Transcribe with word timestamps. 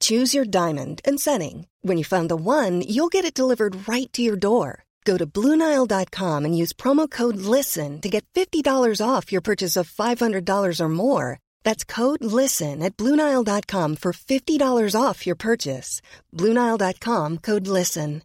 Choose 0.00 0.34
your 0.34 0.44
diamond 0.44 1.00
and 1.04 1.18
setting. 1.20 1.66
When 1.82 1.98
you 1.98 2.04
find 2.04 2.28
the 2.28 2.36
one, 2.36 2.82
you'll 2.82 3.08
get 3.08 3.24
it 3.24 3.34
delivered 3.34 3.88
right 3.88 4.12
to 4.12 4.22
your 4.22 4.36
door. 4.36 4.84
Go 5.04 5.16
to 5.16 5.26
Bluenile.com 5.26 6.44
and 6.44 6.56
use 6.56 6.72
promo 6.72 7.10
code 7.10 7.36
LISTEN 7.36 8.00
to 8.00 8.08
get 8.08 8.24
$50 8.34 9.00
off 9.06 9.32
your 9.32 9.40
purchase 9.40 9.76
of 9.76 9.90
$500 9.90 10.80
or 10.80 10.88
more. 10.88 11.38
That's 11.64 11.84
code 11.84 12.22
LISTEN 12.22 12.82
at 12.82 12.96
Bluenile.com 12.96 13.96
for 13.96 14.12
$50 14.12 14.94
off 15.00 15.26
your 15.26 15.36
purchase. 15.36 16.02
Bluenile.com 16.32 17.38
code 17.38 17.66
LISTEN. 17.66 18.22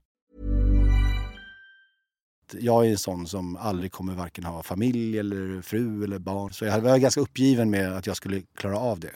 Jag 2.54 2.86
är 2.86 2.90
en 2.90 2.98
sån 2.98 3.28
som 3.28 3.58
aldrig 3.58 3.92
kommer 3.92 4.14
varken 4.14 4.44
ha 4.44 4.64
familj 4.64 5.20
eller 5.20 5.62
fru 5.62 6.04
eller 6.04 6.20
barn. 6.20 6.54
Så 6.54 6.66
jag 6.66 6.82
var 6.82 6.98
ganska 6.98 7.22
uppgiven 7.22 7.70
med 7.70 7.98
att 7.98 8.08
jag 8.08 8.18
skulle 8.18 8.42
klara 8.42 8.80
av 8.80 9.00
det. 9.00 9.12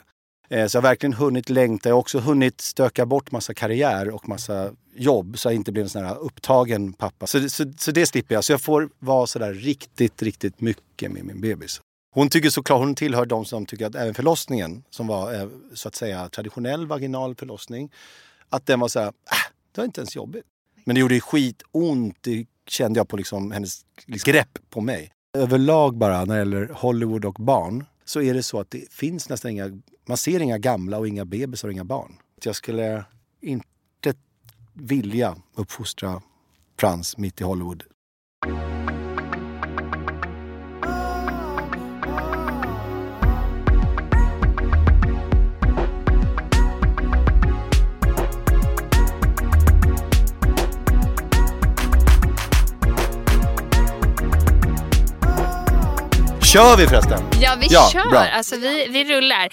Eh, 0.50 0.68
så 0.68 0.78
jag 0.78 0.82
har 0.82 0.90
verkligen 0.90 1.14
hunnit 1.14 1.50
längta. 1.50 1.90
Jag 1.90 1.96
har 1.96 2.00
också 2.00 2.20
hunnit 2.20 2.62
stöka 2.62 3.06
bort 3.06 3.32
massa 3.32 3.54
karriär 3.54 4.10
och 4.10 4.30
massa 4.30 4.72
jobb 4.96 5.40
så 5.40 5.48
jag 5.48 5.56
inte 5.56 5.72
blir 5.72 5.84
en 5.84 5.90
sån 5.90 6.06
här 6.06 6.18
upptagen 6.18 6.94
pappa. 6.94 7.28
Så, 7.28 7.50
så, 7.50 7.74
så 7.78 7.92
det 7.92 8.06
slipper 8.06 8.36
jag. 8.36 8.44
Så 8.44 8.54
jag 8.54 8.62
får 8.62 8.90
vara 9.00 9.28
sådär 9.28 9.54
riktigt, 9.54 10.22
riktigt 10.22 10.62
mycket 10.62 11.12
med 11.12 11.26
min 11.26 11.42
bebis. 11.42 11.82
Hon 12.16 12.30
tycker 12.30 12.50
såklart, 12.50 12.80
hon 12.80 12.96
tillhör 12.96 13.26
de 13.26 13.46
som 13.46 13.66
tycker 13.66 13.86
att 13.86 13.96
även 13.96 14.14
förlossningen, 14.14 14.84
som 14.90 15.08
var 15.08 15.34
eh, 15.34 15.48
så 15.74 15.88
att 15.88 15.96
säga 15.96 16.30
traditionell 16.30 16.88
vaginal 16.88 17.36
förlossning, 17.36 17.92
att 18.50 18.66
den 18.66 18.80
var 18.80 18.88
så 18.88 19.00
här, 19.00 19.08
äh, 19.08 19.52
det 19.72 19.82
var 19.82 19.86
inte 19.86 20.02
ens 20.02 20.16
jobbigt. 20.16 20.46
Men 20.84 20.96
det 20.96 21.00
gjorde 21.00 21.20
skitont, 21.20 22.18
det 22.22 22.46
kände 22.68 23.00
jag 23.00 23.08
på 23.08 23.18
liksom 23.18 23.52
hennes 23.52 23.86
liksom 24.06 24.32
grepp 24.32 24.60
på 24.70 24.82
mig. 24.82 25.12
Överlag 25.38 25.98
bara 25.98 26.26
när 26.26 26.34
det 26.34 26.40
gäller 26.40 26.70
Hollywood 26.74 27.26
och 27.26 27.34
barn 27.34 27.86
så 28.06 28.22
är 28.22 28.34
det 28.34 28.44
så 28.44 28.60
att 28.60 28.72
det 28.72 28.92
finns 28.92 29.30
nästan 29.30 29.52
inga, 29.52 29.82
man 30.10 30.18
ser 30.18 30.40
inga 30.40 30.58
gamla 30.58 30.98
och 30.98 31.08
inga 31.08 31.26
bebisar 31.26 31.68
och 31.68 31.72
inga 31.72 31.84
barn. 31.84 32.16
Jag 32.44 32.56
skulle 32.56 33.06
inte 33.42 34.14
vilja 34.74 35.36
uppfostra 35.56 36.22
Frans 36.80 37.18
mitt 37.18 37.42
i 37.42 37.44
Hollywood. 37.44 37.84
Kör 56.54 56.78
vi 56.78 56.88
förresten? 56.88 57.20
Ja, 57.42 57.56
vi 57.60 57.68
Ja, 57.70 57.90
kör. 57.94 58.10
bra. 58.10 58.20
Alltså, 58.20 58.56
vi, 58.58 58.88
vi 58.90 59.04
rullar. 59.06 59.50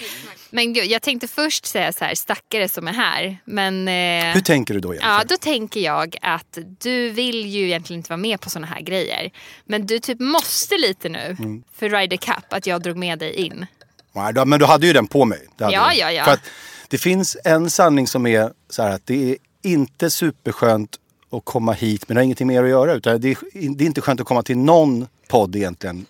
Men 0.56 0.72
gud, 0.72 0.84
jag 0.84 1.02
tänkte 1.02 1.28
först 1.28 1.66
säga 1.66 1.92
så 1.92 2.04
här, 2.04 2.14
stackare 2.14 2.68
som 2.68 2.88
är 2.88 2.92
här. 2.92 3.38
Men, 3.44 3.88
eh, 3.88 4.34
Hur 4.34 4.40
tänker 4.40 4.74
du 4.74 4.80
då 4.80 4.94
Jennifer? 4.94 5.08
Ja, 5.10 5.24
då 5.28 5.36
tänker 5.36 5.80
jag 5.80 6.16
att 6.22 6.58
du 6.80 7.10
vill 7.10 7.46
ju 7.46 7.66
egentligen 7.66 8.00
inte 8.00 8.10
vara 8.10 8.16
med 8.16 8.40
på 8.40 8.50
såna 8.50 8.66
här 8.66 8.80
grejer. 8.80 9.30
Men 9.64 9.86
du 9.86 9.98
typ 9.98 10.20
måste 10.20 10.76
lite 10.78 11.08
nu 11.08 11.36
Mm. 11.38 11.62
för 11.72 11.88
Ryder 11.88 12.16
Cup, 12.16 12.44
att 12.52 12.66
jag 12.66 12.82
drog 12.82 12.96
med 12.96 13.18
dig 13.18 13.32
in. 13.34 13.66
Nej, 14.12 14.46
men 14.46 14.58
du 14.58 14.64
hade 14.66 14.86
ju 14.86 14.92
den 14.92 15.06
på 15.06 15.24
mig. 15.24 15.46
Ja, 15.56 15.68
du. 15.68 15.74
ja, 15.74 16.12
ja. 16.12 16.24
För 16.24 16.32
att 16.32 16.50
det 16.88 16.98
finns 16.98 17.36
en 17.44 17.70
sanning 17.70 18.06
som 18.06 18.26
är 18.26 18.52
så 18.70 18.82
här 18.82 18.90
att 18.90 19.06
det 19.06 19.30
är 19.30 19.36
inte 19.62 20.10
superskönt 20.10 20.96
att 21.30 21.44
komma 21.44 21.72
hit 21.72 22.08
men 22.08 22.14
det 22.14 22.20
har 22.20 22.24
ingenting 22.24 22.46
mer 22.46 22.62
att 22.62 22.70
göra. 22.70 22.92
Utan 22.94 23.20
det, 23.20 23.28
är, 23.30 23.36
det 23.52 23.84
är 23.84 23.86
inte 23.86 24.00
skönt 24.00 24.20
att 24.20 24.26
komma 24.26 24.42
till 24.42 24.58
någon 24.58 25.06
podd 25.28 25.56
egentligen. 25.56 26.06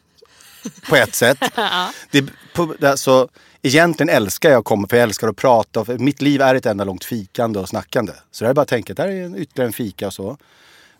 På 0.88 0.96
ett 0.96 1.14
sätt. 1.14 1.38
det, 2.10 2.24
på, 2.54 2.74
alltså, 2.82 3.28
egentligen 3.62 4.10
älskar 4.10 4.50
jag 4.50 4.58
att 4.58 4.64
komma 4.64 4.88
för 4.88 4.96
jag 4.96 5.04
älskar 5.04 5.28
att 5.28 5.36
prata. 5.36 5.84
För 5.84 5.98
mitt 5.98 6.22
liv 6.22 6.40
är 6.40 6.54
ett 6.54 6.66
enda 6.66 6.84
långt 6.84 7.04
fikande 7.04 7.58
och 7.58 7.68
snackande. 7.68 8.12
Så 8.30 8.44
det 8.44 8.50
är 8.50 8.54
bara 8.54 8.62
att 8.62 8.68
tänka 8.68 8.92
att 8.92 8.96
det 8.96 9.02
här 9.02 9.10
är 9.10 9.24
en, 9.24 9.36
ytterligare 9.36 9.68
en 9.68 9.72
fika 9.72 10.06
och 10.06 10.14
så. 10.14 10.38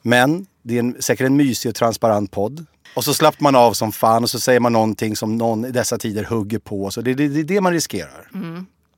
Men 0.03 0.47
det 0.63 0.75
är 0.75 0.79
en, 0.79 1.03
säkert 1.03 1.27
en 1.27 1.37
mysig 1.37 1.69
och 1.69 1.75
transparent 1.75 2.31
podd. 2.31 2.67
Och 2.95 3.05
så 3.05 3.15
slappnar 3.15 3.53
man 3.53 3.63
av 3.63 3.73
som 3.73 3.93
fan 3.93 4.23
och 4.23 4.31
så 4.31 4.41
säger 4.41 4.61
man 4.61 4.73
någonting 4.73 5.17
som 5.17 5.37
någon 5.37 5.65
i 5.65 5.71
dessa 5.71 5.99
tider 5.99 6.25
hugger 6.25 6.59
på. 6.59 6.91
Så 6.91 7.01
det, 7.01 7.15
det, 7.15 7.29
det 7.29 7.41
är 7.41 7.45
det 7.45 7.61
man 7.61 7.73
riskerar. 7.73 8.31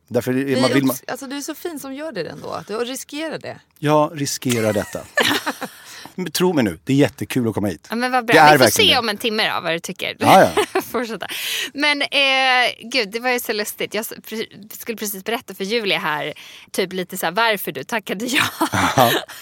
Därför 0.09 0.37
är 0.37 0.61
man, 0.61 0.73
vill 0.73 0.85
man, 0.85 0.97
alltså, 1.07 1.27
du 1.27 1.37
är 1.37 1.41
så 1.41 1.55
fin 1.55 1.79
som 1.81 1.95
gör 1.95 2.13
det 2.13 2.29
ändå. 2.29 2.51
Att 2.51 2.67
du 2.67 2.75
riskerar 2.75 3.39
det. 3.39 3.61
jag 3.79 4.21
riskerar 4.21 4.73
detta. 4.73 5.01
Men 6.15 6.33
tro 6.33 6.53
mig 6.53 6.65
nu, 6.65 6.79
det 6.85 6.93
är 6.93 6.97
jättekul 6.97 7.49
att 7.49 7.55
komma 7.55 7.69
hit. 7.69 7.87
Ja, 7.91 7.97
men 7.97 8.13
vad 8.13 8.27
bra. 8.27 8.35
Det 8.35 8.41
är 8.41 8.53
Vi 8.53 8.59
får 8.59 8.65
verkligen 8.65 8.91
se 8.91 8.99
om 8.99 9.09
en 9.09 9.17
timme 9.17 9.55
då, 9.55 9.61
vad 9.61 9.73
du 9.73 9.79
tycker. 9.79 10.17
Ja, 10.19 10.51
Fortsätta. 10.93 11.27
Men 11.75 12.03
eh, 12.03 12.89
gud, 12.93 13.11
det 13.11 13.21
var 13.21 13.31
ju 13.31 13.41
så 13.41 13.53
lustigt. 13.53 13.95
Jag 13.95 14.07
skulle 14.73 14.97
precis 14.97 15.25
berätta 15.25 15.55
för 15.55 15.65
Julia 15.65 15.99
här, 15.99 16.33
typ 16.73 16.93
lite 16.93 17.17
så 17.17 17.27
här, 17.27 17.33
varför 17.33 17.73
du 17.73 17.85
tackade 17.85 18.25
ja. 18.25 18.45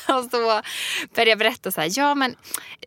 och 0.15 0.25
så 0.31 0.63
började 1.15 1.31
jag 1.31 1.39
berätta 1.39 1.73
så 1.73 1.81
här, 1.81 1.91
ja 1.93 2.15
men 2.15 2.35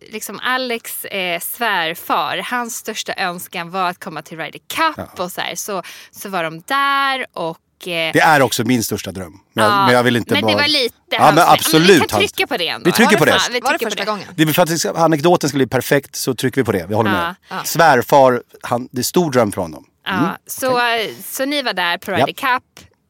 liksom 0.02 0.40
Alex 0.44 1.06
eh, 1.06 1.40
svärfar, 1.40 2.38
hans 2.38 2.76
största 2.76 3.14
önskan 3.18 3.72
var 3.72 3.90
att 3.90 4.00
komma 4.00 4.22
till 4.22 4.38
Ryder 4.38 4.60
Cup 4.68 5.20
och 5.20 5.32
så 5.32 5.42
här. 5.42 5.56
Så, 5.56 5.84
så 6.12 6.30
var 6.30 6.44
de 6.44 6.64
där 6.68 7.26
och 7.34 7.58
Det 7.86 8.20
är 8.20 8.42
också 8.42 8.64
min 8.64 8.84
största 8.84 9.12
dröm. 9.12 9.40
Men, 9.54 9.66
jag, 9.66 9.74
Ja, 9.74 9.86
men 9.86 9.94
jag 9.96 10.04
vill 10.04 10.16
inte 10.16 10.34
men 10.34 10.42
bara... 10.44 10.52
det 10.52 10.62
var 10.62 10.68
lite 10.68 10.96
Ja, 11.10 11.20
men 11.26 11.36
men 11.36 11.44
absolut. 11.48 11.90
vi 12.04 12.08
kan 12.08 12.20
trycka 12.20 12.48
på 12.48 12.58
det 12.58 12.68
ändå. 12.68 12.86
Vi 12.86 12.92
trycker 12.92 13.18
på 13.18 13.26
det. 13.26 13.32
Ja, 13.32 13.38
vi 13.52 13.60
Var 13.60 13.72
det 13.72 13.78
trycker 13.78 13.86
på 13.86 13.90
första 13.92 14.04
det. 14.04 14.12
gången? 14.12 14.28
Det 14.36 14.54
för 14.54 14.90
att 14.92 14.98
anekdoten 14.98 15.50
ska 15.50 15.58
bli 15.58 15.68
perfekt 15.68 16.16
så 16.16 16.34
trycker 16.36 16.62
vi 16.62 16.66
på 16.66 16.72
det. 16.72 16.86
Vi 16.90 16.96
håller 16.96 17.12
Ja, 17.12 17.18
med. 17.18 17.36
ja. 17.50 17.56
Svärfar, 17.64 18.42
han, 18.64 18.90
det 18.92 19.00
är 19.02 19.04
stor 19.04 19.32
dröm 19.32 19.52
för 19.52 19.62
honom. 19.62 19.86
Ja, 20.06 20.38
så, 20.48 20.80
så 21.26 21.46
ni 21.46 21.62
var 21.62 21.74
där 21.74 21.98
på 21.98 22.12
Ryder. 22.12 22.26
Cup. 22.34 22.64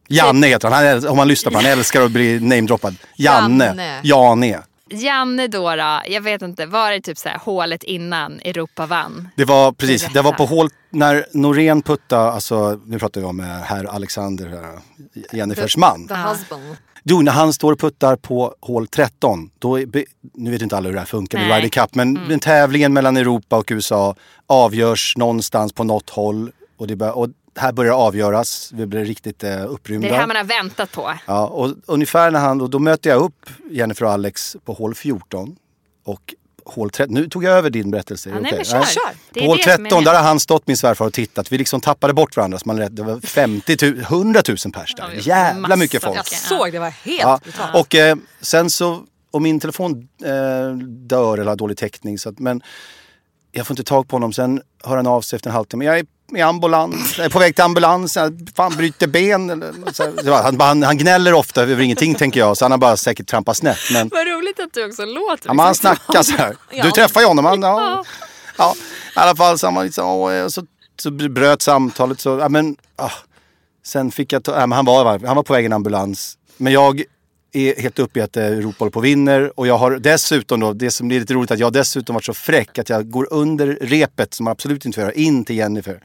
Janne 0.08 0.48
heter 0.48 0.70
han. 0.72 0.88
han 0.88 1.08
om 1.08 1.18
man 1.18 1.28
lyssnar 1.28 1.52
på 1.52 1.58
honom. 1.58 1.70
Han 1.70 1.78
älskar 1.80 2.02
att 2.02 2.12
bli 2.12 2.40
namedroppad. 2.40 2.96
Janne. 3.16 3.66
Janne. 3.66 4.00
Jane. 4.04 4.60
Janne 4.92 5.48
då, 5.48 5.76
då, 5.76 6.02
jag 6.08 6.22
vet 6.22 6.42
inte, 6.42 6.66
var 6.66 6.92
det 6.92 7.02
typ 7.02 7.18
så 7.18 7.30
här 7.30 7.38
hålet 7.38 7.84
innan 7.84 8.40
Europa 8.40 8.86
vann? 8.86 9.30
Det 9.36 9.46
var 9.46 9.72
precis, 9.72 10.02
Berätta. 10.02 10.14
det 10.14 10.22
var 10.22 10.34
på 10.34 10.46
hål 10.46 10.70
när 10.90 11.26
Norén 11.34 11.82
puttade, 11.82 12.32
alltså 12.32 12.80
nu 12.86 13.00
pratar 13.00 13.22
vi 13.22 13.28
om 13.28 13.40
eh, 13.40 13.46
herr 13.46 13.86
Alexander, 13.86 14.54
eh, 14.54 15.38
Jennifers 15.38 15.78
man. 15.78 16.08
The 16.08 16.14
husband. 16.14 16.78
Jo, 17.04 17.22
när 17.22 17.32
han 17.32 17.54
står 17.54 17.72
och 17.72 17.80
puttar 17.80 18.16
på 18.16 18.56
hål 18.62 18.88
13, 18.88 19.50
då 19.60 19.78
nu 20.34 20.52
vet 20.52 20.62
inte 20.62 20.78
alla 20.78 20.88
hur 20.88 20.94
det 20.94 21.00
här 21.00 21.06
funkar 21.06 21.38
med 21.38 21.48
Nej. 21.48 21.58
Ryder 21.58 21.70
Cup, 21.70 21.96
men 21.96 22.14
den 22.14 22.40
tävlingen 22.40 22.94
mellan 22.94 23.18
Europa 23.18 23.58
och 23.58 23.68
USA 23.72 24.16
avgörs 24.48 25.14
någonstans 25.18 25.74
på 25.74 25.84
något 25.84 26.10
håll. 26.10 26.52
Och, 26.78 26.88
det 26.88 26.96
bör, 26.96 27.18
och 27.18 27.30
här 27.60 27.72
börjar 27.72 27.94
avgöras, 27.94 28.72
vi 28.74 28.86
blir 28.86 29.06
riktigt 29.06 29.44
eh, 29.44 29.72
upprymda. 29.72 30.08
Det 30.08 30.10
är 30.10 30.14
det 30.14 30.20
här 30.20 30.28
man 30.28 30.36
har 30.36 30.44
väntat 30.44 30.92
på. 30.92 31.14
Ja, 31.26 31.48
och 31.48 31.74
ungefär 31.86 32.32
när 32.32 32.40
han, 32.40 32.62
och 32.62 32.70
då 32.70 32.80
möter 32.80 33.10
jag 33.10 33.22
upp 33.22 33.50
Jennifer 33.72 34.06
och 34.06 34.12
Alex 34.12 34.56
på 34.66 34.74
hål 34.74 34.96
14 34.96 35.56
och 36.06 36.34
hål 36.66 36.90
13. 36.90 37.14
Nu 37.16 37.30
tog 37.30 37.44
jag 37.44 37.54
över 37.58 37.70
din 37.70 37.92
berättelse. 37.92 38.30
Ja, 38.30 38.36
nej, 38.36 38.44
okej? 38.46 38.58
men 38.58 38.66
kör. 38.66 38.84
Kör. 38.94 39.02
Det 39.34 39.40
På 39.40 39.46
hål 39.46 39.58
det 39.58 39.64
som 39.64 39.72
är 39.72 39.78
13, 39.78 40.04
det. 40.04 40.10
där 40.12 40.18
har 40.18 40.24
han 40.28 40.40
stått 40.40 40.68
min 40.68 40.78
svärfar 40.78 41.06
och 41.06 41.14
tittat. 41.14 41.52
Vi 41.52 41.58
liksom 41.58 41.82
tappade 41.82 42.14
bort 42.14 42.38
varandra. 42.38 42.60
Så 42.60 42.64
man, 42.68 42.96
det 42.96 43.04
var 43.04 43.20
50 43.20 43.78
000, 43.92 44.00
100 44.00 44.42
000 44.48 44.58
pers 44.58 44.96
där. 44.96 45.12
Ja, 45.16 45.22
Jävla 45.22 45.62
massa 45.62 45.76
mycket 45.76 46.04
folk. 46.04 46.16
folk. 46.18 46.28
Jag 46.32 46.40
såg, 46.40 46.72
det 46.72 46.80
var 46.80 46.90
helt 46.90 47.20
Ja. 47.22 47.40
brutalt. 47.44 47.76
Och 47.76 47.96
eh, 47.96 48.16
sen 48.42 48.70
så 48.70 49.04
och 49.32 49.42
min 49.42 49.60
telefon 49.60 50.08
eh, 50.26 50.78
dör 50.88 51.38
eller 51.38 51.50
har 51.50 51.56
dålig 51.56 51.78
täckning. 51.78 52.18
Så 52.20 52.30
att, 52.30 52.40
men 52.40 52.62
jag 53.52 53.68
får 53.68 53.74
inte 53.74 53.84
tag 53.84 54.08
på 54.08 54.16
honom. 54.16 54.34
Sen 54.34 54.62
hör 54.84 54.96
han 54.96 55.08
av 55.08 55.22
sig 55.22 55.36
efter 55.38 55.50
en 55.50 55.56
halvtimme. 55.56 55.86
Jag 55.86 56.00
är 56.00 56.06
i 56.36 56.42
ambulans, 56.42 57.20
är 57.20 57.30
på 57.30 57.40
väg 57.40 57.56
till 57.56 57.64
ambulans, 57.64 58.16
jag 58.16 58.50
fan 58.56 58.76
bryter 58.76 59.08
ben. 59.08 59.50
Eller, 59.50 59.74
så, 59.92 60.34
han, 60.34 60.62
han, 60.62 60.84
han 60.84 60.98
gnäller 60.98 61.34
ofta 61.34 61.62
över 61.62 61.82
ingenting 61.82 62.16
tänker 62.16 62.40
jag. 62.40 62.58
Så 62.58 62.66
han 62.66 62.72
har 62.72 62.78
bara 62.78 62.98
säkert 62.98 63.28
trampat 63.28 63.58
snett. 63.58 63.78
Men, 63.94 64.10
Vad 64.10 64.28
roligt 64.28 64.60
att 64.60 64.74
du 64.74 64.86
också 64.86 65.06
låter 65.06 65.48
ja, 65.50 65.54
men 65.54 65.60
han 65.60 65.72
liksom 65.74 65.96
snackar 65.96 66.24
så 66.24 66.34
här. 66.34 66.56
Du 66.84 66.92
träffar 66.92 67.22
ju 67.22 67.28
honom. 67.28 67.46
Han, 67.46 67.62
ja, 67.62 68.04
ja, 68.58 68.76
I 69.16 69.20
alla 69.20 69.36
fall 69.36 69.60
så, 69.60 69.70
han 69.70 69.86
liksom, 69.86 70.06
åh, 70.08 70.48
så, 70.48 70.64
så 71.00 71.12
bröt 71.12 71.62
samtalet. 71.62 72.20
Så, 72.20 72.38
ja, 72.40 72.50
men, 72.50 72.76
ah. 72.96 73.12
Sen 73.86 74.12
fick 74.12 74.34
jag 74.34 74.44
ta, 74.44 74.52
men 74.52 74.72
han, 74.72 74.86
var, 74.86 75.26
han 75.26 75.36
var 75.36 75.44
på 75.44 75.54
väg 75.54 75.64
i 75.64 75.66
en 75.66 75.74
ambulans. 75.74 76.38
Men 76.58 76.74
jag 76.74 77.04
är 77.52 77.82
helt 77.82 78.00
uppe 78.00 78.20
i 78.20 78.22
att 78.22 78.38
eh, 78.38 78.46
Europa 78.46 78.76
håller 78.80 78.92
på 78.92 79.00
och 79.00 79.06
vinner. 79.06 79.60
Och 79.60 79.68
jag 79.68 79.78
har 79.78 79.92
dessutom 79.92 80.60
då, 80.60 80.74
det 80.74 80.92
som 80.92 81.08
blir 81.08 81.20
lite 81.20 81.34
roligt, 81.34 81.52
att 81.52 81.60
jag 81.60 81.68
har 81.68 81.72
dessutom 81.72 82.14
varit 82.14 82.26
så 82.26 82.34
fräck 82.34 82.78
att 82.78 82.90
jag 82.90 83.10
går 83.10 83.28
under 83.34 83.78
repet, 83.82 84.34
som 84.34 84.44
man 84.44 84.52
absolut 84.52 84.86
inte 84.86 84.96
får 84.96 85.04
göra, 85.04 85.14
in 85.14 85.46
till 85.46 85.56
Jennifer. 85.56 86.02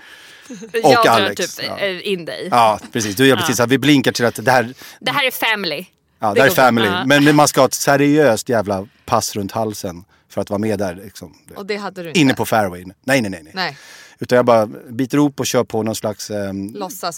Och 0.84 0.92
jag 0.92 1.04
drar 1.04 1.12
Alex. 1.12 1.56
typ 1.56 1.66
ja. 1.68 1.78
eh, 1.78 2.08
in 2.08 2.24
dig. 2.24 2.48
ja, 2.50 2.78
precis. 2.92 3.16
Du 3.16 3.26
gör 3.26 3.36
precis 3.36 3.56
så 3.56 3.62
att 3.62 3.70
vi 3.70 3.78
blinkar 3.78 4.12
till 4.12 4.24
att 4.24 4.44
det 4.44 4.50
här, 4.50 4.74
Det 5.00 5.10
här 5.10 5.26
är 5.26 5.30
family. 5.30 5.86
ja, 6.18 6.28
Det 6.28 6.34
det 6.34 6.40
här 6.40 6.48
är 6.48 6.54
family. 6.54 6.86
Ja. 6.86 7.04
Men 7.04 7.36
man 7.36 7.48
ska 7.48 7.60
ha 7.60 7.66
ett 7.66 7.74
seriöst 7.74 8.48
jävla 8.48 8.88
pass 9.04 9.36
runt 9.36 9.52
halsen 9.52 10.04
för 10.28 10.40
att 10.40 10.50
vara 10.50 10.58
med 10.58 10.78
där. 10.78 10.94
Liksom. 10.94 11.34
Och 11.56 11.66
det 11.66 11.76
hade 11.76 12.02
du 12.02 12.08
inte? 12.08 12.20
Inne 12.20 12.34
på 12.34 12.46
fairway. 12.46 12.84
Nej, 12.84 12.94
nej, 13.20 13.30
nej. 13.30 13.42
nej. 13.42 13.52
Nej. 13.54 13.76
Utan 14.18 14.36
jag 14.36 14.44
bara 14.44 14.66
biter 14.66 15.18
ihop 15.18 15.40
och 15.40 15.46
kör 15.46 15.64
på 15.64 15.82
någon 15.82 15.94
slags 15.94 16.30
eh, 16.30 16.52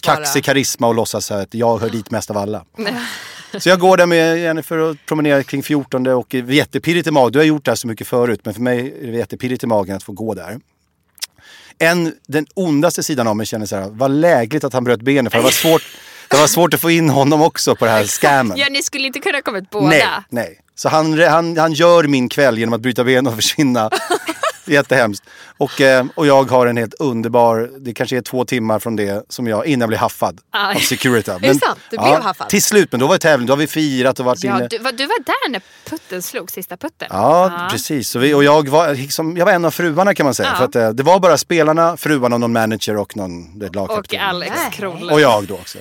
kaxig 0.02 0.44
karisma 0.44 0.86
och 0.86 0.94
låtsas 0.94 1.30
att 1.30 1.54
jag 1.54 1.78
hör 1.78 1.90
dit 1.90 2.10
mest 2.10 2.30
av 2.30 2.36
alla. 2.36 2.64
Så 3.58 3.68
jag 3.68 3.78
går 3.78 3.96
där 3.96 4.06
med 4.06 4.38
Jennifer 4.38 4.78
och 4.78 4.96
promenerar 5.06 5.42
kring 5.42 5.62
14 5.62 6.06
och 6.06 6.34
är 6.34 6.50
jättepirrigt 6.50 7.06
i 7.06 7.10
magen. 7.10 7.32
Du 7.32 7.38
har 7.38 7.44
gjort 7.44 7.64
det 7.64 7.70
här 7.70 7.76
så 7.76 7.86
mycket 7.86 8.06
förut 8.06 8.40
men 8.44 8.54
för 8.54 8.60
mig 8.60 8.94
är 9.02 9.12
det 9.12 9.18
jättepirrigt 9.18 9.62
i 9.62 9.66
magen 9.66 9.96
att 9.96 10.02
få 10.02 10.12
gå 10.12 10.34
där. 10.34 10.58
En, 11.78 12.12
den 12.26 12.46
ondaste 12.54 13.02
sidan 13.02 13.26
av 13.26 13.36
mig 13.36 13.46
känner 13.46 13.66
så 13.66 13.76
här, 13.76 13.88
vad 13.90 14.10
lägligt 14.10 14.64
att 14.64 14.72
han 14.72 14.84
bröt 14.84 15.00
benet 15.00 15.32
för 15.32 15.38
det 15.38 15.44
var 15.44 15.50
svårt, 15.50 15.82
det 16.30 16.36
var 16.36 16.46
svårt 16.46 16.74
att 16.74 16.80
få 16.80 16.90
in 16.90 17.08
honom 17.08 17.42
också 17.42 17.76
på 17.76 17.84
det 17.84 17.90
här 17.90 18.04
scammen. 18.04 18.58
Ja, 18.58 18.66
ni 18.70 18.82
skulle 18.82 19.06
inte 19.06 19.18
kunna 19.20 19.40
kommit 19.42 19.70
båda. 19.70 19.86
Nej, 19.86 20.06
nej. 20.28 20.60
Så 20.74 20.88
han, 20.88 21.18
han, 21.18 21.56
han 21.56 21.72
gör 21.72 22.04
min 22.04 22.28
kväll 22.28 22.58
genom 22.58 22.74
att 22.74 22.80
bryta 22.80 23.04
ben 23.04 23.26
och 23.26 23.34
försvinna. 23.34 23.90
Jättehemskt. 24.72 25.24
Och, 25.58 25.80
eh, 25.80 26.06
och 26.14 26.26
jag 26.26 26.50
har 26.50 26.66
en 26.66 26.76
helt 26.76 26.94
underbar, 26.94 27.70
det 27.78 27.94
kanske 27.94 28.16
är 28.16 28.20
två 28.20 28.44
timmar 28.44 28.78
från 28.78 28.96
det 28.96 29.24
som 29.28 29.46
jag, 29.46 29.66
innan 29.66 29.80
jag 29.80 29.88
blev 29.88 30.00
haffad 30.00 30.40
Aj. 30.50 30.76
av 30.76 30.80
Security. 30.80 31.32
det 31.40 31.54
sant? 31.54 31.78
Du 31.90 31.96
blev 31.98 32.22
haffad? 32.22 32.48
Till 32.48 32.62
slut, 32.62 32.92
men 32.92 33.00
då 33.00 33.06
var 33.06 33.14
det 33.14 33.18
tävling, 33.18 33.46
då 33.46 33.52
har 33.52 33.58
vi 33.58 33.66
firat 33.66 34.20
och 34.20 34.26
varit 34.26 34.44
Ja, 34.44 34.56
inne. 34.56 34.68
du, 34.68 34.78
var, 34.78 34.92
du 34.92 35.06
var 35.06 35.18
där 35.24 35.50
när 35.50 35.60
putten 35.88 36.22
slog, 36.22 36.50
sista 36.50 36.76
putten. 36.76 37.08
Ja, 37.10 37.68
precis. 37.70 38.08
Så 38.08 38.18
vi, 38.18 38.34
och 38.34 38.44
jag 38.44 38.68
var, 38.68 38.94
liksom, 38.94 39.36
jag 39.36 39.44
var 39.46 39.52
en 39.52 39.64
av 39.64 39.70
fruarna 39.70 40.14
kan 40.14 40.24
man 40.24 40.34
säga. 40.34 40.48
Ja. 40.52 40.56
För 40.56 40.64
att, 40.64 40.76
eh, 40.76 40.88
det 40.90 41.02
var 41.02 41.20
bara 41.20 41.38
spelarna, 41.38 41.96
fruarna 41.96 42.36
och 42.36 42.40
någon 42.40 42.52
manager 42.52 42.96
och 42.96 43.16
någon 43.16 43.58
det, 43.58 43.68
Och 43.68 43.74
lagkapten. 43.74 44.20
Alex. 44.20 44.52
Kronlund. 44.72 45.12
Och 45.12 45.20
jag 45.20 45.46
då 45.46 45.54
också. 45.54 45.78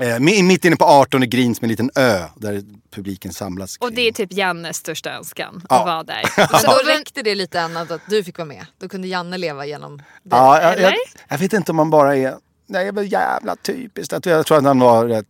Eh, 0.00 0.06
mi- 0.18 0.42
mitt 0.42 0.64
inne 0.64 0.76
på 0.76 0.84
18 0.84 1.20
greens 1.30 1.60
med 1.60 1.66
en 1.66 1.70
liten 1.70 1.90
ö 1.94 2.22
där 2.36 2.62
publiken 2.94 3.32
samlas. 3.32 3.76
Och 3.76 3.86
kring. 3.88 3.94
det 3.96 4.02
är 4.08 4.12
typ 4.12 4.32
Jannes 4.32 4.76
största 4.76 5.10
önskan, 5.12 5.62
Ja. 5.68 5.78
att 5.80 5.86
vara 5.86 6.02
där. 6.02 6.22
Men 6.52 6.60
Så 6.60 6.66
då 6.66 6.76
räckte 6.92 7.22
det 7.22 7.34
lite 7.34 7.62
annat 7.62 7.90
att 7.90 8.00
du 8.08 8.24
fick 8.24 8.38
vara 8.38 8.48
med. 8.48 8.66
Då 8.78 8.88
kunde 8.88 9.08
Janne 9.08 9.38
leva 9.38 9.66
genom 9.66 9.96
dig. 9.96 10.06
Ja, 10.30 10.62
jag, 10.62 10.72
jag, 10.72 10.78
eller? 10.78 10.94
jag 11.28 11.38
vet 11.38 11.52
inte 11.52 11.72
om 11.72 11.76
man 11.76 11.90
bara 11.90 12.16
är... 12.16 12.34
Nej, 12.68 12.84
det 12.84 12.88
är 12.88 12.92
väl 12.92 13.12
jävla 13.12 13.56
typiskt. 13.56 14.12
Jag 14.12 14.22
tror, 14.22 14.36
jag 14.36 14.46
tror 14.46 14.58
att 14.58 14.64
han 14.64 14.78
var 14.78 15.06
rätt... 15.06 15.26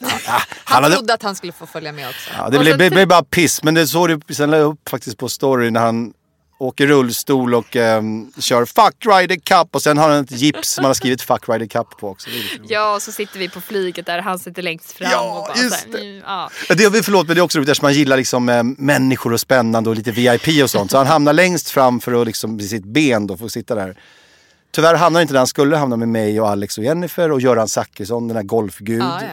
Ja, 0.00 0.08
han 0.26 0.40
Han 0.64 0.82
hade, 0.82 0.94
trodde 0.96 1.14
att 1.14 1.22
han 1.22 1.36
skulle 1.36 1.52
få 1.52 1.66
följa 1.66 1.92
med 1.92 2.08
också. 2.08 2.30
ja, 2.38 2.48
det 2.50 2.58
Och 2.58 2.64
blev, 2.76 2.90
blev, 2.90 3.08
bara 3.08 3.22
piss. 3.24 3.62
Men 3.62 3.74
det 3.74 3.86
såg 3.86 4.20
du 4.26 4.34
sen 4.34 4.50
la 4.50 4.56
upp 4.56 4.88
faktiskt 4.88 5.18
på 5.18 5.28
story 5.28 5.70
när 5.70 5.80
han 5.80 6.12
åker 6.60 6.86
rullstol 6.86 7.54
och 7.54 7.76
ehm, 7.76 8.32
kör 8.38 8.64
Fuck 8.64 9.06
Ryder 9.06 9.36
Cup. 9.36 9.74
Och 9.74 9.82
sen 9.82 9.98
har 9.98 10.10
han 10.10 10.20
ett 10.24 10.30
gips 10.32 10.68
som 10.70 10.84
han 10.84 10.88
har 10.88 10.94
skrivit 10.94 11.22
Fuck 11.22 11.48
Ryder 11.48 11.66
Cup 11.66 11.86
på 12.00 12.08
också. 12.08 12.28
Ja, 12.68 12.94
och 12.94 13.02
så 13.02 13.12
sitter 13.12 13.38
vi 13.38 13.48
på 13.48 13.60
flyget 13.60 14.06
där 14.06 14.18
han 14.18 14.38
sitter 14.38 14.62
längst 14.62 14.92
fram. 14.92 15.08
Ja, 15.12 15.20
och 15.38 15.46
bara 15.54 15.62
just 15.62 15.86
det. 15.92 15.98
"Nu, 15.98 16.22
Ja. 16.26 16.50
Det, 16.68 16.84
är- 16.84 17.02
förlåt 17.02 17.26
men 17.26 17.36
det 17.36 17.40
är 17.40 17.42
också 17.42 17.58
roligt 17.58 17.68
eftersom 17.68 17.86
man 17.86 17.94
gillar 17.94 18.16
liksom, 18.16 18.48
eh, 18.48 18.62
människor 18.62 19.32
och 19.32 19.40
spännande 19.40 19.90
och 19.90 19.96
lite 19.96 20.10
VIP 20.10 20.62
och 20.62 20.70
sånt. 20.70 20.90
Så 20.90 20.96
han 20.98 21.06
hamnar 21.06 21.32
längst 21.32 21.70
fram 21.70 22.00
för 22.00 22.20
att 22.20 22.26
liksom, 22.26 22.60
sitt 22.60 22.84
ben 22.84 23.26
då 23.26 23.36
få 23.36 23.48
sitta 23.48 23.74
där. 23.74 23.98
Tyvärr 24.72 24.94
hamnar 24.94 25.20
inte 25.20 25.34
där 25.34 25.38
han 25.40 25.46
skulle 25.46 25.76
hamna 25.76 25.96
med 25.96 26.08
mig 26.08 26.40
och 26.40 26.48
Alex 26.48 26.78
och 26.78 26.84
Jennifer 26.84 27.30
och 27.32 27.40
Göran 27.40 27.68
Zachrisson, 27.68 28.28
den 28.28 28.36
här 28.36 28.44
golfgud. 28.44 29.02
Ja, 29.02 29.20
ja. 29.22 29.28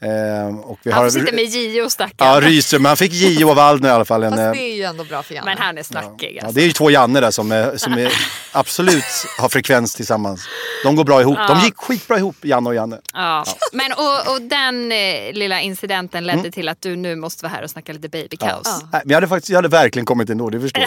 Eh, 0.00 0.58
och 0.58 0.78
vi 0.82 0.90
Han 0.90 1.02
har, 1.02 1.10
får 1.10 1.20
sitta 1.20 1.32
med 1.34 1.44
Gio 1.44 1.90
stackaren. 1.90 2.34
Ja, 2.34 2.40
Rydström. 2.40 2.82
Men 2.82 2.90
han 2.90 2.96
fick 2.96 3.12
Gio 3.12 3.50
av 3.50 3.56
Waldner 3.56 3.88
i 3.88 3.92
alla 3.92 4.04
fall. 4.04 4.22
En, 4.22 4.30
Fast 4.30 4.42
eh, 4.42 4.50
det 4.52 4.58
är 4.58 4.74
ju 4.76 4.82
ändå 4.82 5.04
bra 5.04 5.22
för 5.22 5.34
Janne. 5.34 5.44
Men 5.54 5.58
han 5.58 5.78
är 5.78 5.82
snackig 5.82 6.32
ja, 6.36 6.42
alltså. 6.42 6.54
det 6.54 6.62
är 6.62 6.66
ju 6.66 6.72
två 6.72 6.90
Janne 6.90 7.20
där 7.20 7.30
som, 7.30 7.52
är, 7.52 7.76
som 7.76 7.92
är, 7.92 8.12
absolut 8.52 9.04
har 9.38 9.48
frekvens 9.48 9.94
tillsammans. 9.94 10.40
De 10.84 10.96
går 10.96 11.04
bra 11.04 11.20
ihop. 11.20 11.38
De 11.48 11.60
gick 11.60 11.76
skitbra 11.76 12.18
ihop, 12.18 12.36
Janne 12.42 12.68
och 12.68 12.74
Janne. 12.74 12.98
Ja. 13.14 13.44
Men, 13.72 13.92
och, 13.92 14.34
och 14.34 14.42
den 14.42 14.92
eh, 14.92 15.32
lilla 15.32 15.60
incidenten 15.60 16.26
ledde 16.26 16.38
Mm. 16.38 16.52
till 16.52 16.68
att 16.68 16.80
du 16.82 16.96
nu 16.96 17.16
måste 17.16 17.44
vara 17.44 17.52
här 17.52 17.62
och 17.64 17.70
snacka 17.70 17.92
lite 17.92 18.08
babykaos. 18.08 18.62
Ja. 18.64 18.78
Nej, 18.92 19.02
men 19.04 19.10
jag 19.10 19.16
hade, 19.16 19.28
faktiskt, 19.28 19.50
jag 19.50 19.56
hade 19.58 19.68
verkligen 19.68 20.06
kommit 20.06 20.30
ändå, 20.30 20.50
det 20.50 20.60
förstår 20.60 20.80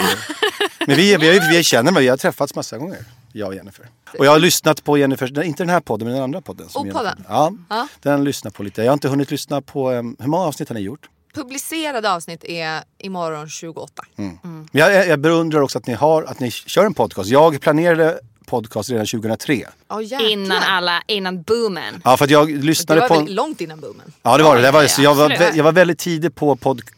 Men 0.86 0.96
vi, 0.96 1.16
vi, 1.16 1.40
vi 1.50 1.64
känner 1.64 1.92
mig, 1.92 2.02
vi 2.02 2.08
har 2.08 2.16
träffats 2.16 2.54
massa 2.54 2.78
gånger, 2.78 2.98
jag 3.32 3.48
och 3.48 3.54
Jennifer. 3.54 3.86
Och 4.18 4.26
jag 4.26 4.30
har 4.30 4.38
lyssnat 4.38 4.84
på 4.84 4.98
Jennifer, 4.98 5.42
inte 5.42 5.62
den 5.62 5.70
här 5.70 5.80
podden 5.80 6.06
men 6.06 6.14
den 6.14 6.22
andra 6.24 6.40
podden. 6.40 6.68
som 6.68 6.88
O-podden? 6.88 7.04
Jennifer- 7.18 7.24
Ja, 7.28 7.52
Ja. 7.68 7.88
den 8.02 8.12
har 8.12 8.18
jag 8.18 8.24
lyssnat 8.24 8.54
på 8.54 8.62
lite. 8.62 8.82
Jag 8.82 8.88
har 8.88 8.92
inte 8.92 9.08
hunnit 9.08 9.30
lyssna 9.30 9.60
på, 9.60 9.90
um, 9.90 10.16
hur 10.20 10.28
många 10.28 10.44
avsnitt 10.44 10.68
har 10.68 10.74
ni 10.74 10.80
gjort? 10.80 11.08
Publicerade 11.34 12.12
avsnitt 12.12 12.44
är 12.44 12.80
imorgon 12.98 13.48
28. 13.48 14.02
Men 14.16 14.68
jag, 14.72 14.92
jag, 14.94 15.08
jag 15.08 15.20
beundrar 15.20 15.60
också 15.60 15.78
att 15.78 15.86
ni, 15.86 15.94
har, 15.94 16.22
att 16.22 16.40
ni 16.40 16.50
kör 16.50 16.84
en 16.86 16.94
podcast. 16.94 17.30
Jag 17.30 17.60
planerade 17.60 18.18
podcast 18.46 18.90
redan 18.90 19.06
2003. 19.06 19.64
Oh. 19.88 20.30
Innan 20.32 20.62
alla, 20.62 21.02
innan 21.06 21.42
boomen. 21.42 22.02
Ja, 22.04 22.16
för 22.16 22.24
att 22.24 22.30
jag 22.30 22.48
Det 22.48 22.62
lyssnade 22.62 23.00
var 23.00 23.08
på... 23.08 23.20
långt 23.28 23.60
innan 23.60 23.80
boomen. 23.80 24.12
Ja 24.22 24.36
det 24.36 24.42
var 24.44 24.56
det. 24.56 24.62
det 24.62 24.70
var, 24.70 24.82
Ja, 24.82 24.88
jag, 24.98 25.14
var, 25.14 25.30
jag 25.54 25.64
var 25.64 25.72
väldigt 25.72 25.98
tidig 25.98 26.34
på 26.34 26.56
podcast 26.56 26.88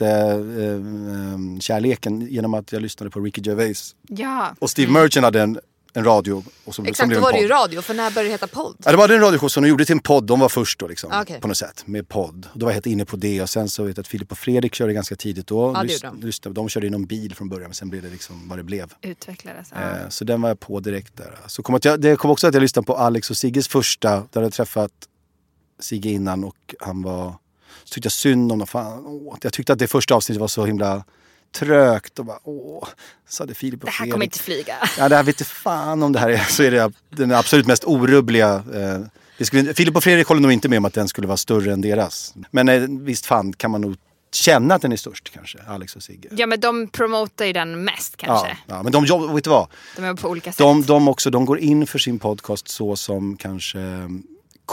eh, 0.00 0.08
eh, 0.08 0.34
eh, 0.34 1.58
kärleken 1.60 2.20
genom 2.20 2.54
att 2.54 2.72
jag 2.72 2.82
lyssnade 2.82 3.10
på 3.10 3.20
Ricky 3.20 3.40
Gervais. 3.44 3.94
Ja. 4.08 4.54
Och 4.58 4.70
Steve 4.70 4.92
Merchant 4.92 5.24
hade 5.24 5.42
en, 5.42 5.58
en 5.94 6.04
radio. 6.04 6.34
Och 6.34 6.44
som, 6.64 6.72
som 6.72 6.86
Exakt, 6.86 7.08
blev 7.08 7.20
då 7.20 7.26
en 7.26 7.32
var 7.32 7.38
det 7.38 7.42
ju 7.42 7.48
radio. 7.48 7.80
För 7.82 7.94
när 7.94 8.10
började 8.10 8.28
det 8.28 8.32
heta 8.32 8.46
podd? 8.46 8.76
Ja, 8.84 8.90
det 8.90 8.96
var 8.96 9.08
den 9.08 9.20
radioshow 9.20 9.48
som 9.48 9.62
de 9.62 9.68
gjorde 9.68 9.84
till 9.84 9.92
en 9.92 10.00
podd. 10.00 10.24
De 10.26 10.40
var 10.40 10.48
först 10.48 10.78
då 10.78 10.88
liksom. 10.88 11.10
Ah, 11.12 11.22
okej. 11.22 11.40
På 11.40 11.48
något 11.48 11.56
sätt. 11.56 11.82
Med 11.86 12.08
podd. 12.08 12.46
Då 12.54 12.66
var 12.66 12.70
jag 12.70 12.74
helt 12.74 12.86
inne 12.86 13.04
på 13.04 13.16
det. 13.16 13.42
Och 13.42 13.50
sen 13.50 13.68
så 13.68 13.84
vet 13.84 13.96
jag 13.96 14.02
att 14.02 14.08
Filip 14.08 14.32
och 14.32 14.38
Fredrik 14.38 14.74
körde 14.74 14.92
ganska 14.92 15.16
tidigt. 15.16 15.46
Då 15.46 15.72
Ja, 15.74 15.82
lys- 15.82 16.22
lyssnade, 16.24 16.54
de 16.54 16.68
körde 16.68 16.86
i 16.86 16.90
någon 16.90 17.06
bil 17.06 17.34
från 17.34 17.48
början. 17.48 17.68
Men 17.68 17.74
sen 17.74 17.90
blev 17.90 18.02
det 18.02 18.10
liksom 18.10 18.48
vad 18.48 18.58
det 18.58 18.62
blev. 18.64 18.92
Utvecklades. 19.02 19.68
Ja. 19.74 19.80
Eh, 19.80 20.08
Så 20.08 20.24
den 20.24 20.42
var 20.42 20.48
jag 20.48 20.60
på 20.60 20.80
direkt 20.80 21.16
där. 21.16 21.38
Så 21.46 21.62
kom 21.62 21.74
att 21.74 21.84
jag, 21.84 22.00
det 22.00 22.16
kom 22.16 22.30
också 22.30 22.46
att 22.46 22.54
jag 22.54 22.60
lyssnade 22.60 22.86
på 22.86 22.96
Alex 22.96 23.30
och 23.30 23.36
Sigges 23.36 23.68
första. 23.68 24.22
Där 24.30 24.42
jag 24.42 24.52
träffat 24.52 24.92
Sigge 25.80 26.08
innan 26.10 26.44
och 26.44 26.74
han 26.80 27.02
var... 27.02 27.34
Så 27.92 27.94
tyckte 27.94 28.06
jag 28.06 28.12
synd 28.12 28.52
om 28.52 28.58
dem. 28.58 28.66
Fan, 28.66 29.06
åh, 29.06 29.36
jag 29.42 29.52
tyckte 29.52 29.72
att 29.72 29.78
det 29.78 29.86
första 29.88 30.14
avsnittet 30.14 30.40
var 30.40 30.48
så 30.48 30.66
himla 30.66 31.04
trögt 31.54 32.18
och 32.18 32.24
bara 32.24 32.38
åh. 32.44 32.88
Så 33.28 33.42
hade 33.42 33.54
Filip 33.54 33.80
och 33.80 33.86
Det 33.86 33.92
här 33.92 34.10
kommer 34.10 34.24
inte 34.24 34.38
flyga. 34.38 34.74
Ja, 34.98 35.08
det 35.08 35.16
här 35.16 35.22
vet 35.22 35.40
inte 35.40 35.50
fan 35.50 36.02
om 36.02 36.12
det 36.12 36.18
här 36.18 36.30
är. 36.30 36.38
Så 36.38 36.62
är 36.62 36.70
det 36.70 36.92
den 37.10 37.32
absolut 37.32 37.66
mest 37.66 37.84
orubbliga. 37.84 38.54
Eh, 38.74 39.00
det 39.38 39.44
skulle, 39.44 39.74
Filip 39.74 39.96
och 39.96 40.02
Fredrik 40.04 40.26
håller 40.28 40.40
nog 40.40 40.52
inte 40.52 40.68
med 40.68 40.76
om 40.78 40.84
att 40.84 40.94
den 40.94 41.08
skulle 41.08 41.26
vara 41.26 41.36
större 41.36 41.72
än 41.72 41.80
deras. 41.80 42.34
Men 42.50 42.68
eh, 42.68 42.80
visst 42.88 43.26
fan 43.26 43.52
kan 43.52 43.70
man 43.70 43.80
nog 43.80 43.96
känna 44.34 44.74
att 44.74 44.82
den 44.82 44.92
är 44.92 44.96
störst 44.96 45.30
kanske. 45.30 45.58
Alex 45.68 45.96
och 45.96 46.02
Sigge. 46.02 46.28
Ja 46.30 46.46
men 46.46 46.60
de 46.60 46.88
promotar 46.88 47.44
ju 47.44 47.52
den 47.52 47.84
mest 47.84 48.14
Ja, 48.18 48.26
kanske. 48.26 48.58
ja, 48.66 48.82
men 48.82 48.92
de 48.92 49.04
jobbar, 49.04 49.34
vet 49.34 49.44
du 49.44 49.50
vad? 49.50 49.68
De 49.96 50.04
är 50.04 50.14
på 50.14 50.28
olika 50.28 50.52
sätt. 50.52 50.58
De, 50.58 50.82
de 50.82 51.08
också, 51.08 51.30
de 51.30 51.44
går 51.44 51.58
in 51.58 51.86
för 51.86 51.98
sin 51.98 52.18
podcast 52.18 52.68
så 52.68 52.96
som 52.96 53.36
kanske 53.36 53.78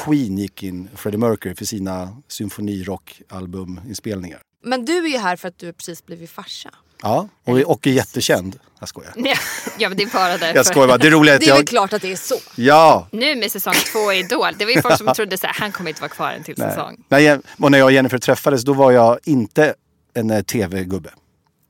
Queen 0.05 0.37
gick 0.37 0.63
in, 0.63 0.89
Freddie 0.95 1.17
Mercury, 1.17 1.55
för 1.55 1.65
sina 1.65 2.17
symfonirockalbuminspelningar. 2.27 4.41
Men 4.63 4.85
du 4.85 4.97
är 4.97 5.07
ju 5.09 5.17
här 5.17 5.35
för 5.35 5.47
att 5.47 5.59
du 5.59 5.73
precis 5.73 6.05
blivit 6.05 6.29
farsa. 6.29 6.69
Ja, 7.01 7.27
och, 7.45 7.57
och 7.57 7.87
är 7.87 7.91
jättekänd. 7.91 8.59
Jag 8.79 8.89
skojar. 8.89 9.13
Ja, 9.15 9.35
ja 9.77 9.89
men 9.89 9.97
det 9.97 10.03
är 10.03 10.13
bara 10.13 10.37
därför. 10.37 10.55
Jag 10.55 10.65
skojar 10.65 10.87
bara. 10.87 10.97
Det 10.97 11.07
är 11.07 11.15
att 11.15 11.23
Det 11.23 11.29
är 11.29 11.39
väl 11.39 11.47
jag... 11.47 11.67
klart 11.67 11.93
att 11.93 12.01
det 12.01 12.11
är 12.11 12.15
så. 12.15 12.35
Ja! 12.55 13.07
Nu 13.11 13.35
med 13.35 13.51
säsong 13.51 13.73
två 13.73 14.13
i 14.13 14.19
Idol, 14.19 14.53
det 14.57 14.65
var 14.65 14.71
ju 14.71 14.81
folk 14.81 14.97
som 14.97 15.13
trodde 15.13 15.35
att 15.35 15.45
han 15.45 15.71
kommer 15.71 15.89
inte 15.89 16.01
vara 16.01 16.09
kvar 16.09 16.31
en 16.31 16.43
till 16.43 16.55
Nej. 16.57 16.69
säsong. 16.69 17.03
När, 17.09 17.19
jag, 17.19 17.41
och 17.59 17.71
när 17.71 17.77
jag 17.77 17.85
och 17.85 17.91
Jennifer 17.91 18.17
träffades 18.17 18.63
då 18.63 18.73
var 18.73 18.91
jag 18.91 19.19
inte 19.23 19.73
en 20.13 20.31
eh, 20.31 20.41
tv-gubbe. 20.41 21.09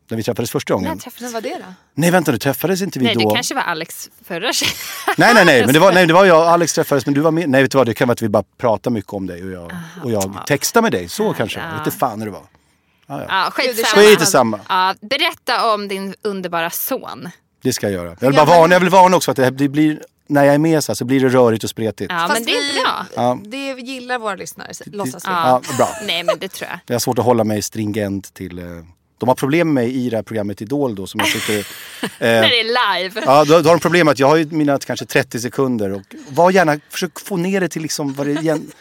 När 0.09 0.17
vi 0.17 0.23
träffades 0.23 0.51
första 0.51 0.73
När 0.73 0.81
gången. 0.81 0.99
träffades 0.99 1.21
Men 1.21 1.41
vad 1.41 1.45
är 1.45 1.49
det 1.55 1.63
då? 1.63 1.73
Nej 1.93 2.11
vänta 2.11 2.31
nu, 2.31 2.37
träffades 2.37 2.81
inte 2.81 2.99
vi 2.99 3.05
Nej, 3.05 3.15
då? 3.15 3.29
det 3.29 3.35
kanske 3.35 3.55
var 3.55 3.61
Alex 3.61 4.09
förra. 4.25 4.51
Nej 5.17 5.33
nej 5.33 5.45
nej, 5.45 5.65
men 5.65 5.73
det 5.73 5.79
var, 5.79 5.91
nej, 5.91 6.05
det 6.05 6.13
var 6.13 6.25
jag 6.25 6.39
och 6.39 6.49
Alex 6.49 6.73
träffades 6.73 7.05
men 7.05 7.13
du 7.15 7.21
var 7.21 7.31
med. 7.31 7.49
Nej 7.49 7.61
vet 7.61 7.71
du 7.71 7.77
vad, 7.77 7.87
det 7.87 7.93
kan 7.93 8.07
vara 8.07 8.13
att 8.13 8.21
vi 8.21 8.29
bara 8.29 8.43
pratade 8.57 8.93
mycket 8.93 9.13
om 9.13 9.27
dig 9.27 9.43
och 9.43 9.51
jag, 9.51 9.71
och 10.03 10.11
jag 10.11 10.43
textade 10.47 10.83
med 10.83 10.91
dig. 10.91 11.09
Så 11.09 11.33
kanske, 11.33 11.59
jag 11.59 11.69
vet 11.77 11.87
inte 11.87 11.99
fan 11.99 12.19
hur 12.19 12.25
det 12.25 12.31
var. 12.31 12.43
Ja, 13.07 13.53
Gud, 13.57 13.75
det 13.75 13.83
skitsamma. 13.83 14.59
Ja, 14.69 14.95
berätta 15.01 15.73
om 15.73 15.87
din 15.87 16.15
underbara 16.21 16.69
son. 16.69 17.29
Det 17.61 17.73
ska 17.73 17.89
jag 17.89 17.93
göra. 17.93 18.17
Jag 18.19 18.27
vill 18.27 18.35
bara 18.35 18.45
varna, 18.45 18.75
jag 18.75 18.79
vill 18.79 18.89
varna 18.89 19.17
också 19.17 19.31
att 19.31 19.37
det, 19.37 19.49
det 19.49 19.67
blir 19.67 20.01
när 20.27 20.43
jag 20.43 20.55
är 20.55 20.59
med 20.59 20.83
så, 20.83 20.91
här, 20.91 20.95
så 20.95 21.05
blir 21.05 21.19
det 21.19 21.29
rörigt 21.29 21.63
och 21.63 21.69
spretigt. 21.69 22.11
Ja, 22.11 22.27
men 22.33 22.45
det 22.45 22.51
är 22.51 22.83
bra. 22.83 23.05
Ja. 23.15 23.39
Det 23.43 23.71
gillar 23.71 24.19
våra 24.19 24.35
lyssnare, 24.35 24.71
låtsas 24.85 25.25
vi. 25.25 25.29
Ja. 25.29 25.61
Ja, 25.69 25.77
bra. 25.77 25.89
Nej, 26.07 26.23
men 26.23 26.39
det 26.39 26.47
tror 26.49 26.69
jag. 26.69 26.79
Jag 26.85 26.95
har 26.95 26.99
svårt 26.99 27.19
att 27.19 27.25
hålla 27.25 27.43
mig 27.43 27.61
stringent 27.61 28.33
till... 28.33 28.59
De 29.19 29.29
har 29.29 29.35
problem 29.35 29.73
med 29.73 29.83
mig 29.83 30.05
i 30.05 30.09
det 30.09 30.15
här 30.15 30.23
programmet 30.23 30.61
Idol 30.61 30.95
då 30.95 31.07
som 31.07 31.19
jag. 31.19 31.29
När 32.19 32.37
Eh, 32.37 32.41
det 32.49 32.59
är 32.59 32.99
live. 33.03 33.21
ja, 33.25 33.45
då, 33.45 33.61
då 33.61 33.69
har 33.69 33.75
de 33.75 33.79
problem 33.79 34.05
med 34.05 34.11
att 34.11 34.19
jag 34.19 34.27
har 34.27 34.35
ju 34.35 34.45
mina 34.45 34.79
kanske 34.79 35.05
30 35.05 35.39
sekunder 35.39 35.91
och 35.93 36.15
var 36.29 36.51
gärna, 36.51 36.79
försök 36.89 37.19
få 37.19 37.37
ner 37.37 37.61
det 37.61 37.67
till 37.69 37.81
liksom 37.81 38.13
vad 38.13 38.27
det 38.27 38.31
igen... 38.33 38.71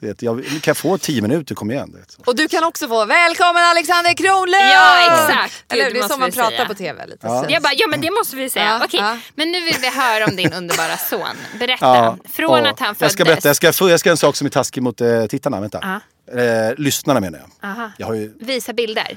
Vet, 0.00 0.22
jag, 0.22 0.44
kan 0.44 0.60
jag 0.66 0.76
få 0.76 0.98
10 0.98 1.22
minuter, 1.22 1.54
kom 1.54 1.70
igen. 1.70 1.92
Vet. 1.98 2.26
Och 2.26 2.36
du 2.36 2.48
kan 2.48 2.64
också 2.64 2.88
få 2.88 3.04
Välkommen 3.04 3.62
Alexander 3.64 4.14
Kronlund! 4.14 4.72
Ja, 4.74 4.98
exakt. 5.06 5.72
Eller 5.72 5.84
det? 5.84 5.90
Det 5.90 5.98
är 5.98 6.08
så 6.08 6.16
man 6.16 6.30
pratar 6.32 6.50
säga. 6.50 6.64
på 6.66 6.74
tv 6.74 7.06
lite. 7.06 7.18
Ja. 7.26 7.44
Så- 7.44 7.52
Jag 7.52 7.62
bara, 7.62 7.72
ja 7.76 7.86
men 7.86 8.00
det 8.00 8.10
måste 8.10 8.36
vi 8.36 8.50
säga. 8.50 8.64
Ja, 8.64 8.80
Okej, 8.84 9.00
ja. 9.00 9.18
men 9.34 9.50
nu 9.50 9.60
vill 9.60 9.76
vi 9.80 9.88
höra 9.88 10.24
om 10.26 10.36
din 10.36 10.52
underbara 10.52 10.96
son. 10.96 11.36
Berätta. 11.58 11.86
Ja, 11.86 12.16
Från 12.32 12.64
ja. 12.64 12.70
att 12.70 12.80
han 12.80 12.94
föddes. 12.94 13.00
Jag 13.00 13.10
ska 13.12 13.24
berätta, 13.24 13.48
jag 13.48 13.56
ska, 13.56 13.66
jag 13.66 13.74
ska 14.00 14.08
göra 14.08 14.12
en 14.12 14.16
sak 14.16 14.36
som 14.36 14.46
är 14.46 14.50
taskig 14.50 14.82
mot 14.82 15.00
eh, 15.00 15.26
tittarna. 15.26 15.60
Vänta. 15.60 15.78
Ja. 15.82 16.40
Eh, 16.40 16.74
lyssnarna 16.78 17.20
menar 17.20 17.38
jag. 17.38 17.70
Aha. 17.70 17.90
Jag 17.98 18.06
har 18.06 18.14
ju 18.14 18.32
Visa 18.40 18.72
bilder. 18.72 19.16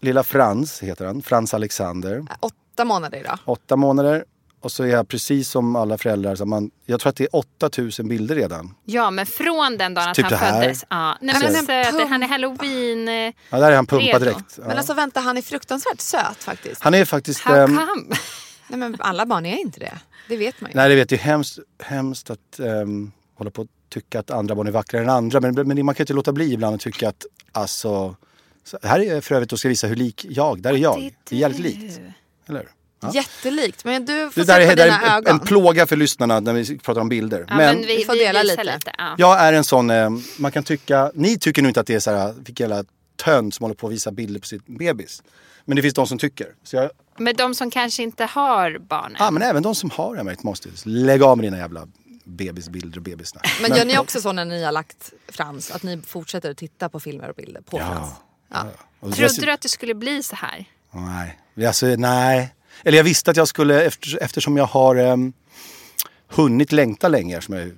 Lilla 0.00 0.22
Frans, 0.22 0.80
heter 0.82 1.04
han. 1.06 1.22
Frans 1.22 1.54
Alexander. 1.54 2.24
Åtta 2.40 2.84
månader 2.84 3.18
idag. 3.18 3.38
Åtta 3.44 3.76
månader. 3.76 4.24
Och 4.60 4.72
så 4.72 4.82
är 4.84 4.88
jag 4.88 5.08
precis 5.08 5.48
som 5.50 5.76
alla 5.76 5.98
föräldrar. 5.98 6.34
Så 6.34 6.44
man, 6.46 6.70
jag 6.86 7.00
tror 7.00 7.10
att 7.10 7.16
det 7.16 7.24
är 7.24 7.36
8000 7.36 8.08
bilder 8.08 8.34
redan. 8.34 8.74
Ja, 8.84 9.10
men 9.10 9.26
från 9.26 9.76
den 9.78 9.94
dagen 9.94 10.08
att 10.08 10.14
Typ 10.14 10.24
han 10.24 10.30
det 10.32 10.36
här. 10.38 10.62
föddes. 10.62 10.84
Ja. 10.90 11.18
Nej, 11.20 11.34
men 11.42 11.52
Men 11.52 11.66
söt, 11.66 11.90
pump. 11.92 12.08
han 12.10 12.22
är 12.22 12.28
halloween... 12.28 13.08
eh, 13.08 13.32
Ja, 13.50 13.58
där 13.58 13.70
är 13.72 13.76
han 13.76 13.86
pumpad 13.86 14.22
direkt. 14.22 14.58
Ja. 14.58 14.64
Men 14.68 14.76
alltså 14.78 14.94
vänta, 14.94 15.20
han 15.20 15.36
är 15.36 15.42
fruktansvärt 15.42 16.00
söt 16.00 16.36
faktiskt. 16.44 16.82
Han 16.82 16.94
är 16.94 17.04
faktiskt... 17.04 17.40
How 17.40 17.54
ehm, 17.56 17.76
come? 17.76 18.16
Nej 18.68 18.78
men 18.78 18.96
alla 18.98 19.26
barn 19.26 19.46
är 19.46 19.56
inte 19.56 19.80
det. 19.80 19.98
Det 20.28 20.36
vet 20.36 20.60
man 20.60 20.70
ju. 20.70 20.76
nej, 20.76 20.88
det 20.88 20.94
vet 20.94 21.10
jag. 21.10 21.18
Hemskt, 21.18 21.58
hemskt 21.82 22.30
att 22.30 22.38
um, 22.58 23.12
hålla 23.34 23.50
på 23.50 23.62
och 23.62 23.68
tycka 23.88 24.20
att 24.20 24.30
andra 24.30 24.54
barn 24.54 24.66
är 24.66 24.70
vackrare 24.70 25.02
än 25.04 25.10
andra. 25.10 25.40
Men, 25.40 25.54
men 25.54 25.86
man 25.86 25.94
kan 25.94 26.00
ju 26.00 26.02
inte 26.02 26.12
låta 26.12 26.32
bli 26.32 26.52
ibland 26.52 26.74
att 26.74 26.80
tycka 26.80 27.08
att 27.08 27.26
alltså... 27.52 28.16
Så 28.70 28.78
här 28.82 29.00
är 29.00 29.20
för 29.20 29.34
övrigt, 29.34 29.50
då 29.50 29.56
ska 29.56 29.68
jag 29.68 29.70
visa 29.70 29.86
hur 29.86 29.96
lik 29.96 30.26
jag. 30.28 30.62
Där 30.62 30.72
är 30.72 30.76
jag. 30.76 31.12
Det 31.28 31.36
är 31.36 31.40
jävligt 31.40 31.60
likt. 31.60 32.00
Eller 32.48 32.58
hur? 32.60 32.68
Ja. 33.00 33.10
Jättelikt. 33.14 33.84
Men 33.84 34.04
du 34.04 34.12
får 34.30 34.40
Det 34.40 34.46
se 34.46 34.52
där 34.52 34.66
på 34.66 34.72
är, 34.72 34.76
det 34.76 34.84
dina 34.84 35.00
är 35.00 35.06
en, 35.06 35.12
ögon. 35.16 35.32
en 35.34 35.40
plåga 35.40 35.86
för 35.86 35.96
lyssnarna 35.96 36.40
när 36.40 36.52
vi 36.52 36.78
pratar 36.78 37.00
om 37.00 37.08
bilder. 37.08 37.44
Ja, 37.48 37.56
men 37.56 37.76
men 37.76 37.86
vi, 37.86 37.96
Vi 37.96 38.04
får 38.04 38.12
vi 38.12 38.18
dela 38.18 38.42
visar 38.42 38.64
lite. 38.64 38.92
Ja. 38.98 39.14
jag 39.18 39.40
är 39.40 39.52
en 39.52 39.64
sån, 39.64 39.90
eh, 39.90 40.10
man 40.38 40.52
kan 40.52 40.62
tycka, 40.62 41.12
ni 41.14 41.38
tycker 41.38 41.62
nog 41.62 41.70
inte 41.70 41.80
att 41.80 41.86
det 41.86 41.94
är 41.94 42.00
så 42.00 42.10
här, 42.10 42.34
vilken 42.38 42.70
jävla 42.70 42.84
tönt 43.24 43.54
som 43.54 43.64
håller 43.64 43.74
på 43.74 43.86
att 43.86 43.92
visa 43.92 44.10
bilder 44.10 44.40
på 44.40 44.46
sitt 44.46 44.66
bebis. 44.66 45.22
Men 45.64 45.76
det 45.76 45.82
finns 45.82 45.94
de 45.94 46.06
som 46.06 46.18
tycker. 46.18 46.46
Så 46.64 46.76
jag, 46.76 46.90
Men 47.18 47.36
de 47.36 47.54
som 47.54 47.70
kanske 47.70 48.02
inte 48.02 48.24
har 48.24 48.78
barnen. 48.78 49.16
ja, 49.18 49.30
men 49.30 49.42
även 49.42 49.62
de 49.62 49.74
som 49.74 49.90
har 49.90 50.16
det, 50.16 50.24
jag 50.30 50.44
måste 50.44 50.68
lägga 50.84 51.26
av 51.26 51.36
med 51.36 51.44
dina 51.46 51.58
jävla 51.58 51.88
bebisbilder 52.24 52.98
och 52.98 53.02
bebissnack. 53.02 53.58
Men 53.62 53.76
gör 53.76 53.84
ni 53.84 53.98
också 53.98 54.20
så 54.20 54.32
när 54.32 54.44
ni 54.44 54.64
har 54.64 54.72
lagt 54.72 55.12
Frans, 55.28 55.70
att 55.70 55.82
ni 55.82 56.00
fortsätter 56.06 56.50
att 56.50 56.56
titta 56.56 56.88
på 56.88 57.00
filmer 57.00 57.28
och 57.28 57.34
bilder 57.36 57.60
på 57.60 57.78
Frans? 57.78 58.10
Ja. 58.50 58.66
Och 59.00 59.08
Trodde 59.08 59.22
dessutom- 59.22 59.46
du 59.46 59.52
att 59.52 59.60
det 59.60 59.68
skulle 59.68 59.94
bli 59.94 60.22
så 60.22 60.36
här? 60.36 60.64
Nej, 60.92 61.66
alltså, 61.68 61.86
nej. 61.86 62.54
Eller 62.84 62.96
jag 62.98 63.04
visste 63.04 63.30
att 63.30 63.36
jag 63.36 63.48
skulle, 63.48 63.84
efter, 63.84 64.22
eftersom 64.22 64.56
jag 64.56 64.64
har 64.66 64.96
um, 64.98 65.32
hunnit 66.28 66.72
längta 66.72 67.08
länge 67.08 67.36
eftersom 67.36 67.54
jag 67.54 67.64
är 67.64 67.70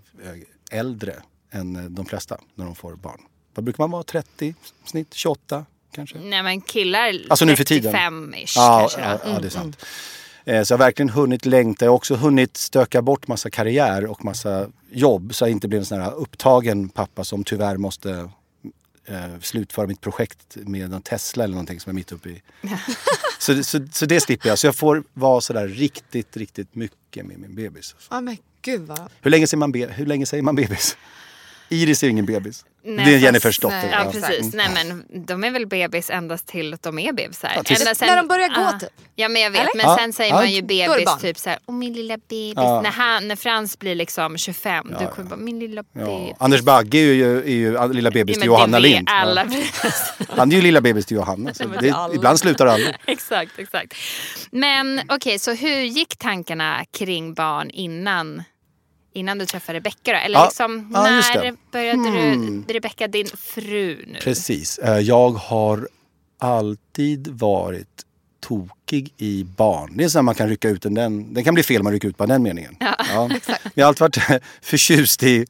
eh, 0.73 0.79
äldre 0.79 1.15
än 1.53 1.77
eh, 1.77 1.83
de 1.83 2.07
flesta 2.07 2.39
när 2.55 2.65
de 2.65 2.75
får 2.75 2.95
barn. 2.97 3.21
Vad 3.55 3.65
brukar 3.65 3.83
man 3.85 3.91
vara? 3.91 4.03
30 4.03 4.55
snitt? 4.85 5.15
28 5.15 5.65
kanske? 5.95 6.19
Nej 6.19 6.43
men 6.43 6.61
killar 6.61 7.15
Alltså 7.31 7.45
nu 7.45 7.57
för 7.57 7.65
tiden. 7.65 7.95
35-ish 7.95 8.53
Ja, 8.57 8.79
kanske 8.81 9.01
ja. 9.01 9.07
Mm. 9.19 9.35
ja, 9.35 9.41
det 9.41 9.49
är 9.49 9.51
sant. 9.51 9.85
Eh, 10.45 10.63
Så 10.63 10.73
jag 10.73 10.79
har 10.79 10.85
verkligen 10.85 11.09
hunnit 11.09 11.47
längta. 11.47 11.85
Jag 11.85 11.93
har 11.93 11.97
också 11.97 12.15
hunnit 12.15 12.57
stöka 12.57 13.03
bort 13.03 13.27
massa 13.29 13.51
karriär 13.51 14.07
och 14.07 14.25
massa 14.25 14.67
jobb. 14.91 15.35
Så 15.35 15.45
jag 15.45 15.51
inte 15.51 15.69
blev 15.69 15.79
en 15.79 15.87
sån 15.87 16.01
här 16.01 16.15
upptagen 16.15 16.89
pappa 16.89 17.25
som 17.25 17.45
tyvärr 17.45 17.77
måste 17.77 18.31
eh, 19.11 19.41
slutföra 19.41 19.87
mitt 19.87 20.01
projekt 20.01 20.57
med 20.57 20.93
en 20.93 21.03
Tesla 21.03 21.45
eller 21.45 21.55
någonting 21.55 21.81
som 21.81 21.91
jag 21.91 21.95
är 21.95 21.95
mitt 21.95 22.13
uppe 22.13 22.29
i. 22.29 22.43
så, 23.39 23.65
så, 23.65 23.87
så 23.93 24.07
det 24.07 24.21
slipper 24.21 24.49
jag. 24.49 24.59
Så 24.59 24.67
jag 24.67 24.75
får 24.77 25.05
vara 25.13 25.41
sådär 25.41 25.69
riktigt, 25.69 26.37
riktigt 26.37 26.75
mycket 26.75 27.27
med 27.27 27.39
min 27.39 27.55
bebis. 27.55 27.95
Ja 28.11 28.21
men 28.21 28.37
gud 28.63 28.81
vad... 28.81 29.01
Hur 29.21 29.31
länge 29.31 29.47
säger 29.47 29.59
man, 29.59 29.73
be- 29.73 29.87
hur 29.93 30.07
länge 30.07 30.27
säger 30.27 30.43
man 30.43 30.55
bebis? 30.55 30.97
Iris 31.71 32.03
är 32.03 32.09
ingen 32.09 32.27
bebis. 32.27 32.65
Nej, 32.85 32.97
det 32.97 33.03
är 33.03 33.15
fast- 33.15 33.25
Jennifers 33.25 33.59
dotter. 33.59 33.89
Ja 33.93 34.05
Ja. 34.05 34.11
precis, 34.13 34.55
nej 34.55 34.67
men 34.75 35.05
de 35.27 35.45
är 35.45 35.51
väl 35.51 35.67
bebis 35.67 36.11
endast 36.11 36.47
till 36.47 36.75
att 36.75 36.83
de 36.83 36.99
är 36.99 37.13
bebisar. 37.13 37.53
Ja, 37.57 37.63
tills- 37.63 37.81
Ända 37.81 38.07
När 38.07 38.17
de 38.17 38.29
börjar 38.29 38.49
gå, 38.49 38.55
Ja. 38.61 38.79
typ. 38.81 38.89
Ja 39.17 39.29
men 39.29 39.43
jag 39.43 39.51
vet, 39.51 39.61
Eller? 39.61 39.71
men 39.77 39.87
Ja, 39.87 39.97
sen 39.99 40.13
säger 40.13 40.31
ja. 40.31 40.37
man 40.37 40.51
ju 40.53 40.63
bebis 40.63 41.09
typ 41.21 41.39
såhär, 41.39 41.59
åh 41.67 41.75
min 41.75 41.93
lilla 41.93 42.17
bebis. 42.17 42.53
Ja. 42.57 42.81
När, 42.83 42.91
han, 42.91 43.29
när 43.29 43.37
Frans 43.37 43.79
blir 43.79 43.95
liksom 43.95 44.39
25, 44.39 44.95
du 45.01 45.07
kommer 45.07 45.29
bara, 45.29 45.37
min 45.37 45.59
lilla 45.61 45.85
Ja. 45.93 46.05
bebis. 46.07 46.37
Anders 46.39 46.61
Bagge 46.63 46.99
är 46.99 47.13
ju, 47.13 47.39
är 47.39 47.45
ju 47.49 47.93
lilla 47.93 48.11
bebis 48.11 48.37
Ja, 48.37 48.41
till 48.41 48.47
Johanna 48.47 48.79
Lind. 48.79 49.09
Ja. 49.11 49.15
Alla. 49.15 49.47
Han 50.29 50.53
är 50.53 50.57
ju 50.57 50.63
lilla 50.63 50.81
bebis 50.81 51.07
till 51.07 51.17
Johanna. 51.17 51.55
Så 51.55 51.65
det, 51.81 51.95
ibland 52.15 52.39
slutar 52.39 52.65
det 52.67 52.73
aldrig. 52.73 52.95
exakt, 53.07 53.53
exakt. 53.59 53.95
Men 54.51 55.01
okej, 55.09 55.39
så 55.39 55.53
hur 55.53 55.81
gick 55.81 56.17
tankarna 56.17 56.85
kring 56.99 57.35
barn 57.35 57.71
innan, 57.71 58.43
innan 59.13 59.39
du 59.39 59.47
träffade 59.47 59.79
Rebecca 59.79 60.13
då? 60.13 60.19
Eller 60.19 60.39
Ja, 60.39 60.45
liksom, 60.45 60.91
ja, 60.95 61.03
när 61.03 61.43
det. 61.43 61.57
började 61.73 62.09
Hmm. 62.09 62.65
du, 62.67 62.75
Rebecca 62.75 63.09
din 63.09 63.27
fru 63.27 64.05
nu? 64.07 64.19
Precis. 64.23 64.79
Eh, 64.79 64.99
Jag 64.99 65.31
har 65.31 65.89
alltid 66.39 67.29
varit 67.29 67.87
tokig 68.41 69.15
i 69.17 69.45
barn. 69.45 69.93
Det 69.97 70.05
är 70.05 70.09
så 70.09 70.19
att 70.19 70.25
man 70.25 70.35
kan 70.35 70.49
rycka 70.49 70.69
ut 70.69 70.83
den. 70.83 70.95
Den, 70.95 71.35
den 71.35 71.45
kan 71.45 71.55
bli 71.55 71.63
fel 71.63 71.81
om 71.81 71.85
man 71.85 71.93
rycker 71.93 72.09
ut 72.09 72.17
bara 72.17 72.27
den 72.27 72.43
meningen. 72.43 72.77
Ja. 72.81 72.97
Jag 73.75 73.85
har 73.85 73.89
alltid 73.89 74.01
varit 74.01 74.43
förtjust 74.63 75.23
i 75.23 75.47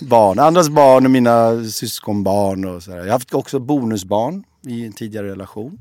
barn. 0.00 0.38
Andras 0.38 0.68
barn 0.68 1.04
och 1.04 1.10
mina 1.10 1.64
syskonbarn. 1.64 2.64
Och 2.64 2.82
så 2.82 2.90
där. 2.90 2.96
Jag 2.98 3.04
har 3.04 3.10
haft 3.12 3.34
också 3.34 3.58
bonusbarn 3.58 4.44
i 4.66 4.86
en 4.86 4.92
tidigare 4.92 5.28
relation. 5.28 5.80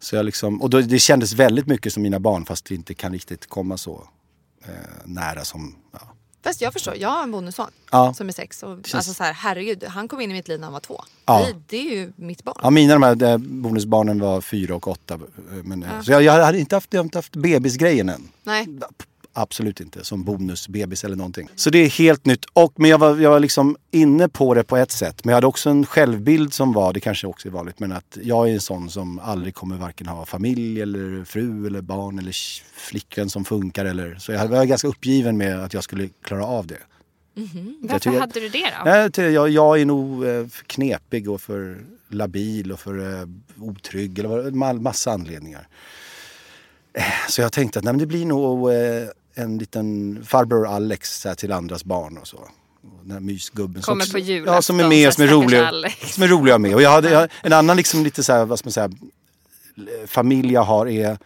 Så 0.00 0.16
jag 0.16 0.26
liksom, 0.26 0.62
och 0.62 0.70
då, 0.70 0.80
det 0.80 0.98
kändes 0.98 1.32
väldigt 1.32 1.66
mycket 1.66 1.92
som 1.92 2.02
mina 2.02 2.20
barn 2.20 2.46
fast 2.46 2.70
vi 2.70 2.74
inte 2.74 2.94
kan 2.94 3.12
riktigt 3.12 3.46
komma 3.46 3.76
så 3.76 4.08
nära 5.04 5.44
som... 5.44 5.74
Ja. 5.92 5.98
Fast 6.44 6.60
jag 6.60 6.72
förstår, 6.72 6.96
jag 6.96 7.08
har 7.08 7.22
en 7.22 7.30
bonusson 7.30 7.70
Ja. 7.90 8.14
som 8.14 8.28
är 8.28 8.32
sex. 8.32 8.62
Och, 8.62 8.76
Känns- 8.76 8.94
alltså 8.94 9.14
så 9.14 9.24
här, 9.24 9.32
herregud, 9.32 9.84
han 9.84 10.08
kom 10.08 10.20
in 10.20 10.30
i 10.30 10.34
mitt 10.34 10.48
liv 10.48 10.60
när 10.60 10.66
han 10.66 10.72
var 10.72 10.80
två. 10.80 11.04
Ja. 11.26 11.46
Det, 11.46 11.54
det 11.66 11.76
är 11.76 11.96
ju 11.96 12.12
mitt 12.16 12.44
barn. 12.44 12.56
Ja, 12.62 12.70
mina 12.70 12.92
de 12.94 13.02
här 13.02 13.22
eh, 13.22 13.36
bonusbarnen 13.38 14.20
var 14.20 14.40
fyra 14.40 14.74
och 14.74 14.88
åtta. 14.88 15.18
Men, 15.64 15.82
eh, 15.82 16.00
Så 16.02 16.12
jag, 16.12 16.22
jag 16.22 16.44
hade 16.44 16.58
inte 16.58 16.76
haft, 16.76 16.92
jag 16.92 17.00
har 17.00 17.04
inte 17.04 17.18
haft 17.18 17.36
bebisgrejen 17.36 18.08
än. 18.08 18.28
Nej. 18.42 18.66
Absolut 19.40 19.80
inte 19.80 20.04
som 20.04 20.24
bonusbebis 20.24 21.04
eller 21.04 21.16
någonting. 21.16 21.48
Så 21.56 21.70
det 21.70 21.78
är 21.78 21.88
helt 21.88 22.26
nytt. 22.26 22.44
Och, 22.52 22.72
men 22.76 22.90
jag 22.90 22.98
var, 22.98 23.16
jag 23.18 23.30
var 23.30 23.40
liksom 23.40 23.76
inne 23.90 24.28
på 24.28 24.54
det 24.54 24.64
på 24.64 24.76
ett 24.76 24.90
sätt. 24.92 25.24
Men 25.24 25.30
jag 25.32 25.36
hade 25.36 25.46
också 25.46 25.70
en 25.70 25.86
självbild 25.86 26.52
som 26.54 26.72
var, 26.72 26.92
det 26.92 27.00
kanske 27.00 27.26
också 27.26 27.48
är 27.48 27.52
vanligt, 27.52 27.78
men 27.80 27.92
att 27.92 28.18
jag 28.22 28.48
är 28.48 28.52
en 28.52 28.60
sån 28.60 28.90
som 28.90 29.18
aldrig 29.18 29.54
kommer 29.54 29.76
varken 29.76 30.06
ha 30.06 30.26
familj 30.26 30.80
eller 30.82 31.24
fru 31.24 31.66
eller 31.66 31.80
barn 31.80 32.18
eller 32.18 32.34
flickvän 32.76 33.30
som 33.30 33.44
funkar. 33.44 33.84
Eller, 33.84 34.14
så 34.18 34.32
jag 34.32 34.48
var 34.48 34.64
ganska 34.64 34.88
uppgiven 34.88 35.36
med 35.36 35.64
att 35.64 35.74
jag 35.74 35.84
skulle 35.84 36.08
klara 36.24 36.44
av 36.46 36.66
det. 36.66 36.78
Varför 37.80 37.98
tycker- 37.98 38.20
hade 38.20 38.40
du 38.40 38.48
det 38.48 38.66
då? 38.84 38.90
Nej, 39.20 39.32
jag, 39.34 39.48
jag 39.50 39.80
är 39.80 39.84
nog 39.86 40.24
eh, 40.24 40.46
för 40.46 40.64
knepig 40.64 41.30
och 41.30 41.40
för 41.40 41.78
labil 42.08 42.72
och 42.72 42.80
för 42.80 43.20
eh, 43.20 43.28
otrygg. 43.60 44.18
Eller 44.18 44.72
massa 44.74 45.12
anledningar. 45.12 45.68
Eh, 46.92 47.02
Så 47.28 47.40
jag 47.40 47.52
tänkte 47.52 47.78
att 47.78 47.84
nej, 47.84 47.94
det 47.94 48.06
blir 48.06 48.26
nog 48.26 48.72
en 49.38 49.58
liten 49.58 50.18
farbror 50.24 50.66
Alex 50.66 51.24
här, 51.24 51.34
till 51.34 51.52
andras 51.52 51.84
barn 51.84 52.18
och 52.18 52.28
så. 52.28 52.36
Och 52.36 52.48
Den 53.02 53.10
här 53.10 53.20
mysgubben 53.20 53.82
Kommer 53.82 54.04
som, 54.04 54.12
på 54.12 54.18
julafton, 54.18 54.54
ja, 54.54 54.62
som 54.62 54.80
är 54.80 54.88
med, 54.88 55.12
så 55.12 55.16
som 55.16 55.24
är 55.24 55.28
rolig, 55.28 55.58
Alex. 55.58 56.14
som 56.14 56.22
är 56.22 56.28
rolig 56.28 56.52
att 56.52 56.60
med. 56.60 56.74
Och 56.74 56.82
jag 56.82 56.90
hade 56.90 57.10
jag, 57.10 57.28
en 57.42 57.52
annan 57.52 57.76
liksom 57.76 58.04
lite 58.04 58.24
så 58.24 58.32
här, 58.32 58.44
vad 58.44 58.58
ska 58.58 58.66
man 58.66 58.72
säga, 58.72 58.90
familj 60.06 60.52
jag 60.52 60.62
har 60.62 60.86
är 60.86 61.18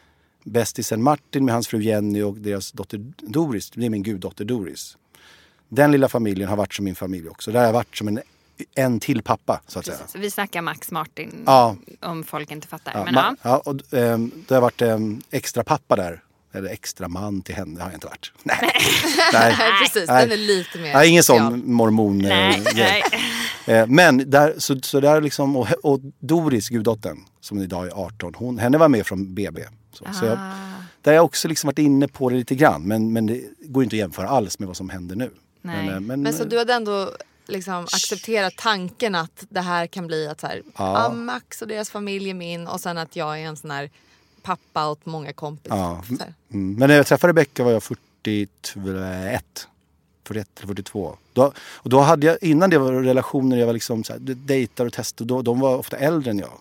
bästisen 0.44 1.02
Martin 1.02 1.44
med 1.44 1.54
hans 1.54 1.68
fru 1.68 1.82
Jenny 1.82 2.22
och 2.22 2.36
deras 2.36 2.72
dotter 2.72 3.12
Doris. 3.18 3.70
Det 3.70 3.86
är 3.86 3.90
min 3.90 4.02
guddotter 4.02 4.44
Doris. 4.44 4.96
Den 5.68 5.92
lilla 5.92 6.08
familjen 6.08 6.48
har 6.48 6.56
varit 6.56 6.74
som 6.74 6.84
min 6.84 6.94
familj 6.94 7.28
också. 7.28 7.52
Där 7.52 7.58
har 7.58 7.66
jag 7.66 7.72
varit 7.72 7.96
som 7.96 8.08
en, 8.08 8.20
en 8.74 9.00
till 9.00 9.22
pappa 9.22 9.60
så 9.66 9.78
att 9.78 9.86
säga. 9.86 9.98
Vi 10.14 10.30
snackar 10.30 10.62
Max 10.62 10.90
Martin 10.90 11.42
Ja. 11.46 11.76
om 12.00 12.24
folk 12.24 12.50
inte 12.50 12.68
fattar. 12.68 12.92
Ja, 12.94 13.04
men, 13.04 13.14
ja. 13.14 13.34
ja, 13.42 13.58
och, 13.64 13.94
ehm, 13.98 14.32
det 14.48 14.54
har 14.54 14.60
varit 14.62 14.82
um, 14.82 15.22
extra 15.30 15.64
pappa 15.64 15.96
där. 15.96 16.22
Eller 16.54 16.70
extra 16.70 17.08
man 17.08 17.42
till 17.42 17.54
henne. 17.54 17.80
Har 17.80 17.88
jag 17.88 17.96
inte 17.96 18.06
varit. 18.06 18.32
Nej. 18.42 18.58
Nej. 19.32 19.56
Precis. 19.82 20.08
Nej. 20.08 20.26
Den 20.28 20.32
är 20.32 20.42
lite 20.42 20.78
mer 20.78 20.94
Nej, 20.94 21.08
ingen 21.08 21.22
sån 21.22 21.72
mormon. 21.72 22.18
Nej, 22.18 22.62
nej. 22.74 23.02
Eh, 23.66 23.86
Men 23.86 24.30
där, 24.30 24.54
så, 24.58 24.80
så 24.82 25.00
där 25.00 25.20
liksom, 25.20 25.56
och, 25.56 25.68
och 25.82 26.00
Doris, 26.18 26.68
guddottern, 26.68 27.18
som 27.40 27.58
idag 27.62 27.86
är 27.86 27.90
18, 28.06 28.34
hon, 28.36 28.58
henne 28.58 28.78
var 28.78 28.88
med 28.88 29.06
från 29.06 29.34
BB. 29.34 29.62
Så, 29.92 30.04
så 30.20 30.24
jag, 30.26 30.38
Ah. 30.38 30.52
där 31.02 31.10
har 31.12 31.16
jag 31.16 31.24
också 31.24 31.48
liksom 31.48 31.68
varit 31.68 31.78
inne 31.78 32.08
på 32.08 32.28
det 32.30 32.36
lite 32.36 32.54
grann. 32.54 32.82
Men, 32.82 33.12
men 33.12 33.26
det 33.26 33.40
går 33.60 33.84
inte 33.84 33.96
att 33.96 33.98
jämföra 33.98 34.28
alls 34.28 34.58
med 34.58 34.66
vad 34.68 34.76
som 34.76 34.90
händer 34.90 35.16
nu. 35.16 35.30
Nej. 35.62 35.76
Men, 35.86 35.94
eh, 35.94 36.00
men, 36.00 36.22
Men 36.22 36.32
så 36.32 36.44
du 36.44 36.58
hade 36.58 36.74
ändå 36.74 37.10
liksom 37.48 37.84
accepterat 37.84 38.52
tanken 38.56 39.14
att 39.14 39.44
det 39.48 39.60
här 39.60 39.86
kan 39.86 40.06
bli 40.06 40.28
att 40.28 40.40
så 40.40 40.46
här, 40.46 40.62
Ja. 40.78 41.02
ja. 41.08 41.12
Max 41.14 41.62
och 41.62 41.68
deras 41.68 41.90
familj 41.90 42.30
är 42.30 42.34
min 42.34 42.66
och 42.66 42.80
sen 42.80 42.98
att 42.98 43.16
jag 43.16 43.40
är 43.40 43.46
en 43.46 43.56
sån 43.56 43.70
här 43.70 43.90
pappa 44.42 44.90
åt 44.90 45.06
många 45.06 45.32
kompisar. 45.32 45.76
Ja. 45.76 46.02
Mm. 46.52 46.74
Men 46.74 46.88
när 46.88 46.96
jag 46.96 47.06
träffade 47.06 47.30
Rebecca 47.30 47.64
var 47.64 47.70
jag 47.70 47.82
41. 47.82 48.50
41 50.24 50.48
eller 50.58 50.66
42. 50.66 51.16
Då, 51.32 51.52
och 51.58 51.90
då 51.90 52.00
hade 52.00 52.26
jag, 52.26 52.38
innan 52.40 52.70
det 52.70 52.78
var 52.78 52.92
relationer, 52.92 53.56
jag 53.56 53.66
var 53.66 53.72
liksom 53.72 54.04
så 54.04 54.12
här, 54.12 54.20
dejtar 54.20 54.86
och 54.86 54.92
testar, 54.92 55.24
då, 55.24 55.42
de 55.42 55.60
var 55.60 55.76
ofta 55.76 55.96
äldre 55.96 56.30
än 56.30 56.38
jag. 56.38 56.60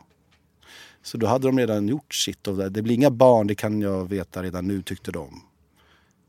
Så 1.04 1.18
då 1.18 1.28
hade 1.28 1.48
de 1.48 1.60
redan 1.60 1.88
gjort 1.88 2.14
sitt 2.14 2.48
av 2.48 2.58
det. 2.58 2.70
Det 2.70 2.82
blir 2.82 2.96
inga 2.96 3.12
barn, 3.12 3.48
det 3.48 3.56
kan 3.56 3.82
jag 3.82 4.10
veta 4.10 4.44
redan 4.44 4.68
nu 4.68 4.82
tyckte 4.82 5.12
de. 5.12 5.42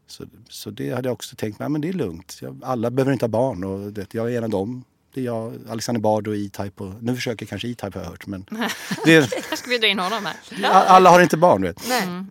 Så, 0.07 0.25
så 0.49 0.71
det 0.71 0.91
hade 0.91 1.09
jag 1.09 1.13
också 1.13 1.37
tänkt, 1.37 1.59
nej 1.59 1.69
men 1.69 1.81
det 1.81 1.89
är 1.89 1.93
lugnt. 1.93 2.39
Jag, 2.43 2.61
alla 2.65 2.91
behöver 2.91 3.13
inte 3.13 3.25
ha 3.25 3.29
barn 3.29 3.65
och 3.65 3.93
det, 3.93 4.15
jag 4.15 4.33
är 4.33 4.39
en 4.39 4.45
av 4.45 4.51
dem. 4.51 4.85
Det 5.15 5.21
är 5.21 5.25
jag, 5.25 5.55
Alexander 5.69 6.01
Bard 6.01 6.29
och 6.29 6.37
E-Type. 6.37 6.85
Och, 6.85 7.03
nu 7.03 7.15
försöker 7.15 7.47
kanske 7.47 7.69
E-Type 7.69 7.99
har 7.99 8.05
jag 8.05 8.11
hört 8.11 8.27
men... 8.27 8.47
Det, 9.05 9.31
ska 9.57 9.71
vi 9.71 9.79
dra 9.79 9.87
in 9.87 9.99
honom 9.99 10.27
här. 10.27 10.71
alla 10.71 11.11
har 11.11 11.21
inte 11.21 11.37
barn 11.37 11.63
vet. 11.63 11.89
Nej. 11.89 12.25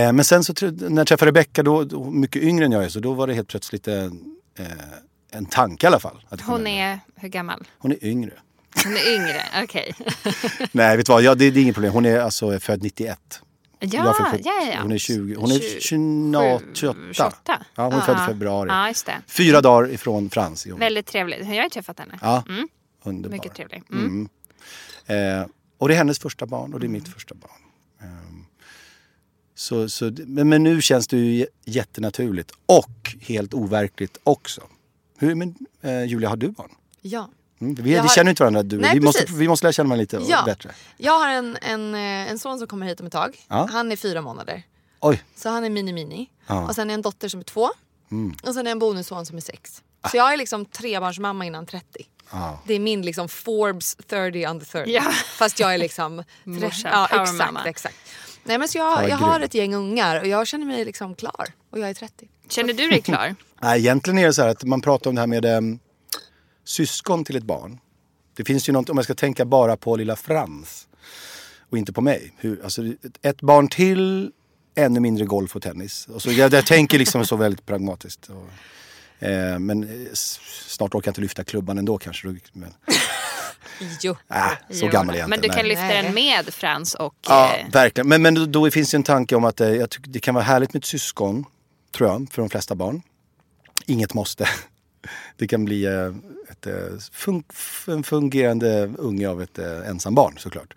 Eh, 0.00 0.12
men 0.12 0.24
sen 0.24 0.44
så 0.44 0.52
när 0.70 0.96
jag 0.96 1.06
träffade 1.06 1.28
Rebecca, 1.28 1.62
då, 1.62 1.84
då, 1.84 2.10
mycket 2.10 2.42
yngre 2.42 2.64
än 2.64 2.72
jag 2.72 2.84
är, 2.84 2.88
så 2.88 3.00
då 3.00 3.12
var 3.12 3.26
det 3.26 3.34
helt 3.34 3.48
plötsligt 3.48 3.88
en, 3.88 4.36
eh, 4.58 4.66
en 5.30 5.46
tanke 5.46 5.86
i 5.86 5.88
alla 5.88 6.00
fall. 6.00 6.24
Hon 6.42 6.66
är 6.66 7.00
hur 7.16 7.28
gammal? 7.28 7.64
Hon 7.78 7.92
är 7.92 8.04
yngre. 8.04 8.32
Hon 8.84 8.92
är 8.92 9.14
yngre, 9.14 9.42
okej. 9.62 9.94
Nej, 10.72 10.96
vet 10.96 11.06
du 11.06 11.12
vad? 11.12 11.22
Ja, 11.22 11.34
det, 11.34 11.50
det 11.50 11.60
är 11.60 11.62
inget 11.62 11.74
problem. 11.74 11.92
Hon 11.92 12.06
är 12.06 12.18
alltså 12.18 12.60
född 12.60 12.82
91. 12.82 13.18
Ja, 13.84 14.14
ja, 14.44 14.52
ja. 14.72 14.78
Hon 14.82 14.92
är 14.92 14.98
20. 14.98 15.34
Hon 15.34 15.50
är 15.50 15.80
27, 15.80 16.74
28. 16.74 17.00
28. 17.12 17.64
Ja, 17.74 17.84
hon 17.84 17.92
är 17.92 18.00
född 18.00 18.16
i 18.22 18.26
februari. 18.26 18.68
Ja, 18.68 18.88
just 18.88 19.06
det. 19.06 19.14
Fyra 19.26 19.60
dagar 19.60 19.90
ifrån 19.90 20.30
Frans. 20.30 20.66
Väldigt 20.66 21.06
trevligt. 21.06 21.38
Jag 21.40 21.46
har 21.46 21.54
ju 21.64 21.68
träffat 21.70 21.98
henne. 21.98 22.18
Ja, 22.22 22.44
Mm. 22.48 22.68
underbar. 23.02 23.36
Mycket 23.36 23.54
trevlig. 23.54 23.82
Mm. 23.92 24.28
Eh, 25.06 25.46
och 25.78 25.88
det 25.88 25.94
är 25.94 25.98
hennes 25.98 26.18
första 26.18 26.46
barn 26.46 26.74
och 26.74 26.80
det 26.80 26.86
är 26.86 26.88
mitt 26.88 27.08
första 27.08 27.34
barn. 27.34 27.50
Ehm, 28.02 28.44
så, 29.54 29.88
så, 29.88 30.12
men, 30.26 30.62
nu 30.62 30.82
känns 30.82 31.08
det 31.08 31.16
ju 31.16 31.46
jättenaturligt 31.64 32.52
och 32.66 33.16
helt 33.20 33.54
overkligt 33.54 34.18
också. 34.24 34.62
Hur, 35.18 35.34
men, 35.34 35.54
eh, 35.80 36.04
Julia, 36.04 36.28
har 36.28 36.36
du 36.36 36.48
barn? 36.48 36.70
Ja. 37.00 37.30
Mm, 37.62 37.74
vi, 37.74 38.00
vi 38.00 38.08
känner 38.08 38.30
inte 38.30 38.42
varandra 38.42 38.62
du 38.62 38.78
Nej, 38.78 38.94
vi, 38.94 39.00
måste, 39.00 39.24
vi 39.28 39.48
måste 39.48 39.64
lära 39.66 39.72
känna 39.72 39.88
varandra 39.88 40.00
lite 40.02 40.30
Ja. 40.30 40.42
bättre. 40.46 40.70
Jag 40.96 41.18
har 41.18 41.28
en, 41.28 41.58
en, 41.62 41.94
eh, 41.94 42.00
en 42.30 42.38
son 42.38 42.58
som 42.58 42.68
kommer 42.68 42.86
hit 42.86 43.00
om 43.00 43.06
ett 43.06 43.12
tag. 43.12 43.36
Ja. 43.48 43.68
Han 43.72 43.92
är 43.92 43.96
fyra 43.96 44.20
månader. 44.20 44.62
Oj, 45.00 45.22
Så 45.36 45.48
han 45.48 45.64
är 45.64 45.70
mini-mini. 45.70 46.26
Ja. 46.46 46.54
Mm. 46.54 46.68
Och 46.68 46.74
sen 46.74 46.90
är 46.90 46.94
en 46.94 47.02
dotter 47.02 47.28
som 47.28 47.40
är 47.40 47.44
två. 47.44 47.70
Och 48.42 48.54
sen 48.54 48.66
är 48.66 48.70
en 48.70 48.78
bonusson 48.78 49.26
som 49.26 49.36
är 49.36 49.40
sex. 49.40 49.82
Så 50.10 50.16
jag 50.16 50.32
är 50.32 50.36
liksom 50.36 50.64
trebarnsmamma 50.64 51.46
innan 51.46 51.66
30. 51.66 51.86
Ja. 52.32 52.58
Det 52.66 52.74
är 52.74 52.78
min 52.80 53.02
liksom 53.02 53.28
Forbes 53.28 53.96
30 54.08 54.46
under 54.46 54.66
30. 54.66 54.90
Ja. 54.90 55.02
Fast 55.38 55.60
jag 55.60 55.74
är 55.74 55.78
liksom... 55.78 56.16
Morsa, 56.44 56.88
ja, 56.92 57.22
exakt, 57.22 57.66
exakt. 57.66 57.96
Nej 58.44 58.58
men 58.58 58.68
så 58.68 58.78
jag, 58.78 59.02
Ja, 59.04 59.08
jag 59.08 59.16
har 59.16 59.40
ett 59.40 59.54
gäng 59.54 59.74
ungar 59.74 60.20
och 60.20 60.26
jag 60.26 60.46
känner 60.46 60.66
mig 60.66 60.84
liksom 60.84 61.14
klar. 61.14 61.46
Och 61.70 61.78
jag 61.78 61.90
är 61.90 61.94
30. 61.94 62.28
Känner 62.48 62.72
du 62.72 62.88
dig 62.88 63.02
klar? 63.02 63.34
Nej, 63.62 63.78
egentligen 63.80 64.18
är 64.18 64.26
det 64.26 64.32
så 64.34 64.42
här 64.42 64.48
att 64.48 64.64
man 64.64 64.80
pratar 64.80 65.10
om 65.10 65.14
det 65.14 65.22
här 65.22 65.26
med 65.26 65.44
um, 65.44 65.78
syskon 66.64 67.24
till 67.24 67.36
ett 67.36 67.44
barn. 67.44 67.78
Det 68.36 68.44
finns 68.44 68.68
ju 68.68 68.72
något, 68.72 68.90
om 68.90 68.96
jag 68.98 69.04
ska 69.04 69.14
tänka 69.14 69.44
bara 69.44 69.76
på 69.76 69.96
lilla 69.96 70.16
Frans 70.16 70.88
och 71.70 71.78
inte 71.78 71.92
på 71.92 72.00
mig. 72.00 72.32
Hur, 72.36 72.64
alltså, 72.64 72.82
ett- 73.22 73.40
barn 73.40 73.68
till, 73.68 74.30
ännu 74.74 75.00
mindre 75.00 75.24
golf 75.24 75.56
och 75.56 75.62
tennis. 75.62 76.06
Och 76.06 76.22
så, 76.22 76.32
jag, 76.32 76.52
jag 76.52 76.66
tänker 76.66 76.98
liksom 76.98 77.26
så 77.26 77.36
väldigt 77.36 77.66
pragmatiskt. 77.66 78.30
Och, 78.30 79.26
eh, 79.28 79.58
men 79.58 79.82
eh, 79.82 80.08
snart 80.66 80.94
orkar 80.94 81.08
jag 81.08 81.10
inte 81.10 81.20
lyfta 81.20 81.44
klubban 81.44 81.78
ändå 81.78 81.98
kanske. 81.98 82.28
Men, 82.52 82.74
Jo. 84.02 84.16
äh, 84.34 84.48
så 84.70 84.84
Jo, 84.84 84.88
gammal 84.88 85.14
är 85.14 85.18
jag 85.18 85.28
Men 85.28 85.38
inte. 85.38 85.48
du 85.48 85.54
kan 85.54 85.62
nej. 85.66 85.68
lyfta 85.76 85.88
den 86.02 86.14
med 86.14 86.54
Frans 86.54 86.94
och... 86.94 87.14
Ja, 87.28 87.54
eh, 87.56 87.66
verkligen. 87.72 88.08
Men, 88.08 88.22
men 88.22 88.52
då, 88.52 88.70
finns 88.70 88.90
det 88.90 88.96
en 88.96 89.02
tanke 89.02 89.36
om 89.36 89.44
att 89.44 89.60
eh, 89.60 89.68
jag 89.68 89.90
tycker 89.90 90.10
det 90.10 90.20
kan 90.20 90.34
vara 90.34 90.44
härligt 90.44 90.72
med 90.74 90.80
ett 90.80 90.86
syskon, 90.86 91.44
tror 91.96 92.08
jag, 92.10 92.28
för 92.32 92.42
de 92.42 92.50
flesta 92.50 92.74
barn. 92.74 93.02
Inget 93.86 94.14
måste. 94.14 94.48
Det 95.36 95.48
kan 95.48 95.64
bli 95.64 95.84
eh, 95.84 96.12
ett, 96.52 96.66
eh, 96.66 96.72
fun- 97.12 97.44
en 97.86 98.02
fungerande 98.02 98.90
unge 98.98 99.28
av 99.28 99.42
ett 99.42 99.58
eh, 99.58 99.88
ensambarn 99.88 100.38
såklart. 100.38 100.74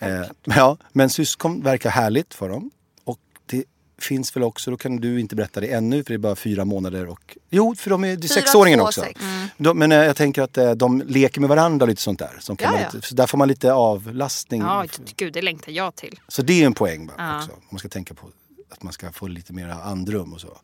Eh, 0.00 0.22
ja, 0.44 0.76
men 0.92 1.10
syskon 1.10 1.62
verkar 1.62 1.90
härligt 1.90 2.34
för 2.34 2.48
dem. 2.48 2.70
Och 3.04 3.18
det 3.46 3.64
finns 4.00 4.36
väl 4.36 4.42
också, 4.42 4.70
då 4.70 4.76
kan 4.76 4.96
du 4.96 5.20
inte 5.20 5.36
berätta 5.36 5.60
det 5.60 5.66
ännu 5.66 6.04
för 6.04 6.08
det 6.12 6.16
är 6.16 6.18
bara 6.18 6.36
fyra 6.36 6.64
månader 6.64 7.06
och... 7.06 7.36
Jo, 7.50 7.74
för 7.78 7.90
de 7.90 8.04
är, 8.04 8.16
det 8.16 8.26
är 8.26 8.28
sexåringen 8.28 8.80
också. 8.80 9.00
sex. 9.00 9.20
De, 9.56 9.78
men 9.78 9.92
eh, 9.92 9.98
jag 9.98 10.16
tänker 10.16 10.42
att 10.42 10.78
de 10.78 11.02
leker 11.06 11.40
med 11.40 11.48
varandra 11.48 11.84
och 11.84 11.88
lite 11.88 12.02
sånt 12.02 12.18
där. 12.18 12.40
Ja, 12.48 12.54
vara 12.70 12.80
ja. 12.80 12.90
lite, 12.94 13.06
så 13.08 13.14
där 13.14 13.26
får 13.26 13.38
man 13.38 13.48
lite 13.48 13.72
avlastning. 13.72 14.60
Ja, 14.60 14.84
gud 15.16 15.32
det 15.32 15.42
längtar 15.42 15.72
jag 15.72 15.94
till. 15.96 16.20
Så 16.28 16.42
det 16.42 16.62
är 16.62 16.66
en 16.66 16.74
poäng 16.74 17.06
bara 17.06 17.16
Ja. 17.18 17.36
också. 17.38 17.50
Man 17.70 17.78
ska 17.78 17.88
tänka 17.88 18.14
på 18.14 18.26
att 18.70 18.82
man 18.82 18.92
ska 18.92 19.12
få 19.12 19.26
lite 19.26 19.52
mer 19.52 19.68
andrum 19.68 20.32
och 20.32 20.40
så. 20.40 20.58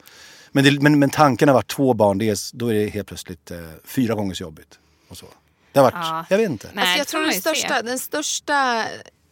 Men, 0.55 0.64
det, 0.64 0.81
men, 0.81 0.99
men 0.99 1.11
tanken 1.11 1.49
har 1.49 1.55
varit 1.55 1.71
två 1.71 1.95
barn, 1.95 2.19
det 2.19 2.29
är, 2.29 2.57
då 2.57 2.69
är 2.69 2.75
det 2.75 2.87
helt 2.87 3.09
plötsligt 3.09 3.51
eh, 3.51 3.59
fyra 3.85 4.14
gånger 4.14 4.35
så 4.35 4.43
jobbigt. 4.43 4.79
Och 5.09 5.17
så. 5.17 5.27
Det 5.73 5.79
har 5.79 5.85
varit, 5.85 5.95
Ja. 6.07 6.25
jag 6.31 6.38
vet 6.38 6.51
inte. 6.51 6.71
Nej, 6.75 6.83
alltså 6.83 6.99
jag 6.99 7.07
tror 7.07 7.23
den 7.23 7.33
största, 7.40 7.83
den 7.83 7.99
största 7.99 8.85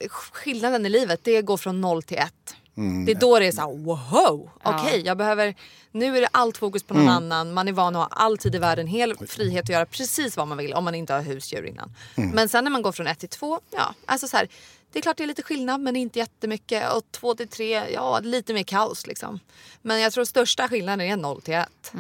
skillnaden 0.09 0.87
i 0.87 0.89
livet 0.89 1.21
det 1.23 1.43
går 1.43 1.57
från 1.57 1.81
noll 1.81 2.03
till 2.03 2.19
ett. 2.19 2.55
Mm. 2.77 3.05
Det 3.05 3.13
är 3.13 3.17
då 3.17 3.39
det 3.39 3.47
är 3.47 3.53
så 3.53 3.61
här, 3.61 3.69
wow, 3.85 4.51
okej 4.63 5.03
jag 5.05 5.17
behöver, 5.19 5.55
nu 5.91 6.17
är 6.17 6.21
det 6.21 6.29
allt 6.33 6.59
fokus 6.59 6.83
på 6.83 6.95
någon 6.95 7.03
Mm. 7.03 7.15
annan, 7.15 7.53
man 7.55 7.69
är 7.69 7.73
van 7.73 7.97
att 7.97 8.11
ha 8.13 8.17
all 8.25 8.39
tid 8.39 8.55
i 8.55 8.59
världen, 8.59 8.87
hel 8.87 9.17
frihet 9.27 9.63
att 9.63 9.69
göra 9.69 9.87
precis 9.87 10.37
vad 10.37 10.49
man 10.49 10.59
vill 10.59 10.75
om 10.75 10.85
man 10.85 10.95
inte 10.95 11.13
har 11.13 11.21
husdjur 11.23 11.67
innan. 11.67 11.93
Mm. 12.17 12.31
Men 12.31 12.49
sen 12.49 12.65
när 12.65 12.71
man 12.71 12.83
går 12.83 12.93
från 12.93 13.07
ett 13.07 13.19
till 13.19 13.29
två, 13.29 13.61
ja 13.71 13.95
alltså 14.07 14.29
så 14.29 14.37
här, 14.37 14.49
det 14.93 14.99
är 14.99 15.03
klart 15.03 15.17
det 15.17 15.23
är 15.23 15.27
lite 15.27 15.43
skillnad 15.43 15.81
men 15.81 15.97
inte 15.97 16.19
jättemycket 16.19 16.93
och 16.93 17.03
två 17.11 17.35
till 17.35 17.49
tre, 17.49 17.91
ja 17.93 18.21
lite 18.21 18.55
mer 18.55 18.63
kaos 18.63 19.07
liksom. 19.07 19.41
Men 19.83 20.01
jag 20.01 20.13
tror 20.13 20.25
största 20.25 20.69
skillnaden 20.69 21.01
är 21.01 21.17
noll 21.17 21.43
till 21.43 21.55
ett. 21.55 21.93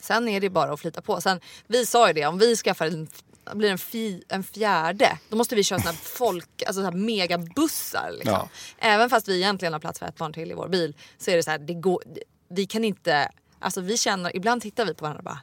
Sen 0.00 0.28
är 0.28 0.40
det 0.40 0.50
bara 0.50 0.72
att 0.72 0.80
flyta 0.80 1.02
på. 1.02 1.20
Sen, 1.20 1.40
vi 1.66 1.86
sa 1.86 2.08
ju 2.08 2.12
det, 2.12 2.26
om 2.26 2.38
vi 2.38 2.56
skaffar 2.56 2.86
en, 2.86 3.08
blir 3.54 3.70
en, 3.70 3.78
fi, 3.78 4.24
en 4.28 4.44
fjärde, 4.44 5.18
då 5.28 5.36
måste 5.36 5.54
vi 5.54 5.64
köra 5.64 5.78
såna 5.78 5.92
folk, 6.02 6.62
alltså 6.66 6.82
så 6.82 6.90
megabussar. 6.90 8.10
Liksom. 8.12 8.32
Ja. 8.32 8.48
Även 8.78 9.10
fast 9.10 9.28
vi 9.28 9.36
egentligen 9.36 9.72
har 9.72 9.80
plats 9.80 9.98
för 9.98 10.06
ett 10.06 10.16
barn 10.16 10.32
till 10.32 10.50
i 10.50 10.54
vår 10.54 10.68
bil 10.68 10.94
så 11.18 11.30
är 11.30 11.36
det 11.36 11.42
så 11.42 11.50
här, 11.50 11.58
det 11.58 11.74
går, 11.74 12.02
vi 12.48 12.66
kan 12.66 12.84
inte, 12.84 13.30
alltså 13.58 13.80
vi 13.80 13.96
känner, 13.96 14.36
ibland 14.36 14.62
tittar 14.62 14.86
vi 14.86 14.94
på 14.94 15.02
varandra 15.02 15.18
och 15.18 15.24
bara, 15.24 15.40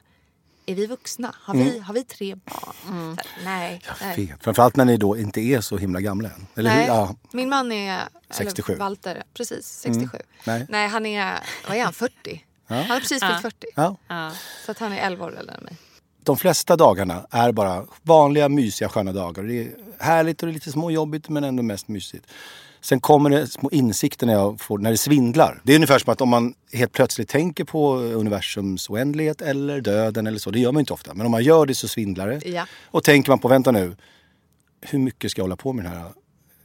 är 0.72 0.76
vi 0.76 0.86
vuxna? 0.86 1.34
Har 1.40 1.54
vi, 1.54 1.78
har 1.78 1.94
vi 1.94 2.04
tre 2.04 2.34
barn? 2.34 2.74
Så 2.84 2.92
här, 2.92 3.44
nej. 3.44 3.82
nej. 4.00 4.16
Fel. 4.16 4.36
Framförallt 4.40 4.76
när 4.76 4.84
ni 4.84 4.96
då 4.96 5.16
inte 5.18 5.40
är 5.40 5.60
så 5.60 5.76
himla 5.76 6.00
gamla 6.00 6.28
än. 6.28 6.46
Eller 6.56 6.70
hur? 6.70 6.76
Nej, 6.78 6.86
Ja. 6.86 7.14
min 7.32 7.48
man 7.48 7.72
är... 7.72 8.00
67. 8.30 8.72
Eller 8.72 8.84
Walter, 8.84 9.22
precis 9.34 9.66
67. 9.66 10.18
Nej. 10.46 10.66
Nej, 10.68 10.88
han 10.88 11.06
är, 11.06 11.38
vad 11.68 11.76
är 11.76 11.84
han, 11.84 11.92
40? 11.92 12.44
Han 12.66 12.84
har 12.84 13.00
precis 13.00 13.22
fyllt 13.22 13.42
40. 13.42 13.66
Ja. 13.74 13.96
Så 14.66 14.70
att 14.70 14.78
han 14.78 14.92
är 14.92 15.06
11 15.06 15.24
år 15.24 15.38
äldre 15.38 15.54
än 15.54 15.64
mig. 15.64 15.76
De 16.24 16.36
flesta 16.36 16.76
dagarna 16.76 17.26
är 17.30 17.52
bara 17.52 17.86
vanliga, 18.02 18.48
mysiga, 18.48 18.88
sköna 18.88 19.12
dagar. 19.12 19.42
Det 19.42 19.54
är 19.62 19.70
härligt 19.98 20.42
och 20.42 20.46
det 20.46 20.52
är 20.52 20.54
lite 20.54 20.72
småjobbigt 20.72 21.28
men 21.28 21.44
ändå 21.44 21.62
mest 21.62 21.88
mysigt. 21.88 22.26
Sen 22.84 23.00
kommer 23.00 23.30
det 23.30 23.46
små 23.46 23.70
insikter 23.70 24.26
när, 24.26 24.32
jag 24.32 24.60
får, 24.60 24.78
när 24.78 24.90
det 24.90 24.96
svindlar. 24.96 25.60
Det 25.64 25.72
är 25.72 25.76
ungefär 25.76 25.98
som 25.98 26.12
att 26.12 26.20
om 26.20 26.28
man 26.28 26.54
helt 26.72 26.92
plötsligt 26.92 27.28
tänker 27.28 27.64
på 27.64 27.94
universums 27.96 28.90
oändlighet 28.90 29.42
eller 29.42 29.80
döden 29.80 30.26
eller 30.26 30.38
så. 30.38 30.50
Det 30.50 30.60
gör 30.60 30.72
man 30.72 30.80
inte 30.80 30.92
ofta. 30.92 31.14
Men 31.14 31.26
om 31.26 31.32
man 31.32 31.44
gör 31.44 31.66
det 31.66 31.74
så 31.74 31.88
svindlar 31.88 32.28
det. 32.28 32.48
Ja. 32.48 32.66
Och 32.84 33.04
tänker 33.04 33.30
man 33.30 33.38
på, 33.38 33.48
vänta 33.48 33.70
nu. 33.70 33.96
Hur 34.80 34.98
mycket 34.98 35.30
ska 35.30 35.40
jag 35.40 35.44
hålla 35.44 35.56
på 35.56 35.72
med 35.72 35.84
den 35.84 35.92
här 35.92 36.10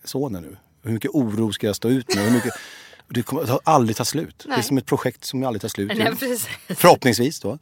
sonen 0.04 0.44
nu? 0.44 0.58
Hur 0.84 0.92
mycket 0.92 1.12
oro 1.12 1.52
ska 1.52 1.68
jag 1.68 1.76
stå 1.76 1.90
ut 1.90 2.16
med? 2.16 2.26
Hur 2.26 2.32
mycket, 2.32 2.54
det 3.08 3.24
kommer 3.24 3.60
aldrig 3.64 3.98
ta 3.98 4.06
slut. 4.06 4.36
Det 4.38 4.52
är 4.52 4.56
Nej. 4.56 4.64
som 4.64 4.78
ett 4.78 4.86
projekt 4.86 5.26
som 5.26 5.44
aldrig 5.44 5.62
tar 5.62 5.70
slut. 5.70 5.92
Nej. 5.96 6.14
Förhoppningsvis 6.76 7.40
då. 7.40 7.58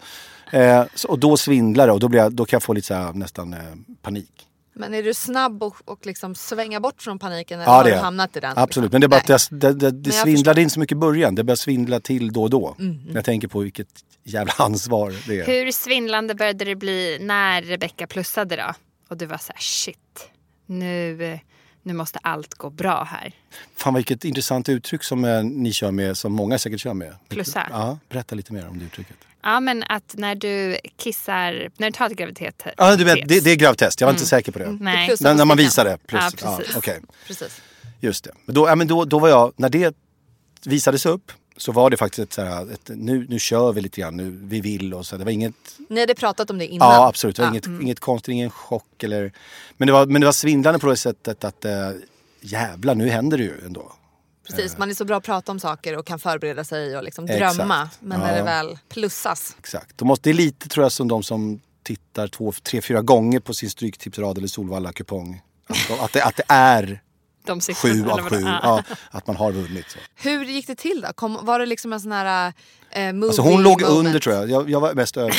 Eh, 0.51 0.83
så, 0.95 1.07
och 1.07 1.19
då 1.19 1.37
svindlar 1.37 1.87
det 1.87 1.93
och 1.93 1.99
då, 1.99 2.07
blir 2.07 2.19
jag, 2.19 2.33
då 2.33 2.45
kan 2.45 2.57
jag 2.57 2.63
få 2.63 2.73
lite 2.73 2.87
så 2.87 2.93
här, 2.93 3.13
nästan 3.13 3.53
eh, 3.53 3.59
panik. 4.01 4.47
Men 4.77 4.93
är 4.93 5.03
du 5.03 5.13
snabb 5.13 5.63
och, 5.63 5.75
och 5.85 6.05
liksom 6.05 6.35
svänga 6.35 6.79
bort 6.79 7.01
från 7.01 7.19
paniken 7.19 7.59
eller 7.59 7.71
Ja, 7.71 7.77
har 7.77 7.83
det 7.83 7.89
du 7.89 7.95
är 7.95 8.01
hamnat 8.01 8.37
i 8.37 8.39
den? 8.39 8.57
Absolut, 8.57 8.91
men 8.91 9.01
det 9.01 9.05
är 9.05 9.09
bara 9.09 9.21
Nej. 9.27 9.35
att 9.35 9.47
det, 9.51 9.73
det, 9.73 9.91
det, 9.91 10.11
svindlade 10.11 10.61
inte 10.61 10.73
så 10.73 10.79
mycket 10.79 10.95
i 10.95 10.99
början. 10.99 11.35
Det 11.35 11.43
börjar 11.43 11.55
svindla 11.55 11.99
till 11.99 12.33
då 12.33 12.43
och 12.43 12.49
då. 12.49 12.75
Mm. 12.79 13.03
När 13.07 13.15
jag 13.15 13.25
tänker 13.25 13.47
på 13.47 13.59
vilket 13.59 13.87
jävla 14.23 14.53
ansvar 14.57 15.13
det 15.27 15.39
är. 15.39 15.45
Hur 15.45 15.71
svindlande 15.71 16.35
började 16.35 16.65
det 16.65 16.75
bli 16.75 17.17
när 17.21 17.61
Rebecca 17.61 18.07
plussade 18.07 18.55
då? 18.55 18.73
Och 19.09 19.17
du 19.17 19.25
var 19.25 19.37
så 19.37 19.53
här, 19.53 19.61
shit, 19.61 20.29
nu, 20.65 21.39
nu 21.85 21.93
måste 21.93 22.19
allt 22.21 22.53
gå 22.53 22.69
bra 22.69 23.03
här. 23.11 23.33
Fan 23.75 23.93
vilket 23.93 24.25
intressant 24.25 24.69
uttryck 24.69 25.03
som 25.03 25.25
eh, 25.25 25.43
ni 25.43 25.73
kör 25.73 25.91
med, 25.91 26.17
som 26.17 26.33
många 26.33 26.57
säkert 26.57 26.79
kör 26.79 26.93
med. 26.93 27.15
Plussa. 27.29 27.67
Ja, 27.71 27.99
berätta 28.09 28.35
lite 28.35 28.53
mer 28.53 28.67
om 28.67 28.79
det 28.79 28.85
uttrycket. 28.85 29.15
Ja, 29.43 29.59
men 29.59 29.83
att 29.89 30.15
när 30.17 30.35
du 30.35 30.77
kissar, 30.97 31.69
när 31.77 31.87
du 31.87 31.91
tar 31.91 32.05
ett 32.09 32.17
graviditet. 32.17 32.63
Ja, 32.77 32.95
du 32.95 33.03
vet, 33.03 33.27
det, 33.27 33.39
det 33.39 33.51
är 33.51 33.55
gravtest, 33.55 34.01
jag 34.01 34.07
var 34.07 34.13
inte 34.13 34.25
säker 34.25 34.51
på 34.51 34.59
det. 34.59 34.77
Nej. 34.79 35.15
När, 35.21 35.33
när 35.33 35.45
man 35.45 35.57
visar 35.57 35.85
det. 35.85 35.97
Plus, 36.07 36.21
Ja, 36.23 36.31
ja, 36.41 36.57
precis. 36.57 36.75
okej. 36.75 36.99
Precis. 37.27 37.61
Just 37.99 38.23
det. 38.23 38.31
Men 38.45 38.55
då, 38.55 38.67
ja, 38.67 38.75
men 38.75 38.87
då, 38.87 39.05
då 39.05 39.19
var 39.19 39.29
jag, 39.29 39.53
när 39.55 39.69
det 39.69 39.95
visades 40.65 41.05
upp 41.05 41.31
så 41.57 41.71
var 41.71 41.89
det 41.89 41.97
faktiskt 41.97 42.19
ett, 42.19 42.33
så 42.33 42.41
här, 42.41 42.71
ett, 42.71 42.89
nu, 42.95 43.25
nu 43.29 43.39
kör 43.39 43.73
vi 43.73 43.81
lite 43.81 44.01
grann, 44.01 44.17
nu, 44.17 44.39
vi 44.43 44.61
vill 44.61 44.93
och 44.93 45.05
så. 45.05 45.17
Det 45.17 45.23
var 45.23 45.31
inget, 45.31 45.53
Ni 45.89 45.99
hade 45.99 46.15
pratat 46.15 46.49
om 46.49 46.57
det 46.57 46.67
innan? 46.67 46.87
ja 46.91 47.07
absolut, 47.07 47.35
det 47.35 47.41
var 47.41 47.47
Ja. 47.47 47.51
inget, 47.53 47.81
inget 47.81 47.99
konstigt, 47.99 48.33
ingen 48.33 48.49
chock 48.49 49.03
eller. 49.03 49.31
Men 49.77 49.85
det 49.87 49.91
var, 49.93 50.05
men 50.05 50.21
det 50.21 50.25
var 50.27 50.31
svindlande 50.31 50.79
på 50.79 50.87
det 50.87 50.97
sättet 50.97 51.43
att 51.43 51.65
äh, 51.65 51.71
jävlar 52.41 52.95
nu 52.95 53.09
händer 53.09 53.37
det 53.37 53.43
ju 53.43 53.65
ändå. 53.65 53.91
Precis, 54.47 54.77
man 54.77 54.89
är 54.89 54.93
så 54.93 55.05
bra 55.05 55.17
att 55.17 55.23
prata 55.23 55.51
om 55.51 55.59
saker 55.59 55.97
och 55.97 56.05
kan 56.05 56.19
förbereda 56.19 56.63
sig 56.63 56.97
och 56.97 57.03
liksom 57.03 57.25
Exakt. 57.25 57.55
drömma. 57.57 57.89
Men 57.99 58.19
när 58.19 58.31
Ja. 58.31 58.37
det 58.37 58.43
väl 58.43 58.77
plussas. 58.89 59.55
Exakt. 59.59 59.97
De 59.97 60.07
måste, 60.07 60.29
det 60.29 60.31
är 60.31 60.37
lite 60.37 60.69
tror 60.69 60.83
jag 60.85 60.91
som 60.91 61.07
de 61.07 61.23
som 61.23 61.61
tittar 61.83 62.27
två, 62.27 62.51
tre, 62.63 62.81
fyra 62.81 63.01
gånger 63.01 63.39
på 63.39 63.53
sin 63.53 63.69
Stryktipsrad 63.69 64.37
eller 64.37 64.47
Solvalla-kupong. 64.47 65.41
Att, 65.67 65.77
de- 65.87 65.99
att, 65.99 66.13
det, 66.13 66.23
att 66.23 66.35
det 66.35 66.43
är 66.47 67.01
De 67.45 67.61
siffrorna, 67.61 68.03
sju 68.03 68.09
av 68.09 68.29
sju. 68.29 68.41
Ja. 68.41 68.59
Ja, 68.63 68.83
att 69.11 69.27
man 69.27 69.35
har 69.35 69.51
vunnit. 69.51 69.85
Så. 69.89 69.97
Hur 70.15 70.45
gick 70.45 70.67
det 70.67 70.75
till 70.75 71.01
då? 71.01 71.13
Kom, 71.13 71.39
var 71.41 71.59
det 71.59 71.65
liksom 71.65 71.93
en 71.93 71.99
sån 71.99 72.11
här 72.11 72.53
eh, 72.91 73.13
movie 73.13 73.27
Alltså 73.27 73.41
hon 73.41 73.63
låg 73.63 73.81
moment? 73.81 73.99
under 74.07 74.19
tror 74.19 74.35
jag. 74.35 74.49
jag. 74.49 74.69
Jag 74.69 74.79
var 74.79 74.93
mest 74.93 75.17
över. 75.17 75.35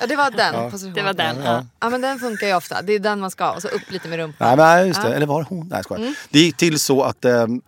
Ja 0.00 0.06
det 0.06 0.16
var 0.16 0.30
den 0.30 0.70
positionen. 0.70 0.94
Det 0.94 1.02
var 1.02 1.12
den. 1.12 1.36
Ja. 1.36 1.52
Ja. 1.52 1.66
Ja 1.80 1.90
men 1.90 2.00
den 2.00 2.18
funkar 2.18 2.46
ju 2.46 2.54
ofta. 2.54 2.82
Det 2.82 2.92
är 2.92 2.98
den 2.98 3.20
man 3.20 3.30
ska 3.30 3.44
ha. 3.44 3.52
Och 3.52 3.62
så 3.62 3.68
upp 3.68 3.90
lite 3.90 4.08
med 4.08 4.18
rumpan. 4.18 4.48
Nej, 4.48 4.56
men 4.56 4.88
just 4.88 5.02
det. 5.02 5.14
Eller 5.14 5.26
var 5.26 5.42
det 5.42 5.46
hon? 5.48 5.68
Nej, 5.68 5.82
jag. 5.88 5.98
Mm. 5.98 6.14
Det 6.30 6.38
gick 6.38 6.56
till 6.56 6.80
så 6.80 7.02
att 7.02 7.24
ehm, 7.24 7.60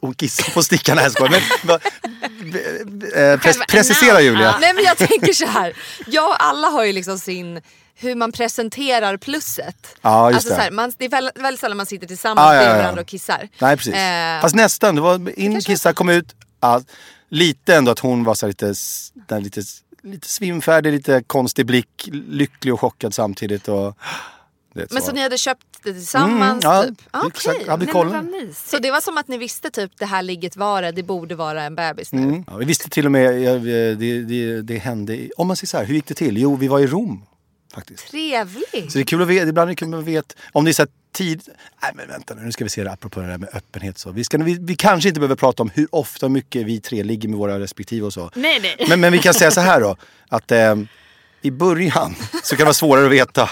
hon 0.00 0.14
kissade 0.14 0.50
på 0.50 0.62
stickan. 0.62 0.96
Nej, 0.96 1.10
jag. 1.18 1.30
Men, 1.30 1.40
eh, 3.32 3.40
pres, 3.40 3.58
precisera. 3.68 4.20
Julia. 4.20 4.42
Ja. 4.42 4.54
Nej 4.60 4.74
men 4.74 4.84
jag 4.84 4.96
tänker 4.96 5.32
så 5.32 5.46
här. 5.46 5.72
Jag 6.06 6.28
och 6.28 6.44
alla 6.44 6.68
har 6.68 6.84
ju 6.84 6.92
liksom 6.92 7.18
sin 7.18 7.60
hur 7.94 8.14
man 8.14 8.32
presenterar 8.32 9.16
plusset. 9.16 9.96
Ja, 10.02 10.30
just 10.30 10.36
alltså, 10.36 10.48
det. 10.48 10.54
Så 10.54 10.60
här, 10.60 10.70
man, 10.70 10.92
det 10.98 11.04
är 11.04 11.08
väldigt, 11.08 11.38
väldigt 11.38 11.60
sällan 11.60 11.76
man 11.76 11.86
sitter 11.86 12.06
tillsammans 12.06 12.46
Ja, 12.46 12.54
ja, 12.54 12.62
ja. 12.62 12.76
varandra 12.76 13.00
och 13.00 13.06
kissar. 13.06 13.48
Nej 13.58 13.76
precis. 13.76 13.94
Eh, 13.94 14.40
Fast 14.40 14.54
nästan. 14.54 14.94
Det 14.94 15.00
var 15.00 15.38
in, 15.38 15.60
kissa, 15.60 15.92
kom 15.92 16.08
ut. 16.08 16.34
Ja, 16.60 16.82
lite 17.28 17.74
ändå 17.74 17.90
att 17.90 17.98
hon 17.98 18.24
var 18.24 18.34
så 18.34 18.46
här 18.46 18.48
lite, 18.48 18.74
där 19.28 19.40
lite, 19.40 19.62
lite 20.02 20.28
svimfärdig, 20.28 20.92
lite 20.92 21.22
konstig 21.26 21.66
blick. 21.66 22.08
Lycklig 22.12 22.74
och 22.74 22.80
chockad 22.80 23.14
samtidigt. 23.14 23.68
Och, 23.68 23.98
men 24.90 25.02
så 25.02 25.12
ni 25.12 25.20
hade 25.22 25.38
köpt 25.38 25.66
det 25.82 25.92
tillsammans 25.92 26.64
Mm, 26.64 26.76
ja, 26.76 26.82
typ? 26.82 27.02
Ah, 27.10 27.26
exakt. 27.26 27.68
okej. 27.68 27.88
Ja, 27.94 28.22
mysigt. 28.22 28.70
Så 28.70 28.78
det 28.78 28.90
var 28.90 29.00
som 29.00 29.18
att 29.18 29.28
ni 29.28 29.38
visste 29.38 29.70
typ 29.70 29.92
det 29.98 30.06
här 30.06 30.22
ligget 30.22 30.56
var 30.56 30.82
det, 30.82 30.92
det 30.92 31.02
borde 31.02 31.34
vara 31.34 31.62
en 31.62 31.74
bebis 31.74 32.12
nu. 32.12 32.22
Mm. 32.22 32.44
Ja, 32.46 32.56
vi 32.56 32.64
visste 32.64 32.90
till 32.90 33.06
och 33.06 33.12
med, 33.12 33.32
det, 33.62 34.22
det, 34.22 34.62
det 34.62 34.78
hände, 34.78 35.28
om 35.36 35.46
man 35.46 35.56
säger 35.56 35.66
så 35.66 35.76
här, 35.76 35.84
hur 35.84 35.94
gick 35.94 36.06
det 36.06 36.14
till? 36.14 36.36
Jo, 36.38 36.56
vi 36.56 36.68
var 36.68 36.80
i 36.80 36.86
Rom 36.86 37.26
faktiskt. 37.74 38.10
Trevligt. 38.10 38.92
Så 38.92 38.98
det 38.98 39.02
är 39.02 39.04
kul 39.04 39.22
att 39.22 39.28
veta, 39.28 39.48
ibland 39.48 39.68
är 39.68 39.72
det 39.72 39.76
kul 39.76 39.88
att 39.88 39.90
man 39.90 40.04
vet, 40.04 40.36
om 40.52 40.64
det 40.64 40.70
är 40.70 40.72
så 40.72 40.82
här 40.82 40.88
tid, 41.12 41.42
nej 41.82 41.92
men 41.94 42.08
vänta 42.08 42.34
nu, 42.34 42.42
nu 42.42 42.52
ska 42.52 42.64
vi 42.64 42.70
se 42.70 42.84
det 42.84 42.92
apropå 42.92 43.20
det 43.20 43.26
där 43.26 43.38
med 43.38 43.48
öppenhet 43.52 43.98
så. 43.98 44.10
Vi, 44.10 44.24
ska, 44.24 44.38
vi, 44.38 44.58
vi 44.60 44.76
kanske 44.76 45.08
inte 45.08 45.20
behöver 45.20 45.36
prata 45.36 45.62
om 45.62 45.70
hur 45.74 45.88
ofta 45.90 46.26
och 46.26 46.32
mycket 46.32 46.66
vi 46.66 46.80
tre 46.80 47.02
ligger 47.02 47.28
med 47.28 47.38
våra 47.38 47.60
respektive 47.60 48.06
och 48.06 48.12
så. 48.12 48.30
Nej, 48.34 48.60
nej. 48.62 48.86
Men, 48.88 49.00
men 49.00 49.12
vi 49.12 49.18
kan 49.18 49.34
säga 49.34 49.50
så 49.50 49.60
här 49.60 49.80
då, 49.80 49.96
att 50.28 50.52
eh, 50.52 50.76
i 51.42 51.50
början 51.50 52.14
så 52.42 52.56
kan 52.56 52.58
det 52.58 52.64
vara 52.64 52.74
svårare 52.74 53.06
att 53.06 53.12
veta. 53.12 53.50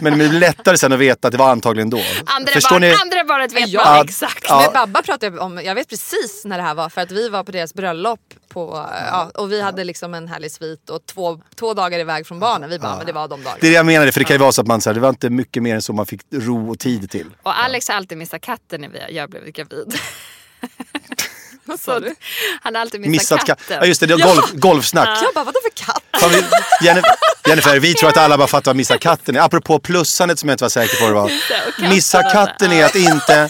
Men 0.00 0.18
det 0.18 0.24
är 0.24 0.28
lättare 0.32 0.78
sen 0.78 0.92
att 0.92 0.98
veta 0.98 1.28
att 1.28 1.32
det 1.32 1.38
var 1.38 1.50
antagligen 1.50 1.90
då. 1.90 2.00
Andra, 2.26 2.52
Förstår 2.52 2.70
barn, 2.74 2.80
ni? 2.80 2.92
andra 3.02 3.24
barnet 3.24 3.52
vet 3.52 3.68
Ja. 3.68 3.84
man 3.84 4.04
exakt. 4.04 4.44
Ja. 4.48 4.60
Med 4.60 4.72
Babba 4.72 5.02
pratade 5.02 5.36
jag 5.36 5.44
om, 5.44 5.60
jag 5.64 5.74
vet 5.74 5.88
precis 5.88 6.42
när 6.44 6.56
det 6.58 6.62
här 6.64 6.74
var 6.74 6.88
för 6.88 7.00
att 7.00 7.10
vi 7.10 7.28
var 7.28 7.44
på 7.44 7.52
deras 7.52 7.74
bröllop 7.74 8.20
på, 8.48 8.86
ja, 9.10 9.30
och 9.34 9.52
vi 9.52 9.60
hade 9.62 9.84
liksom 9.84 10.14
en 10.14 10.28
härlig 10.28 10.50
svit 10.52 10.90
och 10.90 11.06
två, 11.06 11.40
två 11.54 11.74
dagar 11.74 11.98
iväg 11.98 12.26
från 12.26 12.40
barnen. 12.40 12.70
Vi 12.70 12.78
bara, 12.78 12.96
men 12.96 13.06
det 13.06 13.12
var 13.12 13.28
de 13.28 13.42
dagarna. 13.42 13.58
Det 13.60 13.66
är 13.66 13.70
det 13.70 13.76
jag 13.76 13.86
menade, 13.86 14.12
för 14.12 14.20
det 14.20 14.24
kan 14.24 14.34
ju 14.34 14.40
vara 14.40 14.52
så 14.52 14.60
att 14.60 14.66
man, 14.66 14.80
så 14.80 14.90
här, 14.90 14.94
det 14.94 15.00
var 15.00 15.08
inte 15.08 15.30
mycket 15.30 15.62
mer 15.62 15.74
än 15.74 15.82
så 15.82 15.92
man 15.92 16.06
fick 16.06 16.20
ro 16.32 16.70
och 16.70 16.78
tid 16.78 17.10
till. 17.10 17.26
Och 17.42 17.58
Alex 17.64 17.88
har 17.88 17.94
alltid 17.96 18.18
missat 18.18 18.40
katten 18.40 18.80
när 18.80 18.88
vi, 18.88 19.16
jag 19.16 19.30
blev 19.30 19.44
gravid. 19.50 19.94
Vad 21.66 21.80
sa 21.80 22.00
du? 22.00 22.14
Han 22.62 22.74
har 22.74 22.82
alltid 22.82 23.00
missat, 23.00 23.10
Missat 23.10 23.40
ka- 23.40 23.44
katten. 23.46 23.78
Ja 23.80 23.86
just 23.86 24.00
det, 24.00 24.06
det 24.06 24.16
var 24.16 24.34
golf, 24.34 24.52
golfsnack. 24.52 25.08
Jag 25.22 25.34
bara, 25.34 25.44
vadå 25.44 25.58
för 25.62 25.84
katt? 25.84 26.02
Vi, 26.32 26.86
Jennifer, 26.86 27.10
Jennifer, 27.48 27.78
vi 27.80 27.94
tror 27.94 28.08
att 28.08 28.16
alla 28.16 28.38
bara 28.38 28.48
fattar 28.48 28.68
vad 28.70 28.76
missa 28.76 28.98
katten 28.98 29.36
är. 29.36 29.40
Apropå 29.40 29.78
plussandet 29.78 30.38
som 30.38 30.48
jag 30.48 30.54
inte 30.54 30.64
var 30.64 30.68
säker 30.68 30.96
på 31.00 31.06
det 31.06 31.12
var. 31.12 31.30
Missa 31.88 32.22
katten 32.22 32.72
är 32.72 32.84
att 32.84 32.94
inte... 32.94 33.48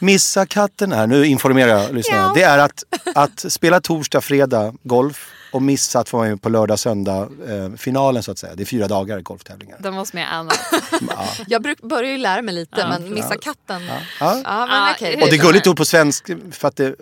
Missa 0.00 0.46
katten 0.46 0.92
är, 0.92 1.06
nu 1.06 1.26
informerar 1.26 1.68
jag 1.82 1.94
lyssnarna. 1.94 2.32
Det 2.34 2.42
är 2.42 2.58
att, 2.58 2.84
att 3.14 3.52
spela 3.52 3.80
torsdag, 3.80 4.20
fredag 4.20 4.74
golf 4.82 5.28
och 5.52 5.62
missa 5.62 5.98
att 6.00 6.08
få 6.08 6.16
vara 6.16 6.28
med 6.28 6.42
på 6.42 6.48
lördag, 6.48 6.78
söndag 6.78 7.28
eh, 7.48 7.76
finalen 7.78 8.22
så 8.22 8.30
att 8.32 8.38
säga. 8.38 8.54
Det 8.54 8.62
är 8.62 8.64
fyra 8.64 8.88
dagar 8.88 9.20
golftävlingar. 9.20 9.76
De 9.80 9.94
måste 9.94 10.16
med 10.16 10.34
annat. 10.34 10.58
Jag 11.46 11.62
bruk, 11.62 11.80
börjar 11.82 12.10
ju 12.10 12.18
lära 12.18 12.42
mig 12.42 12.54
lite 12.54 12.88
men 12.88 13.14
missa 13.14 13.36
katten. 13.38 13.82
Ja, 13.88 13.96
Ja. 14.20 14.66
men 14.66 14.76
Ja, 14.76 14.92
okej. 14.94 15.22
Och 15.22 15.28
det 15.30 15.36
är 15.36 15.40
gulligt 15.40 15.66
ord 15.66 15.76
på 15.76 15.84
svensk 15.84 16.30
för 16.52 16.68
att 16.68 16.76
det 16.76 16.94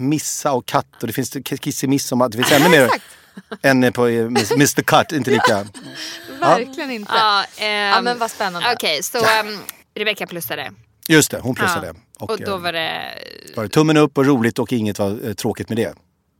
missa 0.00 0.52
och 0.52 0.66
katt 0.66 0.86
och 1.00 1.06
det 1.06 1.12
finns 1.12 1.36
kissemiss 1.60 2.12
om 2.12 2.20
att 2.20 2.32
det 2.32 2.38
finns 2.38 2.52
ännu 2.60 2.68
mer 2.68 2.90
än 3.62 3.84
eh, 3.84 3.90
på 3.90 4.06
eh, 4.06 4.24
Mr 4.24 4.82
Cut, 4.82 5.12
inte 5.12 5.30
lika. 5.30 5.66
Verkligen 6.40 6.90
inte. 6.90 7.12
ja, 7.14 7.44
ehm, 7.56 7.70
Ja, 7.70 8.00
men 8.00 8.18
vad 8.18 8.30
spännande. 8.30 8.72
Okej, 8.72 9.02
så 9.02 9.18
um, 9.18 9.58
Rebecca 9.94 10.26
plussade. 10.26 10.72
Just 11.08 11.30
det, 11.30 11.40
hon 11.40 11.54
plussade. 11.54 11.86
Ja. 11.86 11.94
Och, 12.18 12.30
Och 12.30 12.38
då 12.38 12.54
eh, 12.54 12.58
var 12.58 12.72
det... 12.72 13.02
var 13.56 13.62
det 13.62 13.68
tummen 13.68 13.96
upp 13.96 14.18
och 14.18 14.26
roligt 14.26 14.58
och 14.58 14.72
inget 14.72 14.98
var 14.98 15.28
eh, 15.28 15.32
tråkigt 15.32 15.68
med 15.68 15.78
det. 15.78 15.94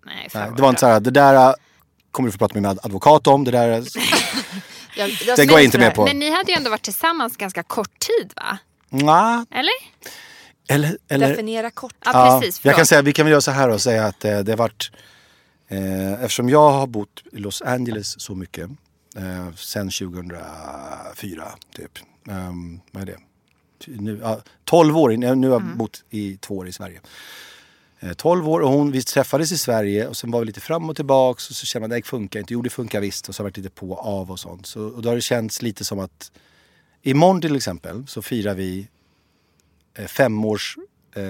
Nej, 0.07 0.29
Nej, 0.35 0.51
det 0.57 0.63
var 0.63 0.69
inte 0.69 0.81
så 0.81 0.87
här, 0.87 1.01
det 1.01 1.11
där 1.11 1.55
kommer 2.11 2.29
du 2.29 2.33
få 2.33 2.39
prata 2.39 2.55
med 2.55 2.63
min 2.63 2.79
advokat 2.83 3.27
om. 3.27 3.45
Det 3.45 3.51
där, 3.51 3.69
Jag, 4.97 5.11
det 5.37 5.47
går 5.47 5.59
jag 5.59 5.65
inte 5.65 5.79
med 5.79 5.95
på. 5.95 6.05
Men 6.05 6.19
ni 6.19 6.31
hade 6.31 6.53
ju 6.53 6.57
ändå 6.57 6.71
varit 6.71 6.83
tillsammans 6.83 7.37
ganska 7.37 7.63
kort 7.63 7.99
tid 7.99 8.33
va? 8.37 8.59
nja, 8.89 9.47
Eller? 9.51 9.73
Eller, 10.71 10.99
eller 11.09 11.29
Definiera 11.29 11.71
kort. 11.71 11.95
Ja, 12.05 12.11
ja, 12.15 12.41
precis. 12.41 12.65
jag 12.65 12.77
kan 12.77 12.87
säga, 12.87 13.03
vi 13.03 13.13
kan 13.13 13.27
väl 13.27 13.31
göra 13.31 13.41
så 13.41 13.51
här 13.51 13.69
och 13.69 13.81
säga 13.81 14.07
att 14.07 14.25
eh, 14.25 14.39
det 14.39 14.53
har 14.53 14.57
varit, 14.57 14.91
eh, 15.69 16.13
eftersom 16.13 16.49
jag 16.49 16.71
har 16.71 16.87
bott 16.87 17.23
i 17.33 17.39
Los 17.39 17.63
Angeles 17.63 18.21
så 18.21 18.35
mycket, 18.35 18.71
eh, 19.17 19.55
sen 19.55 19.91
2004 19.91 21.49
typ. 21.77 21.99
Um, 22.29 22.81
vad 22.91 23.03
är 23.03 23.07
det? 23.07 23.19
Nu, 23.87 24.21
ja, 24.23 24.41
12 24.65 24.99
år, 24.99 25.11
nu 25.11 25.35
nu 25.35 25.49
har 25.49 25.55
jag 25.55 25.77
bott 25.77 26.05
i 26.11 26.37
två 26.37 26.57
år 26.57 26.69
i 26.69 26.73
Sverige. 26.73 27.01
Eh, 28.01 28.13
12 28.13 28.49
år 28.49 28.61
och 28.61 28.71
hon, 28.71 28.93
vi 28.93 29.03
träffades 29.03 29.53
i 29.53 29.59
Sverige 29.59 30.07
och 30.07 30.17
sen 30.17 30.31
var 30.31 30.41
vi 30.41 30.47
lite 30.47 30.61
fram 30.61 30.91
och 30.91 30.97
tillbaks 30.97 31.51
och 31.51 31.57
så 31.57 31.67
kände 31.67 31.89
man 31.89 31.97
det 31.97 32.07
funkar 32.07 32.41
inte. 32.41 32.53
Jo 32.53 32.63
det 32.63 32.71
funkar 32.71 33.01
visst 33.01 33.29
och 33.29 33.35
så 33.35 33.43
har 33.43 33.45
varit 33.45 33.57
lite 33.57 33.71
på 33.71 33.91
och 33.91 34.07
av 34.07 34.31
och 34.31 34.41
sånt. 34.41 34.67
Så, 34.67 34.83
och 34.83 35.03
då 35.03 35.09
har 35.09 35.17
det 35.17 35.23
känts 35.23 35.63
lite 35.63 35.85
som 35.85 35.99
att 35.99 36.33
imorgon 37.03 37.41
till 37.41 37.57
exempel 37.57 38.07
så 38.07 38.23
firar 38.23 38.55
vi 38.55 38.89
eh, 39.99 40.07
femårs, 40.07 40.77
eh, 41.17 41.23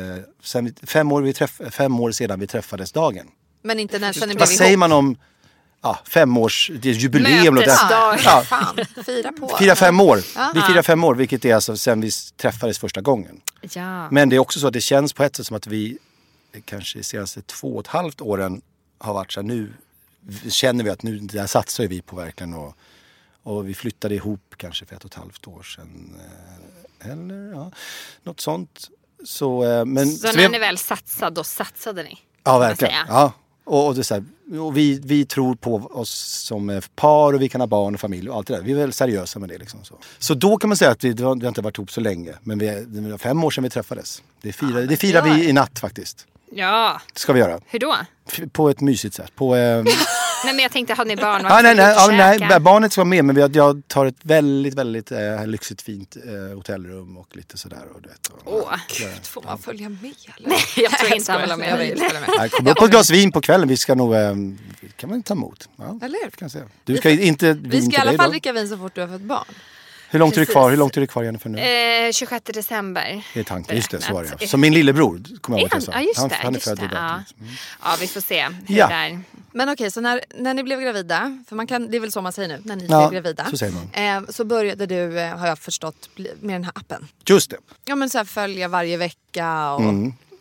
sen, 0.43 0.75
fem, 0.83 1.13
år 1.13 1.23
vi 1.23 1.33
träff, 1.33 1.61
fem 1.71 2.01
år 2.01 2.11
sedan 2.13 2.41
vi 2.41 2.47
träffades 2.47 2.93
dagen. 2.93 3.27
Men 3.63 3.79
inte 3.79 3.99
när 3.99 4.13
sen 4.13 4.29
ni 4.29 4.35
blev 4.35 4.41
Vad 4.41 4.49
säger 4.49 4.77
man 4.77 4.93
om 4.93 5.17
ja, 5.83 5.99
fem 6.09 6.37
års, 6.39 6.71
det 6.83 6.91
är 6.91 6.95
jubileum. 6.95 7.39
och 7.39 7.45
det- 7.63 7.67
Mötesdag. 7.67 8.19
Ja, 8.25 8.43
Fan, 8.47 8.79
fira 9.07 9.33
på. 9.33 9.49
Fira 9.59 9.77
fem 9.77 10.01
år. 10.01 10.21
Ja. 10.37 10.53
Vi 10.55 10.61
firar 10.61 10.83
fem 10.83 11.05
år 11.05 11.15
vilket 11.15 11.45
är 11.45 11.55
alltså 11.55 11.77
sen 11.77 12.01
vi 12.01 12.11
träffades 12.37 12.79
första 12.79 13.01
gången. 13.01 13.41
Ja. 13.61 14.11
Men 14.11 14.29
det 14.29 14.37
är 14.37 14.41
också 14.41 14.61
så 14.61 14.67
att 14.67 14.73
det 14.73 14.81
känns 14.81 15.13
på 15.13 15.23
ett 15.25 15.37
sätt 15.37 15.47
som 15.47 15.57
att 15.57 15.67
vi 15.67 15.99
kanske 16.65 16.99
de 16.99 17.05
senaste 17.05 17.43
två 17.43 17.75
och 17.75 17.81
ett 17.81 17.87
halvt 17.87 18.21
åren 18.21 18.63
har 18.99 19.15
varit 19.15 19.33
så 19.33 19.41
här, 19.41 19.47
nu 19.49 19.73
känner 20.49 20.85
vi 20.85 20.91
att 20.91 21.03
nu 21.03 21.19
där 21.19 21.47
satsar 21.47 21.87
vi 21.87 22.03
på 22.03 22.17
verkligen 22.17 22.55
och, 22.55 22.75
och 23.43 23.69
vi 23.69 23.75
flyttade 23.75 24.15
ihop 24.15 24.55
kanske 24.57 24.87
för 24.87 24.97
ett 24.97 25.05
och 25.05 25.11
ett 25.11 25.15
halvt 25.19 25.47
år 25.49 25.63
sedan. 25.63 26.21
eh, 27.05 27.11
Eller 27.11 27.53
ja, 27.53 27.71
något 28.23 28.41
sånt. 28.41 28.89
Så, 29.25 29.65
eh, 29.65 29.85
men, 29.85 30.07
Så 30.11 30.27
så 30.27 30.37
när 30.37 30.43
vi- 30.43 30.49
ni 30.49 30.59
väl 30.59 30.79
satsade, 30.79 31.35
då 31.37 31.45
satsade 31.45 32.03
ni? 32.03 32.19
Ja, 32.45 32.59
verkligen. 32.59 32.95
Ja. 33.09 33.33
Och, 33.65 33.87
och 33.87 33.95
det 33.95 34.05
så 34.05 34.15
här, 34.15 34.25
och 34.61 34.77
vi, 34.77 35.01
vi 35.05 35.25
tror 35.25 35.55
på 35.55 35.75
oss 35.77 36.11
som 36.47 36.83
par 36.97 37.33
och 37.33 37.43
vi 37.43 37.49
kan 37.49 37.61
ha 37.61 37.69
barn 37.69 37.95
och 37.95 38.01
familj 38.01 38.31
och 38.31 38.37
allt 38.37 38.47
det 38.47 38.55
där. 38.57 38.63
Vi 38.63 38.73
är 38.73 38.77
väl 38.77 38.93
seriösa 38.93 39.39
med 39.39 39.49
det. 39.49 39.59
Liksom, 39.59 39.85
så. 39.85 39.99
så 40.19 40.35
då 40.35 40.57
kan 40.57 40.69
man 40.69 40.77
säga 40.77 40.91
att 40.91 41.05
vi, 41.05 41.13
vi 41.13 41.23
har 41.23 41.47
inte 41.49 41.61
varit 41.63 41.79
ihop 41.79 41.91
så 41.91 42.01
länge. 42.01 42.35
Men 42.43 42.59
vi 42.59 42.67
det 42.87 43.01
var 43.11 43.19
fem 43.19 43.45
år 43.45 43.51
sedan 43.51 43.65
vi 43.65 43.71
träffades. 43.71 44.23
Det 44.41 44.53
firar, 44.53 44.83
det 44.83 44.97
firar 44.97 45.23
vi 45.23 45.49
i 45.49 45.53
natt 45.53 45.79
faktiskt. 45.79 46.27
Ja. 46.53 47.01
Det 47.13 47.19
ska 47.21 47.33
vi 47.33 47.41
göra. 47.41 47.61
Hur 47.67 47.79
då? 47.79 47.97
På 48.53 48.69
ett 48.71 48.81
mysigt 48.81 49.15
sätt. 49.15 49.35
På, 49.35 49.57
eh, 49.57 49.85
Nej 50.45 50.55
men 50.55 50.63
jag 50.63 50.73
tänkte, 50.73 50.95
har 50.95 51.05
ni 51.05 51.17
barn? 51.17 51.43
ja, 51.45 51.61
nej, 51.63 51.75
nej, 51.75 51.95
ja, 51.97 52.37
nej, 52.49 52.61
barnet 52.61 52.93
ska 52.93 53.01
vara 53.01 53.09
med 53.09 53.25
men 53.25 53.35
vi 53.35 53.43
har, 53.43 53.51
jag 53.55 53.83
tar 53.89 54.07
ett 54.07 54.17
väldigt, 54.23 54.75
väldigt 54.75 55.13
eh, 55.13 55.47
lyxigt 55.47 55.83
fint 55.83 56.17
eh, 56.17 56.57
hotellrum 56.57 57.17
och 57.17 57.37
lite 57.37 57.59
sådär. 57.59 57.83
Och, 57.95 58.07
vet, 58.07 58.27
och, 58.27 58.43
Åh, 58.45 58.77
Får 59.23 59.43
man 59.43 59.59
följa 59.59 59.89
med 59.89 60.15
eller? 60.37 60.49
Nej, 60.49 60.59
jag 60.77 60.93
tror 60.93 61.15
inte 61.17 61.33
han 61.33 61.41
vill 61.41 61.51
ha 61.51 61.57
med 61.57 61.71
jag 61.71 61.99
följa 61.99 62.21
med. 62.21 62.31
Nej, 62.39 62.49
Kom 62.49 62.67
upp 62.67 62.77
på 62.77 62.85
ett 62.85 62.91
glas 62.91 63.11
vin 63.11 63.33
på 63.33 63.41
kvällen. 63.41 63.69
Vi 63.69 63.77
ska 63.77 63.95
nog... 63.95 64.15
Eh, 64.15 64.35
kan 64.97 65.11
man 65.11 65.23
ta 65.23 65.35
emot. 65.35 65.69
Ja, 65.77 65.99
Eller 66.03 66.25
hur? 66.25 66.31
kan 66.31 66.47
jag 66.47 66.51
säga. 66.51 66.65
Du 66.85 66.97
ska 66.97 67.11
inte 67.11 67.53
vin 67.53 67.71
Vi 67.71 67.83
ska 67.83 67.97
i 67.97 68.01
alla 68.01 68.13
fall 68.13 68.31
dricka 68.31 68.53
vin 68.53 68.69
så 68.69 68.77
fort 68.77 68.95
du 68.95 69.01
har 69.01 69.09
fått 69.09 69.21
barn. 69.21 69.45
Hur 70.13 70.19
långt 70.19 70.37
är 70.37 70.41
det 70.41 70.47
kvar? 70.47 70.71
Hur 70.71 70.77
långt 70.77 70.97
är 70.97 71.01
det 71.01 71.07
kvar 71.07 71.23
Jennifer 71.23 71.51
nu? 71.51 71.59
Eh, 72.07 72.13
26 72.13 72.45
december. 72.45 73.23
Det 73.35 73.41
är 73.41 73.45
tanken. 73.45 73.77
Just 73.77 73.91
det, 73.91 74.01
så 74.01 74.13
var 74.15 74.23
det 74.23 74.31
ja. 74.41 74.47
Som 74.49 74.61
min 74.61 74.75
lillebror. 74.75 75.21
Kommer 75.41 75.59
jag 75.59 75.63
ihåg 75.63 75.67
att 75.77 75.87
jag 75.87 75.93
han? 75.93 75.93
sa. 75.93 75.93
Ja, 75.93 76.01
just 76.01 76.19
han, 76.21 76.29
det. 76.29 76.35
han 76.35 76.55
är 76.55 76.59
född 76.61 76.79
det. 76.79 76.85
i 76.85 76.89
Ja. 76.93 77.11
Mm. 77.41 77.53
ja, 77.83 77.97
vi 78.01 78.07
får 78.07 78.21
se 78.21 78.47
hur 78.67 78.77
Ja. 78.79 78.89
det 78.89 78.95
är. 78.95 79.21
Men 79.53 79.69
okej, 79.69 79.91
så 79.91 80.01
när, 80.01 80.21
när 80.35 80.55
ni 80.55 80.63
blev 80.63 80.81
gravida, 80.81 81.39
för 81.49 81.57
man 81.57 81.67
kan, 81.67 81.91
det 81.91 81.97
är 81.97 82.01
väl 82.01 82.13
så 82.13 82.21
man 82.21 82.33
säger 82.33 82.49
nu, 82.49 82.61
när 82.65 82.77
ni 82.77 82.87
Ja, 82.89 83.09
blev 83.11 83.23
gravida. 83.23 83.47
så 83.51 83.57
säger 83.57 83.73
man. 83.73 84.25
Eh, 84.27 84.31
så 84.31 84.45
började 84.45 84.87
du, 84.87 85.21
eh, 85.21 85.37
har 85.37 85.47
jag 85.47 85.59
förstått, 85.59 86.09
med 86.41 86.55
den 86.55 86.65
här 86.65 86.73
appen. 86.77 87.09
Just 87.29 87.51
det. 87.51 87.57
Ja 87.85 87.95
men 87.95 88.11
så 88.11 88.19
här, 88.19 88.25
följa 88.25 88.69
varje 88.69 88.97
vecka 88.97 89.73
och 89.73 89.83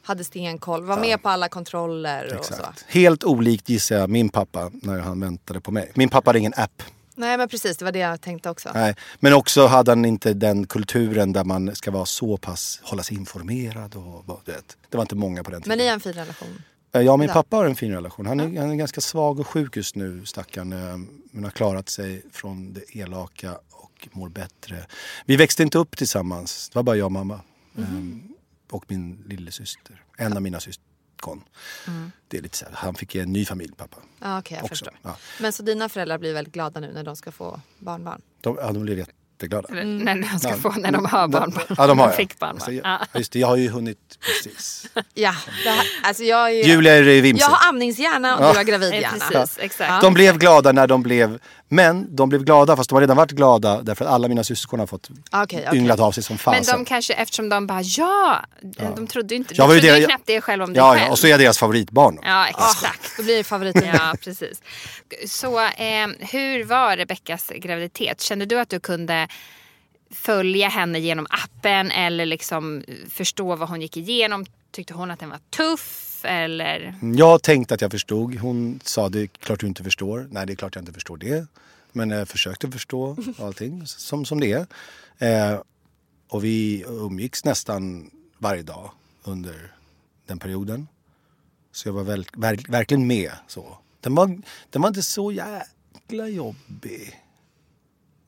hade 0.04 0.24
stenkoll, 0.24 0.84
var 0.84 0.98
med 1.00 1.24
på 1.24 1.30
alla 1.30 1.50
kontroller 1.50 2.38
och 2.40 2.46
så. 2.46 2.54
Mm. 2.54 2.66
Exakt. 2.70 2.86
Helt 2.88 3.24
olikt 3.24 3.70
gissar 3.70 3.96
jag 3.96 4.10
min 4.10 4.30
pappa 4.30 4.72
när 4.74 5.00
han 5.00 5.20
väntade 5.20 5.62
på 5.62 5.72
mig. 5.72 5.92
Min 5.96 6.10
pappa 6.10 6.30
hade 6.30 6.40
ingen 6.40 6.54
app. 6.58 6.84
Nej 7.20 7.38
men 7.38 7.50
precis, 7.50 7.78
det 7.78 7.86
var 7.86 7.92
det 7.92 8.00
jag 8.00 8.22
tänkte 8.22 8.50
också. 8.50 8.70
Nej. 8.74 8.96
Men 9.20 9.34
också 9.34 9.66
hade 9.68 9.92
han 9.92 10.06
inte 10.06 10.34
den 10.34 10.68
kulturen 10.68 11.34
där 11.34 11.44
man 11.44 11.76
ska 11.76 11.92
vara 11.92 12.06
så 12.06 12.38
pass, 12.38 12.80
hålla 12.84 13.04
sig 13.04 13.18
informerad 13.18 13.96
och 13.96 14.42
vet. 14.48 14.78
Det 14.90 14.98
var 14.98 15.02
inte 15.04 15.16
många 15.16 15.44
på 15.44 15.52
den 15.52 15.62
tiden. 15.62 15.70
Men 15.78 15.78
ni 15.78 15.88
har 15.88 15.94
en 15.94 16.00
fin 16.00 16.14
relation? 16.14 16.62
Eh, 16.94 17.12
och 17.14 17.20
min 17.20 17.28
Ja. 17.28 17.34
pappa 17.34 17.56
har 17.56 17.66
en 17.66 17.76
fin 17.76 17.92
relation. 17.92 18.26
Han 18.26 18.40
är, 18.40 18.60
han 18.62 18.72
är 18.72 18.76
ganska 18.76 19.02
svag 19.02 19.40
och 19.40 19.48
sjuk 19.48 19.78
just 19.78 19.96
nu, 19.96 20.26
stackaren. 20.26 20.74
eh, 20.74 20.98
Men 21.32 21.44
har 21.44 21.52
klarat 21.52 21.90
sig 21.90 22.24
från 22.32 22.74
det 22.74 22.96
elaka 22.98 23.58
och 23.72 24.08
mår 24.12 24.30
bättre. 24.30 24.86
Vi 25.26 25.36
växte 25.36 25.64
inte 25.64 25.78
upp 25.78 25.98
tillsammans. 25.98 26.70
Det 26.70 26.76
var 26.76 26.84
bara 26.84 26.96
jag 26.96 27.06
och 27.06 27.12
mamma. 27.12 27.40
Eh, 27.78 27.84
Och 28.72 28.86
min 28.88 29.24
lillasyster. 29.28 30.04
En 30.18 30.34
av 30.34 30.42
mina 30.42 30.60
syskon. 31.20 31.44
Mm. 31.88 32.12
Det 32.28 32.38
är 32.38 32.42
lite 32.42 32.58
så 32.58 32.66
här, 32.66 32.74
han 32.76 32.96
fick 32.96 33.16
en 33.16 33.34
ny 33.34 33.46
familj, 33.46 33.74
pappa. 33.78 33.98
Ja, 34.20 34.40
okej 34.40 34.56
jag 34.56 34.64
Också, 34.64 34.70
förstår. 34.76 34.94
ja. 35.02 35.18
Men 35.40 35.54
så 35.54 35.64
dina 35.64 35.90
föräldrar 35.90 36.18
blir 36.18 36.34
väldigt 36.34 36.54
glada 36.54 36.80
nu 36.80 36.92
när 36.94 37.04
de 37.04 37.16
ska 37.16 37.32
få 37.32 37.60
barnbarn? 37.80 38.22
De, 38.42 38.58
ja, 38.62 38.72
de 38.72 38.84
blev 38.84 38.98
jätteglada. 38.98 39.68
Eller 39.72 39.84
När 39.86 40.16
de 40.34 40.40
ska 40.40 40.50
Ja. 40.50 40.56
få, 40.56 40.70
när 40.72 40.92
de 40.92 41.06
har 41.06 41.28
barnbarn. 41.28 41.76
Ja, 41.78 41.88
de 41.88 42.00
har 42.00 42.10
fick 42.12 42.40
barnbarn. 42.40 42.56
Alltså, 42.56 42.72
Ja. 42.72 43.06
jag, 43.14 43.20
just 43.20 43.32
det, 43.32 43.40
jag 43.40 43.48
har 43.48 43.56
ju 43.58 43.70
hunnit 43.70 44.18
precis. 44.20 44.88
Ja, 45.14 45.32
här, 45.66 45.86
alltså 46.04 46.24
jag 46.24 46.46
är 46.50 46.54
ju... 46.54 46.64
Julia 46.64 46.94
är 46.94 47.08
i 47.08 47.22
vimsig. 47.22 47.44
Jag 47.44 47.50
har 47.50 47.70
amningshjärna 47.70 48.38
och 48.38 48.44
Ja. 48.44 48.52
du 48.52 48.58
har 48.58 48.64
gravidhjärna. 48.64 49.26
Precis, 49.32 49.58
exakt. 49.62 50.02
De 50.02 50.14
blev 50.14 50.38
glada 50.38 50.72
när 50.72 50.88
de 50.88 51.04
blev, 51.04 51.40
men 51.72 52.16
de 52.16 52.30
blev 52.30 52.44
glada 52.44 52.76
fast 52.78 52.90
de 52.90 52.94
har 52.96 53.02
redan 53.02 53.18
varit 53.18 53.32
glada 53.32 53.82
därför 53.82 54.06
att 54.06 54.12
alla 54.12 54.28
mina 54.28 54.44
syskon 54.44 54.80
har 54.80 54.88
fått 54.88 55.10
Okej, 55.32 55.64
okej. 55.68 55.80
ynglat 55.80 56.00
av 56.00 56.12
sig 56.12 56.24
som 56.24 56.34
Men 56.34 56.40
fasen. 56.40 56.80
de 56.80 56.86
kanske, 56.86 57.14
eftersom 57.14 57.50
de 57.50 57.68
bara 57.68 57.82
ja, 57.82 58.42
de 58.96 59.08
trodde 59.08 59.34
ju 59.34 59.38
inte, 59.38 59.54
Jag 59.58 59.70
de 59.70 59.76
ju 59.76 59.82
trodde 59.82 59.96
ju 59.96 60.02
det- 60.02 60.08
knappt 60.08 60.26
det 60.28 60.42
själv 60.42 60.64
om 60.64 60.74
dig 60.74 60.78
ja, 60.78 60.92
själv. 60.92 61.02
ja, 61.06 61.12
och 61.12 61.20
så 61.20 61.28
är 61.28 61.32
jag 61.32 61.40
deras 61.40 61.58
favoritbarn. 61.58 62.20
Ja, 62.24 62.48
exakt. 62.48 63.18
Då 63.18 63.24
blir 63.24 63.38
det 63.38 63.44
favoriten. 63.44 63.84
Ja, 63.94 64.16
precis. 64.24 64.62
Så 65.28 65.60
eh, 65.60 66.08
hur 66.20 66.64
var 66.64 66.98
Rebeckas 66.98 67.52
graviditet? 67.56 68.22
Kände 68.22 68.46
du 68.46 68.60
att 68.60 68.70
du 68.70 68.80
kunde 68.80 69.28
följa 70.12 70.68
henne 70.70 71.00
genom 71.00 71.28
appen 71.30 71.92
eller 71.92 72.26
liksom 72.26 72.84
förstå 73.10 73.56
vad 73.56 73.70
hon 73.70 73.82
gick 73.82 73.98
igenom? 73.98 74.46
Tyckte 74.72 74.94
hon 74.94 75.12
att 75.12 75.20
den 75.20 75.30
var 75.30 75.40
tuff 75.58 76.09
eller? 76.26 76.96
Jag 77.02 77.44
tänkte 77.44 77.74
att 77.74 77.82
jag 77.82 77.92
förstod. 77.92 78.36
Hon 78.36 78.80
sa 78.84 79.10
det 79.10 79.22
är 79.22 79.28
klart 79.28 79.60
du 79.60 79.68
inte 79.68 79.84
förstår. 79.84 80.28
Nej, 80.32 80.46
det 80.46 80.54
är 80.54 80.56
klart 80.56 80.76
jag 80.76 80.82
inte 80.82 80.94
förstår 80.94 81.18
det. 81.18 81.48
Men 81.92 82.10
jag 82.10 82.28
försökte 82.28 82.72
förstå 82.72 83.18
allting 83.40 83.88
som, 83.88 84.26
som 84.26 84.40
det 84.40 84.52
är. 84.52 85.54
Eh, 85.54 85.60
och 86.28 86.44
vi 86.44 86.84
umgicks 86.88 87.46
nästan 87.46 88.12
varje 88.38 88.64
dag 88.64 88.92
under 89.24 89.74
den 90.26 90.40
perioden. 90.40 90.88
Så 91.72 91.88
jag 91.88 91.94
var 91.94 92.04
väl, 92.04 92.26
verk, 92.38 92.70
verkligen 92.70 93.08
med. 93.08 93.32
Så. 93.48 93.78
Den, 94.02 94.16
var, 94.16 94.42
den 94.70 94.82
var 94.82 94.90
inte 94.90 95.04
så 95.04 95.32
jäkla 95.32 96.28
jobbig. 96.28 97.20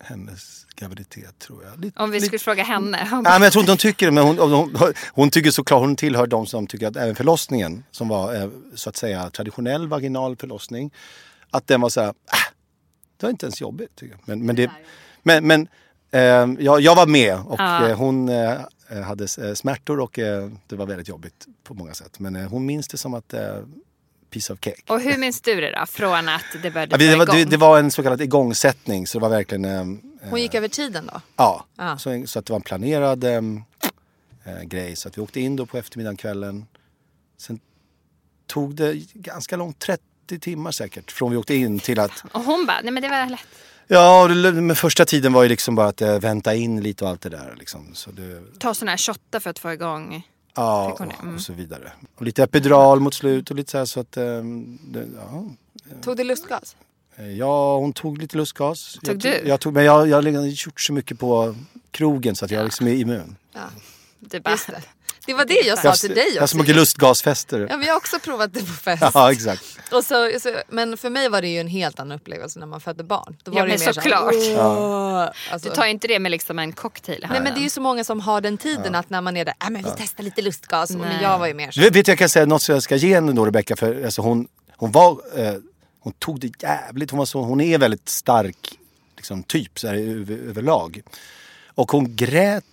Hennes 0.03 0.65
graviditet 0.75 1.39
tror 1.39 1.63
jag. 1.63 1.79
Lite, 1.81 1.99
Om 1.99 2.11
vi 2.11 2.15
lite- 2.17 2.25
skulle 2.27 2.39
fråga 2.39 2.63
henne. 2.63 3.07
Hon 3.11 3.23
Nej, 3.23 3.33
men 3.33 3.41
jag 3.41 3.51
tror 3.51 3.61
inte 3.61 3.71
hon 3.71 3.77
tycker 3.77 4.05
det. 4.05 4.11
Men 4.11 4.23
hon, 4.23 4.37
hon, 4.39 4.51
hon, 4.75 4.93
hon 5.13 5.29
tycker 5.29 5.51
såklart, 5.51 5.79
hon 5.81 5.95
tillhör 5.95 6.27
de 6.27 6.45
som 6.45 6.67
tycker 6.67 6.87
att 6.87 6.95
även 6.95 7.15
förlossningen, 7.15 7.83
som 7.91 8.07
var 8.07 8.35
eh, 8.35 8.49
så 8.75 8.89
att 8.89 8.95
säga 8.95 9.29
traditionell 9.29 9.87
vaginal 9.87 10.35
förlossning, 10.35 10.93
att 11.49 11.67
den 11.67 11.81
var 11.81 11.89
så 11.89 12.01
här, 12.01 12.07
äh, 12.09 12.13
det 13.17 13.25
var 13.25 13.31
inte 13.31 13.45
ens 13.45 13.61
jobbigt. 13.61 13.95
Tycker 13.95 14.13
jag. 14.15 14.21
Men, 14.25 14.45
men, 14.45 14.55
det, 14.55 14.71
men, 15.23 15.47
men 15.47 15.67
eh, 16.11 16.63
jag, 16.65 16.81
jag 16.81 16.95
var 16.95 17.07
med 17.07 17.35
och 17.45 17.59
Ja. 17.59 17.87
eh, 17.87 17.97
hon 17.97 18.29
eh, 18.29 18.57
hade 19.05 19.23
eh, 19.23 19.53
smärtor 19.53 19.99
och 19.99 20.11
det 20.67 20.75
var 20.75 20.85
väldigt 20.85 21.07
jobbigt 21.07 21.45
på 21.63 21.73
många 21.73 21.93
sätt. 21.93 22.19
Men 22.19 22.35
hon 22.35 22.65
minns 22.65 22.87
det 22.87 22.97
som 22.97 23.13
att 23.13 23.33
piece 24.31 24.53
of 24.53 24.59
cake. 24.59 24.81
Och 24.87 25.01
hur 25.01 25.17
minns 25.17 25.41
du 25.41 25.61
det 25.61 25.71
då? 25.79 25.85
Från 25.85 26.29
att 26.29 26.45
det 26.63 26.71
började 26.71 27.05
Ja, 27.05 27.11
det, 27.11 27.25
var, 27.25 27.45
det, 27.45 27.57
var 27.57 27.79
en 27.79 27.91
så 27.91 28.03
kallad 28.03 28.21
igångsättning 28.21 29.07
så 29.07 29.17
det 29.17 29.21
var 29.21 29.29
verkligen 29.29 29.65
eh, 29.65 30.29
Hon 30.29 30.41
gick 30.41 30.53
över 30.53 30.67
tiden 30.67 31.09
då? 31.13 31.21
Ja, 31.35 31.65
Ah. 31.75 31.97
Så, 31.97 32.23
så 32.27 32.39
att 32.39 32.45
det 32.45 32.53
var 32.53 32.59
en 32.59 32.63
planerad 32.63 33.23
em, 33.23 33.63
eh, 34.43 34.63
grej. 34.63 34.95
Så 34.95 35.07
att 35.07 35.17
vi 35.17 35.21
åkte 35.21 35.39
in 35.39 35.55
då 35.55 35.65
på 35.65 35.77
eftermiddagen, 35.77 36.17
kvällen. 36.17 36.65
Sen 37.37 37.59
tog 38.47 38.75
det 38.75 38.93
ganska 39.13 39.55
långt, 39.55 39.79
30 39.79 40.01
timmar 40.39 40.71
säkert, 40.71 41.11
från 41.11 41.31
vi 41.31 41.37
åkte 41.37 41.55
in 41.55 41.79
till 41.79 41.99
att... 41.99 42.23
Och 42.31 42.43
hon 42.43 42.65
bara, 42.65 42.81
nej 42.83 42.91
men 42.91 43.03
det 43.03 43.09
var 43.09 43.29
lätt. 43.29 43.39
Ja, 43.87 44.27
men 44.27 44.75
första 44.75 45.05
tiden 45.05 45.33
var 45.33 45.43
ju 45.43 45.49
liksom 45.49 45.75
bara 45.75 45.87
att 45.87 46.01
eh, 46.01 46.19
vänta 46.19 46.55
in 46.55 46.83
lite 46.83 47.03
och 47.03 47.09
allt 47.09 47.21
det 47.21 47.29
där. 47.29 47.55
Liksom. 47.59 47.89
Så 47.93 48.11
det, 48.11 48.59
Ta 48.59 48.73
sådana 48.73 48.91
här 48.91 48.97
shottar 48.97 49.39
för 49.39 49.49
att 49.49 49.59
få 49.59 49.71
igång. 49.71 50.27
Ja, 50.55 50.97
Mm. 51.21 51.35
och 51.35 51.41
så 51.41 51.53
vidare. 51.53 51.91
Och 52.15 52.21
lite 52.25 52.43
epidural 52.43 52.99
mot 52.99 53.13
slut 53.13 53.49
och 53.49 53.55
lite 53.55 53.71
så 53.71 53.77
här 53.77 53.85
så 53.85 53.99
att... 53.99 54.17
em, 54.17 54.79
det, 54.87 55.07
ja. 55.17 55.45
Tog 56.01 56.17
du 56.17 56.23
lustgas? 56.23 56.75
Eh, 57.15 57.31
ja, 57.31 57.77
hon 57.77 57.93
tog 57.93 58.17
lite 58.17 58.37
lustgas. 58.37 58.93
Tog 59.03 59.15
jag, 59.15 59.19
du? 59.43 59.47
Jag 59.49 59.59
tog, 59.59 59.73
men 59.73 59.83
jag, 59.85 60.07
jag 60.07 60.17
har 60.17 60.21
liksom 60.21 60.49
gjort 60.49 60.81
så 60.81 60.93
mycket 60.93 61.19
på 61.19 61.55
krogen 61.91 62.35
så 62.35 62.45
att 62.45 62.51
jag 62.51 62.63
liksom 62.63 62.87
är 62.87 62.93
immun. 62.93 63.35
Ja, 63.53 63.59
Du 64.19 64.39
bara, 64.39 64.51
just 64.51 64.69
det. 65.25 65.33
Var 65.33 65.45
det 65.45 65.53
jag 65.67 65.77
sa 65.77 65.87
Jag, 65.87 65.97
till 65.97 66.15
dig 66.15 66.31
jag 66.35 66.43
också. 66.43 66.57
mycket 66.57 66.75
lustgasfester. 66.75 67.67
Ja, 67.69 67.77
men 67.77 67.87
jag 67.87 67.93
har 67.93 67.97
också 67.97 68.19
provat 68.19 68.53
det 68.53 68.59
på 68.59 68.65
fest. 68.73 69.03
Ja, 69.13 69.31
exakt. 69.31 69.63
Och 69.91 70.05
så, 70.05 70.31
så, 70.41 70.55
men 70.69 70.97
för 70.97 71.09
mig 71.09 71.29
var 71.29 71.41
det 71.41 71.47
ju 71.47 71.59
en 71.59 71.67
helt 71.67 71.99
annan 71.99 72.17
upplevelse 72.17 72.59
när 72.59 72.65
man 72.67 72.81
födde 72.81 73.03
barn. 73.03 73.37
Då 73.43 73.51
var 73.51 73.57
Ja, 73.59 73.63
det 73.63 73.69
men 73.69 73.79
mer 73.79 73.85
så 73.87 73.93
såklart. 73.93 74.33
"Åh", 74.57 75.29
alltså, 75.51 75.69
Du 75.69 75.75
tar 75.75 75.85
inte 75.85 76.07
det 76.07 76.19
med 76.19 76.31
liksom 76.31 76.59
en 76.59 76.73
cocktail 76.73 77.23
här. 77.23 77.31
Nej 77.33 77.41
men 77.41 77.53
det 77.53 77.59
är 77.59 77.63
ju 77.63 77.69
så 77.69 77.81
många 77.81 78.03
som 78.03 78.19
har 78.19 78.41
den 78.41 78.57
tiden 78.57 78.95
att 78.95 79.09
när 79.09 79.21
man 79.21 79.37
är 79.37 79.45
där, 79.45 79.53
äh, 79.63 79.69
men 79.69 79.83
vi 79.83 79.89
testar 79.97 80.23
lite 80.23 80.41
lustgas. 80.41 80.89
Men 80.89 80.99
Nej. 80.99 81.17
jag 81.21 81.39
var 81.39 81.47
ju 81.47 81.53
mer 81.53 81.71
så. 81.71 81.79
Du 81.79 81.89
vet, 81.89 82.07
jag 82.07 82.17
kan 82.17 82.29
säga 82.29 82.45
något 82.45 82.61
som 82.61 82.73
jag 82.73 82.83
ska 82.83 82.95
ge 82.95 83.13
henne 83.15 83.31
då 83.31 83.45
Rebecka 83.45 83.75
för 83.75 84.05
alltså 84.05 84.21
hon, 84.21 84.47
hon 84.77 84.91
var, 84.91 85.11
eh, 85.35 85.53
hon 85.99 86.13
tog 86.13 86.39
det 86.39 86.51
jävligt, 86.63 87.11
hon, 87.11 87.17
var 87.17 87.25
så, 87.25 87.41
hon 87.41 87.61
är 87.61 87.77
väldigt 87.77 88.09
stark 88.09 88.77
liksom, 89.17 89.43
typ 89.43 89.79
så 89.79 89.87
här, 89.87 89.95
över, 89.95 90.37
överlag. 90.49 91.01
Och 91.75 91.91
hon 91.91 92.15
grät, 92.15 92.63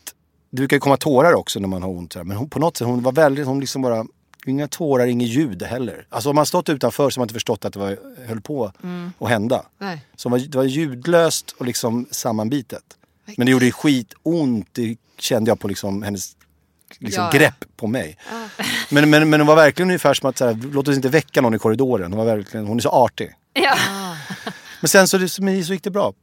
det 0.51 0.57
brukar 0.57 0.79
komma 0.79 0.97
tårar 0.97 1.33
också 1.33 1.61
när 1.61 1.69
man 1.69 1.83
har 1.83 1.91
ont 1.91 2.15
här, 2.15 2.25
men 2.25 2.37
hon, 2.37 2.51
på 2.51 2.59
något 2.59 2.77
sätt, 2.77 2.87
hon 2.87 3.03
var 3.03 3.13
väldigt, 3.13 3.47
hon 3.47 3.61
liksom 3.61 3.83
bara, 3.83 4.07
inga 4.47 4.69
tårar, 4.69 5.07
inget 5.07 5.29
ljud 5.29 5.63
heller. 5.63 6.07
Alltså 6.09 6.31
om 6.31 6.37
man 6.37 6.47
stått 6.47 6.69
utanför 6.69 7.11
så 7.11 7.19
har 7.19 7.21
man 7.21 7.25
inte 7.25 7.35
förstått 7.35 7.65
att 7.65 7.73
det 7.73 7.79
var, 7.79 7.99
höll 8.27 8.41
på 8.41 8.73
att 9.19 9.29
hända. 9.29 9.63
Nej. 9.79 10.01
Så 10.17 10.29
det 10.29 10.55
var, 10.55 10.65
ljudlöst 10.65 11.51
och 11.59 11.67
liksom 11.67 12.07
sammanbitet. 12.11 12.85
Men 13.37 13.47
det 13.47 13.53
gjorde 13.53 13.73
skitont, 13.73 14.69
det 14.73 14.97
kände 15.19 15.51
jag 15.51 15.61
på 15.61 15.69
liksom 15.69 16.03
hennes 16.03 16.37
liksom 16.99 17.25
Ja, 17.25 17.31
ja. 17.33 17.39
grepp 17.39 17.65
på 17.77 17.87
mig. 17.87 18.17
Men, 18.91 19.11
men, 19.11 19.31
men 19.31 19.41
hon 19.41 19.47
var 19.47 19.57
verkligen 19.57 19.89
ungefär 19.89 20.15
som 20.15 20.31
att 20.31 20.39
så 20.39 20.47
här, 20.47 20.59
låt 20.73 20.89
oss 20.89 20.97
inte 20.97 21.09
väcka 21.09 21.41
någon 21.41 21.55
i 21.55 21.59
korridoren. 21.59 22.13
Hon, 22.13 22.27
var 22.27 22.37
verkligen, 22.37 22.67
hon 22.67 22.77
är 22.77 22.83
så 22.83 22.89
artig. 22.89 23.31
Ja. 23.53 23.77
Men 24.81 24.89
sen 24.89 25.09
så, 25.09 25.29
så, 25.29 25.43
gick 25.43 25.83
det 25.83 25.91
bra. 25.91 26.15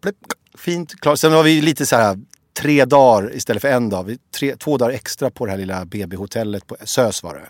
Fint, 0.57 0.99
klart. 0.99 1.19
Sen 1.19 1.31
var 1.31 1.43
vi 1.43 1.61
lite 1.61 1.85
så 1.85 1.95
här 1.95 2.19
tre 2.59 2.85
dagar 2.85 3.35
istället 3.35 3.61
för 3.61 3.69
en 3.69 3.89
dag. 3.89 4.03
Vi, 4.03 4.17
tre, 4.35 4.55
två 4.55 4.77
dagar 4.77 4.93
extra 4.93 5.29
på 5.29 5.45
det 5.45 5.51
här 5.51 5.57
lilla 5.59 5.85
BB-hotellet 5.85 6.67
på 6.67 6.75
Sös 6.83 7.23
var 7.23 7.33
det. 7.33 7.41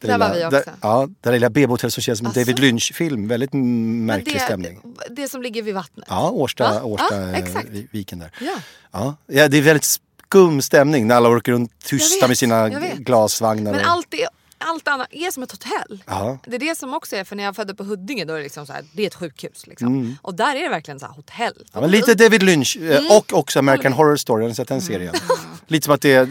Det 0.00 0.06
Där 0.06 0.18
var 0.18 0.34
lilla- 0.34 0.50
vi 0.50 0.56
också. 0.58 0.70
Där, 0.70 0.76
ja, 0.88 1.08
det 1.20 1.32
lilla 1.32 1.50
BB-hotellet 1.50 1.94
som 1.94 2.02
känns 2.02 2.18
som 2.18 2.26
en? 2.26 2.32
David 2.32 2.58
Lynch-film. 2.58 3.28
Väldigt 3.28 3.52
märklig 3.52 4.34
det, 4.34 4.40
stämning. 4.40 4.80
Det 5.10 5.28
som 5.28 5.42
ligger 5.42 5.62
vid 5.62 5.74
vattnet. 5.74 6.06
Ja, 6.08 6.30
Årsta, 6.30 6.64
Ja, 6.74 6.82
Årsta 6.82 7.20
ja, 7.22 7.32
exakt. 7.36 7.66
vi- 7.70 7.86
viken 7.90 8.18
där. 8.18 8.30
Ja. 8.40 8.52
Ja. 8.92 9.16
ja, 9.26 9.48
det 9.48 9.58
är 9.58 9.62
väldigt 9.62 9.84
skum 10.28 10.62
stämning 10.62 11.06
när 11.06 11.14
alla 11.14 11.28
åker 11.28 11.52
runt 11.52 11.72
tysta 11.84 12.24
vet, 12.24 12.28
med 12.30 12.38
sina 12.38 12.68
glasvagnar. 12.98 13.72
Men 13.72 13.80
och- 13.80 13.90
allt, 13.90 14.06
det, 14.10 14.28
allt 14.58 14.88
annat 14.88 15.08
är 15.10 15.30
som 15.30 15.42
ett 15.42 15.50
hotell. 15.52 16.02
Ja. 16.06 16.38
Det 16.46 16.54
är 16.54 16.58
det 16.58 16.78
som 16.78 16.94
också 16.94 17.16
är, 17.16 17.24
för 17.24 17.36
när 17.36 17.44
jag 17.44 17.56
födde 17.56 17.74
på 17.74 17.84
Huddinge 17.84 18.24
då 18.24 18.32
är 18.32 18.36
det 18.36 18.42
liksom 18.42 18.66
så 18.66 18.72
här, 18.72 18.84
det 18.92 19.02
är 19.02 19.06
ett 19.06 19.14
sjukhus. 19.14 19.66
Liksom. 19.66 19.86
Mm. 19.88 20.16
Och 20.22 20.34
där 20.34 20.56
är 20.56 20.62
det 20.62 20.68
verkligen 20.68 21.00
så 21.00 21.06
här 21.06 21.12
hotell. 21.12 21.66
Ja, 21.72 21.86
lite 21.86 22.14
David 22.14 22.42
Lynch 22.42 22.76
eh, 22.80 22.96
Mm. 22.96 23.10
och 23.16 23.32
också 23.32 23.58
American 23.58 23.92
Horror 23.92 24.16
Story, 24.16 24.42
har 24.42 24.48
ni 24.48 24.54
sett 24.54 24.68
den 24.68 24.82
serien? 24.82 25.14
Lite 25.66 25.84
som 25.84 25.94
att 25.94 26.00
det 26.00 26.12
är 26.12 26.28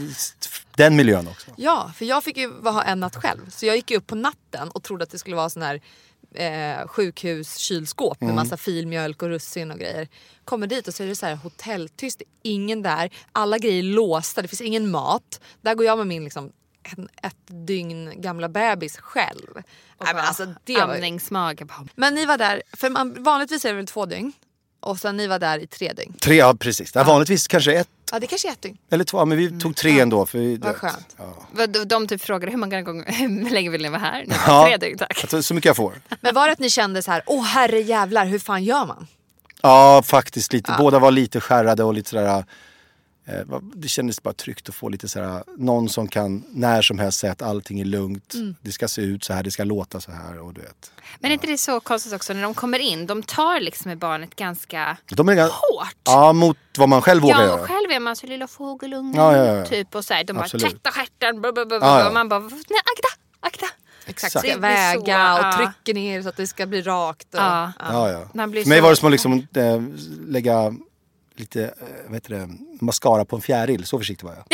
den 0.75 0.95
miljön 0.95 1.27
också. 1.27 1.51
Ja, 1.55 1.91
för 1.95 2.05
jag 2.05 2.23
fick 2.23 2.37
ju 2.37 2.61
ha 2.61 2.83
en 2.83 2.99
natt 2.99 3.15
själv. 3.15 3.49
Så 3.49 3.65
jag 3.65 3.75
gick 3.75 3.91
upp 3.91 4.07
på 4.07 4.15
natten 4.15 4.69
och 4.69 4.83
trodde 4.83 5.03
att 5.03 5.09
det 5.11 5.19
skulle 5.19 5.35
vara 5.35 5.49
sån 5.49 5.61
här 5.61 5.81
eh, 6.35 6.87
sjukhuskylskåp 6.87 8.21
Mm. 8.21 8.35
med 8.35 8.43
massa 8.45 8.57
filmjölk 8.57 9.21
och 9.21 9.29
russin 9.29 9.71
och 9.71 9.79
grejer. 9.79 10.07
Kommer 10.45 10.67
dit 10.67 10.87
och 10.87 10.93
så 10.93 11.03
är 11.03 11.07
det 11.07 11.15
så 11.15 11.25
här 11.25 11.35
hotelltyst, 11.35 12.21
ingen 12.43 12.81
där. 12.81 13.09
Alla 13.31 13.57
grejer 13.57 13.79
är 13.79 13.83
låsta, 13.83 14.41
det 14.41 14.47
finns 14.47 14.61
ingen 14.61 14.91
mat. 14.91 15.39
Där 15.61 15.75
går 15.75 15.85
jag 15.85 15.97
med 15.97 16.07
min 16.07 16.23
liksom 16.23 16.51
en, 16.83 17.07
ett 17.23 17.35
dygn 17.67 18.21
gamla 18.21 18.49
bebis 18.49 18.97
själv. 18.97 19.53
Nej, 19.55 20.13
men, 20.13 20.17
alltså, 20.25 20.45
det 20.63 20.73
var 20.73 20.87
ju... 20.87 20.93
Amningsmage. 20.93 21.65
bara. 21.65 21.87
men 21.95 22.15
ni 22.15 22.25
var 22.25 22.37
där, 22.37 22.61
för 22.73 22.89
man, 22.89 23.23
vanligtvis 23.23 23.65
är 23.65 23.69
det 23.69 23.75
väl 23.75 23.87
två 23.87 24.05
dygn? 24.05 24.33
Och 24.79 24.97
sen 24.99 25.17
ni 25.17 25.27
var 25.27 25.39
där 25.39 25.59
i 25.59 25.67
tre 25.67 25.93
dygn. 25.93 26.13
Tre, 26.13 26.35
ja 26.35 26.53
precis. 26.59 26.91
Ja, 26.95 27.03
vanligtvis 27.03 27.47
kanske 27.47 27.73
ett 27.73 27.87
Ja 28.11 28.19
det 28.19 28.27
kanske 28.27 28.47
är 28.47 28.51
ett 28.51 28.61
dygn. 28.61 28.77
eller 28.91 29.03
två, 29.03 29.25
men 29.25 29.37
vi 29.37 29.59
tog 29.59 29.75
tre 29.75 29.99
ändå. 29.99 30.25
För 30.25 30.37
vi, 30.39 30.45
Mm. 30.45 30.61
Vad 30.61 30.75
skönt. 30.75 31.15
Ja. 31.17 31.65
De, 31.67 31.85
de 31.85 32.07
typ 32.07 32.21
frågade 32.21 32.51
hur 32.51 32.57
många 32.59 32.81
gånger, 32.81 33.11
hur 33.43 33.49
länge 33.49 33.69
vill 33.69 33.81
ni 33.81 33.89
vara 33.89 33.99
här? 33.99 34.23
Nej, 34.27 34.37
Ja. 34.47 34.65
Tre 34.67 34.77
dygn 34.77 34.97
tack. 34.97 35.19
Alltså, 35.21 35.43
så 35.43 35.53
mycket 35.53 35.65
jag 35.67 35.75
får. 35.75 35.93
Men 36.21 36.35
var 36.35 36.47
det 36.47 36.53
att 36.53 36.59
ni 36.59 36.69
kände 36.69 37.01
så 37.01 37.11
här, 37.11 37.23
åh 37.25 37.43
herre 37.43 37.81
jävlar 37.81 38.25
hur 38.25 38.39
fan 38.39 38.63
gör 38.63 38.85
man? 38.85 39.07
Ja, 39.61 40.03
faktiskt 40.05 40.53
lite. 40.53 40.75
Båda 40.77 40.99
var 40.99 41.11
lite 41.11 41.39
skärrade 41.39 41.83
och 41.83 41.93
lite 41.93 42.09
sådär... 42.09 42.45
Eh, 43.25 43.59
det 43.75 43.87
kändes 43.87 44.23
bara 44.23 44.33
tryggt 44.33 44.69
att 44.69 44.75
få 44.75 44.89
lite 44.89 45.09
så 45.09 45.19
här, 45.21 45.43
någon 45.57 45.89
som 45.89 46.07
kan 46.07 46.43
när 46.49 46.81
som 46.81 46.99
helst 46.99 47.19
säga 47.19 47.31
att 47.33 47.41
allting 47.41 47.79
är 47.79 47.85
lugnt. 47.85 48.33
Mm. 48.33 48.55
Det 48.61 48.71
ska 48.71 48.87
se 48.87 49.01
ut 49.01 49.23
så 49.23 49.33
här, 49.33 49.43
det 49.43 49.51
ska 49.51 49.63
låta 49.63 50.01
så 50.01 50.11
här 50.11 50.39
och 50.39 50.53
du 50.53 50.61
vet. 50.61 50.91
Men 51.19 51.31
är 51.31 51.33
inte 51.33 51.47
det 51.47 51.57
så 51.57 51.79
konstigt 51.79 52.13
också 52.13 52.33
när 52.33 52.41
de 52.41 52.53
kommer 52.53 52.79
in? 52.79 53.07
De 53.07 53.23
tar 53.23 53.59
liksom 53.59 53.89
med 53.89 53.97
barnet 53.97 54.35
ganska 54.35 54.97
De 55.09 55.29
är 55.29 55.35
ganska, 55.35 55.55
hårt. 55.55 55.95
ja, 56.03 56.33
mot 56.33 56.57
vad 56.77 56.89
man 56.89 57.01
själv 57.01 57.21
vågar 57.21 57.39
Ja, 57.41 57.45
göra. 57.45 57.61
och 57.61 57.67
själv 57.67 57.91
är 57.91 57.99
man 57.99 58.15
så 58.15 58.27
lilla 58.27 58.47
fågelungen. 58.47 59.13
Ja, 59.15 59.37
ja, 59.37 59.45
ja. 59.45 59.65
Typ 59.65 59.95
och 59.95 60.05
så 60.05 60.13
här, 60.13 60.23
de 60.23 60.33
bara 60.33 60.43
Absolut. 60.43 60.65
tvätta 60.71 60.91
stjärten. 60.91 61.41
Ja, 61.43 61.79
ja. 61.81 62.07
Och 62.07 62.13
man 62.13 62.29
bara, 62.29 62.39
nej 62.39 62.49
akta, 62.95 63.07
akta. 63.39 63.65
Exakt, 64.05 64.41
blir 64.41 64.57
väga 64.57 64.93
så, 64.99 65.03
ja. 65.09 65.49
och 65.49 65.55
trycker 65.57 65.93
ner 65.93 66.21
så 66.21 66.29
att 66.29 66.37
det 66.37 66.47
ska 66.47 66.65
bli 66.65 66.81
rakt. 66.81 67.33
Och, 67.33 67.39
Ja. 67.39 67.71
Ja, 67.79 68.11
ja. 68.11 68.27
Man 68.33 68.51
blir 68.51 68.61
För 68.61 68.69
mig 68.69 68.81
var 68.81 68.89
det 68.89 68.95
som 68.95 69.07
att 69.07 69.11
liksom, 69.11 69.47
eh, 69.55 69.81
lägga 70.27 70.75
lite 71.35 71.63
eh, 71.63 71.71
vad 72.05 72.13
heter 72.13 72.29
det, 72.29 72.49
mascara 72.81 73.25
på 73.25 73.35
en 73.35 73.41
fjäril. 73.41 73.85
Så 73.85 73.97
försiktig 73.99 74.25
var 74.27 74.33
jag. 74.33 74.45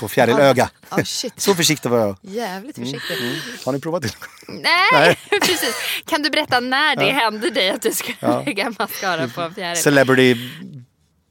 På 0.00 0.08
fjärilöga. 0.08 0.70
Ja, 0.90 1.04
shit. 1.04 1.32
Så 1.40 1.54
försiktig 1.54 1.88
var 1.90 1.98
jag. 1.98 2.16
Jävligt 2.22 2.76
försiktig. 2.78 3.16
Har 3.64 3.72
ni 3.72 3.80
provat 3.80 4.02
det? 4.02 4.10
Nej, 4.48 5.18
precis. 5.40 5.74
Kan 6.06 6.22
du 6.22 6.30
berätta 6.30 6.60
när 6.60 6.96
det 6.96 7.12
hände 7.12 7.50
dig 7.50 7.70
att 7.70 7.82
du 7.82 7.92
skulle 7.92 8.42
lägga 8.44 8.72
mascara 8.78 9.28
på 9.28 9.40
en 9.40 9.54
fjäril? 9.54 9.82
Celebrity 9.82 10.48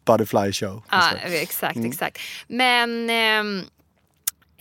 Butterfly 0.06 0.54
Show. 0.54 0.84
Ja, 0.91 1.12
exakt, 1.25 1.75
Mm. 1.75 1.91
exakt. 1.91 2.17
Men... 2.47 3.10
ehm, 3.10 3.63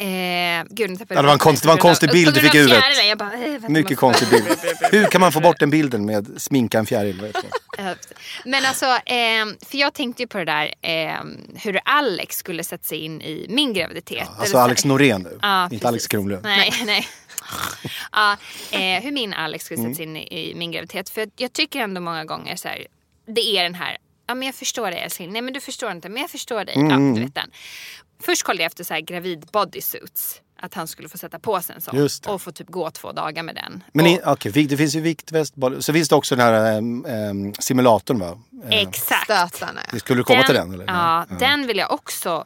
Eh, 0.01 0.65
gud, 0.71 0.91
Ja, 1.09 1.23
det 1.23 1.27
var 1.27 1.33
en 1.33 1.39
konst- 1.39 1.63
det 1.63 1.69
var 1.69 1.75
en 1.75 1.79
konstig 1.81 2.11
bild 2.11 2.35
du 2.35 2.41
fick 2.41 2.55
i 2.55 2.59
huvudet. 2.59 2.83
fjärilen. 2.85 3.09
Jag 3.09 3.19
bara, 3.19 3.33
eh, 3.33 3.69
Mycket 3.71 3.99
konstig 3.99 4.29
bild. 4.29 4.47
Hur 4.93 5.05
kan 5.07 5.21
man 5.21 5.33
få 5.33 5.41
bort 5.41 5.59
den 5.61 5.71
bilden 5.71 6.05
med 6.07 6.43
sminka 6.43 6.79
en 6.79 6.87
fjäril? 6.87 7.33
Men 8.45 8.65
alltså, 8.65 8.87
eh, 8.87 9.47
för 9.67 9.79
jag 9.79 9.95
tänkte 9.95 10.23
ju 10.23 10.27
på 10.27 10.39
det 10.39 10.45
där 10.45 10.75
eh, 10.83 11.19
hur 11.55 11.81
Alex 11.85 12.37
skulle 12.37 12.65
sätta 12.65 12.85
sig 12.85 12.99
in 12.99 13.23
i 13.23 13.47
min 13.49 13.73
graviditet. 13.73 14.19
Eller 14.29 14.41
Alltså 14.41 14.59
Alex 14.59 14.85
Norén 14.85 15.23
nu, 15.23 15.39
Ja, 15.43 15.65
inte 15.65 15.75
precis. 15.77 15.85
Alex 15.87 16.07
Kronlund. 16.07 16.43
Nej, 16.43 16.73
nej. 16.87 17.09
ja, 18.13 18.37
eh, 18.71 19.03
hur 19.03 19.13
min 19.13 19.35
Alex 19.35 19.65
skulle 19.65 19.81
Mm. 19.81 19.91
sätta 19.93 19.97
sig 19.97 20.05
in 20.07 20.17
i, 20.17 20.51
i 20.51 20.55
min 20.55 20.73
graviditet. 20.73 21.09
För 21.09 21.29
jag 21.37 21.53
tycker 21.53 21.81
ändå 21.81 22.01
många 22.01 22.25
gånger 22.25 22.57
så 22.57 22.69
här, 22.69 22.87
det 23.27 23.41
är 23.59 23.63
den 23.63 23.75
här, 23.75 23.97
ja 24.27 24.35
men 24.35 24.47
jag 24.47 24.55
förstår 24.55 24.91
dig 24.91 25.01
älskling, 25.01 25.33
nej 25.33 25.43
men 25.43 25.55
du 25.55 25.61
förstår 25.61 25.91
inte, 25.93 26.09
men 26.09 26.23
jag 26.23 26.31
förstår 26.31 26.65
dig. 26.65 26.75
Mm, 26.77 26.91
Ja, 27.09 27.15
du 27.15 27.21
vet 27.25 27.35
den. 27.35 27.51
Först 28.21 28.43
kollade 28.43 28.63
jag 28.63 28.67
efter 28.67 28.85
så 28.85 28.95
här 28.95 29.01
gravid 29.01 29.47
bodysuits. 29.53 30.41
Att 30.63 30.75
han 30.75 30.89
skulle 30.89 31.09
få 31.09 31.19
sätta 31.19 31.39
på 31.39 31.61
sig 31.63 31.75
en 31.75 31.81
sån. 31.81 31.97
Och 32.31 32.43
få 32.43 32.53
typ 32.53 32.69
gå 32.69 32.91
två 32.91 33.13
dagar 33.13 33.43
med 33.43 33.55
den. 33.55 33.85
Men 33.93 34.19
och, 34.25 34.47
i, 34.47 34.49
vik- 34.49 34.69
det 34.69 34.77
finns 34.77 34.95
ju 34.95 35.01
viktväst, 35.01 35.55
så 35.81 35.93
finns 35.93 36.09
det 36.09 36.15
också 36.15 36.37
den 36.37 36.47
här 36.47 36.77
ehm, 36.77 37.55
simulatorn 37.55 38.19
va? 38.19 38.39
Exakt. 38.71 39.25
Stötarna. 39.25 39.81
ja. 39.93 39.99
Skulle 39.99 40.21
du 40.21 40.25
komma 40.25 40.43
till 40.43 40.55
den 40.55 40.75
eller? 40.75 40.85
Ja, 40.87 41.27
den 41.39 41.67
vill 41.67 41.79
jag 41.79 41.93
också 41.93 42.45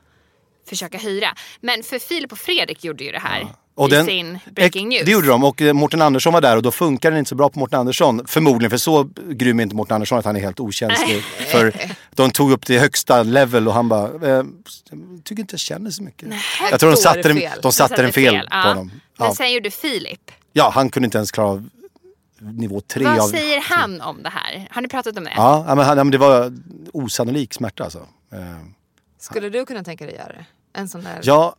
försöka 0.68 0.98
hyra. 0.98 1.28
Men 1.60 1.82
för 1.82 1.98
Filip 1.98 2.32
och 2.32 2.38
Fredrik 2.38 2.84
gjorde 2.84 3.04
ju 3.04 3.12
det 3.12 3.18
här 3.18 3.46
Och 3.76 3.88
i 3.88 3.90
den- 3.90 4.06
sin 4.06 4.38
Breaking 4.50 4.88
News. 4.88 5.02
Det 5.04 5.10
gjorde 5.10 5.26
de 5.28 5.44
och 5.44 5.62
eh, 5.62 5.72
Mårten 5.72 6.02
Andersson 6.02 6.32
var 6.32 6.40
där 6.40 6.56
och 6.56 6.62
då 6.62 6.70
funkar 6.70 7.10
den 7.10 7.18
inte 7.18 7.28
så 7.28 7.34
bra 7.34 7.48
på 7.50 7.58
Mårten 7.58 7.80
Andersson. 7.80 8.26
Förmodligen 8.26 8.70
för 8.70 8.76
så 8.76 9.08
grym 9.30 9.58
är 9.58 9.62
inte 9.62 9.76
Mårten 9.76 9.94
Andersson 9.94 10.18
att 10.18 10.24
han 10.24 10.36
är 10.36 10.40
helt 10.40 10.60
okänslig. 10.60 11.22
för 11.52 11.74
de 12.14 12.30
tog 12.30 12.52
upp 12.52 12.66
det 12.66 12.78
högsta 12.78 13.22
level 13.22 13.68
och 13.68 13.74
han 13.74 13.88
bara, 13.88 14.28
eh, 14.28 14.28
jag 14.30 14.46
tycker 15.24 15.40
inte 15.40 15.52
jag 15.54 15.60
känner 15.60 15.90
så 15.90 16.02
mycket. 16.02 16.28
jag 16.70 16.80
tror 16.80 16.90
de 16.90 16.96
satte, 16.96 17.22
den, 17.22 17.36
fel. 17.36 17.58
de 17.62 17.72
satte 17.72 18.02
den 18.02 18.12
fel 18.12 18.38
på 18.40 18.46
ja. 18.50 18.62
honom. 18.68 18.90
Men 19.18 19.28
Ja. 19.28 19.34
sen 19.34 19.52
gjorde 19.52 19.70
Filip. 19.70 20.30
ja, 20.52 20.70
han 20.74 20.90
kunde 20.90 21.04
inte 21.04 21.18
ens 21.18 21.32
klara 21.32 21.48
av 21.48 21.68
nivå 22.40 22.80
tre 22.80 23.04
Vad 23.04 23.18
av... 23.20 23.28
säger 23.28 23.60
han 23.60 24.00
om 24.00 24.22
det 24.22 24.28
här? 24.28 24.68
Har 24.70 24.82
ni 24.82 24.88
pratat 24.88 25.18
om 25.18 25.24
det? 25.24 25.32
Ja, 25.36 25.64
men, 25.68 25.78
han, 25.78 25.96
men 25.96 26.10
det 26.10 26.18
var 26.18 26.52
osannolik 26.92 27.54
smärta 27.54 27.84
alltså. 27.84 27.98
Eh, 28.32 28.38
Skulle 29.18 29.48
du 29.48 29.64
kunna 29.66 29.84
tänka 29.84 30.06
dig 30.06 30.14
göra 30.14 30.28
det? 30.28 30.44
En 30.78 30.88
sån 30.88 31.04
där... 31.04 31.20
ja, 31.22 31.56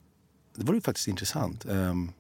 det 0.55 0.63
vore 0.65 0.77
ju 0.77 0.81
faktiskt 0.81 1.07
intressant. 1.07 1.65
Ehm, 1.65 2.11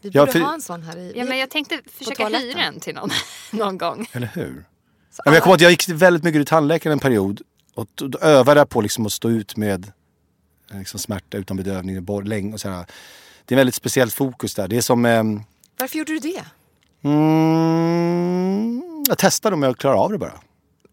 vi 0.00 0.08
ja, 0.12 0.22
borde 0.22 0.32
för- 0.32 0.40
ha 0.40 0.54
en 0.54 0.60
sån 0.62 0.82
här 0.82 0.96
i... 0.96 1.12
Ja, 1.16 1.24
men 1.24 1.38
jag 1.38 1.50
tänkte 1.50 1.80
försöka 1.92 2.28
hyra 2.28 2.60
en 2.62 2.80
till 2.80 2.94
någon, 2.94 3.10
någon 3.50 3.78
gång. 3.78 4.06
Eller 4.12 4.30
hur? 4.34 4.64
Ja, 5.16 5.22
men 5.24 5.34
jag 5.34 5.42
kommer 5.42 5.52
ihåg 5.52 5.56
att 5.56 5.60
jag 5.60 5.70
gick 5.70 5.88
väldigt 5.88 6.22
mycket 6.24 6.38
till 6.38 6.46
tandläkaren 6.46 6.92
en 6.92 6.98
period. 6.98 7.40
Och 7.74 7.88
då, 7.94 8.18
övade 8.18 8.60
jag 8.60 8.68
på 8.68 8.80
liksom 8.80 9.06
att 9.06 9.12
stå 9.12 9.30
ut 9.30 9.56
med 9.56 9.92
eh, 10.72 10.78
liksom 10.78 11.00
smärta 11.00 11.36
utan 11.36 11.56
bedövning 11.56 12.02
borr- 12.04 12.24
länge 12.24 12.52
och 12.52 12.60
sådär. 12.60 12.86
Det 13.44 13.54
är 13.54 13.56
väldigt 13.56 13.74
speciellt 13.74 14.14
fokus 14.14 14.54
där. 14.54 14.68
Det 14.68 14.76
är 14.76 14.80
som... 14.80 15.04
ehm, 15.04 15.42
Varför 15.78 15.98
gjorde 15.98 16.12
du 16.12 16.18
det? 16.18 16.44
mm, 17.66 19.04
jag 19.08 19.18
testade 19.18 19.54
om 19.54 19.62
jag 19.62 19.78
klarar 19.78 19.96
av 19.96 20.12
det 20.12 20.18
bara. 20.18 20.40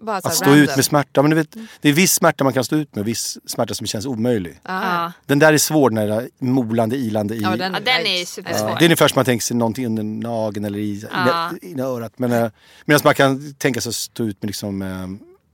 Bara 0.03 0.21
så 0.21 0.27
Att 0.27 0.35
stå 0.35 0.45
random. 0.45 0.63
ut 0.63 0.75
med 0.75 0.85
smärta. 0.85 1.21
Men 1.21 1.31
du 1.31 1.37
vet, 1.37 1.55
det 1.81 1.89
är 1.89 1.93
viss 1.93 2.13
smärta 2.13 2.43
man 2.43 2.53
kan 2.53 2.63
stå 2.63 2.75
ut 2.75 2.95
med 2.95 3.01
och 3.01 3.07
viss 3.07 3.37
smärta 3.45 3.73
som 3.73 3.87
känns 3.87 4.05
omöjlig. 4.05 4.59
Ja. 4.63 5.11
Den 5.25 5.39
där 5.39 5.53
är 5.53 5.57
svår, 5.57 5.89
den 5.89 6.07
där 6.09 6.29
molande, 6.39 6.95
ilande 6.95 7.35
i. 7.35 7.39
Ja, 7.41 7.55
den, 7.55 7.73
Ja, 7.73 7.79
den 7.79 8.05
är 8.05 8.25
supersvår. 8.25 8.69
Ja, 8.69 8.75
det 8.79 8.83
är 8.83 8.87
ungefär 8.87 9.07
som 9.07 9.15
man 9.15 9.25
tänker 9.25 9.43
sig 9.43 9.57
någonting 9.57 9.85
under 9.85 10.03
nageln 10.03 10.65
eller 10.65 10.79
i, 10.79 11.05
Ja. 11.11 11.51
i, 11.61 11.67
i 11.67 11.81
örat. 11.81 12.13
Men, 12.19 12.31
eh, 12.31 12.49
medan 12.85 13.01
man 13.03 13.15
kan 13.15 13.53
tänka 13.53 13.81
sig 13.81 13.89
att 13.89 13.95
stå 13.95 14.23
ut 14.23 14.41
med 14.41 14.47
liksom, 14.47 14.81
eh, 14.81 15.07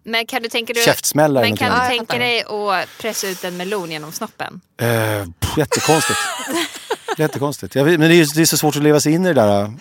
Men 0.03 0.25
kan 0.25 0.41
du 0.41 0.49
tänka 0.49 0.73
dig, 0.73 0.83
käftsmällar. 0.83 1.41
men 1.41 1.57
kan 1.57 1.81
du 1.81 1.88
tänka 1.97 2.17
dig 2.17 2.43
att 2.43 2.88
pressa 3.01 3.27
ut 3.27 3.43
en 3.43 3.57
melon 3.57 3.91
genom 3.91 4.12
snoppen? 4.12 4.62
Eh, 4.81 4.88
pff, 5.39 5.57
jättekonstigt. 5.57 6.19
jättekonstigt. 7.17 7.75
Jag 7.75 7.83
vet, 7.85 7.99
men 7.99 8.09
det 8.09 8.15
är, 8.15 8.35
det 8.35 8.41
är 8.41 8.45
så 8.45 8.57
svårt 8.57 8.75
att 8.75 8.83
leva 8.83 8.99
sig 8.99 9.13
in 9.13 9.25
i 9.25 9.27
det 9.27 9.33
där. 9.33 9.73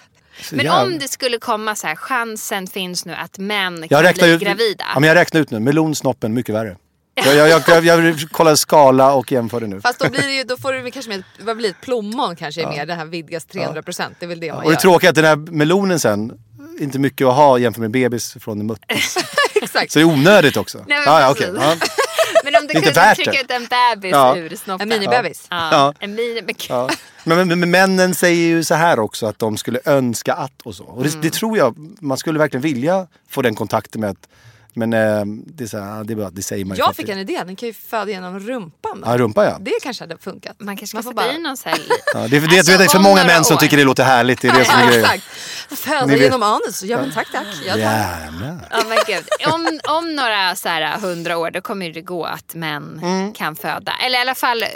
Så 0.42 0.56
Men 0.56 0.64
jävla- 0.64 0.82
om 0.82 0.98
det 0.98 1.08
skulle 1.08 1.38
komma 1.38 1.74
så 1.74 1.86
här, 1.86 1.96
chansen 1.96 2.66
finns 2.66 3.04
nu 3.04 3.14
att 3.14 3.38
män 3.38 3.84
jag 3.88 4.04
kan 4.04 4.14
bli 4.14 4.30
ut, 4.34 4.40
gravida. 4.40 4.84
Ja, 4.94 5.00
men 5.00 5.08
jag 5.08 5.14
räknar 5.14 5.40
ut 5.40 5.50
nu. 5.50 5.60
Melonsnoppen, 5.60 6.34
mycket 6.34 6.54
värre. 6.54 6.76
Jag, 7.24 7.34
jag, 7.34 7.48
jag, 7.48 7.84
jag, 7.84 8.04
jag 8.04 8.20
kollar 8.30 8.54
skala 8.54 9.12
och 9.12 9.32
jämför 9.32 9.60
det 9.60 9.66
nu. 9.66 9.80
Fast 9.80 9.98
då, 9.98 10.10
blir 10.10 10.22
det 10.22 10.34
ju, 10.34 10.44
då 10.44 10.56
får 10.56 10.72
du 10.72 10.90
kanske 10.90 11.10
med, 11.10 11.22
vad 11.40 11.56
blir 11.56 11.68
det, 11.68 11.74
ett 11.74 11.80
plommon 11.80 12.36
kanske 12.36 12.62
är 12.62 12.66
mer, 12.66 12.86
det 12.86 12.94
här 12.94 13.04
vidgas 13.04 13.44
300 13.44 13.82
procent. 13.82 14.16
Det 14.20 14.26
är 14.26 14.28
väl 14.28 14.40
det 14.40 14.52
man 14.52 14.64
Och 14.64 14.70
det 14.70 14.76
tråkiga 14.76 15.08
är 15.08 15.10
att 15.10 15.14
den 15.16 15.24
här 15.24 15.36
melonen 15.36 16.00
sen, 16.00 16.32
inte 16.80 16.98
mycket 16.98 17.26
att 17.26 17.34
ha 17.34 17.58
jämfört 17.58 17.80
med 17.80 17.90
bebis 17.90 18.36
från 18.40 18.60
en 18.60 18.66
muttis. 18.66 19.16
Exakt. 19.62 19.92
Så 19.92 19.98
det 19.98 20.02
är 20.02 20.06
onödigt 20.06 20.56
också. 20.56 20.78
Nej, 20.78 20.98
men 20.98 21.14
ja, 21.14 21.20
ja, 21.20 21.34
precis. 21.34 21.90
Om 22.76 22.80
du 22.82 22.88
Inte 22.88 22.92
kunde 22.92 23.00
värt 23.08 23.16
trycka 23.16 23.30
det. 23.32 23.40
ut 23.40 23.50
en 23.50 23.66
bebis 23.96 24.10
Ja. 24.12 24.36
ur 24.36 24.56
snoppen. 24.56 24.92
En 24.92 24.98
minibebis. 25.00 25.46
Ja. 25.50 25.68
Ja. 25.72 25.94
En 25.98 26.14
mini, 26.14 26.42
men, 26.46 26.54
Ja. 26.68 26.88
Men, 27.24 27.48
men, 27.48 27.60
men 27.60 27.70
männen 27.70 28.14
säger 28.14 28.48
ju 28.48 28.64
så 28.64 28.74
här 28.74 28.98
också 28.98 29.26
att 29.26 29.38
de 29.38 29.56
skulle 29.56 29.80
önska 29.84 30.34
att 30.34 30.62
och 30.62 30.74
så. 30.74 30.84
Och 30.84 31.02
det, 31.02 31.08
Mm. 31.08 31.20
det 31.20 31.30
tror 31.32 31.58
jag, 31.58 31.74
man 32.00 32.18
skulle 32.18 32.38
verkligen 32.38 32.62
vilja 32.62 33.06
få 33.28 33.42
den 33.42 33.54
kontakten 33.54 34.00
med 34.00 34.10
att 34.10 34.28
men 34.78 34.92
eh, 34.92 35.24
det, 35.46 35.64
är 35.64 35.68
så 35.68 35.78
här, 35.78 36.04
det, 36.04 36.12
är 36.12 36.16
bara, 36.16 36.30
det 36.30 36.42
säger 36.42 36.64
man 36.64 36.76
ju 36.76 36.82
Jag 36.82 36.96
fick 36.96 37.08
en 37.08 37.18
idé, 37.18 37.42
den 37.46 37.56
kan 37.56 37.66
ju 37.66 37.72
föda 37.72 38.10
genom 38.10 38.40
rumpan. 38.40 39.02
Ja, 39.06 39.18
rumpa 39.18 39.44
ja. 39.44 39.56
Det 39.60 39.72
kanske 39.82 40.02
hade 40.04 40.18
funkat. 40.18 40.56
man 40.58 40.76
kanske 40.76 40.86
ska 40.86 40.96
Man 40.96 41.02
sätta 41.02 41.14
bara- 41.14 41.32
i 41.32 41.38
någon 41.38 41.56
så 41.56 41.68
här... 41.68 41.78
ja 42.14 42.28
det, 42.28 42.36
är- 42.36 42.40
det, 42.40 42.58
Alltså, 42.58 42.78
det 42.78 42.84
är 42.84 42.88
för 42.88 42.98
om 42.98 43.04
många 43.04 43.24
män 43.24 43.44
som 43.44 43.54
år. 43.56 43.60
tycker 43.60 43.76
det 43.76 43.84
låter 43.84 44.04
härligt. 44.04 44.40
Det 44.42 44.48
är 44.48 44.52
det 44.58 44.64
som 44.64 44.74
är 44.80 44.86
grejen. 44.86 45.20
Föda 45.70 46.16
genom 46.16 46.42
anus. 46.42 46.82
Ja 46.82 46.96
men 47.00 47.12
tack 47.12 47.32
tack. 47.32 47.46
Jag. 47.66 47.78
Jävlar. 47.78 49.06
Gud. 49.06 49.24
Om, 49.54 49.80
om 49.98 50.16
några 50.16 50.54
så 50.54 50.68
här, 50.68 50.98
hundra 50.98 51.38
år 51.38 51.50
då 51.50 51.60
kommer 51.60 51.90
det 51.90 52.00
gå 52.00 52.24
att 52.24 52.54
män 52.54 53.32
kan 53.36 53.56
föda. 53.56 53.92
Eller 54.06 54.18
i 54.18 54.20
alla 54.20 54.34
fall... 54.34 54.62
eh, 54.62 54.68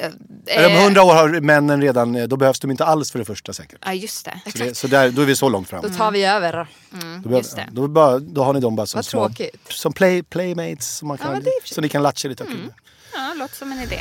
Eller 0.46 0.66
om 0.68 0.72
eh, 0.76 0.82
hundra 0.84 1.02
år 1.02 1.14
har 1.14 1.40
männen 1.40 1.82
redan, 1.82 2.14
eh, 2.16 2.24
då 2.24 2.36
behövs 2.36 2.60
de 2.60 2.70
inte 2.70 2.84
alls 2.84 3.10
för 3.12 3.18
det 3.18 3.24
första 3.24 3.52
säkert. 3.52 3.78
Ja, 3.86 3.92
just 3.92 4.24
det. 4.24 4.40
Så, 4.52 4.58
det, 4.58 4.74
så 4.76 4.86
där, 4.86 5.10
då 5.10 5.22
är 5.22 5.26
vi 5.26 5.36
så 5.36 5.48
långt 5.48 5.68
fram. 5.68 5.82
Då 5.82 5.88
tar 5.88 6.10
vi 6.10 6.24
över. 6.24 6.52
Då, 6.52 6.52
behöver- 6.52 6.68
Mm, 7.24 7.36
just 7.36 7.56
det. 7.56 7.68
då, 7.72 7.86
bara, 7.88 8.18
då 8.18 8.44
har 8.44 8.52
ni 8.52 8.60
dem 8.60 8.76
bara 8.76 8.86
som 8.86 8.98
Vad 8.98 9.04
små, 9.04 9.26
tråkigt. 9.28 9.56
som 9.68 9.91
play, 9.92 10.22
playmates 10.22 10.96
som, 10.96 11.08
man 11.08 11.18
kan, 11.18 11.42
sig- 11.42 11.52
så 11.74 11.80
ni 11.80 11.88
kan 11.88 12.02
latcha 12.02 12.28
lite. 12.28 12.44
Mm. 12.44 12.72
Ja, 13.14 13.34
låter 13.38 13.54
som 13.56 13.72
en 13.72 13.78
idé. 13.82 14.00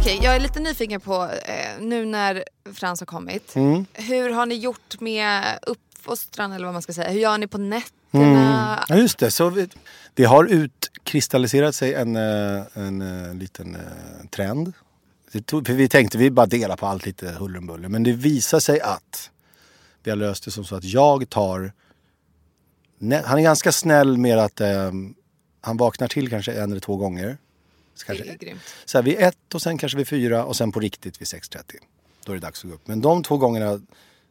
Okej, 0.00 0.20
jag 0.22 0.36
är 0.36 0.40
lite 0.40 0.60
nyfiken 0.60 1.00
på 1.00 1.24
eh, 1.24 1.80
nu 1.80 2.04
när 2.04 2.44
Frans 2.74 3.00
har 3.00 3.06
kommit. 3.06 3.56
Mm. 3.56 3.86
Hur 3.92 4.30
har 4.30 4.46
ni 4.46 4.54
gjort 4.54 5.00
med 5.00 5.58
uppfostran 5.62 6.52
eller 6.52 6.64
vad 6.64 6.72
man 6.72 6.82
ska 6.82 6.92
säga? 6.92 7.10
Hur 7.10 7.20
gör 7.20 7.38
ni 7.38 7.46
på 7.46 7.58
nätterna? 7.58 8.84
Ja, 8.88 8.96
just 8.96 9.18
det. 9.18 9.30
Så 9.30 9.48
vi, 9.48 9.68
det 10.14 10.24
har 10.24 10.44
utkristalliserat 10.44 11.74
sig 11.74 11.94
en, 11.94 12.16
eh, 12.16 12.62
en, 12.74 13.02
eh, 13.02 13.34
liten 13.34 13.74
eh, 13.74 14.26
trend. 14.30 14.72
Tog, 15.44 15.68
vi 15.68 15.88
tänkte 15.88 16.18
vi 16.18 16.30
bara 16.30 16.46
dela 16.46 16.76
på 16.76 16.86
allt 16.86 17.06
lite 17.06 17.30
huller 17.30 17.58
om 17.58 17.66
buller. 17.66 17.88
Men 17.88 18.02
det 18.02 18.12
visar 18.12 18.60
sig 18.60 18.80
att 18.80 19.30
vi 20.02 20.10
har 20.10 20.16
löst 20.16 20.44
det 20.44 20.50
som 20.50 20.64
så 20.64 20.76
att 20.76 20.84
jag 20.84 21.30
tar... 21.30 21.72
Han 23.24 23.38
är 23.38 23.42
ganska 23.42 23.72
snäll 23.72 24.18
med 24.18 24.38
att 24.38 24.60
eh, 24.60 24.92
han 25.60 25.76
vaknar 25.76 26.08
till 26.08 26.30
kanske 26.30 26.52
en 26.52 26.70
eller 26.70 26.80
två 26.80 26.96
gånger. 26.96 27.38
Så 28.00 28.06
kanske, 28.06 28.56
så 28.84 28.98
här, 28.98 29.02
vid 29.02 29.18
ett 29.18 29.54
och 29.54 29.62
sen 29.62 29.78
kanske 29.78 29.98
vid 29.98 30.08
fyra 30.08 30.44
och 30.44 30.56
sen 30.56 30.72
på 30.72 30.80
riktigt 30.80 31.20
vid 31.20 31.26
6.30. 31.26 31.62
Då 32.24 32.32
är 32.32 32.36
det 32.36 32.40
dags 32.40 32.64
att 32.64 32.70
gå 32.70 32.74
upp. 32.74 32.88
Men 32.88 33.00
de 33.00 33.22
två 33.22 33.36
gångerna, 33.36 33.80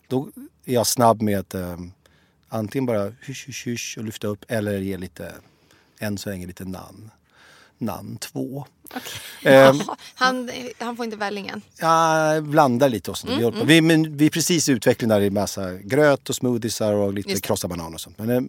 då 0.08 0.30
är 0.66 0.74
jag 0.74 0.88
snabb 0.88 1.22
med 1.22 1.40
att 1.40 1.54
eh, 1.54 1.78
antingen 2.50 2.86
bara 2.86 3.14
hysch, 3.22 3.48
hysch, 3.48 3.68
hysch 3.68 3.98
och 3.98 4.04
lyfta 4.04 4.28
upp 4.28 4.46
eller 4.48 4.78
ge 4.78 4.98
lite, 4.98 5.34
än 6.00 6.18
så 6.18 6.30
länge 6.30 6.48
lite 6.48 6.66
namn. 6.66 7.12
Namn 7.78 8.18
två. 8.18 8.66
Eh, 9.44 9.54
Jaha, 9.54 9.98
han, 10.16 10.50
han 10.78 10.96
får 10.96 11.06
inte 11.06 11.18
vällingen. 11.18 11.62
jag 11.80 12.44
blandar 12.44 12.90
lite 12.90 13.12
och 13.12 13.18
sånt. 13.18 13.34
Vi, 13.34 13.44
håller 13.44 13.60
på. 13.60 13.66
vi, 13.66 13.82
men, 13.82 14.18
vi 14.18 14.26
är 14.26 14.30
precis 14.30 14.70
i 14.70 14.72
utveckling 14.72 15.10
där 15.10 15.22
i 15.22 15.30
massa 15.30 15.74
gröt 15.74 16.30
och 16.30 16.36
smoothiesar 16.36 16.94
och 16.94 17.14
lite 17.14 17.42
krossad 17.42 17.70
banan 17.70 17.94
och 17.94 18.02
sånt. 18.02 18.18
Men, 18.18 18.30
eh, 18.30 18.42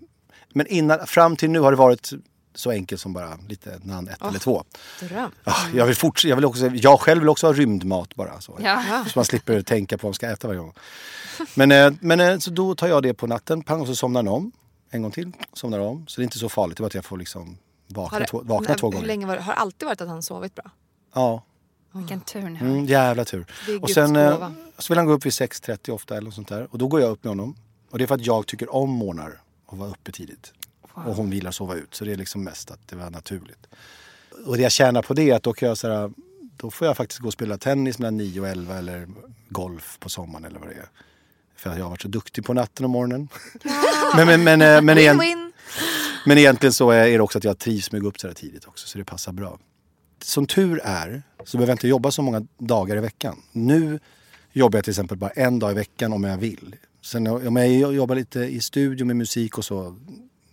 men 0.53 0.67
innan, 0.67 1.07
fram 1.07 1.37
till 1.37 1.51
nu 1.51 1.61
har 1.61 1.71
det 1.71 1.77
varit 1.77 2.11
så 2.55 2.71
enkelt 2.71 3.01
som 3.01 3.13
bara 3.13 3.39
lite 3.49 3.81
namn 3.83 4.09
ett 4.09 4.23
eller 4.23 4.39
två. 4.39 4.65
Dröm. 5.01 5.31
Ah, 5.45 5.55
jag, 5.75 5.87
vill 5.87 5.95
forts- 5.97 6.27
jag, 6.27 6.37
vill 6.37 6.45
också, 6.45 6.67
jag 6.67 7.01
själv 7.01 7.21
vill 7.21 7.29
också 7.29 7.47
ha 7.47 7.53
rymdmat 7.55 8.15
bara. 8.15 8.41
Så, 8.41 8.59
Ja. 8.63 9.05
så 9.09 9.19
man 9.19 9.25
slipper 9.25 9.63
tänka 9.63 9.99
på 9.99 10.07
vad 10.07 10.09
man 10.09 10.15
ska 10.15 10.27
äta 10.31 10.47
varje 10.49 10.61
gång. 10.61 10.73
Men, 11.55 11.73
eh, 11.73 11.93
men 12.01 12.21
eh, 12.21 12.39
så 12.39 12.51
då 12.51 12.75
tar 12.75 12.89
jag 12.89 13.03
det 13.03 13.15
på 13.15 13.27
natten, 13.27 13.63
pang, 13.63 13.81
och 13.81 13.87
så 13.87 13.97
somnar 13.97 14.23
den 14.23 14.33
om. 14.33 14.53
En 14.91 15.03
gång 15.03 15.11
till, 15.13 15.33
somnar 15.53 15.79
om. 15.79 16.07
Så 16.07 16.21
det 16.21 16.23
är 16.23 16.25
inte 16.25 16.39
så 16.39 16.49
farligt, 16.49 16.77
det 16.77 16.81
är 16.81 16.83
bara 16.83 16.87
att 16.87 16.95
jag 16.95 17.05
får 17.05 17.19
liksom 17.19 17.59
vakna, 17.87 18.19
Har, 18.19 18.25
två, 18.27 18.41
vakna 18.45 18.69
men 18.69 18.79
två 18.79 18.87
hur 18.87 18.93
gånger. 18.93 19.07
länge 19.07 19.27
var 19.27 19.37
det, 19.37 19.43
har 19.43 19.53
det 19.53 19.59
alltid 19.61 19.87
varit 19.87 20.01
att 20.01 20.09
han 20.09 20.23
sovit 20.23 20.55
bra? 20.55 20.71
Ja, 21.15 21.45
Vilken 21.93 22.21
tur 22.21 22.43
ni 22.49 22.59
har. 22.59 22.67
mm, 22.67 22.87
jävla 22.87 23.25
tur. 23.25 23.47
Och 23.83 23.91
sen 23.91 24.17
eh, 24.17 24.51
så 24.79 24.93
vill 24.93 24.99
han 24.99 25.07
gå 25.07 25.13
upp 25.13 25.27
vid 25.27 25.33
6.30 25.33 25.91
ofta 25.91 26.15
eller 26.17 26.25
något 26.25 26.35
sånt 26.35 26.49
där. 26.49 26.69
Och 26.71 26.79
då 26.79 26.89
går 26.89 27.01
jag 27.01 27.11
upp 27.11 27.25
med 27.25 27.31
honom. 27.31 27.57
Och 27.91 27.99
det 27.99 28.05
är 28.05 28.07
för 28.07 28.15
att 28.15 28.27
jag 28.27 28.47
tycker 28.47 28.75
om 28.75 28.91
morgnar 28.91 29.41
och 29.67 29.79
vara 29.79 29.91
uppe 29.91 30.13
tidigt. 30.13 30.53
Och 31.07 31.15
hon 31.15 31.31
vill 31.31 31.53
sova 31.53 31.75
ut. 31.75 31.95
Så 31.95 32.05
det 32.05 32.13
är 32.13 32.17
liksom 32.17 32.45
mest 32.45 32.71
att 32.71 32.89
det 32.89 32.97
var 32.97 33.11
naturligt. 33.11 33.67
Och 34.47 34.57
det 34.57 34.63
jag 34.63 34.73
tjänar 34.73 35.03
på 35.03 35.15
det 35.15 35.31
är 35.31 35.35
att 35.35 35.43
då 35.43 35.53
kan 35.53 35.69
jag 35.69 35.79
så 35.79 35.89
här, 35.89 36.13
då 36.57 36.71
får 36.71 36.87
jag 36.87 36.97
faktiskt 36.97 37.21
gå 37.21 37.27
och 37.27 37.33
spela 37.33 37.59
tennis 37.59 37.99
mellan 37.99 38.17
9 38.17 38.41
och 38.41 38.49
11 38.49 38.79
eller 38.79 39.09
golf 39.49 39.97
på 40.01 40.09
sommaren 40.09 40.45
eller 40.45 40.59
vad 40.59 40.69
det 40.69 40.75
är. 40.75 40.89
För 41.57 41.71
att 41.71 41.77
jag 41.77 41.85
har 41.85 41.91
varit 41.91 42.03
så 42.03 42.09
duktig 42.09 42.45
på 42.45 42.55
natten 42.55 42.85
och 42.85 42.91
morgonen. 42.91 43.29
men, 44.17 44.27
men, 44.27 44.45
men, 44.45 44.63
eh, 44.63 44.83
men, 44.83 44.99
igen, 44.99 45.53
men 46.27 46.39
egentligen 46.39 46.73
så 46.73 46.91
är 46.91 47.13
det 47.13 47.21
också 47.21 47.39
att 47.39 47.45
jag 47.45 47.59
trivs 47.59 47.93
med 47.93 47.99
att 47.99 48.03
gå 48.03 48.09
upp 48.09 48.21
så 48.21 48.27
här 48.27 48.35
tidigt 48.35 48.65
också. 48.65 48.87
Så 48.87 48.99
det 48.99 49.05
passar 49.05 49.33
bra. 49.33 49.59
Som 50.23 50.47
tur 50.47 50.81
är 50.85 51.23
så 51.45 51.57
behöver 51.57 51.71
jag 51.71 51.75
inte 51.75 51.89
jobba 51.89 52.11
så 52.11 52.23
många 52.23 52.47
dagar 52.59 52.97
i 52.97 53.01
veckan. 53.01 53.43
Nu 53.53 54.01
jobbar 54.53 54.77
jag 54.77 54.85
till 54.85 54.91
exempel 54.91 55.19
bara 55.19 55.31
en 55.31 55.59
dag 55.59 55.71
i 55.71 55.75
veckan 55.75 56.13
om 56.13 56.25
jag 56.25 56.39
vill. 56.39 56.77
Sen 57.03 57.27
om 57.27 57.57
jag 57.57 57.95
jobbar 57.95 58.15
lite 58.15 58.41
i 58.41 58.61
studio 58.61 59.07
med 59.07 59.17
musik 59.17 59.59
och 59.59 59.65
så. 59.65 59.97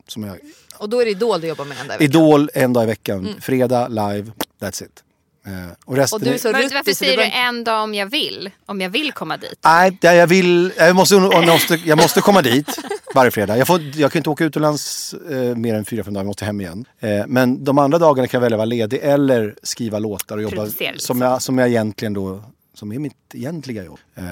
Som 0.07 0.23
jag, 0.23 0.37
Och 0.77 0.89
då 0.89 1.01
är 1.01 1.05
det 1.05 1.11
Idol 1.11 1.41
du 1.41 1.47
jobbar 1.47 1.65
med 1.65 1.77
en 1.81 1.87
dag 1.87 1.95
i 1.95 1.97
veckan. 2.07 2.21
Idol 2.21 2.49
en 2.53 2.73
dag 2.73 2.83
i 2.83 2.87
veckan. 2.87 3.35
Fredag 3.41 3.87
live, 3.87 4.31
that's 4.61 4.83
it. 4.83 5.03
Eh, 5.45 5.53
och 5.85 5.95
resten 5.95 6.15
Och 6.15 6.21
du 6.23 6.29
är 6.29 6.33
är- 6.33 6.37
så 6.37 6.51
Men 6.51 6.61
ruttig 6.61 6.75
varför 6.75 6.93
säger 6.93 7.17
du 7.17 7.23
en 7.23 7.63
dag 7.63 7.83
om 7.83 7.93
jag 7.93 8.05
vill? 8.05 8.49
Om 8.65 8.81
jag 8.81 8.89
vill 8.89 9.11
komma 9.11 9.37
dit? 9.37 9.59
Nej, 9.63 9.97
det- 10.01 10.15
jag 10.15 10.27
vill, 10.27 10.71
jag 10.77 10.95
måste, 10.95 11.15
jag 11.15 11.47
måste, 11.47 11.75
jag 11.85 11.97
måste 11.97 12.21
komma 12.21 12.41
dit 12.41 12.79
varje 13.15 13.31
fredag. 13.31 13.57
Jag, 13.57 13.67
får, 13.67 13.81
jag 13.95 14.11
kan 14.11 14.19
inte 14.19 14.29
åka 14.29 14.45
utomlands 14.45 15.13
eh, 15.13 15.55
mer 15.55 15.75
än 15.75 15.85
fyra, 15.85 16.03
fem 16.03 16.13
dagar, 16.13 16.23
jag 16.23 16.27
måste 16.27 16.45
hem 16.45 16.61
igen. 16.61 16.85
Eh, 16.99 17.09
men 17.27 17.63
de 17.63 17.77
andra 17.77 17.97
dagarna 17.97 18.27
kan 18.27 18.37
jag 18.37 18.41
välja 18.41 18.55
att 18.55 18.59
vara 18.59 18.65
ledig 18.65 18.99
eller 19.03 19.55
skriva 19.63 19.99
låtar 19.99 20.37
och 20.37 20.43
jobba 20.43 20.67
som 20.97 21.21
jag, 21.21 21.41
som 21.41 21.57
jag 21.57 21.67
egentligen 21.69 22.13
då, 22.13 22.43
som 22.73 22.91
är 22.91 22.99
mitt 22.99 23.15
egentliga 23.33 23.83
jobb. 23.83 23.99
Eh, 24.15 24.23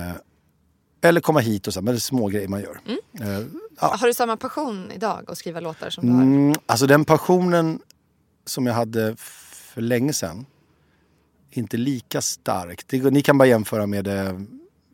eller 1.09 1.21
komma 1.21 1.39
hit 1.39 1.67
och 1.67 1.73
så, 1.73 1.81
men 1.81 1.93
det 1.93 1.97
är 1.97 1.99
små 1.99 2.27
grejer 2.27 2.47
man 2.47 2.61
gör. 2.61 2.79
Eh, 3.21 3.45
ja. 3.79 3.95
Har 3.99 4.07
du 4.07 4.13
samma 4.13 4.37
passion 4.37 4.91
idag 4.91 5.23
att 5.27 5.37
skriva 5.37 5.59
låtar 5.59 5.89
som 5.89 6.05
du 6.05 6.11
har? 6.13 6.21
Mm, 6.21 6.55
alltså 6.65 6.87
den 6.87 7.05
passionen 7.05 7.79
som 8.45 8.65
jag 8.65 8.73
hade 8.73 9.15
för 9.17 9.81
länge 9.81 10.13
sedan, 10.13 10.45
inte 11.51 11.77
lika 11.77 12.21
stark. 12.21 12.87
Det, 12.87 13.03
ni 13.03 13.21
kan 13.21 13.37
bara 13.37 13.47
jämföra 13.47 13.87
med 13.87 14.07
eh, 14.07 14.39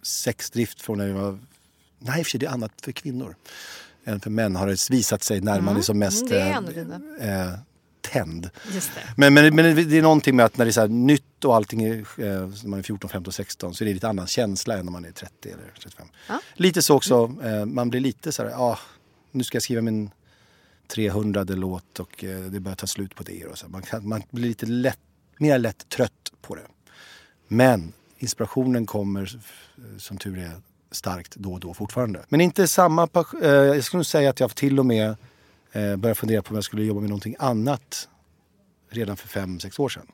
sexdrift 0.02 0.82
från 0.82 0.98
när 0.98 1.08
jag 1.08 1.16
var... 1.16 1.40
Nej, 2.00 2.20
i 2.20 2.22
och 2.22 2.26
för 2.26 2.32
sig, 2.32 2.40
det 2.40 2.46
är 2.46 2.52
annat 2.52 2.72
för 2.82 2.92
kvinnor 2.92 3.36
än 4.06 4.20
för 4.20 4.30
män 4.30 4.56
har 4.56 4.68
det 4.68 4.90
visat 4.90 5.24
sig 5.24 5.42
när 5.42 5.62
man 5.62 5.78
är 5.78 5.82
som 5.82 6.00
mest 6.00 6.32
Mm, 6.32 6.66
är 6.70 7.20
eh, 7.20 7.48
eh, 7.48 7.54
tänd. 8.02 8.50
Men, 9.16 9.34
men, 9.34 9.56
men 9.56 9.90
det 9.90 9.98
är 9.98 10.02
någonting 10.02 10.36
med 10.36 10.46
att 10.46 10.58
när 10.58 10.66
det 10.66 10.70
är 10.70 10.74
så 10.74 10.82
här 10.82 10.88
nytt 10.88 11.24
och 11.46 11.56
allting 11.56 11.84
är, 11.84 11.98
eh, 11.98 12.04
när 12.18 12.68
man 12.68 12.80
är 12.80 12.84
14, 12.84 13.10
15, 13.10 13.34
16 13.34 13.74
så 13.74 13.84
är 13.84 13.88
det 13.88 13.94
lite 13.94 14.08
annan 14.10 14.28
känsla 14.28 14.78
än 14.78 14.86
när 14.86 14.92
man 14.92 15.06
är 15.06 15.12
30 15.12 15.50
eller 15.50 15.74
35. 15.82 16.08
Lite 16.54 16.82
så 16.82 16.96
också, 16.96 17.36
eh, 17.44 17.66
man 17.66 17.90
blir 17.90 18.00
lite 18.00 18.32
så 18.32 18.44
här, 18.44 18.50
ja, 18.50 18.80
nu 19.32 19.44
ska 19.44 19.56
jag 19.56 19.64
skriva 19.64 19.82
min 19.82 20.12
300 20.88 21.44
låt 21.48 22.00
och 22.00 22.24
eh, 22.24 22.40
det 22.40 22.60
börjar 22.60 22.76
ta 22.76 22.88
slut 22.88 23.16
på 23.16 23.24
det. 23.24 23.46
Och 23.46 23.58
så. 23.58 23.68
Man, 23.68 23.82
kan, 23.82 24.08
man 24.08 24.24
blir 24.30 24.48
lite 24.48 24.66
lätt, 24.66 25.00
mer 25.38 25.58
lätt 25.60 25.90
trött 25.90 26.32
på 26.42 26.56
det. 26.56 26.68
Men 27.48 27.94
inspirationen 28.18 28.86
kommer 28.86 29.40
som 29.98 30.18
tur 30.18 30.38
är 30.38 30.52
starkt 30.92 31.36
då 31.36 31.54
och 31.54 31.60
då 31.60 31.74
fortfarande. 31.74 32.26
Men 32.30 32.42
inte 32.42 32.68
samma 32.68 33.08
pas- 33.08 33.42
eh, 33.44 33.50
Jag 33.76 33.84
skulle 33.84 33.98
nog 34.00 34.06
säga 34.06 34.30
att 34.30 34.40
jag 34.40 34.56
till 34.56 34.80
och 34.80 34.86
med 34.86 35.16
började 35.74 36.16
fundera 36.16 36.42
på 36.42 36.50
om 36.50 36.56
jag 36.56 36.64
skulle 36.64 36.84
jobba 36.84 37.00
med 37.00 37.10
någonting 37.10 37.36
annat 37.40 38.08
redan 38.90 39.18
för 39.18 39.28
fem, 39.28 39.60
sex 39.60 39.80
år 39.80 39.90
sedan. 39.90 40.08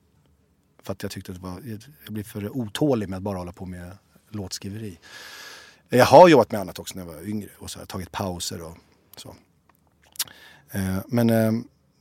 För 0.88 0.94
att 0.94 1.04
jag 1.04 1.12
tyckte 1.12 1.32
att 1.32 1.38
det 1.38 1.44
var, 1.44 1.62
jag 2.06 2.14
blev 2.14 2.24
för 2.24 2.58
otålig 2.58 3.10
med 3.10 3.18
att 3.18 3.24
bara 3.24 3.38
hålla 3.38 3.52
på 3.52 3.66
med 3.66 3.98
låtskriveri. 4.30 5.00
Jag 5.90 6.06
har 6.06 6.28
jobbat 6.28 6.52
med 6.52 6.62
annat 6.62 6.80
också 6.80 6.96
när 6.96 7.06
jag 7.06 7.14
var 7.14 7.28
yngre 7.28 7.50
och 7.60 7.72
så 7.72 7.78
har 7.78 7.82
jag 7.82 7.90
tagit 7.90 8.12
pauser 8.12 8.62
och 8.62 8.78
så. 9.18 9.36
Eh, 10.72 10.98
Men 11.08 11.30
eh, 11.30 11.52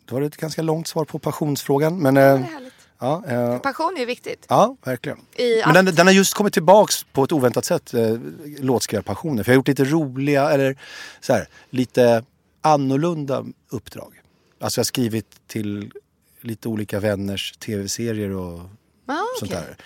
det 0.05 0.14
var 0.14 0.22
ett 0.22 0.37
ganska 0.37 0.62
långt 0.62 0.89
svar 0.89 1.05
på 1.05 1.18
passionsfrågan. 1.18 1.99
Men, 1.99 2.16
eh, 2.16 2.47
Ja, 2.99 3.22
eh, 3.26 3.59
Passion 3.59 3.97
är 3.99 4.07
viktigt. 4.07 4.47
ja 4.49 4.76
verkligen. 4.84 5.18
I 5.37 5.62
Men 5.66 5.74
den, 5.84 5.95
den 5.95 6.07
har 6.07 6.14
just 6.14 6.34
kommit 6.34 6.53
tillbaks 6.53 7.05
på 7.12 7.24
ett 7.24 7.32
oväntat 7.32 7.64
sätt, 7.64 7.95
eh, 7.95 8.16
låtskrivarpassionen. 8.59 9.45
För 9.45 9.53
jag 9.53 9.55
har 9.55 9.59
gjort 9.61 9.68
lite 9.68 9.84
roliga, 9.84 10.51
eller 10.51 10.76
så 11.20 11.32
här, 11.32 11.49
lite 11.70 12.24
annorlunda 12.61 13.45
uppdrag. 13.68 14.20
Alltså 14.61 14.78
jag 14.78 14.82
har 14.82 14.87
skrivit 14.87 15.26
till 15.47 15.93
lite 16.47 16.68
olika 16.68 17.01
vänners 17.01 17.53
tv-serier 17.59 18.30
och 18.30 18.61
Ah, 19.09 19.18
sånt 19.38 19.51
där. 19.51 19.76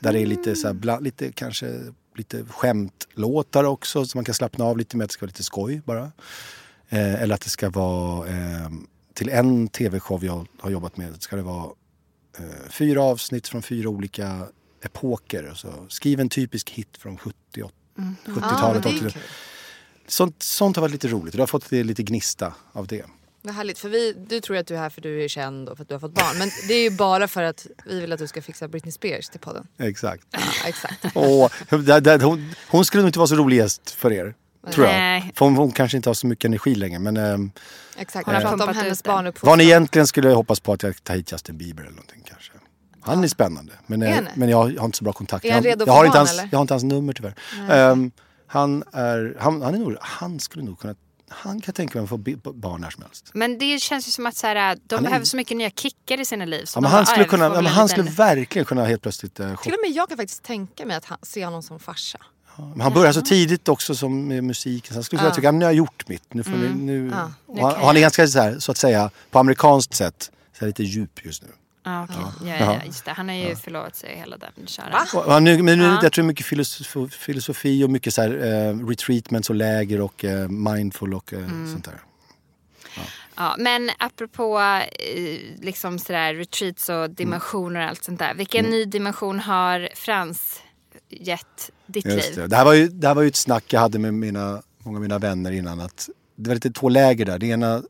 Där 0.00 0.12
det 0.12 0.20
är 0.20 0.26
lite 0.26 0.56
så 0.56 0.66
här, 0.66 0.74
bla, 0.74 0.98
lite 0.98 1.32
kanske 1.32 1.80
lite 2.16 2.44
skämtlåtar 2.44 3.64
också 3.64 4.06
så 4.06 4.18
man 4.18 4.24
kan 4.24 4.34
slappna 4.34 4.64
av 4.64 4.78
lite 4.78 4.96
med 4.96 5.04
att 5.04 5.10
det 5.10 5.14
ska 5.14 5.22
vara 5.22 5.28
lite 5.28 5.42
skoj 5.44 5.82
bara. 5.84 6.12
Eh, 6.88 7.22
eller 7.22 7.34
att 7.34 7.40
det 7.40 7.50
ska 7.50 7.70
vara 7.70 8.28
eh, 8.28 8.70
till 9.14 9.28
en 9.28 9.68
tv-show 9.68 10.24
jag 10.24 10.46
har 10.60 10.70
jobbat 10.70 10.96
med 10.96 11.22
ska 11.22 11.36
det 11.36 11.42
vara 11.42 11.70
eh, 12.38 12.70
fyra 12.70 13.02
avsnitt 13.02 13.48
från 13.48 13.62
fyra 13.62 13.88
olika 13.88 14.46
epoker. 14.84 15.52
Så 15.54 15.86
skriv 15.88 16.20
en 16.20 16.28
typisk 16.28 16.70
hit 16.70 16.96
från 16.98 17.18
70, 17.18 17.36
Ja, 17.54 17.70
men 17.94 18.16
70-talet. 18.24 18.82
det 18.82 18.88
är 18.88 18.92
ju 18.92 18.98
80 19.06 19.12
kul. 19.12 19.22
sånt, 20.06 20.42
sånt 20.42 20.76
har 20.76 20.80
varit 20.80 20.92
lite 20.92 21.08
roligt. 21.08 21.34
Du 21.34 21.40
har 21.40 21.46
fått 21.46 21.72
lite 21.72 22.02
gnista 22.02 22.54
av 22.72 22.86
det. 22.86 23.04
Vad 23.46 23.54
härligt. 23.54 23.78
För 23.78 23.88
vi, 23.88 24.12
du 24.28 24.40
tror 24.40 24.56
att 24.56 24.66
du 24.66 24.74
är 24.74 24.78
här 24.78 24.90
för 24.90 25.00
du 25.00 25.24
är 25.24 25.28
känd 25.28 25.68
och 25.68 25.76
för 25.76 25.82
att 25.82 25.88
du 25.88 25.94
har 25.94 26.00
fått 26.00 26.14
barn. 26.14 26.38
Men 26.38 26.50
det 26.68 26.74
är 26.74 26.82
ju 26.82 26.90
bara 26.90 27.28
för 27.28 27.42
att 27.42 27.66
vi 27.84 28.00
vill 28.00 28.12
att 28.12 28.18
du 28.18 28.26
ska 28.26 28.42
fixa 28.42 28.68
Britney 28.68 28.92
Spears 28.92 29.28
till 29.28 29.40
podden. 29.40 29.66
Exakt. 29.78 30.26
Ja, 30.30 30.38
exakt. 30.66 31.04
Och, 31.16 31.52
där, 31.82 32.00
där, 32.00 32.20
hon, 32.20 32.54
hon 32.68 32.84
skulle 32.84 33.02
nog 33.02 33.08
inte 33.08 33.18
vara 33.18 33.26
så 33.26 33.34
rolig 33.34 33.56
gäst 33.56 33.90
för 33.90 34.12
er. 34.12 34.34
Tror 34.72 34.86
jag. 34.86 35.30
För 35.34 35.44
hon, 35.44 35.56
hon 35.56 35.72
kanske 35.72 35.96
inte 35.96 36.08
har 36.08 36.14
så 36.14 36.26
mycket 36.26 36.44
energi 36.44 36.74
längre. 36.74 36.98
Men 36.98 37.16
ehm, 37.16 37.50
exakt. 37.96 38.26
Hon 38.26 38.34
har 38.34 38.42
Vi 38.42 38.48
pratar 38.48 38.68
om 38.68 38.74
hennes 38.74 39.02
barnuppfostran. 39.02 39.50
vad 39.50 39.58
ni 39.58 39.64
egentligen 39.64 40.06
skulle 40.06 40.28
hoppas 40.30 40.60
på 40.60 40.72
att 40.72 40.82
jag 40.82 41.04
tar 41.04 41.14
hit 41.14 41.32
Justin 41.32 41.58
Bieber 41.58 41.82
eller 41.82 41.92
någonting 41.92 42.22
kanske. 42.28 42.52
Han 43.00 43.24
är 43.24 43.28
spännande. 43.28 43.72
Men, 43.86 44.02
eh, 44.02 44.10
Är 44.10 44.14
han? 44.14 44.28
men 44.34 44.48
jag, 44.48 44.78
har 44.78 44.84
inte 44.84 44.98
så 44.98 45.04
bra 45.04 45.12
kontakt. 45.12 45.44
Är 45.44 45.52
han 45.52 45.62
jag, 45.62 45.70
redo 45.70 45.80
jag, 45.80 45.88
för 45.88 45.94
har 45.94 46.04
inte 46.04 46.16
barn, 46.16 46.26
hans, 46.26 46.32
eller? 46.32 46.48
jag 46.52 46.58
har 46.58 46.62
inte 46.62 46.74
hans 46.74 46.84
nummer 46.84 47.12
tyvärr. 47.12 47.34
Ehm, 47.70 48.10
han, 48.46 48.84
är, 48.92 49.36
han, 49.38 49.62
han, 49.62 49.74
är 49.74 49.78
nog, 49.78 49.96
han 50.00 50.40
skulle 50.40 50.64
nog 50.64 50.78
kunna... 50.78 50.94
Han 51.28 51.60
kan 51.60 51.74
tänka 51.74 51.98
mig 51.98 52.02
att 52.04 52.08
få 52.08 52.16
barn 52.52 52.80
när 52.80 52.90
som 52.90 53.02
helst. 53.02 53.30
Men 53.34 53.58
det 53.58 53.78
känns 53.82 54.08
ju 54.08 54.12
som 54.12 54.26
att 54.26 54.36
så 54.36 54.46
här, 54.46 54.78
de 54.86 54.94
Han 54.94 55.04
är- 55.04 55.08
behöver 55.08 55.24
så 55.26 55.36
mycket 55.36 55.56
nya 55.56 55.70
kickar 55.70 56.20
i 56.20 56.24
sina 56.24 56.44
liv. 56.44 56.64
så 56.64 56.76
Ja, 56.76 56.80
bara, 56.82 56.88
han 56.88 57.06
skulle, 57.06 57.20
"Ah, 57.20 57.24
vi 57.24 57.28
kunna, 57.30 57.44
ja, 57.44 57.54
han 57.54 57.64
liten- 57.64 57.88
skulle 57.88 58.10
verkligen 58.10 58.66
kunna 58.66 58.84
helt 58.84 59.02
plötsligt 59.02 59.40
eh, 59.40 59.56
Till 59.60 59.72
och 59.72 59.78
med 59.82 59.90
jag 59.90 60.08
kan 60.08 60.16
faktiskt 60.18 60.42
tänka 60.42 60.86
mig 60.86 60.96
att 60.96 61.04
han, 61.04 61.18
se 61.22 61.44
honom 61.44 61.62
som 61.62 61.78
farsa. 61.80 62.18
Men 62.56 62.80
han 62.80 62.92
började 62.92 63.14
så 63.14 63.20
tidigt 63.20 63.68
också 63.68 63.94
som 63.94 64.28
med 64.28 64.44
musiken. 64.44 64.88
Så 64.88 64.94
han 64.94 65.04
skulle 65.04 65.20
kunna 65.20 65.34
tycka 65.34 65.48
att 65.48 65.54
nu 65.54 65.64
har 65.64 65.72
jag 65.72 65.76
gjort 65.76 66.08
mitt. 66.08 66.34
Nu 66.34 66.42
får 66.44 66.50
ni, 66.52 66.68
nu, 66.68 67.08
Ja, 67.08 67.32
och 67.46 67.58
han, 67.60 67.80
och 67.80 67.86
han 67.86 67.96
är 67.96 68.00
ganska 68.00 68.26
så, 68.26 68.38
här, 68.40 68.58
så 68.58 68.70
att 68.72 68.78
säga 68.78 69.10
på 69.30 69.38
amerikanskt 69.38 69.94
sätt 69.94 70.30
så 70.52 70.60
här, 70.60 70.66
lite 70.66 70.82
djup 70.82 71.24
just 71.24 71.42
nu. 71.42 71.48
Ja, 71.84 72.04
okej. 72.04 72.16
ja. 72.40 72.46
Ja, 72.58 72.74
ja, 72.74 72.80
just 72.86 73.04
det. 73.04 73.10
Han 73.10 73.28
har 73.28 73.36
ju 73.36 73.56
förlovat 73.56 73.96
sig 73.96 74.16
hela 74.16 74.36
den 74.36 74.66
kören. 74.66 75.44
Nu, 75.44 75.62
men 75.62 75.78
nu, 75.78 75.84
Ja. 75.84 75.98
jag 76.02 76.12
tror 76.12 76.24
mycket 76.24 76.46
filosofi, 76.46 77.08
filosofi 77.16 77.84
och 77.84 77.90
mycket 77.90 78.14
så 78.14 78.22
här, 78.22 78.30
eh, 78.30 78.86
retreatments 78.86 79.50
och 79.50 79.56
läger 79.56 80.00
och 80.00 80.24
eh, 80.24 80.48
mindful 80.48 81.14
och 81.14 81.32
eh, 81.32 81.38
Mm. 81.38 81.72
sånt 81.72 81.84
där. 81.84 82.00
Ja, 83.36 83.56
men 83.58 83.90
apropå 83.98 84.80
liksom 85.62 85.98
sådär 85.98 86.34
retreats 86.34 86.88
och 86.88 87.10
dimensioner 87.10 87.80
och 87.82 87.88
allt 87.88 88.04
sånt 88.04 88.18
där. 88.18 88.34
Vilken 88.34 88.64
ny 88.64 88.84
dimension 88.84 89.40
har 89.40 89.88
Frans 89.94 90.60
gett 91.10 91.70
ditt 91.86 92.04
Mm. 92.04 92.16
Just 92.16 92.28
liv? 92.28 92.36
det. 92.38 92.46
Det, 92.46 92.56
här 92.56 92.64
var 92.64 92.74
ju, 92.74 92.88
det 92.88 93.06
här 93.08 93.14
var 93.14 93.22
ju 93.22 93.28
ett 93.28 93.36
snack 93.36 93.64
jag 93.72 93.80
hade 93.80 93.98
med 93.98 94.14
mina, 94.14 94.62
många 94.78 94.96
av 94.98 95.02
mina 95.02 95.18
vänner 95.18 95.52
innan. 95.52 95.80
Att 95.80 96.08
det 96.36 96.48
var 96.50 96.54
lite 96.54 96.70
två 96.70 96.88
läger 96.88 97.24
där. 97.24 97.38
Det 97.38 97.46
ena 97.46 97.82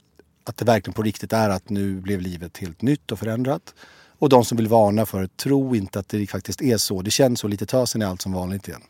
att 0.45 0.57
det 0.57 0.65
verkligen 0.65 0.95
på 0.95 1.03
riktigt 1.03 1.33
är 1.33 1.51
att 1.51 1.69
nu 1.71 2.01
blev 2.01 2.21
livet 2.21 2.59
helt 2.59 2.83
nytt 2.83 3.13
och 3.13 3.19
förändrat. 3.19 3.75
Och 4.19 4.29
de 4.29 4.45
som 4.45 4.57
vill 4.57 4.69
varna 4.69 5.07
för 5.07 5.23
det, 5.23 5.37
tro 5.37 5.77
inte 5.77 5.99
att 5.99 6.09
det 6.09 6.27
faktiskt 6.27 6.63
är 6.63 6.77
så. 6.77 7.03
Det 7.03 7.11
känns 7.11 7.41
så 7.41 7.49
lite 7.49 7.67
tösen 7.67 8.03
är 8.03 8.07
allt 8.07 8.23
som 8.23 8.33
vanligt 8.33 8.69
igen. 8.69 8.83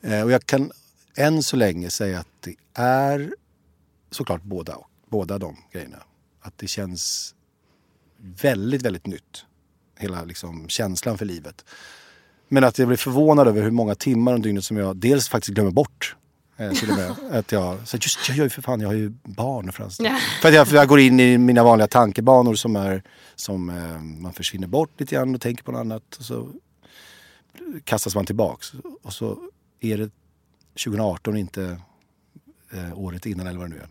Eh, 0.00 0.22
och 0.22 0.30
jag 0.30 0.46
kan 0.46 0.72
än 1.16 1.42
så 1.42 1.56
länge 1.56 1.90
säga 1.90 2.18
att 2.18 2.28
det 2.40 2.54
är 2.74 3.34
såklart 4.10 4.42
båda, 4.42 4.76
båda 5.08 5.38
de 5.38 5.56
grejerna. 5.72 6.02
Att 6.40 6.58
det 6.58 6.66
känns 6.66 7.34
väldigt, 8.42 8.82
väldigt 8.82 9.06
nytt. 9.06 9.44
Hela 9.98 10.24
liksom 10.24 10.68
känslan 10.68 11.18
för 11.18 11.24
livet. 11.24 11.64
Men 12.48 12.64
att 12.64 12.78
jag 12.78 12.88
blir 12.88 12.98
förvånad 12.98 13.48
över 13.48 13.62
hur 13.62 13.70
många 13.70 13.94
timmar 13.94 14.34
om 14.34 14.42
dygnet 14.42 14.64
som 14.64 14.76
jag 14.76 14.96
dels 14.96 15.28
faktiskt 15.28 15.54
glömmer 15.54 15.70
bort. 15.70 16.16
Eh, 16.60 16.72
till 16.72 16.90
och 16.90 16.96
med. 16.96 17.14
att 17.38 17.52
jag, 17.52 17.88
så 17.88 17.96
just, 17.96 18.28
jag 18.28 18.36
gör 18.36 18.44
ju 18.44 18.50
för 18.50 18.62
fan, 18.62 18.80
jag 18.80 18.88
har 18.88 18.94
ju 18.94 19.12
barn 19.24 19.72
förresten. 19.72 20.06
Ja. 20.06 20.18
För 20.42 20.48
att 20.48 20.54
jag, 20.54 20.68
för 20.68 20.76
jag 20.76 20.88
går 20.88 21.00
in 21.00 21.20
i 21.20 21.38
mina 21.38 21.64
vanliga 21.64 21.88
tankebanor 21.88 22.54
som 22.54 22.76
är 22.76 23.02
som 23.34 23.70
eh, 23.70 24.00
man 24.00 24.32
försvinner 24.32 24.66
bort 24.66 25.00
lite 25.00 25.14
grann 25.14 25.34
och 25.34 25.40
tänker 25.40 25.64
på 25.64 25.72
något 25.72 25.80
annat. 25.80 26.16
Och 26.18 26.24
så 26.24 26.48
kastas 27.84 28.14
man 28.14 28.26
tillbaks. 28.26 28.72
Och 29.02 29.12
så 29.12 29.38
är 29.80 29.98
det 29.98 30.10
2018 30.84 31.36
inte 31.36 31.80
eh, 32.72 32.98
året 32.98 33.26
innan 33.26 33.46
eller 33.46 33.58
vad 33.58 33.70
det 33.70 33.74
nu 33.74 33.80
är. 33.80 33.88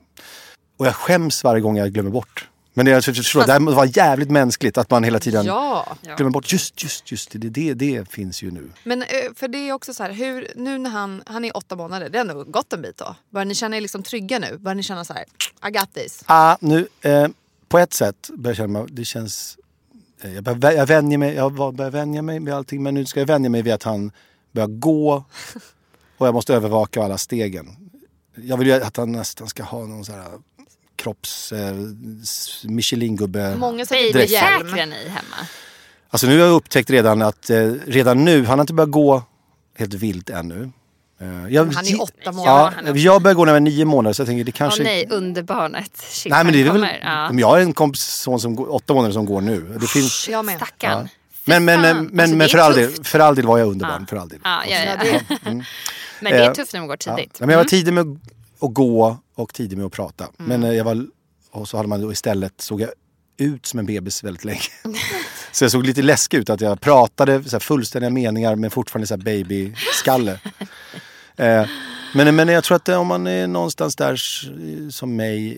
Och 0.77 0.85
jag 0.85 0.95
skäms 0.95 1.43
varje 1.43 1.61
gång 1.61 1.77
jag 1.77 1.93
glömmer 1.93 2.11
bort. 2.11 2.49
Men 2.79 2.85
det, 2.85 2.91
jag 2.91 3.03
förstår, 3.03 3.45
det 3.45 3.51
här 3.53 3.59
måste 3.59 3.75
vara 3.75 3.85
jävligt 3.85 4.29
mänskligt 4.31 4.77
att 4.77 4.89
man 4.91 5.03
hela 5.03 5.19
tiden 5.19 5.45
Ja. 5.45 5.85
glömmer 6.17 6.29
bort. 6.31 6.51
Just, 6.51 6.83
just, 6.83 7.11
just 7.11 7.31
det, 7.31 7.37
det, 7.49 7.73
det 7.73 8.09
finns 8.09 8.43
ju 8.43 8.51
nu. 8.51 8.71
Men 8.83 9.01
eh, 9.01 9.07
för 9.35 9.47
det 9.47 9.57
är 9.69 9.73
också 9.73 9.93
så 9.93 10.03
här, 10.03 10.11
hur, 10.11 10.47
nu 10.55 10.77
när 10.77 10.89
han, 10.89 11.23
han 11.25 11.45
är 11.45 11.57
åtta 11.57 11.75
månader, 11.75 12.09
det 12.09 12.17
har 12.17 12.25
ändå 12.25 12.43
gått 12.43 12.73
en 12.73 12.81
bit 12.81 12.97
då. 12.97 13.15
Börjar 13.29 13.45
ni 13.45 13.55
känna 13.55 13.77
er 13.77 13.81
liksom 13.81 14.03
trygga 14.03 14.39
nu? 14.39 14.57
Börjar 14.57 14.75
ni 14.75 14.83
känna 14.83 15.05
så 15.05 15.13
här, 15.13 15.23
I 15.67 15.71
got 15.71 15.93
this? 15.93 16.23
Ah, 16.25 16.57
nu, 16.61 16.87
eh, 17.01 17.27
på 17.67 17.79
ett 17.79 17.93
sätt 17.93 18.29
börjar 18.33 18.51
jag 18.51 18.57
känna 18.57 18.85
det 18.89 19.05
känns... 19.05 19.57
Eh, 20.21 20.33
jag, 20.33 20.43
börjar, 20.43 20.71
jag, 20.77 20.85
vänjer 20.85 21.17
mig, 21.17 21.35
jag 21.35 21.53
var- 21.53 21.71
börjar 21.71 21.91
vänja 21.91 22.21
mig 22.21 22.39
med 22.39 22.53
allting 22.53 22.83
men 22.83 22.93
nu 22.93 23.05
ska 23.05 23.19
jag 23.19 23.27
vänja 23.27 23.49
mig 23.49 23.61
vid 23.61 23.73
att 23.73 23.83
han 23.83 24.11
börjar 24.51 24.67
gå 24.67 25.23
och 26.17 26.27
jag 26.27 26.33
måste 26.33 26.53
övervaka 26.53 27.03
alla 27.03 27.17
stegen. 27.17 27.75
Jag 28.35 28.57
vill 28.57 28.67
ju 28.67 28.73
att 28.73 28.97
han 28.97 29.11
nästan 29.11 29.47
ska 29.47 29.63
ha 29.63 29.85
någon 29.85 30.05
sån 30.05 30.15
här 30.15 30.31
kropps... 30.99 31.51
Eh, 31.51 31.73
Michelin-gubbe. 32.63 33.55
Många 33.57 33.85
på 33.85 33.95
hjälm. 33.95 34.13
Babysäkrar 34.13 34.85
ni 34.85 35.09
hemma? 35.09 35.35
Alltså 36.09 36.27
nu 36.27 36.39
har 36.39 36.45
jag 36.47 36.55
upptäckt 36.55 36.89
redan 36.89 37.21
att 37.21 37.49
eh, 37.49 37.57
redan 37.87 38.25
nu, 38.25 38.45
han 38.45 38.59
har 38.59 38.63
inte 38.63 38.73
börjat 38.73 38.91
gå 38.91 39.23
helt 39.77 39.93
vilt 39.93 40.29
ännu. 40.29 40.71
Eh, 41.21 41.27
jag, 41.53 41.65
Men 41.67 41.75
han 41.75 41.87
är 41.87 42.01
åtta 42.01 42.31
månader. 42.31 42.51
Ja, 42.51 42.71
han 42.75 42.87
är 42.87 42.97
jag 42.97 43.21
börjar 43.21 43.35
gå 43.35 43.45
när 43.45 43.49
jag 43.49 43.55
var 43.55 43.59
nio 43.59 43.85
månader 43.85 44.13
så 44.13 44.21
jag 44.21 44.27
tänker 44.27 44.43
det 44.43 44.51
kanske... 44.51 44.81
Åh 44.81 44.85
nej, 44.85 45.07
underbarnet. 45.09 45.91
Shit, 45.97 46.31
Nej 46.31 46.43
men 46.43 46.53
det 46.53 46.61
är 46.61 46.71
väl. 46.71 46.87
Ja. 47.03 47.27
men 47.29 47.39
jag 47.39 47.47
har 47.47 47.59
en 47.59 47.73
kompis 47.73 48.01
son 48.01 48.39
som 48.39 48.55
går, 48.55 48.73
åtta 48.73 48.93
månader 48.93 49.13
som 49.13 49.25
går 49.25 49.41
nu. 49.41 49.77
Det 49.81 49.87
finns, 49.87 50.29
Jag 50.29 50.45
med. 50.45 50.55
Stackarn. 50.55 51.09
Fy 51.33 51.51
men 51.51 51.65
men, 51.65 51.83
fan. 51.83 52.09
men, 52.11 52.37
men, 52.37 52.41
Alltså, 52.41 52.45
det 52.45 52.45
är 52.45 52.47
för, 52.49 52.57
all 52.59 52.73
del, 52.75 53.03
för 53.03 53.19
all 53.19 53.35
del 53.35 53.45
var 53.45 53.57
jag 53.57 53.67
underbarn. 53.67 54.07
För 54.07 54.17
all 54.17 54.29
del. 54.29 54.39
Ja, 54.43 54.63
ja, 54.65 54.77
ja. 54.85 54.95
Ja, 55.11 55.19
Men 55.41 55.63
det 56.21 56.29
är 56.29 56.47
Eh, 56.47 56.53
tufft 56.53 56.73
när 56.73 56.79
man 56.79 56.87
går 56.87 56.97
Ja. 57.05 57.15
tidigt. 57.15 57.37
Ja, 57.39 57.45
men 57.45 57.49
jag 57.53 57.57
var 57.57 57.63
Mm. 57.63 57.69
tidig 57.69 57.93
med 57.93 58.19
att 58.61 58.73
gå 58.73 59.17
och 59.39 59.53
tidig 59.53 59.77
med 59.77 59.85
att 59.85 59.91
prata. 59.91 60.23
Mm. 60.23 60.33
Men 60.49 60.63
eh, 60.69 60.77
jag 60.77 60.83
var, 60.83 61.05
och 61.51 61.67
så 61.67 61.77
hade 61.77 61.89
man 61.89 62.01
då 62.01 62.11
istället, 62.11 62.61
såg 62.61 62.81
jag 62.81 62.89
ut 63.37 63.65
som 63.65 63.79
en 63.79 63.85
bebis 63.85 64.23
väldigt 64.23 64.45
länge. 64.45 64.59
så 65.51 65.63
jag 65.63 65.71
såg 65.71 65.85
lite 65.85 66.01
läskig 66.01 66.37
ut 66.37 66.49
att 66.49 66.61
jag 66.61 66.81
pratade 66.81 67.43
så 67.43 67.51
här, 67.51 67.59
fullständiga 67.59 68.09
meningar 68.09 68.55
men 68.55 68.71
fortfarande 68.71 69.07
så 69.07 69.15
här 69.15 69.21
babyskalle. 69.21 70.31
eh, 71.35 71.65
men, 72.13 72.35
men 72.35 72.47
jag 72.47 72.63
tror 72.63 72.75
att 72.75 72.89
om 72.89 73.07
man 73.07 73.27
är 73.27 73.47
någonstans 73.47 73.95
där 73.95 74.15
som 74.91 75.15
mig 75.15 75.57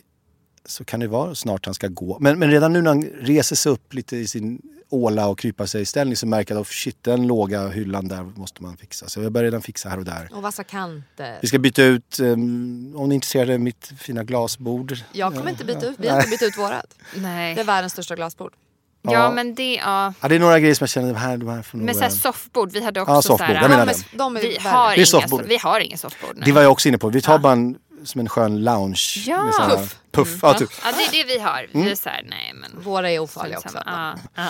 så 0.66 0.84
kan 0.86 1.00
det 1.00 1.08
vara 1.08 1.36
snart 1.36 1.66
han 1.66 1.74
ska 1.74 1.88
gå. 1.88 2.18
Men, 2.20 2.40
men 2.40 2.52
redan 2.52 2.74
nu 2.74 2.82
när 2.82 2.90
han 2.92 3.04
reser 3.04 3.56
sig 3.56 3.72
upp 3.72 3.94
lite 3.94 4.18
i 4.18 4.28
sin 4.28 4.62
åla 4.90 5.28
och 5.28 5.40
krypa 5.40 5.68
sig 5.68 5.82
i 5.82 5.86
ställning 5.86 6.16
så 6.16 6.28
märker 6.28 6.54
jag 6.56 6.62
att 6.62 6.68
oh, 6.68 6.72
shit, 6.72 6.98
den 7.04 7.28
låga 7.28 7.68
hyllan 7.68 8.08
där 8.08 8.24
måste 8.24 8.64
man 8.64 8.78
fixa. 8.78 9.10
Så 9.10 9.22
jag 9.22 9.32
börjar 9.32 9.44
redan 9.46 9.62
fixa 9.62 9.90
här 9.90 9.98
och 9.98 10.06
där. 10.06 10.30
Och 10.34 10.42
vassa 10.42 10.64
kanter. 10.64 11.38
Vi 11.42 11.48
ska 11.48 11.60
byta 11.60 11.84
ut, 11.84 12.20
um, 12.20 12.94
om 12.96 13.10
ni 13.10 13.14
är 13.14 13.16
intresserade, 13.16 13.58
mitt 13.58 13.92
fina 13.98 14.24
glasbord. 14.24 14.98
Jag 15.12 15.36
kommer 15.36 15.50
inte 15.50 15.66
byta 15.66 15.86
ut, 15.88 15.96
vi 16.00 16.08
har 16.08 16.18
inte 16.18 16.30
bytt 16.30 16.42
ut 16.42 16.58
vårat. 16.58 16.96
Nej. 17.16 17.56
Det 17.56 17.62
är 17.62 17.66
världens 17.66 17.94
största 17.94 18.16
glasbord. 18.16 18.54
Ja, 19.02 19.12
Ja. 19.12 19.32
men 19.32 19.56
det, 19.56 19.74
ja. 19.76 20.14
Ja, 20.22 20.28
det 20.28 20.36
är 20.36 20.40
några 20.40 20.60
grejer 20.60 20.76
som 20.76 20.84
jag 20.84 20.90
känner, 20.90 21.08
de 21.14 21.20
här, 21.20 21.38
de 21.38 21.50
här 21.50 21.62
får 21.62 21.78
nog, 21.78 21.86
Men 21.86 21.96
så 21.96 22.02
här 22.02 22.08
eh, 22.08 22.14
soffbord, 22.14 22.72
vi 22.72 22.84
hade 22.84 23.02
också 23.02 23.14
Ja, 23.14 23.22
så 23.22 23.28
soffbord, 23.28 23.48
här, 23.48 23.62
jag 23.62 23.70
menar 23.70 23.88
är, 23.88 24.18
de 24.18 24.38
är 24.38 24.42
vi, 24.42 24.58
har 24.60 24.94
inga, 24.94 25.44
vi 25.48 25.58
har 25.58 25.80
inga 25.80 25.98
soffbord. 25.98 26.32
nej. 26.36 26.46
Det 26.46 26.52
var 26.52 26.62
jag 26.62 26.72
också 26.72 26.88
inne 26.88 26.98
på. 26.98 27.10
Vi 27.10 27.22
tar 27.22 27.40
bara 27.40 27.54
en, 27.54 27.78
som 28.04 28.22
en 28.22 28.30
skön 28.30 28.64
lounge. 28.64 29.14
Ja. 29.28 29.44
med 29.44 29.54
så 29.54 29.62
här- 29.62 29.78
Puff. 29.78 29.98
Puff. 30.12 30.40
Ja, 30.42 30.54
typ. 30.54 30.70
Ja, 30.84 30.92
det 30.92 31.04
är 31.18 31.24
det 31.24 31.34
vi 31.34 31.40
har. 31.40 31.68
Mm. 31.74 31.86
Vi 31.86 31.92
är 31.92 31.96
så 31.96 32.10
här, 32.10 32.24
nej 32.30 32.54
men. 32.56 32.82
Våra 32.84 33.12
är 33.12 33.20
ofarliga 33.20 33.58
också. 33.58 33.82
Ja, 33.86 34.16
ja. 34.36 34.48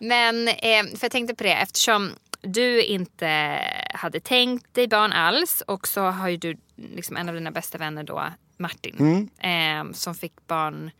Men 0.00 0.48
eh, 0.48 0.82
för 0.84 0.98
jag 1.04 1.10
tänkte 1.12 1.34
på 1.34 1.44
det 1.44 1.52
eftersom 1.54 2.12
du 2.42 2.82
inte 2.82 3.58
hade 3.94 4.20
tänkt 4.20 4.74
dig 4.74 4.88
barn 4.88 5.12
alls 5.12 5.62
och 5.66 5.88
så 5.88 6.02
har 6.02 6.28
ju 6.28 6.36
du 6.36 6.56
liksom 6.76 7.16
en 7.16 7.28
av 7.28 7.34
dina 7.34 7.50
bästa 7.50 7.78
vänner 7.78 8.02
då 8.04 8.24
Martin 8.58 9.28
eh, 9.38 9.92
som 9.92 10.14
fick 10.14 10.46
barn 10.46 10.90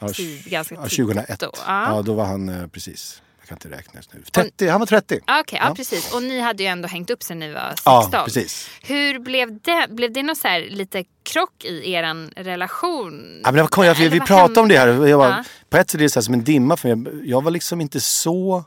Ja, 0.00 0.08
tid, 0.08 0.44
ganska 0.44 0.74
ja, 0.74 0.80
tidigt 0.88 0.96
2001. 0.96 1.40
då. 1.40 1.50
Ja. 1.66 1.96
Ja. 1.96 2.02
då 2.02 2.14
var 2.14 2.24
han 2.24 2.48
eh, 2.48 2.66
precis. 2.66 3.22
Kan 3.48 3.56
inte 3.56 3.70
räkna 3.70 3.98
just 3.98 4.14
nu. 4.14 4.22
30, 4.32 4.68
han 4.68 4.80
var 4.80 4.86
30. 4.86 5.20
Ah, 5.26 5.40
Okej, 5.40 5.58
ja. 5.62 5.68
Ja. 5.68 5.74
precis. 5.74 6.12
Och 6.14 6.22
ni 6.22 6.40
hade 6.40 6.62
ju 6.62 6.68
ändå 6.68 6.88
hängt 6.88 7.10
upp 7.10 7.22
sen 7.22 7.38
ni 7.38 7.52
var 7.52 7.68
16. 7.68 8.08
Ja, 8.12 8.22
precis. 8.24 8.70
Hur 8.82 9.18
blev 9.18 9.58
det? 9.62 9.86
Blev 9.90 10.12
det 10.12 10.22
någon 10.22 10.36
så 10.36 10.48
här 10.48 10.60
lite 10.70 11.04
krock 11.22 11.64
i 11.64 11.92
er 11.92 12.30
relation? 12.44 13.40
Ja, 13.44 13.50
men 13.50 13.54
det 13.54 13.62
var 13.62 13.68
konstigt, 13.68 13.98
vi, 13.98 14.08
vi 14.08 14.20
pratade 14.20 14.60
om 14.60 14.68
det 14.68 14.78
här. 14.78 15.06
Jag 15.06 15.18
var, 15.18 15.28
Ja. 15.28 15.44
På 15.70 15.76
ett 15.76 15.90
sätt 15.90 15.94
är 16.00 16.02
det 16.04 16.10
så 16.10 16.22
som 16.22 16.34
en 16.34 16.44
dimma 16.44 16.76
för 16.76 16.94
mig. 16.94 17.28
Jag 17.30 17.44
var 17.44 17.50
liksom 17.50 17.80
inte 17.80 18.00
så... 18.00 18.64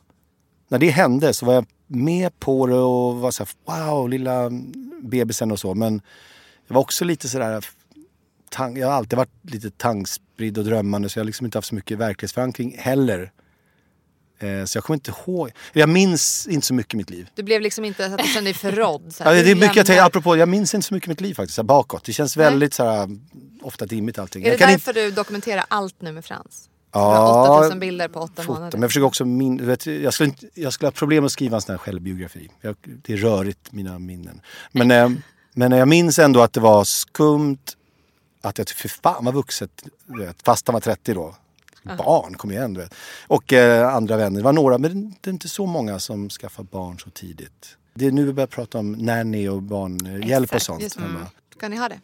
När 0.68 0.80
det 0.80 0.90
hände 0.90 1.34
så 1.34 1.46
var 1.46 1.54
jag 1.54 1.66
med 1.88 2.40
på 2.40 2.68
det 2.68 2.76
och 2.76 3.16
var 3.16 3.32
så 3.32 3.46
här, 3.68 3.86
wow, 3.90 4.10
lilla 4.10 4.50
bebisen 5.02 5.52
och 5.52 5.60
så. 5.60 5.74
Men 5.76 6.02
jag 6.68 6.74
var 6.74 6.82
också 6.82 7.06
lite 7.06 7.30
sådär... 7.30 7.66
Jag 8.76 8.88
har 8.88 8.94
alltid 8.94 9.18
varit 9.18 9.30
lite 9.42 9.70
tangspridd 9.72 10.58
och 10.58 10.64
drömmande 10.66 11.10
så 11.10 11.20
jag 11.20 11.24
har 11.24 11.26
liksom 11.26 11.46
inte 11.46 11.58
haft 11.58 11.68
så 11.68 11.76
mycket 11.76 11.98
verklighetsförankring 11.98 12.76
heller. 12.80 13.32
Eh, 14.44 14.66
så 14.66 14.78
jag 14.78 14.84
kommer 14.84 14.96
inte 14.96 15.12
ihåg. 15.12 15.52
Jag 15.74 15.90
minns 15.90 16.48
inte 16.48 16.68
så 16.68 16.74
mycket 16.74 16.94
i 16.94 16.98
mitt 16.98 17.10
liv. 17.10 17.30
Du 17.36 17.44
blev 17.44 17.62
liksom 17.62 17.86
inte 17.86 18.06
att 18.06 18.18
du 18.18 18.24
kände 18.24 18.48
dig 18.48 18.54
förrådd. 18.54 19.14
så 19.14 19.24
Ja, 19.24 19.30
här. 19.30 19.36
det 19.36 19.44
Du 19.44 19.52
är 19.52 19.56
mycket 19.56 19.76
jag 19.76 19.86
tänker, 19.86 20.04
apropå, 20.04 20.38
jag 20.38 20.50
minns 20.50 20.74
inte 20.74 20.88
så 20.88 20.94
mycket 20.94 21.08
i 21.08 21.12
mitt 21.12 21.22
liv 21.22 21.34
faktiskt, 21.34 21.56
så 21.56 21.62
här, 21.62 21.68
bakåt. 21.68 22.04
Det 22.04 22.14
känns 22.14 22.38
väldigt 22.38 22.74
så 22.74 22.84
här, 22.86 23.10
ofta 23.62 23.86
dimmigt 23.86 24.20
allting. 24.20 24.42
Är 24.44 24.46
det 24.46 24.52
jag 24.52 24.60
kan 24.60 24.70
därför 24.70 24.94
du 24.94 25.12
dokumenterar 25.12 25.66
allt 25.68 26.02
nu 26.02 26.12
med 26.12 26.26
Frans? 26.26 26.68
Ja, 26.94 27.60
8000 27.60 27.80
bilder 27.80 28.08
på 28.08 28.20
åtta 28.20 28.42
foto. 28.44 28.54
månader. 28.54 28.78
Men 28.78 28.82
jag 28.82 28.90
försöker 28.90 29.06
också 29.06 29.26
min, 29.26 29.66
vet, 29.68 29.86
jag, 29.86 30.14
skulle 30.14 30.30
inte, 30.30 30.48
jag 30.54 30.74
skulle 30.74 30.88
ha 30.88 30.92
problem 30.92 31.26
att 31.26 31.32
skriva 31.32 31.56
en 31.56 31.62
sån 31.62 31.74
här 31.74 31.78
självbiografi. 31.78 32.50
Jag, 32.62 32.76
det 32.84 33.14
är 33.14 33.18
rörigt, 33.18 33.72
mina 33.72 34.00
minnen. 34.00 34.42
Men, 34.72 34.92
eh, 34.92 35.10
men 35.54 35.72
jag 35.72 35.88
minns 35.88 36.20
ändå 36.20 36.42
att 36.42 36.54
det 36.54 36.60
var 36.60 36.84
skumt 36.84 37.58
att 38.42 38.58
jag 38.58 38.68
tyckte, 38.68 38.82
för 38.82 38.90
fan 38.90 39.26
vad 39.26 39.34
vuxet, 39.34 39.70
vet, 40.06 40.42
fast 40.44 40.68
han 40.68 40.74
var 40.74 40.82
30 40.82 41.14
då. 41.14 41.36
Barn, 41.84 42.34
kom 42.38 42.52
igen 42.52 42.74
du 42.74 42.80
vet. 42.82 42.94
Och 43.28 43.54
eh, 43.54 43.96
andra 43.96 44.18
vänner, 44.18 44.38
det 44.38 44.44
var 44.44 44.54
några, 44.54 44.78
men 44.78 45.16
det 45.22 45.30
är 45.30 45.34
inte 45.34 45.50
så 45.50 45.66
många 45.66 46.00
som 46.00 46.30
skaffar 46.30 46.64
barn 46.64 47.00
så 47.00 47.10
tidigt. 47.10 47.78
Det 47.94 48.08
är 48.08 48.12
nu 48.12 48.26
vi 48.26 48.34
börjar 48.34 48.48
prata 48.48 48.78
om 48.80 48.92
nanny 48.92 49.48
och 49.48 49.62
barnhjälp 49.62 50.50
och 50.50 50.56
Exakt, 50.56 50.64
sånt. 50.92 50.96
bara, 50.98 51.28
Ska 51.58 51.70
ni 51.70 51.78
ha 51.78 51.90
det? 51.90 52.00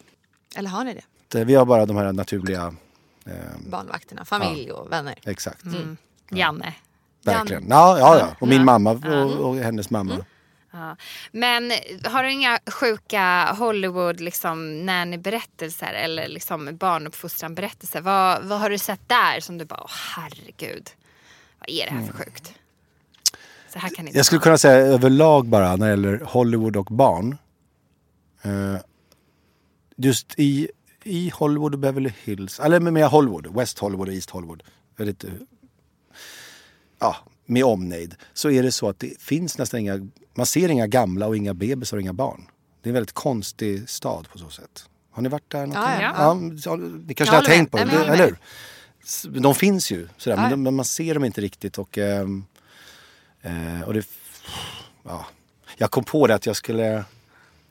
Eller 0.56 0.70
har 0.70 0.84
ni 0.84 0.94
det? 0.94 1.02
det- 1.28 1.44
Vi 1.44 1.54
har 1.54 1.64
bara 1.64 1.86
de 1.86 1.96
här 1.96 2.12
naturliga, 2.12 2.74
eh, 3.26 3.32
Barnvakterna, 3.70 4.24
familj 4.24 4.72
och 4.72 4.92
vänner. 4.92 5.14
exakt. 5.24 5.64
Janne. 6.30 6.74
Verkligen. 7.24 7.66
Ja, 7.68 7.98
ja, 7.98 8.18
ja. 8.18 8.28
Och 8.40 8.48
min 8.48 8.64
mamma 8.64 8.90
och, 8.92 9.32
och 9.48 9.56
hennes 9.56 9.90
mamma. 9.90 10.24
Ja. 10.78 10.96
Men 11.32 11.72
har 12.04 12.22
du 12.22 12.32
inga 12.32 12.58
sjuka 12.72 13.52
Hollywood 13.58 14.20
liksom, 14.20 14.86
nanny-berättelser 14.86 15.92
eller 15.92 16.28
liksom 16.28 16.76
barnuppfostran-berättelser? 16.76 18.00
Vad, 18.00 18.44
vad 18.44 18.60
har 18.60 18.70
du 18.70 18.78
sett 18.78 19.08
där 19.08 19.40
som 19.40 19.58
du 19.58 19.64
bara, 19.64 19.80
åh 19.80 19.90
herregud, 20.16 20.90
vad 21.58 21.70
är 21.70 21.86
det 21.86 21.90
här 21.90 22.06
för 22.06 22.12
sjukt? 22.12 22.54
Så 23.72 23.78
här 23.78 23.88
kan 23.88 24.06
inte 24.06 24.18
Jag 24.18 24.26
skulle 24.26 24.40
kunna 24.40 24.58
säga 24.58 24.86
överlag 24.86 25.46
bara 25.46 25.76
när 25.76 25.86
det 25.86 25.90
gäller 25.90 26.20
Hollywood 26.24 26.76
och 26.76 26.86
barn. 26.86 27.38
Eh, 28.42 28.76
just 29.96 30.34
i, 30.38 30.70
i 31.04 31.30
Hollywood 31.34 31.74
och 31.74 31.80
Beverly 31.80 32.12
Hills, 32.24 32.60
eller 32.60 32.80
med 32.80 33.08
Hollywood, 33.08 33.54
West 33.54 33.78
Hollywood 33.78 34.08
och 34.08 34.14
East 34.14 34.30
Hollywood. 34.30 34.62
Väldigt, 34.96 35.24
ja, 36.98 37.16
med 37.48 37.64
omnejd. 37.64 38.14
Så 38.32 38.50
är 38.50 38.62
det 38.62 38.72
så 38.72 38.88
att 38.88 38.98
det 38.98 39.22
finns 39.22 39.58
nästan 39.58 39.80
inga, 39.80 40.08
man 40.34 40.46
ser 40.46 40.68
inga 40.68 40.86
gamla 40.86 41.26
och 41.26 41.36
inga 41.36 41.54
bebisar 41.54 41.96
och 41.96 42.00
inga 42.00 42.12
barn. 42.12 42.48
Det 42.82 42.88
är 42.88 42.90
en 42.90 42.94
väldigt 42.94 43.12
konstig 43.12 43.88
stad 43.88 44.28
på 44.28 44.38
så 44.38 44.50
sätt. 44.50 44.88
Har 45.10 45.22
ni 45.22 45.28
varit 45.28 45.50
där? 45.50 45.66
någonting? 45.66 46.02
Ja, 46.02 46.14
ja. 46.16 46.38
ja. 46.64 46.76
Ni 46.76 47.14
kanske 47.14 47.36
har 47.36 47.42
tänkt 47.42 47.70
på 47.70 47.76
det, 47.76 47.82
eller 47.82 48.26
hur? 48.26 48.38
De 49.40 49.54
finns 49.54 49.90
ju, 49.90 50.08
sådär, 50.16 50.36
men, 50.36 50.50
de, 50.50 50.62
men 50.62 50.74
man 50.74 50.84
ser 50.84 51.14
dem 51.14 51.24
inte 51.24 51.40
riktigt. 51.40 51.78
Och, 51.78 51.98
ehm, 51.98 52.44
eh, 53.42 53.82
och 53.82 53.94
det, 53.94 54.06
ja. 55.04 55.26
Jag 55.76 55.90
kom 55.90 56.04
på 56.04 56.26
det 56.26 56.34
att 56.34 56.46
jag 56.46 56.56
skulle 56.56 56.96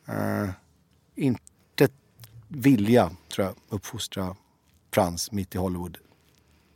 eh, 0.08 0.50
inte 1.16 1.90
vilja, 2.48 3.12
tror 3.30 3.48
jag, 3.48 3.56
uppfostra 3.70 4.36
Frans 4.94 5.32
mitt 5.32 5.56
i 5.56 5.58
Hollywood. 5.58 5.98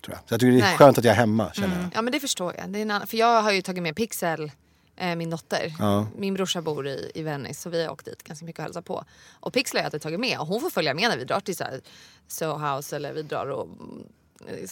Tror 0.02 0.16
jag. 0.16 0.20
Så 0.30 0.34
jag 0.34 0.40
tycker 0.40 0.52
det 0.52 0.58
är 0.58 0.62
Nej. 0.62 0.78
skönt 0.78 0.98
att 0.98 1.04
jag 1.04 1.12
är 1.12 1.16
hemma, 1.16 1.54
känner 1.54 1.82
jag. 1.82 1.90
Ja 1.94 2.02
men 2.02 2.12
det 2.12 2.20
förstår 2.20 2.56
jag. 2.58 2.70
Det 2.70 2.80
är 2.80 2.82
en 2.82 2.92
annan, 2.92 3.08
för 3.08 3.18
jag 3.18 3.42
har 3.42 3.52
ju 3.52 3.62
tagit 3.62 3.84
med 3.84 3.96
Pixel, 3.96 4.52
eh, 4.96 5.16
min 5.16 5.30
dotter. 5.30 5.74
Ja. 5.80 6.08
Min 6.18 6.34
brorsa 6.34 6.62
bor 6.62 6.88
i, 6.88 7.12
i 7.16 7.24
Venice 7.24 7.62
så 7.62 7.70
vi 7.70 7.84
har 7.84 7.92
åkt 7.92 8.06
dit 8.06 8.24
ganska 8.24 8.46
mycket 8.46 8.60
och 8.60 8.64
hälsat 8.64 8.86
på. 8.86 9.04
Och 9.40 9.54
Pixel 9.54 9.78
har 9.78 9.82
jag 9.82 9.86
alltid 9.86 10.02
tagit 10.02 10.20
med 10.20 10.40
och 10.40 10.48
hon 10.48 10.62
får 10.62 10.70
följa 10.70 10.94
med 10.94 11.10
när 11.10 11.18
vi 11.18 11.26
drar 11.26 11.40
till 11.40 11.58
så 11.58 11.64
här 11.64 11.82
Soho 12.28 12.76
House 12.76 12.96
eller 12.96 13.14
vi 13.14 13.22
drar 13.22 13.46
och 13.46 13.66
mm, 13.66 14.04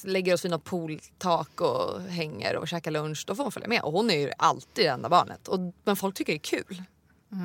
lägger 0.03 0.34
oss 0.34 0.45
vid 0.45 0.51
något 0.51 0.63
pooltak 0.63 1.61
och 1.61 2.01
hänger 2.01 2.55
och 2.55 2.67
käkar 2.67 2.91
lunch. 2.91 3.23
Då 3.27 3.36
får 3.36 3.43
hon 3.43 3.51
följa 3.51 3.69
med 3.69 3.82
och 3.82 3.91
hon 3.91 4.11
är 4.11 4.17
ju 4.17 4.32
alltid 4.38 4.86
det 4.86 4.89
enda 4.89 5.09
barnet. 5.09 5.47
Och, 5.47 5.59
men 5.84 5.95
folk 5.95 6.15
tycker 6.15 6.34
det 6.34 6.38
är 6.38 6.63
kul. 6.63 6.84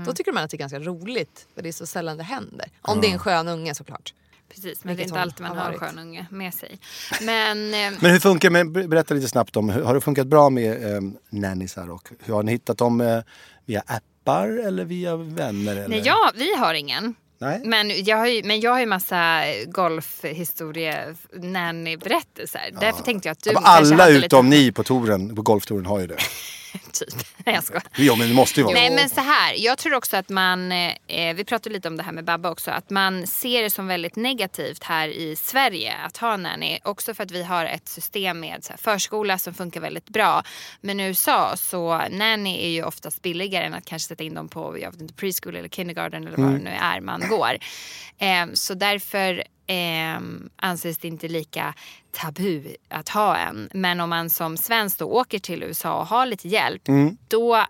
Då 0.07 0.13
tycker 0.13 0.33
man 0.33 0.45
att 0.45 0.51
det 0.51 0.57
är 0.57 0.59
ganska 0.59 0.79
roligt 0.79 1.47
för 1.55 1.63
det 1.63 1.69
är 1.69 1.73
så 1.73 1.87
sällan 1.87 2.17
det 2.17 2.23
händer. 2.23 2.71
Om 2.83 3.01
det 3.01 3.07
är 3.07 3.13
en 3.13 3.19
skön 3.19 3.49
unge 3.49 3.75
såklart. 3.75 4.15
Precis, 4.49 4.85
men 4.85 4.97
det 4.97 5.03
är 5.03 5.05
inte 5.05 5.21
alltid 5.21 5.41
man 5.47 5.57
har 5.57 5.65
har 5.65 5.73
en 5.73 5.79
skön 5.79 5.99
unge 5.99 6.27
med 6.31 6.55
sig. 6.55 6.79
Men, 7.21 7.75
eh, 7.75 7.93
Men 8.01 8.11
hur 8.11 8.19
funkar 8.21 8.51
det, 8.51 8.89
berätta 8.89 9.15
lite 9.15 9.29
snabbt 9.29 9.57
om, 9.57 9.69
har 9.69 9.95
det 9.95 10.01
funkat 10.01 10.27
bra 10.27 10.51
med 10.51 10.95
eh, 10.97 11.01
nannisar 11.31 11.91
och 11.91 12.09
hur 12.25 12.35
har 12.35 12.43
ni 12.43 12.53
hittat 12.53 12.79
dem 12.79 13.01
eh, 13.01 13.19
via 13.67 13.83
appar 13.87 14.49
eller 14.67 14.85
via 14.85 15.17
vänner? 15.17 15.73
Eller? 15.77 15.89
nej, 15.89 16.03
ja, 16.05 16.33
vi 16.35 16.57
har 16.57 16.75
ingen. 16.75 17.15
Nej. 17.39 17.61
Men 17.65 18.05
jag 18.05 18.17
har 18.17 18.27
ju, 18.27 18.43
men 18.45 18.61
jag 18.61 18.71
har 18.71 18.81
ju 18.81 18.87
massa 18.87 19.43
golfhistorie 19.67 21.15
nanny-berättelser. 21.37 22.75
Därför 22.81 23.03
tänkte 23.03 23.29
jag 23.29 23.33
att 23.33 23.43
du 23.45 23.51
Ja, 23.51 23.61
alla 23.65 23.97
hade 23.97 24.13
lite- 24.13 24.27
utom 24.27 24.51
ni 24.51 24.73
på 24.73 24.83
touren, 24.85 25.37
på 25.37 25.43
golftouren 25.43 25.87
har 25.87 26.01
ju 26.01 26.07
det. 26.07 26.17
typ. 26.93 27.15
Nej, 27.37 27.55
jag 27.55 27.65
skojar. 27.65 27.83
Jo 27.97 28.17
men 28.17 28.29
det 28.29 28.35
måste 28.35 28.61
ju 28.61 28.65
vara 28.65 28.75
Nej 28.75 28.91
men 28.91 29.11
så 29.11 29.21
här, 29.21 29.55
jag 29.59 29.79
tror 29.79 29.95
också 29.95 30.17
att 30.17 30.29
man, 30.29 30.73
eh, 30.73 31.35
vi 31.35 31.45
pratade 31.45 31.75
lite 31.75 31.89
om 31.89 31.97
det 31.97 32.03
här 32.03 32.13
med 32.13 32.25
Babba 32.25 32.51
också, 32.51 32.71
att 32.71 32.91
man 32.91 33.27
ser 33.27 33.63
det 33.63 33.71
som 33.71 33.87
väldigt 33.87 34.17
negativt 34.17 34.83
här 34.85 35.09
i 35.09 35.37
Sverige 35.37 35.95
att 36.07 36.17
ha 36.17 36.37
nanny. 36.37 36.79
Också 36.85 37.15
för 37.15 37.23
att 37.23 37.31
vi 37.31 37.43
har 37.43 37.65
ett 37.65 37.89
system 37.89 38.41
med 38.41 38.65
så 38.65 38.73
här, 38.73 38.79
förskola 38.79 39.39
som 39.39 39.55
funkar 39.55 39.81
väldigt 39.81 40.09
bra. 40.09 40.43
Men 40.81 41.01
i 41.01 41.07
USA 41.07 41.57
så 41.57 42.03
nanny 42.11 42.65
är 42.65 42.69
ju 42.69 42.85
oftast 42.85 43.23
billigare 43.23 43.65
än 43.65 43.75
att 43.75 43.85
kanske 43.85 44.09
sätta 44.09 44.25
in 44.25 44.35
dem 44.35 44.49
på 44.49 44.79
jag 44.79 44.91
vet 44.91 45.01
inte, 45.01 45.15
preschool 45.15 45.57
eller 45.57 45.69
kindergarten 45.69 46.27
eller 46.27 46.37
vad 46.37 46.53
det 46.53 46.59
nu 46.59 46.71
är 46.81 47.01
man 47.01 47.29
går. 47.29 47.59
Eh, 48.19 48.47
så 48.55 48.75
därför 48.75 49.45
eh, 49.67 50.21
anses 50.57 50.99
det 50.99 51.09
inte 51.09 51.29
lika 51.29 51.75
tabu 52.13 52.63
att 52.89 53.09
ha 53.09 53.37
en. 53.37 53.69
Men 53.73 54.01
om 54.01 54.11
man 54.11 54.31
som 54.31 54.57
svensk 54.57 54.99
då 54.99 55.05
åker 55.05 55.39
till 55.39 55.63
USA 55.63 56.01
och 56.01 56.07
har 56.07 56.27
lite 56.27 56.49
hjälp, 56.49 56.83
då 57.29 57.57
eh, 57.57 57.65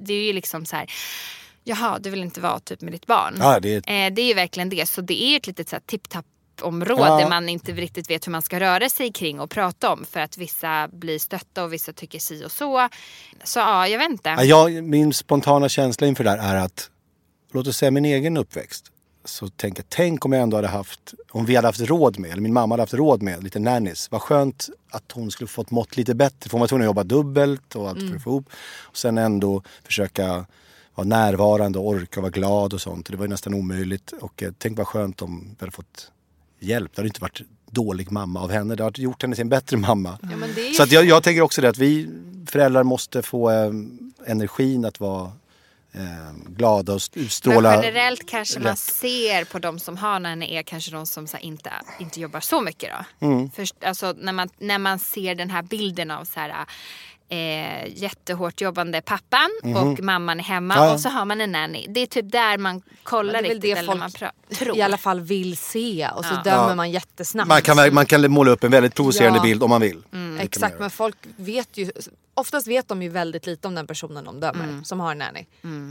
det 0.00 0.14
är 0.14 0.22
ju 0.24 0.32
liksom 0.32 0.66
så 0.66 0.76
här, 0.76 0.90
jaha 1.64 1.98
du 1.98 2.10
vill 2.10 2.22
inte 2.22 2.40
vara 2.40 2.60
typ 2.60 2.80
med 2.80 2.92
ditt 2.92 3.06
barn. 3.06 3.34
Ja, 3.38 3.60
det 3.60 3.74
är- 3.74 3.76
eh, 4.06 4.12
det 4.14 4.22
är 4.22 4.26
ju 4.26 4.34
verkligen 4.34 4.68
det. 4.68 4.88
Så 4.88 5.00
det 5.00 5.22
är 5.22 5.30
ju 5.30 5.36
ett 5.36 5.46
litet 5.46 5.72
här 5.72 5.80
tipp-tapp 5.86 6.26
område 6.62 7.02
Ja. 7.22 7.28
man 7.28 7.48
inte 7.48 7.72
riktigt 7.72 8.10
vet 8.10 8.26
hur 8.26 8.32
man 8.32 8.42
ska 8.42 8.60
röra 8.60 8.88
sig 8.88 9.12
kring 9.12 9.40
och 9.40 9.50
prata 9.50 9.92
om 9.92 10.04
för 10.10 10.20
att 10.20 10.38
vissa 10.38 10.88
blir 10.92 11.18
stötta 11.18 11.64
och 11.64 11.72
vissa 11.72 11.92
tycker 11.92 12.18
si 12.18 12.44
och 12.44 12.52
så. 12.52 12.88
Så 13.44 13.58
ja, 13.58 13.88
jag 13.88 13.98
vet 13.98 14.10
inte. 14.10 14.28
Ja, 14.38 14.44
jag, 14.44 14.84
min 14.84 15.12
spontana 15.12 15.68
känsla 15.68 16.06
inför 16.06 16.24
det 16.24 16.30
där 16.30 16.38
är 16.38 16.56
att, 16.56 16.90
låt 17.52 17.66
oss 17.66 17.76
säga 17.76 17.90
min 17.90 18.04
egen 18.04 18.36
uppväxt. 18.36 18.90
Så 19.24 19.48
tänker 19.48 19.82
jag, 19.82 19.88
tänk 19.88 20.24
om 20.24 20.32
jag 20.32 20.42
ändå 20.42 20.56
hade 20.56 20.68
haft, 20.68 21.14
om 21.30 21.46
vi 21.46 21.56
hade 21.56 21.68
haft 21.68 21.80
råd 21.80 22.18
med, 22.18 22.30
eller 22.30 22.42
min 22.42 22.52
mamma 22.52 22.72
hade 22.72 22.82
haft 22.82 22.94
råd 22.94 23.22
med 23.22 23.44
lite 23.44 23.58
nannies. 23.58 24.10
Vad 24.10 24.22
skönt 24.22 24.68
att 24.90 25.12
hon 25.12 25.30
skulle 25.30 25.48
fått 25.48 25.70
mått 25.70 25.96
lite 25.96 26.14
bättre. 26.14 26.50
För 26.50 26.50
hon 26.50 26.60
var 26.60 26.68
tvungen 26.68 26.82
att 26.82 26.90
jobba 26.90 27.04
dubbelt 27.04 27.76
och 27.76 27.88
allt 27.88 28.08
för 28.08 28.16
att 28.16 28.22
få 28.22 28.30
ihop. 28.30 28.48
Och 28.82 28.96
sen 28.96 29.18
ändå 29.18 29.62
försöka 29.84 30.46
vara 30.94 31.06
närvarande 31.08 31.78
och 31.78 31.88
orka 31.88 32.20
vara 32.20 32.30
glad 32.30 32.74
och 32.74 32.80
sånt. 32.80 33.06
Det 33.06 33.16
var 33.16 33.24
ju 33.24 33.30
nästan 33.30 33.54
omöjligt. 33.54 34.12
Och 34.20 34.42
eh, 34.42 34.52
tänk 34.58 34.78
vad 34.78 34.86
skönt 34.86 35.22
om 35.22 35.44
vi 35.48 35.56
hade 35.60 35.72
fått 35.72 36.10
hjälp. 36.60 36.90
Det 36.94 37.00
hade 37.00 37.08
inte 37.08 37.20
varit 37.20 37.40
dålig 37.70 38.12
mamma 38.12 38.40
av 38.40 38.50
henne. 38.50 38.74
Det 38.74 38.84
hade 38.84 39.02
gjort 39.02 39.22
henne 39.22 39.34
till 39.34 39.42
en 39.42 39.48
bättre 39.48 39.76
mamma. 39.76 40.18
Ja, 40.22 40.62
ju 40.62 40.74
Så 40.74 40.82
att 40.82 40.92
jag, 40.92 41.04
jag 41.04 41.22
tänker 41.22 41.42
också 41.42 41.60
det 41.60 41.68
att 41.68 41.78
vi 41.78 42.08
föräldrar 42.46 42.82
måste 42.82 43.22
få 43.22 43.50
eh, 43.50 43.72
energin 44.26 44.84
att 44.84 45.00
vara 45.00 45.32
glada 46.46 46.92
och 46.92 46.96
st- 47.02 47.20
utstråla. 47.20 47.70
Men 47.70 47.82
generellt 47.82 48.28
kanske 48.28 48.60
man 48.60 48.76
ser 48.76 49.44
på 49.44 49.58
de 49.58 49.78
som 49.78 49.96
har 49.96 50.20
nanny 50.20 50.54
är 50.56 50.62
kanske 50.62 50.90
de 50.90 51.06
som 51.06 51.26
så 51.26 51.36
här, 51.36 51.44
inte, 51.44 51.72
inte 52.00 52.20
jobbar 52.20 52.40
så 52.40 52.60
mycket 52.60 52.90
då. 53.20 53.26
Mm. 53.26 53.50
Först, 53.50 53.84
alltså, 53.84 54.14
när, 54.18 54.32
man, 54.32 54.48
när 54.58 54.78
man 54.78 54.98
ser 54.98 55.34
den 55.34 55.50
här 55.50 55.62
bilden 55.62 56.10
av 56.10 56.24
så 56.24 56.40
här, 56.40 56.66
eh, 57.28 57.86
jättehårt 58.02 58.60
jobbande 58.60 59.00
pappan 59.00 59.50
och 59.76 60.00
mamman 60.04 60.40
är 60.40 60.44
hemma. 60.44 60.74
Ja, 60.76 60.86
ja. 60.86 60.92
och 60.94 61.00
så 61.00 61.08
har 61.08 61.24
man 61.24 61.40
en 61.40 61.52
nanny. 61.52 61.86
Det 61.88 62.00
är 62.00 62.06
typ 62.06 62.32
där 62.32 62.58
man 62.58 62.82
kollar 63.02 63.32
Men 63.32 63.42
det 63.42 63.48
är 63.48 63.48
väl 63.48 63.54
riktigt 63.54 63.74
det 63.74 63.78
eller 63.78 63.86
folk 63.92 63.98
man 64.00 64.10
tror. 64.58 64.76
i 64.76 64.82
alla 64.82 64.98
fall 64.98 65.20
vill 65.20 65.56
se 65.56 66.08
och 66.16 66.24
så 66.24 66.34
Ja. 66.34 66.42
dömer 66.50 66.68
Ja. 66.68 66.74
man 66.74 66.90
jättesnabbt. 66.90 67.48
Man 67.48 67.62
kan, 67.62 67.94
man 67.94 68.06
kan 68.06 68.30
måla 68.30 68.50
upp 68.50 68.64
en 68.64 68.70
väldigt 68.70 68.94
provocerande 68.94 69.38
Ja. 69.38 69.42
bild 69.42 69.62
om 69.62 69.70
man 69.70 69.80
vill. 69.80 70.02
Mm. 70.12 70.40
Exakt 70.40 70.78
men 70.80 70.90
folk 70.90 71.16
vet 71.36 71.76
ju 71.76 71.90
Oftast 72.38 72.66
vet 72.66 72.88
de 72.88 73.02
ju 73.02 73.08
väldigt 73.08 73.46
lite 73.46 73.68
om 73.68 73.74
den 73.74 73.86
personen 73.86 74.24
de 74.24 74.40
dömer 74.40 74.64
Mm. 74.64 74.84
som 74.84 75.00
har 75.00 75.12
en 75.12 75.18
nanny. 75.18 75.46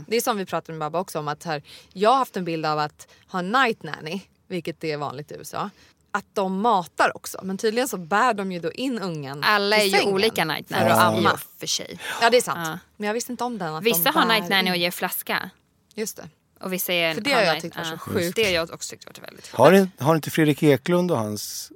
Det 0.08 0.16
är 0.16 0.20
som 0.20 0.36
vi 0.36 0.46
pratade 0.46 0.78
med 0.78 0.86
Babba 0.90 1.00
också 1.00 1.18
om 1.18 1.28
att 1.28 1.44
här, 1.44 1.62
jag 1.92 2.10
har 2.10 2.16
haft 2.16 2.36
en 2.36 2.44
bild 2.44 2.66
av 2.66 2.78
att 2.78 3.08
ha 3.28 3.38
en 3.38 3.50
night 3.52 3.82
nanny, 3.82 4.20
vilket 4.48 4.84
är 4.84 4.96
vanligt 4.96 5.30
i 5.32 5.34
USA. 5.34 5.70
att 6.10 6.24
de 6.32 6.60
matar 6.60 7.16
också. 7.16 7.40
Men 7.42 7.58
tydligen 7.58 7.88
så 7.88 7.96
bär 7.96 8.34
de 8.34 8.52
ju 8.52 8.60
då 8.60 8.72
in 8.72 8.98
ungen 8.98 9.44
Alla 9.44 9.76
är 9.76 9.84
ju 9.84 10.10
olika 10.12 10.44
night 10.44 10.68
för 10.68 10.74
att 10.74 10.80
nannies 10.88 11.14
i 11.14 11.18
amma. 11.18 11.32
och 11.32 11.40
för 11.60 11.66
sig. 11.66 11.98
Ja 12.22 12.30
det 12.30 12.36
är 12.36 12.40
sant. 12.40 12.58
Ja. 12.68 12.78
Men 12.96 13.06
jag 13.06 13.14
visste 13.14 13.32
inte 13.32 13.44
om 13.44 13.58
den. 13.58 13.74
Att 13.74 13.84
Vissa 13.84 14.02
de 14.12 14.18
har 14.18 14.26
night 14.26 14.48
nanny 14.50 14.70
och 14.70 14.76
ger 14.76 14.90
flaska. 14.90 15.50
Just 15.94 16.16
det. 16.16 16.28
Och 16.60 16.72
vissa 16.72 16.92
är, 16.92 17.14
För 17.14 17.20
det 17.20 17.32
har 17.32 17.40
jag 17.42 17.54
night- 17.54 17.62
tyckt 17.62 17.76
var 17.76 17.84
så 17.84 17.98
sjukt. 17.98 18.36
Det 18.36 18.44
har 18.44 18.50
jag 18.50 18.70
också 18.70 18.90
tyckt 18.90 19.06
varit 19.06 19.22
väldigt 19.22 19.46
sjukt. 19.46 19.56
Har, 19.58 19.88
har 20.04 20.14
inte 20.16 20.30
Fredrik 20.30 20.62
Eklund 20.62 21.10
och 21.10 21.18
hans 21.18 21.72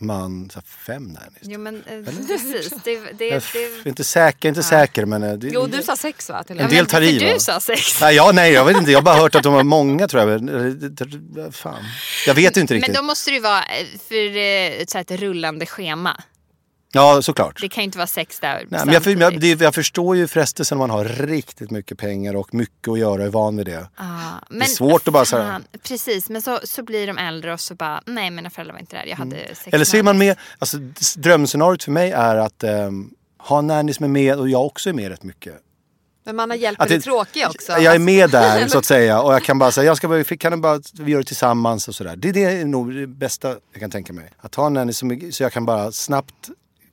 man 0.00 0.50
så 0.50 0.58
här, 0.58 0.64
fem 0.86 1.02
nannies? 1.02 1.42
Jo 1.42 1.60
men 1.60 1.76
eh, 1.86 2.04
precis. 2.28 2.70
Det, 2.84 3.00
det, 3.18 3.26
Jag 3.26 3.42
det, 3.52 3.64
är 3.64 3.88
inte 3.88 4.04
säker, 4.04 4.48
inte 4.48 4.62
säker 4.62 5.04
men... 5.04 5.22
eh, 5.22 5.32
Det, 5.32 5.48
Jo 5.52 5.66
du 5.66 5.82
sa 5.82 5.96
sex 5.96 6.28
va? 6.30 6.42
Till 6.44 6.60
En 6.60 6.70
del 6.70 6.86
tar 6.86 7.02
i 7.02 7.18
va? 7.18 7.32
du 7.34 7.40
sa 7.40 7.60
sex. 7.60 8.00
Nej, 8.00 8.14
ja, 8.16 8.30
nej, 8.34 8.52
jag 8.52 8.64
vet 8.64 8.76
inte. 8.76 8.90
Jag 8.90 8.98
har 8.98 9.02
bara 9.04 9.16
hört 9.16 9.34
att 9.34 9.42
de 9.42 9.54
har 9.54 9.62
många 9.64 10.08
tror 10.08 10.22
jag. 10.22 10.32
Eller, 10.34 11.50
Fan. 11.52 11.84
Jag 12.26 12.34
vet 12.34 12.56
inte 12.56 12.74
riktigt. 12.74 12.94
Men 12.94 13.02
då 13.02 13.06
måste 13.06 13.30
det 13.30 13.34
ju 13.34 13.40
vara 13.40 13.62
eh, 13.62 13.86
för 14.08 14.36
eh, 14.36 14.84
så 14.86 14.98
här, 14.98 15.00
ett 15.00 15.10
rullande 15.20 15.66
schema. 15.66 16.22
Ja, 16.92 17.22
såklart. 17.22 17.60
Det 17.60 17.68
kan 17.68 17.82
ju 17.82 17.84
inte 17.84 17.98
vara 17.98 18.06
sex 18.06 18.40
där 18.40 18.66
Nej, 18.68 18.80
men 18.84 18.94
jag, 18.94 19.02
för, 19.04 19.20
jag, 19.20 19.40
det, 19.40 19.60
jag 19.60 19.74
förstår 19.74 20.16
ju 20.16 20.26
frestelsen 20.26 20.76
om 20.76 20.78
man 20.78 20.90
har 20.90 21.04
riktigt 21.04 21.70
mycket 21.70 21.98
pengar 21.98 22.36
och 22.36 22.54
mycket 22.54 22.88
att 22.88 22.98
göra 22.98 23.12
och 23.12 23.26
är 23.26 23.30
van 23.30 23.56
vid 23.56 23.66
det. 23.66 23.88
Ah, 23.96 24.06
det 24.50 24.56
är 24.56 24.64
svårt 24.64 25.08
att 25.08 25.12
bara 25.14 25.24
fan, 25.24 25.64
Precis, 25.82 26.30
men 26.30 26.42
så, 26.42 26.60
så 26.64 26.82
blir 26.82 27.06
de 27.06 27.18
äldre 27.18 27.52
och 27.52 27.60
så 27.60 27.74
bara, 27.74 28.02
nej 28.06 28.30
mina 28.30 28.50
föräldrar 28.50 28.72
var 28.74 28.80
inte 28.80 28.96
där, 28.96 29.04
jag 29.06 29.16
hade 29.16 29.36
sex 29.36 29.66
Mm. 29.66 29.74
Eller 29.74 29.84
så 29.84 29.96
är 29.96 30.02
med 30.02 30.04
man 30.04 30.18
med, 30.18 30.36
alltså 30.58 30.78
drömscenariot 31.16 31.82
för 31.82 31.92
mig 31.92 32.10
är 32.10 32.36
att 32.36 32.64
um, 32.64 33.14
ha 33.38 33.60
nanny 33.60 33.92
som 33.92 34.04
är 34.04 34.08
med 34.08 34.38
och 34.38 34.48
jag 34.48 34.66
också 34.66 34.88
är 34.88 34.94
med 34.94 35.08
rätt 35.08 35.22
mycket. 35.22 35.54
Men 36.24 36.36
man 36.36 36.50
har 36.50 36.56
hjälpt 36.56 36.80
Att 36.82 36.88
med 36.88 36.98
det 36.98 37.00
det- 37.00 37.10
tråkiga 37.10 37.48
också. 37.48 37.72
Jag 37.72 37.94
är 37.94 37.98
med 37.98 38.30
där 38.30 38.68
så 38.68 38.78
att 38.78 38.84
säga 38.96 39.20
och 39.20 39.34
jag 39.34 39.44
kan 39.44 39.58
bara 39.58 39.70
säga, 39.70 39.84
jag 39.84 39.96
ska 39.96 40.08
bara, 40.08 40.24
kan 40.24 40.60
bara, 40.60 40.80
vi 41.00 41.12
gör 41.12 41.18
det 41.18 41.24
tillsammans 41.24 41.88
och 41.88 41.94
sådär. 41.94 42.16
Det, 42.16 42.32
det 42.32 42.44
är 42.44 42.64
nog 42.64 42.94
det 42.94 43.06
bästa 43.06 43.48
jag 43.48 43.80
kan 43.80 43.90
tänka 43.90 44.12
mig. 44.12 44.30
Att 44.38 44.54
ha 44.54 44.66
en 44.66 44.72
nanny 44.72 44.92
som, 44.92 45.30
så 45.32 45.42
jag 45.42 45.52
kan 45.52 45.66
bara 45.66 45.92
snabbt 45.92 46.50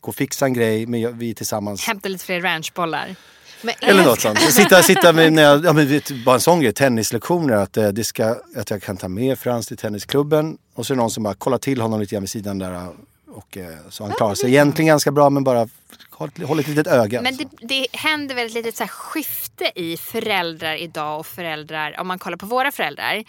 och 0.07 0.15
fixa 0.15 0.45
en 0.45 0.53
grej, 0.53 0.85
men 0.85 1.01
jag- 1.01 1.11
vi 1.11 1.29
är 1.29 1.33
tillsammans. 1.33 1.87
Hämta 1.87 2.09
lite 2.09 2.25
fler 2.25 2.41
ranchbollar. 2.41 3.15
Men 3.61 3.75
Eller 3.81 4.03
något 4.05 4.21
sånt. 4.21 4.39
Sitta, 4.39 4.83
sitta 4.83 5.13
med, 5.13 5.33
när 5.33 5.43
jag, 5.43 5.65
ja, 5.65 5.73
men 5.73 5.87
vet, 5.87 6.11
bara 6.25 6.35
en 6.35 6.41
sån 6.41 6.59
grej, 6.61 6.73
tennislektioner. 6.73 7.53
Att, 7.53 7.77
eh, 7.77 7.87
det 7.87 8.03
ska, 8.03 8.35
att 8.55 8.69
jag 8.69 8.81
kan 8.81 8.97
ta 8.97 9.07
med 9.07 9.39
Frans 9.39 9.67
till 9.67 9.77
tennisklubben 9.77 10.57
och 10.73 10.85
så 10.85 10.93
är 10.93 10.95
det 10.95 11.01
någon 11.01 11.11
som 11.11 11.23
bara 11.23 11.33
kollar 11.33 11.57
till 11.57 11.81
honom 11.81 11.99
lite 11.99 12.15
grann 12.15 12.23
vid 12.23 12.29
sidan 12.29 12.57
där. 12.59 12.71
eh, 12.73 12.87
Och, 13.29 13.57
eh, 13.57 13.67
så 13.89 14.03
han 14.03 14.13
klarar 14.13 14.35
sig 14.35 14.49
egentligen 14.49 14.87
ganska 14.87 15.11
bra 15.11 15.29
men 15.29 15.43
bara 15.43 15.69
håller 16.11 16.45
håll 16.45 16.59
ett 16.59 16.67
litet 16.67 16.87
öga. 16.87 17.21
Men 17.21 17.37
det, 17.37 17.47
det 17.61 17.87
händer 17.93 18.35
väl 18.35 18.45
ett 18.47 18.53
litet 18.53 18.75
så 18.75 18.83
här 18.83 18.87
skifte 18.89 19.71
i 19.75 19.97
föräldrar 19.97 20.75
idag 20.75 21.19
och 21.19 21.25
föräldrar, 21.25 21.99
om 21.99 22.07
man 22.07 22.19
kollar 22.19 22.37
på 22.37 22.45
våra 22.45 22.71
föräldrar 22.71 23.23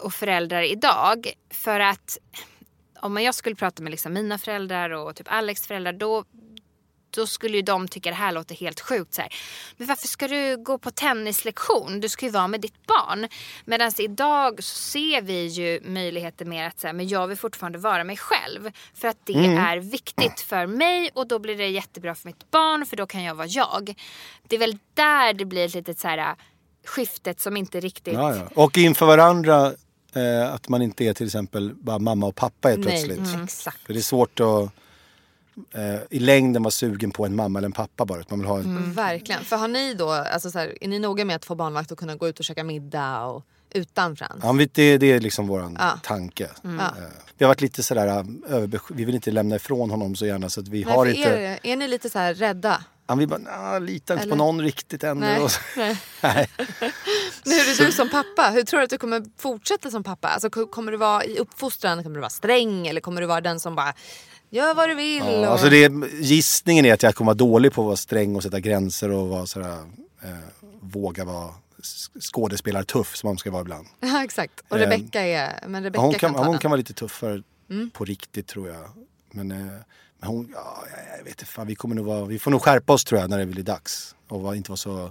och 0.00 0.14
föräldrar 0.14 0.62
idag. 0.62 1.32
För 1.50 1.80
att 1.80 2.18
om 3.04 3.22
jag 3.22 3.34
skulle 3.34 3.56
prata 3.56 3.82
med 3.82 3.90
liksom 3.90 4.12
mina 4.12 4.38
föräldrar 4.38 4.90
och 4.90 5.16
typ 5.16 5.26
Alex 5.30 5.66
föräldrar 5.66 5.92
då 5.92 6.24
då 7.10 7.26
skulle 7.26 7.56
ju 7.56 7.62
de 7.62 7.88
tycka 7.88 8.10
det 8.10 8.16
här 8.16 8.32
låter 8.32 8.54
helt 8.54 8.80
sjukt. 8.80 9.14
Så 9.14 9.22
här. 9.22 9.34
Men 9.76 9.86
varför 9.86 10.08
ska 10.08 10.28
du 10.28 10.56
gå 10.56 10.78
på 10.78 10.90
tennislektion? 10.90 12.00
Du 12.00 12.08
ska 12.08 12.26
ju 12.26 12.32
vara 12.32 12.48
med 12.48 12.60
ditt 12.60 12.86
barn. 12.86 13.28
Medan 13.64 13.92
idag 13.98 14.64
så 14.64 14.78
ser 14.78 15.22
vi 15.22 15.46
ju 15.46 15.80
möjligheter 15.84 16.44
mer 16.44 16.66
att 16.66 16.80
säga, 16.80 16.92
men 16.92 17.08
jag 17.08 17.26
vill 17.26 17.36
fortfarande 17.36 17.78
vara 17.78 18.04
mig 18.04 18.16
själv. 18.16 18.70
För 18.94 19.08
att 19.08 19.18
det 19.24 19.46
är 19.46 19.76
viktigt 19.76 20.40
för 20.40 20.66
mig 20.66 21.10
och 21.14 21.28
då 21.28 21.38
blir 21.38 21.56
det 21.56 21.68
jättebra 21.68 22.14
för 22.14 22.28
mitt 22.28 22.50
barn 22.50 22.86
för 22.86 22.96
då 22.96 23.06
kan 23.06 23.22
jag 23.22 23.34
vara 23.34 23.46
jag. 23.46 23.94
Det 24.48 24.56
är 24.56 24.60
väl 24.60 24.78
där 24.94 25.32
det 25.32 25.44
blir 25.44 25.64
ett 25.64 25.74
litet 25.74 25.98
så 25.98 26.08
här 26.08 26.36
skiftet 26.86 27.40
som 27.40 27.56
inte 27.56 27.80
riktigt... 27.80 28.14
Ja, 28.14 28.36
ja. 28.36 28.42
Och 28.54 28.78
inför 28.78 29.06
varandra, 29.06 29.72
eh, 30.16 30.54
att 30.54 30.68
man 30.68 30.82
inte 30.82 31.04
är 31.04 31.14
till 31.14 31.26
exempel 31.26 31.74
bara 31.74 31.98
mamma 31.98 32.26
och 32.26 32.34
pappa 32.34 32.68
helt 32.68 32.84
Nej, 32.84 33.04
plötsligt. 33.06 33.42
exakt. 33.44 33.78
För 33.86 33.92
det 33.92 33.98
är 34.00 34.02
svårt 34.02 34.40
att 34.40 34.70
eh, 35.74 36.00
i 36.10 36.18
längden 36.18 36.62
vara 36.62 36.70
sugen 36.70 37.10
på 37.10 37.26
en 37.26 37.36
mamma 37.36 37.58
eller 37.58 37.66
en 37.66 37.72
pappa 37.72 38.04
bara. 38.04 38.22
Man 38.28 38.38
vill 38.38 38.48
ha 38.48 38.58
en, 38.58 38.64
Mm, 38.64 38.92
Verkligen. 38.92 39.44
För 39.44 39.56
har 39.56 39.68
ni 39.68 39.94
då, 39.94 40.10
alltså 40.10 40.50
så 40.50 40.58
här, 40.58 40.78
är 40.84 40.88
ni 40.88 40.98
noga 40.98 41.24
med 41.24 41.36
att 41.36 41.44
få 41.44 41.54
barnvakt 41.54 41.90
och 41.92 41.98
kunna 41.98 42.16
gå 42.16 42.28
ut 42.28 42.38
och 42.38 42.44
käka 42.44 42.64
middag 42.64 43.24
och, 43.26 43.44
utan 43.74 44.16
Frans? 44.16 44.40
Ja, 44.42 44.52
men 44.52 44.68
det, 44.72 44.98
det 44.98 45.12
är 45.12 45.20
liksom 45.20 45.46
våran 45.46 45.76
Ja. 45.80 45.98
tanke. 46.02 46.48
Ja. 46.62 46.70
Eh, 46.70 46.92
Vi 47.38 47.44
har 47.44 47.48
varit 47.50 47.60
lite 47.60 47.82
sådär, 47.82 48.06
eh, 48.06 48.22
överbes- 48.48 48.92
vi 48.94 49.04
vill 49.04 49.14
inte 49.14 49.30
lämna 49.30 49.56
ifrån 49.56 49.90
honom 49.90 50.16
så 50.16 50.26
gärna 50.26 50.48
så 50.50 50.60
att 50.60 50.68
vi 50.68 50.84
Nej, 50.84 50.94
har 50.94 51.06
inte... 51.06 51.28
er, 51.28 51.58
är 51.62 51.76
ni 51.76 51.88
lite 51.88 52.10
så 52.10 52.18
här 52.18 52.34
rädda? 52.34 52.84
Han 53.06 53.18
vill 53.18 53.28
bara, 53.28 53.38
nah, 53.38 53.80
litar 53.80 54.14
inte 54.14 54.22
Eller? 54.22 54.30
på 54.32 54.36
någon 54.36 54.60
riktigt 54.60 55.04
ännu. 55.04 55.20
Nej. 55.20 55.48
Nej. 55.76 55.96
Nej. 56.22 56.48
Hur 57.44 57.52
är 57.82 57.86
du 57.86 57.92
som 57.92 58.08
pappa? 58.10 58.50
Hur 58.54 58.62
tror 58.62 58.80
du 58.80 58.84
att 58.84 58.90
du 58.90 58.98
kommer 58.98 59.24
fortsätta 59.38 59.90
som 59.90 60.04
pappa? 60.04 60.28
Alltså, 60.28 60.50
ko- 60.50 60.66
kommer 60.66 60.92
du 60.92 60.98
vara 60.98 61.24
i 61.24 61.38
uppfostran, 61.38 62.02
kommer 62.02 62.14
du 62.14 62.20
vara 62.20 62.30
sträng 62.30 62.86
eller 62.86 63.00
kommer 63.00 63.20
du 63.20 63.26
vara 63.26 63.40
den 63.40 63.60
som 63.60 63.74
bara 63.74 63.94
gör 64.50 64.74
vad 64.74 64.88
du 64.88 64.94
vill? 64.94 65.18
Ja, 65.18 65.38
och... 65.38 65.46
alltså 65.46 65.68
det, 65.70 65.92
gissningen 66.20 66.84
är 66.84 66.92
att 66.94 67.02
jag 67.02 67.14
kommer 67.14 67.26
vara 67.26 67.34
dålig 67.34 67.72
på 67.72 67.80
att 67.82 67.86
vara 67.86 67.96
sträng 67.96 68.36
och 68.36 68.42
sätta 68.42 68.60
gränser 68.60 69.10
och 69.10 69.28
vara 69.28 69.46
sådär, 69.46 69.78
eh, 70.22 70.28
våga 70.80 71.24
vara 71.24 71.54
skådespelartuff 72.32 73.16
som 73.16 73.28
man 73.28 73.38
ska 73.38 73.50
vara 73.50 73.60
ibland. 73.62 73.86
Ja 74.00 74.24
exakt. 74.24 74.60
Och 74.68 74.76
Ehm, 74.78 74.90
Rebecca 74.90 75.20
är... 75.20 75.68
Men 75.68 75.82
Rebecca 75.82 76.00
Ja, 76.00 76.06
hon, 76.06 76.12
kan, 76.14 76.34
kan, 76.34 76.44
hon 76.44 76.52
den. 76.52 76.58
kan 76.60 76.70
vara 76.70 76.78
lite 76.78 76.94
tuffare 76.94 77.42
Mm. 77.70 77.90
på 77.90 78.04
riktigt 78.04 78.46
tror 78.46 78.68
jag. 78.68 78.90
Men, 79.30 79.50
eh, 79.50 79.58
hon, 80.24 80.48
ja, 80.54 80.84
jag- 81.18 81.24
vet 81.24 81.32
inte, 81.32 81.44
fan, 81.44 81.66
vi, 81.66 81.74
kommer 81.74 81.94
nog 81.94 82.06
vara, 82.06 82.24
vi 82.24 82.38
får 82.38 82.50
nog 82.50 82.62
skärpa 82.62 82.92
oss 82.92 83.04
tror 83.04 83.20
jag 83.20 83.30
när 83.30 83.38
det 83.38 83.46
blir 83.46 83.62
dags. 83.62 84.14
Och 84.28 84.40
var, 84.42 84.54
inte 84.54 84.70
vara 84.70 84.76
så 84.76 85.04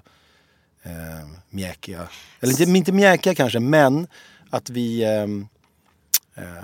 eh, 0.84 1.28
mjäkiga. 1.50 2.08
Eller 2.40 2.62
inte, 2.62 2.78
inte 2.78 2.92
mjäkiga 2.92 3.36
kanske, 3.36 3.60
men 3.60 4.08
att 4.50 4.70
vi 4.70 5.04
eh, 5.04 5.24
eh, 6.44 6.64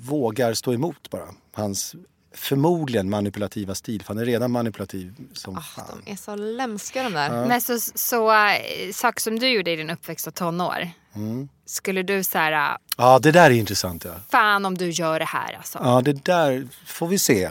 vågar 0.00 0.54
stå 0.54 0.72
emot 0.74 1.10
bara. 1.10 1.28
Hans 1.52 1.94
förmodligen 2.34 3.10
manipulativa 3.10 3.74
stil. 3.74 4.02
För 4.02 4.14
han 4.14 4.18
är 4.22 4.26
redan 4.26 4.50
manipulativ 4.50 5.14
som 5.32 5.56
Ah, 5.56 5.60
fan. 5.60 6.02
de 6.04 6.10
är 6.12 6.16
så 6.16 6.36
lämska 6.36 7.02
de 7.02 7.12
där. 7.12 7.46
Men 7.46 7.60
så, 7.60 7.78
så 7.94 8.32
äh, 8.32 8.92
sak 8.92 9.20
som 9.20 9.38
du 9.38 9.48
gjorde 9.48 9.70
i 9.70 9.76
din 9.76 9.90
uppväxt 9.90 10.26
och 10.26 10.34
tonår. 10.34 10.88
Mm. 11.14 11.48
Skulle 11.66 12.02
du 12.02 12.24
säga 12.24 12.78
Ja, 12.96 13.18
det 13.18 13.32
där 13.32 13.50
är 13.50 13.54
intressant. 13.54 14.04
Ja. 14.04 14.14
fan 14.30 14.64
om 14.66 14.78
du 14.78 14.90
gör 14.90 15.18
det 15.18 15.24
här 15.24 15.54
alltså. 15.56 15.78
Ja, 15.82 16.00
det 16.00 16.24
där 16.24 16.68
får 16.86 17.08
vi 17.08 17.18
se. 17.18 17.50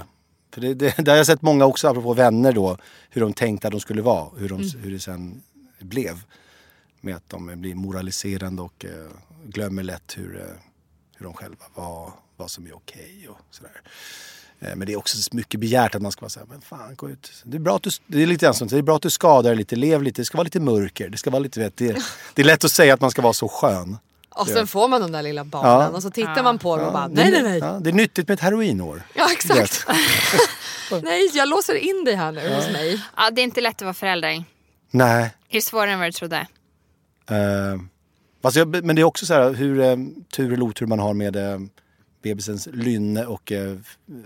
För 0.53 0.61
det, 0.61 0.73
det, 0.73 0.97
där 0.97 1.11
har 1.11 1.17
jag 1.17 1.25
sett 1.25 1.41
många 1.41 1.65
också, 1.65 1.87
apropå 1.87 2.13
vänner 2.13 2.51
då, 2.51 2.77
hur 3.09 3.21
de 3.21 3.33
tänkte 3.33 3.67
att 3.67 3.71
de 3.71 3.79
skulle 3.79 4.01
vara. 4.01 4.29
Hur, 4.37 4.49
de, 4.49 4.71
hur 4.83 4.91
det 4.91 4.99
sen 4.99 5.43
blev. 5.79 6.21
Med 7.01 7.15
att 7.15 7.29
de 7.29 7.61
blir 7.61 7.75
moraliserande 7.75 8.61
och 8.61 8.85
eh, 8.85 8.91
glömmer 9.45 9.83
lätt 9.83 10.17
hur, 10.17 10.35
eh, 10.41 10.55
hur 11.17 11.25
de 11.25 11.33
själva 11.33 11.65
var, 11.75 12.11
vad 12.37 12.51
som 12.51 12.67
är 12.67 12.75
okej 12.75 13.27
och 13.29 13.37
sådär. 13.51 13.81
Eh, 14.59 14.75
men 14.75 14.79
det 14.87 14.93
är 14.93 14.97
också 14.97 15.17
så 15.17 15.35
mycket 15.35 15.59
begärt 15.59 15.95
att 15.95 16.01
man 16.01 16.11
ska 16.11 16.21
vara 16.21 16.29
såhär, 16.29 16.47
men 16.47 16.61
fan 16.61 16.95
gå 16.95 17.09
ut. 17.09 17.31
Det 17.43 17.57
är 17.57 17.61
bra 17.61 17.75
att 17.75 17.83
du, 17.83 17.89
det 18.07 18.23
är 18.23 18.27
lite 18.27 18.45
grann 18.45 18.67
det 18.67 18.77
är 18.77 18.81
bra 18.81 18.95
att 18.95 19.01
du 19.01 19.09
skadar 19.09 19.55
lite, 19.55 19.75
lev 19.75 20.03
lite, 20.03 20.21
det 20.21 20.25
ska 20.25 20.37
vara 20.37 20.43
lite 20.43 20.59
mörker. 20.59 21.09
Det 21.09 21.17
ska 21.17 21.29
vara 21.29 21.39
lite, 21.39 21.59
vet, 21.59 21.77
det, 21.77 21.97
det 22.33 22.41
är 22.41 22.45
lätt 22.45 22.63
att 22.65 22.71
säga 22.71 22.93
att 22.93 23.01
man 23.01 23.11
ska 23.11 23.21
vara 23.21 23.33
så 23.33 23.47
skön. 23.47 23.97
Och 24.29 24.47
sen 24.47 24.67
får 24.67 24.87
man 24.87 25.01
de 25.01 25.11
där 25.11 25.23
lilla 25.23 25.43
barnen 25.43 25.71
Ja. 25.71 25.87
och 25.87 26.01
så 26.03 26.09
tittar 26.09 26.43
man 26.43 26.59
på 26.59 26.77
dem 26.77 26.85
och 26.87 26.93
bara 26.93 27.07
nej 27.07 27.31
nej 27.31 27.43
nej. 27.43 27.59
Ja, 27.59 27.79
det 27.81 27.89
är 27.89 27.93
nyttigt 27.93 28.27
med 28.27 28.35
ett 28.35 28.41
heroinår. 28.41 29.03
Ja 29.15 29.27
exakt. 29.31 29.85
Nej 31.03 31.29
jag 31.33 31.49
låser 31.49 31.75
in 31.75 32.03
dig 32.05 32.15
här 32.15 32.31
nu 32.31 32.55
hos 32.55 32.69
mig. 32.69 33.03
Ja, 33.17 33.31
det 33.31 33.41
är 33.41 33.43
inte 33.43 33.61
lätt 33.61 33.75
att 33.75 33.81
vara 33.81 33.93
förälder. 33.93 34.43
Nej. 34.91 35.23
Är 35.23 35.55
det 35.55 35.61
svårare 35.61 35.91
än 35.91 35.99
vad 35.99 36.07
du 36.07 36.11
trodde? 36.11 36.47
Uh, 37.31 37.81
alltså, 38.41 38.59
jag- 38.59 38.83
men 38.85 38.95
det 38.95 39.01
är 39.01 39.03
också 39.03 39.25
så 39.25 39.33
här 39.33 39.53
hur 39.53 39.79
eh, 39.81 39.95
tur 40.35 40.53
eller 40.53 40.63
otur 40.63 40.85
man 40.85 40.99
har 40.99 41.13
med 41.13 41.35
eh, 41.35 41.59
bebisens 42.21 42.67
lynne 42.71 43.25
och 43.25 43.51
eh, 43.51 43.77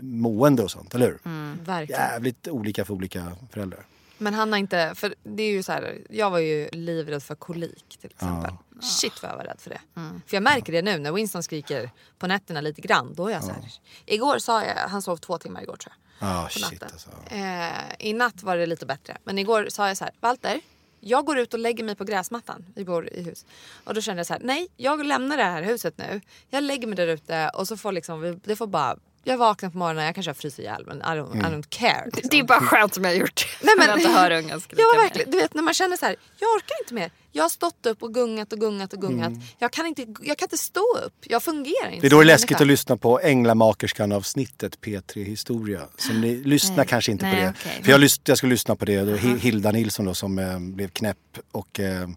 mående 0.01 0.63
och 0.63 0.71
sånt, 0.71 0.95
eller 0.95 1.05
hur? 1.05 1.19
Verkligen. 1.65 2.01
Jävligt 2.01 2.47
olika 2.47 2.85
för 2.85 2.93
olika 2.93 3.31
föräldrar. 3.51 3.85
Men 4.17 4.33
han 4.33 4.51
har 4.51 4.59
inte, 4.59 4.93
för 4.95 5.15
det 5.23 5.43
är 5.43 5.51
ju 5.51 5.63
så 5.63 5.71
här, 5.71 5.97
jag 6.09 6.29
var 6.29 6.39
ju 6.39 6.69
livrädd 6.71 7.23
för 7.23 7.35
kolik 7.35 7.97
till 8.01 8.09
exempel. 8.11 8.53
Shit 8.81 9.21
vad 9.21 9.31
jag 9.31 9.37
var 9.37 9.43
rädd 9.43 9.59
för 9.59 9.69
det. 9.69 9.81
För 10.27 10.35
jag 10.35 10.43
märker 10.43 10.73
det 10.73 10.81
nu 10.81 10.97
när 10.97 11.11
Winston 11.11 11.43
skriker 11.43 11.89
på 12.19 12.27
nätterna 12.27 12.61
lite 12.61 12.81
grann. 12.81 13.13
Då 13.13 13.27
är 13.27 13.31
jag 13.33 13.43
så 13.43 13.51
här. 13.51 13.63
Igår 14.05 14.39
sa 14.39 14.63
jag, 14.65 14.75
han 14.75 15.01
sov 15.01 15.17
två 15.17 15.37
timmar 15.37 15.61
igår 15.61 15.75
tror 15.75 15.93
jag. 16.19 16.29
Ja, 16.29 16.43
på 16.43 16.49
shit 16.59 16.81
natten. 16.81 16.89
alltså. 16.91 17.09
Eh, 17.35 18.07
I 18.09 18.13
natt 18.13 18.43
var 18.43 18.57
det 18.57 18.65
lite 18.65 18.85
bättre. 18.85 19.17
Men 19.23 19.39
igår 19.39 19.67
sa 19.69 19.87
jag 19.87 19.97
så 19.97 20.03
här, 20.03 20.13
Walter, 20.19 20.61
jag 21.05 21.25
går 21.25 21.37
ut 21.37 21.53
och 21.53 21.59
lägger 21.59 21.83
mig 21.83 21.95
på 21.95 22.03
gräsmattan. 22.03 22.65
Vi 22.75 22.85
bor 22.85 23.13
i 23.13 23.23
hus. 23.23 23.45
Och 23.83 23.93
då 23.93 24.01
kände 24.01 24.19
jag 24.19 24.27
så 24.27 24.33
här, 24.33 24.41
nej, 24.43 24.67
jag 24.77 25.05
lämnar 25.05 25.37
det 25.37 25.43
här 25.43 25.63
huset 25.63 25.97
nu. 25.97 26.21
Jag 26.49 26.63
lägger 26.63 26.87
mig 26.87 26.95
där 26.95 27.07
ute 27.07 27.51
och 27.53 27.67
så 27.67 27.77
får 27.77 27.91
liksom, 27.91 28.39
det 28.43 28.55
får 28.55 28.67
bara, 28.67 28.97
jag 29.23 29.37
vaknar 29.37 29.69
på 29.69 29.77
morgonen, 29.77 30.05
jag 30.05 30.15
kanske 30.15 30.29
har 30.29 30.33
frusit 30.35 30.59
ihjäl 30.59 30.83
men 30.87 30.97
I 30.97 31.01
don't, 31.03 31.37
I 31.37 31.41
don't 31.41 31.65
care. 31.69 32.05
liksom. 32.05 32.29
Det 32.31 32.39
är 32.39 32.43
bara 32.43 32.59
skönt 32.61 32.93
som 32.93 33.03
jag 33.03 33.11
har 33.11 33.17
gjort. 33.17 33.47
Nej, 33.61 33.75
men, 33.77 33.89
att 33.89 33.97
inte 33.99 34.11
höra 34.11 34.39
ungen 34.39 34.61
skrika 34.61 34.81
Ja 34.81 34.87
mer. 34.97 35.03
verkligen. 35.03 35.31
Du 35.31 35.37
vet 35.37 35.53
när 35.53 35.61
man 35.61 35.73
känner 35.73 35.97
så 35.97 36.05
här, 36.05 36.15
jag 36.39 36.47
orkar 36.55 36.75
inte 36.83 36.93
mer. 36.93 37.11
Jag 37.35 37.43
har 37.43 37.49
stått 37.49 37.85
upp 37.85 38.03
och 38.03 38.13
gungat 38.13 38.53
och 38.53 38.59
gungat 38.59 38.93
och 38.93 39.01
gungat. 39.01 39.33
Jag, 39.59 39.71
kan 39.71 39.85
inte, 39.85 40.01
jag 40.21 40.37
kan 40.37 40.45
inte 40.45 40.57
stå 40.57 40.97
upp. 41.05 41.13
Jag 41.21 41.43
fungerar 41.43 41.89
inte 41.89 42.01
Det 42.01 42.07
är 42.07 42.09
då 42.09 42.17
det 42.17 42.23
är 42.23 42.25
läskigt 42.25 42.49
människa. 42.49 42.63
att 42.63 42.67
lyssna 42.67 42.97
på 42.97 43.19
Änglamakerskan 43.19 44.11
avsnittet 44.11 44.79
P3 44.81 45.23
Historia. 45.23 45.81
Som 45.97 46.21
ni 46.21 46.35
lyssnar 46.35 46.77
Nej. 46.77 46.85
kanske 46.87 47.11
inte 47.11 47.25
på 47.25 47.31
Nej, 47.31 47.41
det. 47.41 47.53
okej. 47.59 47.83
För 47.83 47.91
jag, 47.91 48.01
lys- 48.01 48.21
jag 48.25 48.37
skulle 48.37 48.49
lyssna 48.53 48.75
på 48.75 48.85
det. 48.85 49.01
Då, 49.01 49.15
Hi- 49.15 49.37
Hilda 49.39 49.71
Nilsson 49.71 50.05
då, 50.05 50.13
som 50.13 50.39
eh, 50.39 50.59
blev 50.59 50.87
knäpp 50.89 51.17
och 51.51 51.79
eh, 51.79 52.07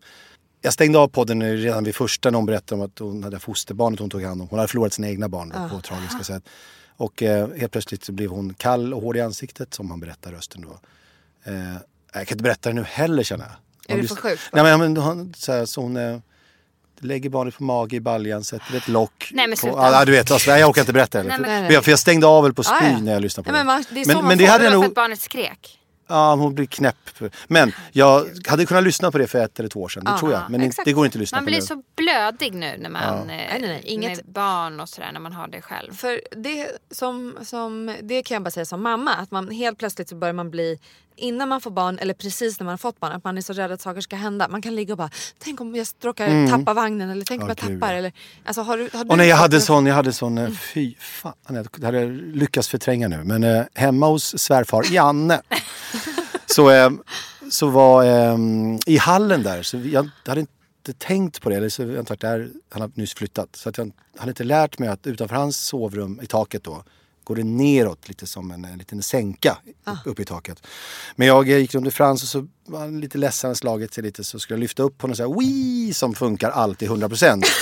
jag 0.66 0.72
stängde 0.72 0.98
av 0.98 1.08
podden 1.08 1.42
redan 1.56 1.84
vid 1.84 1.94
första 1.96 2.30
när 2.30 2.36
hon 2.36 2.46
berättade 2.46 2.80
om 2.82 2.86
att 2.86 2.98
hon 2.98 3.22
hade 3.24 3.38
fosterbarnet 3.38 4.00
hon 4.00 4.10
tog 4.10 4.22
hand 4.22 4.42
om. 4.42 4.48
Hon 4.48 4.58
hade 4.58 4.68
förlorat 4.68 4.92
sina 4.92 5.08
egna 5.08 5.28
barn 5.28 5.48
då, 5.48 5.68
på 5.76 5.80
tragiska 5.80 6.24
sätt. 6.24 6.42
Och 6.96 7.22
eh, 7.22 7.48
helt 7.56 7.72
plötsligt 7.72 8.04
så 8.04 8.12
blev 8.12 8.30
hon 8.30 8.54
kall 8.54 8.94
och 8.94 9.02
hård 9.02 9.16
i 9.16 9.20
ansiktet 9.20 9.74
som 9.74 9.90
han 9.90 10.00
berättar 10.00 10.32
rösten 10.32 10.62
då. 10.62 10.78
Eh, 11.52 11.54
jag 12.12 12.26
kan 12.28 12.34
inte 12.34 12.42
berätta 12.42 12.68
det 12.68 12.74
nu 12.74 12.82
heller 12.82 13.22
känner 13.22 13.44
jag. 13.86 13.96
Är 13.96 14.02
det 14.02 14.08
för 14.08 14.16
sjukt? 14.16 14.42
Nej 14.52 14.62
men, 14.64 14.78
men 14.80 14.96
hon, 14.96 15.34
så, 15.36 15.52
här, 15.52 15.66
så 15.66 15.80
hon 15.80 15.96
eh, 15.96 16.18
lägger 17.00 17.30
barnet 17.30 17.56
på 17.56 17.64
mage 17.64 17.96
i 17.96 18.00
baljan, 18.00 18.44
sätter 18.44 18.76
ett 18.76 18.88
lock. 18.88 19.30
Nej, 19.32 19.46
men 19.46 19.56
på, 19.56 19.60
sluta. 19.60 19.76
ja, 19.92 20.04
du 20.04 20.12
vet, 20.12 20.30
alltså, 20.30 20.50
jag 20.50 20.70
orkar 20.70 20.80
inte 20.82 20.92
berätta 20.92 21.22
det. 21.22 21.28
Nej, 21.28 21.38
men- 21.40 21.82
För, 21.82 21.90
jag, 21.90 21.98
stängde 21.98 22.26
av 22.26 22.42
väl 22.44 22.54
på 22.54 22.62
spy 22.62 22.74
Ja, 22.80 22.90
ja. 22.90 22.98
när 22.98 23.12
jag 23.12 23.22
lyssnade 23.22 23.44
på 23.46 23.52
Nej, 23.52 23.58
men 23.60 23.66
man, 23.66 23.84
det 23.90 24.00
är 24.00 24.04
så 24.04 24.08
Men- 24.08 24.16
man 24.16 24.28
men 24.28 24.38
det 24.38 24.44
får. 24.44 24.52
hade 24.52 24.64
Det 24.64 24.68
var 24.70 24.74
nog- 24.74 24.84
för 24.84 24.88
att 24.90 24.94
barnet 24.94 25.20
skrek. 25.20 25.78
Ja, 26.08 26.34
hon 26.34 26.54
blir 26.54 26.66
knäpp. 26.66 26.96
Men 27.48 27.72
jag 27.92 28.26
hade 28.48 28.66
kunnat 28.66 28.84
lyssna 28.84 29.10
på 29.12 29.18
det 29.18 29.26
för 29.26 29.38
ett 29.38 29.58
eller 29.58 29.68
två 29.68 29.80
år 29.82 29.88
sedan, 29.88 30.04
det 30.04 30.10
Ja, 30.10 30.18
tror 30.18 30.32
jag. 30.32 30.42
Men 30.50 30.60
exakt. 30.60 30.84
det 30.86 30.92
går 30.92 31.06
inte 31.06 31.16
att 31.16 31.20
lyssna 31.20 31.36
Man 31.36 31.44
på 31.44 31.46
blir 31.46 31.56
nu. 31.60 31.66
så 31.66 31.82
blödig 31.96 32.54
nu 32.54 32.76
när 32.78 32.90
man 32.90 33.02
Ja. 33.02 33.14
eh, 33.18 33.24
Nej, 33.26 33.48
nej, 33.60 33.68
nej, 33.68 33.82
inget- 33.84 34.16
med 34.16 34.32
barn 34.34 34.80
och 34.80 34.88
sådär 34.88 35.10
när 35.12 35.20
man 35.20 35.32
har 35.32 35.48
det 35.48 35.62
själv. 35.62 35.92
För 35.92 36.20
det, 36.36 36.68
som, 36.90 37.38
som, 37.42 37.94
det 38.02 38.22
kan 38.22 38.34
jag 38.34 38.42
bara 38.42 38.50
säga 38.50 38.64
som 38.66 38.82
mamma, 38.82 39.14
att 39.14 39.30
man 39.30 39.50
helt 39.50 39.78
plötsligt 39.78 40.08
så 40.08 40.14
börjar 40.16 40.34
man 40.34 40.50
bli 40.50 40.78
Innan 41.16 41.48
man 41.48 41.60
får 41.60 41.70
barn 41.70 41.98
eller 41.98 42.14
precis 42.14 42.60
när 42.60 42.64
man 42.64 42.72
har 42.72 42.78
fått 42.78 43.00
barn 43.00 43.12
att 43.12 43.24
man 43.24 43.36
är 43.36 43.40
så 43.40 43.52
rädd 43.52 43.72
att 43.72 43.80
saker 43.80 44.00
ska 44.00 44.16
hända. 44.16 44.48
Man 44.48 44.62
kan 44.62 44.74
ligga 44.74 44.94
och 44.94 44.98
bara 44.98 45.10
tänk 45.38 45.60
om 45.60 45.74
jag 45.74 45.86
råkar 46.00 46.48
tappa 46.48 46.74
vagnen 46.74 47.10
eller 47.10 47.24
tänk 47.24 47.42
om 47.42 47.48
Ja, 47.48 47.54
jag 47.58 47.80
tappar. 47.80 47.94
Eller, 47.94 48.12
alltså, 48.44 48.62
har 48.62 48.78
du, 48.78 48.88
har 48.92 49.04
du 49.04 49.16
nej, 49.16 49.28
jag 49.28 49.36
hade 49.36 49.60
sån, 49.60 49.86
jag 49.86 49.94
hade 49.94 50.12
sån, 50.12 50.38
eh, 50.38 50.50
fy 50.50 50.94
fan, 51.00 51.34
det 51.76 51.84
hade 51.86 52.00
jag 52.00 52.10
lyckats 52.12 52.68
förtränga 52.68 53.08
nu. 53.08 53.24
Men 53.24 53.44
eh, 53.44 53.64
hemma 53.74 54.06
hos 54.06 54.38
svärfar 54.38 54.84
Janne 54.92 55.40
så, 56.46 56.70
eh, 56.70 56.90
så 57.50 57.68
var 57.68 58.04
eh, 58.04 58.38
i 58.86 58.96
hallen 58.96 59.42
där, 59.42 59.62
så 59.62 59.76
jag 59.76 60.08
hade 60.26 60.40
inte 60.40 60.92
tänkt 60.98 61.40
på 61.40 61.48
det. 61.48 61.56
Eller 61.56 61.68
så 61.68 61.82
jag 61.82 61.88
har 61.88 61.98
inte 61.98 62.12
varit 62.12 62.20
där, 62.20 62.50
han 62.70 62.82
har 62.82 62.90
nyss 62.94 63.14
flyttat. 63.14 63.56
Så 63.56 63.68
att 63.68 63.78
jag 63.78 63.92
hade 64.16 64.30
inte 64.30 64.44
lärt 64.44 64.78
mig 64.78 64.88
att 64.88 65.06
utanför 65.06 65.36
hans 65.36 65.56
sovrum 65.56 66.20
i 66.22 66.26
taket 66.26 66.64
då 66.64 66.84
går 67.26 67.36
det 67.36 67.44
neråt 67.44 68.08
lite 68.08 68.26
som 68.26 68.50
en, 68.50 68.64
en 68.64 68.78
liten 68.78 69.02
sänka 69.02 69.58
uppe 70.04 70.22
i 70.22 70.24
taket. 70.24 70.66
Men 71.16 71.28
jag 71.28 71.48
eh, 71.48 71.58
gick 71.58 71.74
runt 71.74 71.86
i 71.86 71.90
Frans 71.90 72.22
och 72.22 72.28
så 72.28 72.46
var 72.66 72.80
han 72.80 73.00
lite 73.00 73.18
ledsen, 73.18 73.56
slagit 73.56 73.94
sig 73.94 74.04
lite 74.04 74.24
så 74.24 74.38
skulle 74.38 74.54
jag 74.54 74.60
lyfta 74.60 74.82
upp 74.82 75.02
honom 75.02 75.16
så 75.16 75.22
här, 75.22 75.40
Wii! 75.40 75.94
som 75.94 76.14
funkar 76.14 76.50
alltid 76.50 76.88
100 76.88 77.08
procent. 77.08 77.46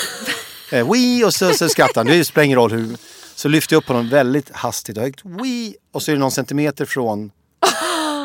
Eh, 0.73 0.93
Wii! 0.93 1.25
Och 1.25 1.35
så, 1.35 1.55
så 1.55 1.69
skrattar 1.69 1.95
han. 1.95 2.07
Det 2.07 2.25
spelar 2.25 2.45
ingen 2.45 2.59
roll 2.59 2.73
hur. 2.73 2.97
Så 3.35 3.49
lyfter 3.49 3.75
jag 3.75 3.79
upp 3.79 3.89
honom 3.89 4.09
väldigt 4.09 4.51
hastigt 4.51 4.97
och 4.97 5.03
högt. 5.03 5.21
Wii! 5.25 5.77
Och 5.93 6.03
så 6.03 6.11
är 6.11 6.15
det 6.15 6.21
någon 6.21 6.31
centimeter 6.31 6.85
från 6.85 7.31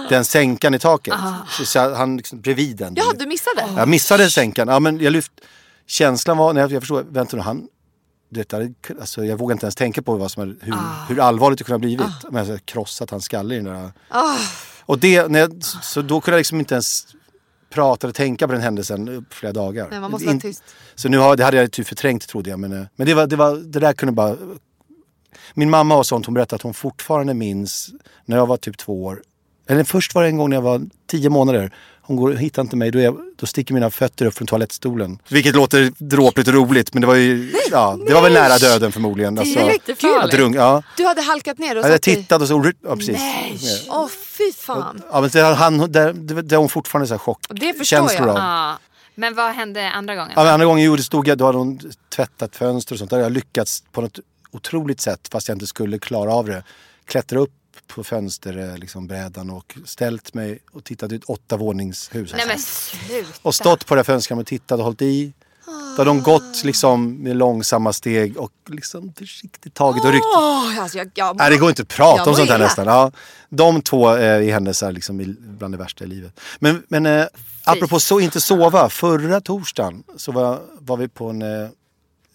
den 0.10 0.26
sänkan 0.26 0.74
i 0.74 0.80
taket. 0.80 1.14
Så, 1.50 1.66
så 1.66 1.94
han 1.94 2.18
liksom 2.18 2.42
bredvid 2.42 2.78
den. 2.78 2.94
Ja, 2.96 3.14
du 3.20 3.26
missade? 3.26 3.66
Jag 3.78 3.88
missade 3.88 4.30
sänkan. 4.30 4.68
Ja, 4.68 4.80
men 4.80 5.00
jag 5.00 5.14
lyft... 5.14 5.32
Känslan 5.88 6.38
var, 6.38 6.54
när 6.54 6.62
jag, 6.62 6.72
jag 6.72 6.82
förstod, 6.82 7.06
vänta 7.10 7.38
nu, 7.38 7.44
han... 7.44 7.68
Det 8.30 8.50
där, 8.50 8.74
alltså, 9.00 9.26
jag 9.26 9.38
vågar 9.38 9.54
inte 9.54 9.66
ens 9.66 9.76
tänka 9.76 10.02
på 10.02 10.16
vad 10.16 10.32
som, 10.32 10.44
är- 10.44 10.56
hur, 10.62 10.74
hur 11.10 11.20
allvarligt 11.22 11.58
det 11.58 11.64
kunde 11.64 11.74
ha 11.76 11.80
blivit. 11.80 12.06
Men 12.24 12.36
jag 12.36 12.46
hade 12.46 12.60
krossat 12.60 13.10
hans 13.10 13.24
skalle 13.26 13.56
i 13.56 13.58
den 13.58 13.66
där... 13.74 13.92
Och 14.82 15.00
det, 15.00 15.28
när 15.28 15.40
jag, 15.40 15.64
så 15.64 16.02
då 16.02 16.22
kunde 16.22 16.36
jag 16.36 16.40
liksom 16.40 16.60
inte 16.60 16.74
ens 16.76 17.08
prata 17.70 18.08
eller 18.08 18.14
tänka 18.14 18.48
på 18.48 18.54
den 18.54 18.62
händelsen 18.62 19.26
flera 19.30 19.54
dagar. 19.54 19.88
Nej, 19.92 20.00
man 20.00 20.12
måste 20.12 20.28
vara 20.28 20.40
tyst. 20.40 20.64
Så 20.96 21.10
nu 21.10 21.18
har, 21.18 21.36
det 21.38 21.44
hade 21.44 21.58
jag 21.58 21.72
typ 21.72 21.88
förträngt 21.88 22.28
trodde 22.28 22.50
jag. 22.50 22.60
Men, 22.60 22.72
eh, 22.74 22.86
men 22.96 23.08
det, 23.08 23.14
var, 23.14 23.28
det, 23.28 23.36
var, 23.36 23.56
det 23.56 23.80
där 23.80 23.94
kunde 23.94 24.12
bara... 24.12 24.36
Min 25.54 25.70
mamma 25.70 25.96
har 25.96 26.04
sånt, 26.04 26.26
hon 26.26 26.34
berättade 26.36 26.56
att 26.56 26.62
hon 26.62 26.74
fortfarande 26.74 27.34
minns 27.34 27.90
när 28.26 28.38
jag 28.38 28.46
var 28.48 28.58
typ 28.58 28.78
två 28.78 29.06
år. 29.06 29.22
Eller 29.68 29.84
först 29.84 30.16
var 30.16 30.22
det 30.24 30.30
en 30.30 30.38
gång 30.38 30.50
när 30.50 30.58
jag 30.58 30.62
var 30.62 30.82
tio 31.08 31.30
månader. 31.30 31.72
Hon 32.10 32.16
går, 32.18 32.32
hittar 32.34 32.62
inte 32.62 32.76
mig, 32.76 32.92
då, 32.92 33.00
är 33.00 33.04
jag, 33.04 33.18
då 33.36 33.46
sticker 33.46 33.74
mina 33.74 33.90
fötter 33.92 34.26
upp 34.26 34.34
från 34.34 34.48
toalettstolen. 34.48 35.20
Vilket 35.30 35.56
låter 35.56 35.92
dråpligt 35.98 36.48
och 36.48 36.54
roligt 36.54 36.94
men 36.94 37.02
det 37.02 37.08
var 37.08 37.16
ju, 37.16 37.54
ja, 37.72 37.98
det 38.08 38.14
var 38.14 38.22
väl 38.22 38.34
nära 38.34 38.58
döden 38.58 38.92
förmodligen. 38.92 39.36
Det 39.36 39.42
är 39.42 39.70
Alltså, 39.90 40.18
att 40.20 40.32
drunk, 40.32 40.56
ja. 40.56 40.84
Du 40.98 41.06
hade 41.06 41.22
halkat 41.22 41.58
ner 41.58 41.72
och 41.72 41.78
Jag 41.78 41.84
hade 41.84 41.94
satt 41.96 42.08
i- 42.08 42.16
tittat 42.16 42.42
och 42.42 42.48
så, 42.48 42.72
ja 42.84 42.96
precis. 42.96 43.18
Nej! 43.18 43.60
Åh 43.90 44.08
fy 44.38 44.52
fan. 44.54 45.02
Ja 45.12 45.22
men 45.22 45.30
det, 45.30 45.42
han, 45.42 45.78
där, 45.92 46.14
det, 46.14 46.42
det 46.42 46.56
har 46.56 46.60
hon 46.60 46.70
fortfarande 46.70 47.08
så 47.08 47.14
här 47.14 47.20
chock. 47.20 47.40
Det 47.50 47.74
förstår 47.74 47.84
känslor 47.98 48.28
jag. 48.28 48.30
av. 48.30 48.44
Ja. 48.44 48.78
Men 49.16 49.36
vad 49.36 49.52
hände 49.52 49.92
andra 49.92 50.16
gången? 50.16 50.34
Ja, 50.36 50.52
andra 50.52 50.66
gången 50.66 50.84
jo, 50.86 50.96
det 50.96 51.04
stod 51.04 51.28
jag, 51.28 51.38
då 51.38 51.46
hade 51.46 51.58
hon 51.58 51.80
tvättat 52.16 52.56
fönster 52.56 52.96
och 52.96 53.00
sånt. 53.00 53.10
Där 53.10 53.18
har 53.18 53.24
jag 53.24 53.32
lyckats 53.32 53.84
på 53.92 54.02
något 54.02 54.20
otroligt 54.52 55.02
sätt, 55.02 55.28
fast 55.32 55.48
jag 55.48 55.56
inte 55.56 55.68
skulle 55.68 56.00
klara 56.00 56.34
av 56.34 56.46
det, 56.46 56.64
klättra 57.06 57.40
upp 57.40 57.52
på 57.96 58.04
fönsterbrädan 58.04 58.80
liksom, 58.80 59.08
brädan 59.08 59.50
och 59.50 59.78
ställt 59.86 60.34
mig 60.34 60.60
och 60.72 60.84
tittat 60.84 61.12
ut 61.12 61.24
åtta 61.24 61.58
våningshus. 61.58 62.34
Nej 62.34 62.60
sluta. 62.60 63.30
Och 63.42 63.56
stått 63.56 63.86
på 63.86 63.96
det 63.96 64.00
här 64.00 64.04
fönstret 64.04 64.40
och 64.40 64.46
tittat 64.46 64.80
och 64.80 64.86
hållit 64.86 65.02
i. 65.02 65.34
Då 65.66 66.02
hade 66.02 66.10
de 66.10 66.22
gått 66.22 66.64
liksom 66.64 67.24
med 67.24 67.36
långsamma 67.36 67.94
steg 67.94 68.38
och 68.38 68.52
liksom 68.68 69.14
försiktigt 69.18 69.74
tagit 69.74 70.06
och 70.06 70.12
ryckt. 70.12 70.26
Alltså 70.80 70.98
jag, 70.98 71.12
jag, 71.14 71.38
Nej, 71.38 71.50
det 71.50 71.58
går 71.58 71.70
inte 71.70 71.82
att 71.82 71.88
prata 71.88 72.30
om 72.30 72.36
sånt 72.36 72.50
här 72.50 72.58
nästan. 72.58 72.88
Ja, 72.88 73.12
de 73.50 73.82
två 73.82 74.16
eh, 74.16 74.48
är 74.48 74.52
händelser 74.52 74.92
liksom 74.92 75.36
bland 75.40 75.74
det 75.74 75.78
värsta 75.78 76.04
i 76.04 76.08
livet. 76.08 76.40
Men, 76.60 76.84
men 76.88 77.06
eh, 77.06 77.26
apropå 77.64 78.00
så 78.00 78.20
inte 78.20 78.42
sova. 78.42 78.90
Förra 78.90 79.42
torsdagen 79.42 80.04
så 80.18 80.32
var, 80.32 80.60
var 80.80 80.98
vi 80.98 81.08
på 81.08 81.30
en... 81.30 81.42
Eh, 81.42 81.50
eh, 81.50 81.70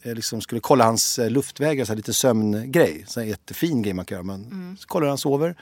liksom 0.05 0.41
skulle 0.41 0.61
kolla 0.61 0.85
hans 0.85 1.19
eh, 1.19 1.31
luftvägar, 1.31 1.85
så 1.85 1.93
här 1.93 1.97
lite 1.97 2.13
sömngrej. 2.15 3.05
Så 3.09 3.21
här 3.21 3.27
jättefin 3.27 3.83
grej 3.83 3.95
man 3.95 4.05
kan 4.05 4.17
göra. 4.17 4.23
Men 4.23 4.45
Mm. 4.45 4.77
kollar 4.87 5.05
hur 5.05 5.09
han 5.09 5.19
sover. 5.19 5.55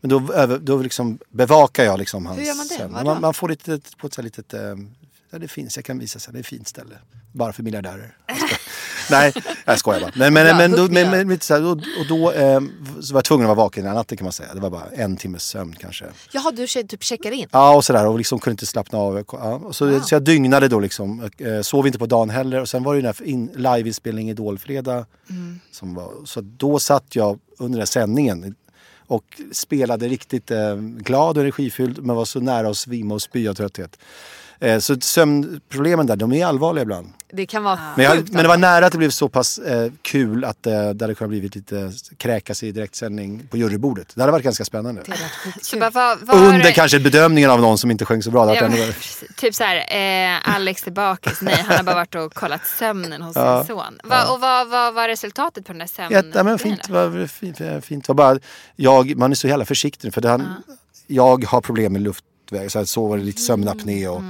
Men 0.00 0.08
då, 0.08 0.32
över, 0.32 0.58
då 0.58 0.78
liksom 0.78 1.18
bevakar 1.28 1.84
jag 1.84 1.98
liksom 1.98 2.26
hans 2.26 2.38
Hur 2.38 2.44
gör 2.44 2.54
man 2.54 2.66
det? 2.68 2.74
sömn. 2.74 2.92
Man, 2.92 3.20
man 3.20 3.34
får 3.34 3.48
lite 3.48 3.80
på 3.96 4.06
ett 4.06 4.14
så 4.14 4.20
här 4.20 4.24
litet... 4.24 4.54
Eh, 4.54 4.60
ja, 5.30 5.38
det 5.38 5.48
finns, 5.48 5.76
jag 5.76 5.84
kan 5.84 5.98
visa 5.98 6.18
sig. 6.18 6.32
Det 6.32 6.38
är 6.38 6.40
ett 6.40 6.46
fint 6.46 6.68
ställe. 6.68 6.94
Bara 7.32 7.52
för 7.52 7.62
miljardärer. 7.62 8.16
Nej, 9.12 9.32
jag 9.64 9.78
skojar 9.78 10.00
bara. 10.00 10.10
Men, 10.14 10.34
men, 10.34 10.46
Bra, 10.46 10.56
men, 10.56 10.70
då, 10.70 10.88
men, 10.92 11.28
men, 11.28 11.38
här, 11.48 11.64
och, 11.64 11.70
och 11.70 12.06
då 12.08 12.32
eh, 12.32 12.60
var 12.60 13.14
jag 13.14 13.24
tvungen 13.24 13.46
att 13.50 13.56
vara 13.56 13.64
vaken 13.64 13.84
hela 13.84 13.94
natten 13.94 14.18
kan 14.18 14.24
man 14.24 14.32
säga. 14.32 14.54
Det 14.54 14.60
var 14.60 14.70
bara 14.70 14.86
en 14.92 15.16
timmes 15.16 15.42
sömn 15.42 15.74
kanske. 15.80 16.04
Jaha, 16.32 16.50
du 16.50 16.66
typ 16.66 17.02
checkar 17.02 17.32
in? 17.32 17.48
Ja 17.52 17.76
och 17.76 17.84
sådär 17.84 18.06
och 18.06 18.18
liksom 18.18 18.38
kunde 18.38 18.52
inte 18.52 18.66
slappna 18.66 18.98
av. 18.98 19.24
Ja, 19.32 19.54
och 19.54 19.76
så, 19.76 20.00
så 20.00 20.14
jag 20.14 20.22
dygnade 20.22 20.68
då 20.68 20.80
liksom. 20.80 21.30
Eh, 21.38 21.60
sov 21.60 21.86
inte 21.86 21.98
på 21.98 22.06
dagen 22.06 22.30
heller. 22.30 22.60
Och 22.60 22.68
sen 22.68 22.82
var 22.82 22.94
det 22.94 22.96
ju 22.96 23.02
den 23.02 23.14
här 23.18 23.26
in, 23.26 23.50
liveinspelning 23.56 24.30
Idolfredag. 24.30 25.06
Som 25.70 25.94
var, 25.94 26.10
så 26.24 26.40
då 26.40 26.78
satt 26.78 27.16
jag 27.16 27.38
under 27.58 27.78
den 27.78 27.86
sändningen 27.86 28.54
och 29.06 29.40
spelade 29.52 30.08
riktigt 30.08 30.50
eh, 30.50 30.76
glad 30.76 31.36
och 31.36 31.42
energifylld 31.42 32.02
men 32.02 32.16
var 32.16 32.24
så 32.24 32.40
nära 32.40 32.68
att 32.68 32.76
svimma 32.76 33.14
och 33.14 33.22
spy 33.22 33.48
av 33.48 33.54
trötthet. 33.54 33.98
Eh, 34.62 34.78
så 34.78 34.96
sömnproblemen 35.00 36.06
där, 36.06 36.16
de 36.16 36.32
är 36.32 36.46
allvarliga 36.46 36.82
ibland. 36.82 37.12
Det 37.34 37.46
kan 37.46 37.62
vara 37.62 37.78
Men, 37.96 38.04
jag, 38.04 38.32
men 38.32 38.42
det 38.42 38.48
var 38.48 38.56
nära 38.56 38.86
att 38.86 38.92
det 38.92 38.98
blev 38.98 39.10
så 39.10 39.28
pass 39.28 39.58
eh, 39.58 39.92
kul 40.02 40.44
att 40.44 40.66
eh, 40.66 40.72
det 40.90 41.04
hade 41.04 41.14
kunnat 41.14 41.28
blivit 41.28 41.54
lite 41.54 41.92
kräkas 42.16 42.62
i 42.62 42.72
direktsändning 42.72 43.46
på 43.50 43.56
jurybordet. 43.56 44.12
Det 44.14 44.20
hade 44.22 44.32
varit 44.32 44.44
ganska 44.44 44.64
spännande. 44.64 45.02
Så 45.62 45.78
bara, 45.78 45.90
vad, 45.90 46.18
vad 46.22 46.38
har 46.38 46.46
Under 46.46 46.62
det- 46.62 46.72
kanske 46.72 47.00
bedömningen 47.00 47.50
av 47.50 47.60
någon 47.60 47.78
som 47.78 47.90
inte 47.90 48.04
sjöng 48.04 48.22
så 48.22 48.30
bra. 48.30 48.54
Ja, 48.56 48.68
men, 48.68 48.78
typ 49.36 49.54
så 49.54 49.64
här, 49.64 49.76
eh, 49.76 50.54
Alex 50.54 50.86
är 50.86 50.90
bakis. 50.90 51.40
Nej, 51.40 51.64
han 51.66 51.76
har 51.76 51.82
bara 51.84 51.94
varit 51.94 52.14
och 52.14 52.34
kollat 52.34 52.60
sömnen 52.78 53.22
hos 53.22 53.36
Ja. 53.36 53.64
sin 53.64 53.76
son. 53.76 53.98
Va, 54.04 54.32
och 54.32 54.40
vad 54.40 54.68
vad 54.68 54.94
var 54.94 55.08
resultatet 55.08 55.66
på 55.66 55.72
den 55.72 55.78
där 55.78 55.86
sömnen? 55.86 56.12
Jätte, 56.26 56.38
ja, 56.38 56.42
men 56.42 56.58
fint, 56.58 56.88
var, 56.88 57.26
fint, 57.26 57.84
fint. 57.84 58.08
Var 58.08 58.14
bara, 58.14 58.38
jag, 58.76 59.16
man 59.16 59.30
är 59.30 59.34
så 59.36 59.48
jävla 59.48 59.64
försiktig 59.64 60.14
för 60.14 60.20
det 60.20 60.28
han, 60.28 60.46
jag 61.06 61.44
har 61.44 61.60
problem 61.60 61.92
med 61.92 62.02
luftväg. 62.52 62.86
Så, 62.86 63.08
här, 63.08 63.16
det 63.16 63.22
lite 63.22 63.40
sömnapné 63.40 64.08
och 64.08 64.22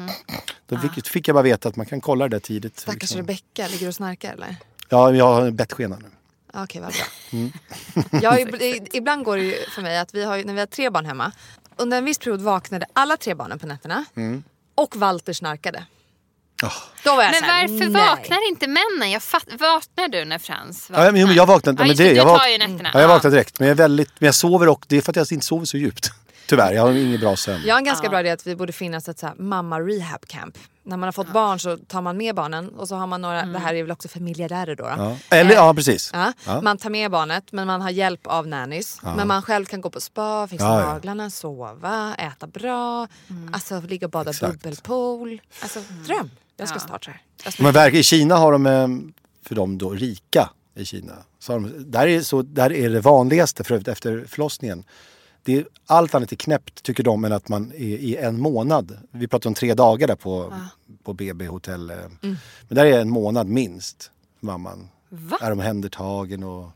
då 0.67 0.79
fick, 0.79 1.07
fick 1.07 1.29
jag 1.29 1.35
bara 1.35 1.43
veta 1.43 1.69
att 1.69 1.77
man 1.77 1.87
kan 1.87 2.01
kolla 2.01 2.29
det 2.29 2.37
där 2.37 2.41
tidigt. 2.41 2.79
Stackars 2.79 3.01
liksom. 3.01 3.19
Rebecka, 3.19 3.69
ligger 3.69 3.81
du 3.81 3.89
och 3.89 3.95
snarkar 3.95 4.33
eller? 4.33 4.57
Ja, 4.89 5.13
jag 5.13 5.35
har 5.35 5.47
en 5.47 5.57
bettskena 5.57 5.99
nu. 6.03 6.09
Okej, 6.55 6.81
vad 6.81 6.93
bra. 6.93 7.05
Mm. 7.31 7.53
Jag 8.23 8.59
ibland 8.97 9.25
går 9.25 9.37
det 9.37 9.43
ju 9.43 9.55
för 9.75 9.83
mig 9.83 9.99
att 9.99 10.15
vi 10.15 10.25
har 10.25 10.45
när 10.45 10.55
vi 10.55 10.61
har 10.61 10.67
tre 10.67 10.91
barn 10.91 11.07
hemma. 11.07 11.33
Under 11.77 11.99
en 11.99 12.05
viss 12.05 12.19
period 12.19 12.41
vaknade 12.41 12.87
alla 12.93 13.17
tre 13.17 13.35
barnen 13.35 13.59
på 13.59 13.67
nätterna. 13.67 14.05
Mm. 14.17 14.45
Och 14.75 14.97
Walter 14.97 15.33
snarkade. 15.33 15.87
Då 17.05 17.17
var 17.17 17.23
jag 17.23 17.33
Men 17.41 17.51
här, 17.51 17.69
varför 17.69 17.91
nej. 17.91 18.03
vaknar 18.09 18.49
inte 18.49 18.67
männen? 18.67 19.11
Jag 19.11 19.23
fatt, 19.23 19.45
vaknar 19.51 20.09
du 20.09 20.25
när 20.25 20.39
Frans 20.39 20.91
Ja, 20.95 21.13
men, 21.13 21.35
jag 21.35 21.47
vaknade, 21.47 21.83
Ja, 21.83 21.87
men 21.87 21.97
det, 21.97 22.13
jag, 22.13 22.25
vak, 22.25 22.41
nätterna. 22.59 22.91
ja, 22.95 23.01
jag 23.01 23.03
Ja. 23.03 23.09
vaknar 23.15 23.31
direkt. 23.31 23.59
Men 23.59 23.69
jag, 23.69 23.75
är 23.75 23.79
väldigt, 23.79 24.11
men 24.19 24.27
jag 24.27 24.35
sover 24.35 24.69
och 24.69 24.85
det 24.89 24.97
är 24.97 25.01
för 25.03 25.13
att 25.13 25.17
jag 25.17 25.33
inte 25.33 25.47
sover 25.47 25.67
så 25.67 25.77
djupt. 25.77 26.11
Tyvärr, 26.47 26.73
jag 26.73 26.83
har 26.83 26.93
ingen 26.93 27.21
bra 27.21 27.37
sömn. 27.37 27.63
Jag 27.67 27.75
har 27.75 27.79
en 27.79 27.85
ganska 27.85 28.09
bra 28.09 28.21
idé 28.21 28.31
att 28.31 28.47
vi 28.47 28.57
borde 28.57 28.73
finnas 28.73 29.09
ett 29.09 29.19
så 29.19 29.27
här 29.27 29.35
mamma 29.35 29.81
rehab 29.81 30.27
camp. 30.27 30.59
När 30.85 30.97
man 30.97 31.07
har 31.07 31.13
fått 31.13 31.33
barn 31.33 31.59
så 31.59 31.77
tar 31.77 32.03
man 32.03 32.17
med 32.17 32.35
barnen 32.35 32.69
och 32.69 32.89
så 32.89 32.97
har 32.97 33.07
man 33.07 33.21
några, 33.23 33.43
det 33.47 33.59
här 33.59 33.75
är 33.75 33.83
väl 33.83 33.91
också 33.93 34.09
för 34.09 34.21
miljardärer 34.21 34.75
då. 34.77 34.85
då. 34.85 34.89
Ja. 34.99 35.17
Eller, 35.37 35.55
ja 35.55 35.75
precis. 35.75 36.11
Ja, 36.15 36.33
Ja. 36.47 36.61
Man 36.61 36.79
tar 36.79 36.91
med 36.91 37.11
barnet 37.11 37.45
men 37.53 37.67
man 37.67 37.81
har 37.81 37.91
hjälp 37.91 38.27
av 38.27 38.47
nannies. 38.49 39.01
Men 39.17 39.29
man 39.29 39.43
själv 39.43 39.65
kan 39.65 39.81
gå 39.81 39.91
på 39.91 40.01
spa, 40.01 40.49
fixa 40.49 40.65
Ja, 40.67 40.81
ja. 40.81 40.93
naglarna, 40.93 41.31
sova, 41.31 42.15
äta 42.19 42.47
bra. 42.47 43.09
Alltså 43.53 43.81
ligga 43.81 44.07
och 44.07 44.11
bada 44.11 44.31
Exakt. 44.31 44.53
bubbelpool. 44.53 45.41
Alltså 45.63 45.81
dröm. 46.07 46.31
Jag 46.57 46.69
ska 46.69 46.79
starta 46.79 47.11
det 47.11 47.17
här. 47.45 47.51
Ska- 47.51 47.63
Men 47.63 47.73
verkar, 47.73 47.99
I 47.99 48.03
Kina 48.03 48.37
har 48.37 48.53
de, 48.53 48.67
eh, 48.67 48.89
för 49.49 49.55
de 49.55 49.79
då 49.79 49.91
rika 49.91 50.51
i 50.75 50.85
Kina, 50.85 51.13
så 51.39 51.53
de, 51.53 51.73
där, 51.91 52.07
är 52.07 52.21
så, 52.21 52.43
där 52.43 52.73
är 52.73 52.91
det 52.91 53.01
vanligaste 53.01 53.65
för 53.65 53.75
övrigt 53.75 53.89
efter 53.89 54.25
förlossningen. 54.29 54.85
det 55.45 55.57
är, 55.57 55.67
allt 55.87 56.15
annat 56.15 56.33
är 56.33 56.37
knäppt 56.37 56.83
tycker 56.83 57.03
de 57.03 57.25
än 57.25 57.33
att 57.33 57.49
man 57.49 57.73
är 57.73 57.79
i 57.81 58.17
en 58.17 58.41
månad. 58.41 58.99
Vi 59.11 59.29
pratar 59.29 59.51
om 59.51 59.55
tre 59.55 59.75
dagar 59.75 60.07
där 60.09 60.15
på, 60.17 60.55
på 61.05 61.13
BB 61.13 61.47
hotell. 61.47 61.91
eh. 61.91 61.97
Men 62.21 62.37
där 62.69 62.85
är 62.87 63.01
en 63.01 63.11
månad 63.11 63.47
minst. 63.47 64.11
Mamman 64.41 64.89
Va? 65.09 65.39
är 65.41 65.51
omhändertagen 65.53 66.43
och 66.43 66.71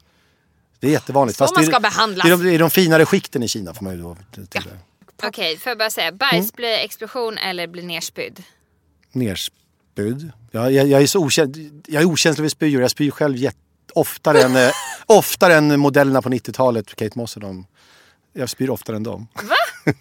det 0.80 0.86
är 0.86 0.90
jättevanligt. 0.90 1.38
Så 1.38 1.44
Fast 1.44 1.54
man 1.54 1.62
det 1.64 1.68
är- 1.68 1.70
ska 1.72 1.80
behandlas. 1.80 2.24
Det 2.26 2.32
är, 2.32 2.36
de, 2.36 2.42
det 2.44 2.54
är 2.54 2.58
de 2.58 2.70
finare 2.70 3.06
skikten 3.06 3.42
i 3.42 3.48
Kina 3.48 3.74
får 3.74 3.84
man 3.84 3.96
ju 3.96 4.02
då 4.02 4.16
tillägga. 4.32 4.78
Okej, 5.24 5.56
får 5.58 5.70
jag 5.70 5.78
bara 5.78 5.90
säga. 5.90 6.06
Mm. 6.08 6.18
Bajs 6.18 6.52
blir 6.52 6.78
explosion 6.78 7.38
eller 7.38 7.66
blir 7.66 7.82
nerspydd? 7.82 8.42
Nerspydd. 9.12 9.56
Jag, 10.50 10.72
jag, 10.72 10.86
jag, 10.86 11.02
är 11.02 11.06
så 11.06 11.20
okänd, 11.20 11.82
jag 11.86 12.02
är 12.02 12.06
okänslig 12.06 12.42
vid 12.42 12.50
spyor. 12.52 12.82
Jag 12.82 12.90
spyr 12.90 13.10
själv 13.10 13.36
oftare, 13.92 14.42
än, 14.42 14.56
eh, 14.56 14.70
oftare 15.06 15.54
än 15.54 15.80
modellerna 15.80 16.22
på 16.22 16.28
90-talet, 16.28 16.94
Kate 16.96 17.18
Moss 17.18 17.36
och 17.36 17.42
dem. 17.42 17.66
Jag 18.32 18.50
spyr 18.50 18.70
oftare 18.70 18.96
än 18.96 19.02
dem. 19.02 19.28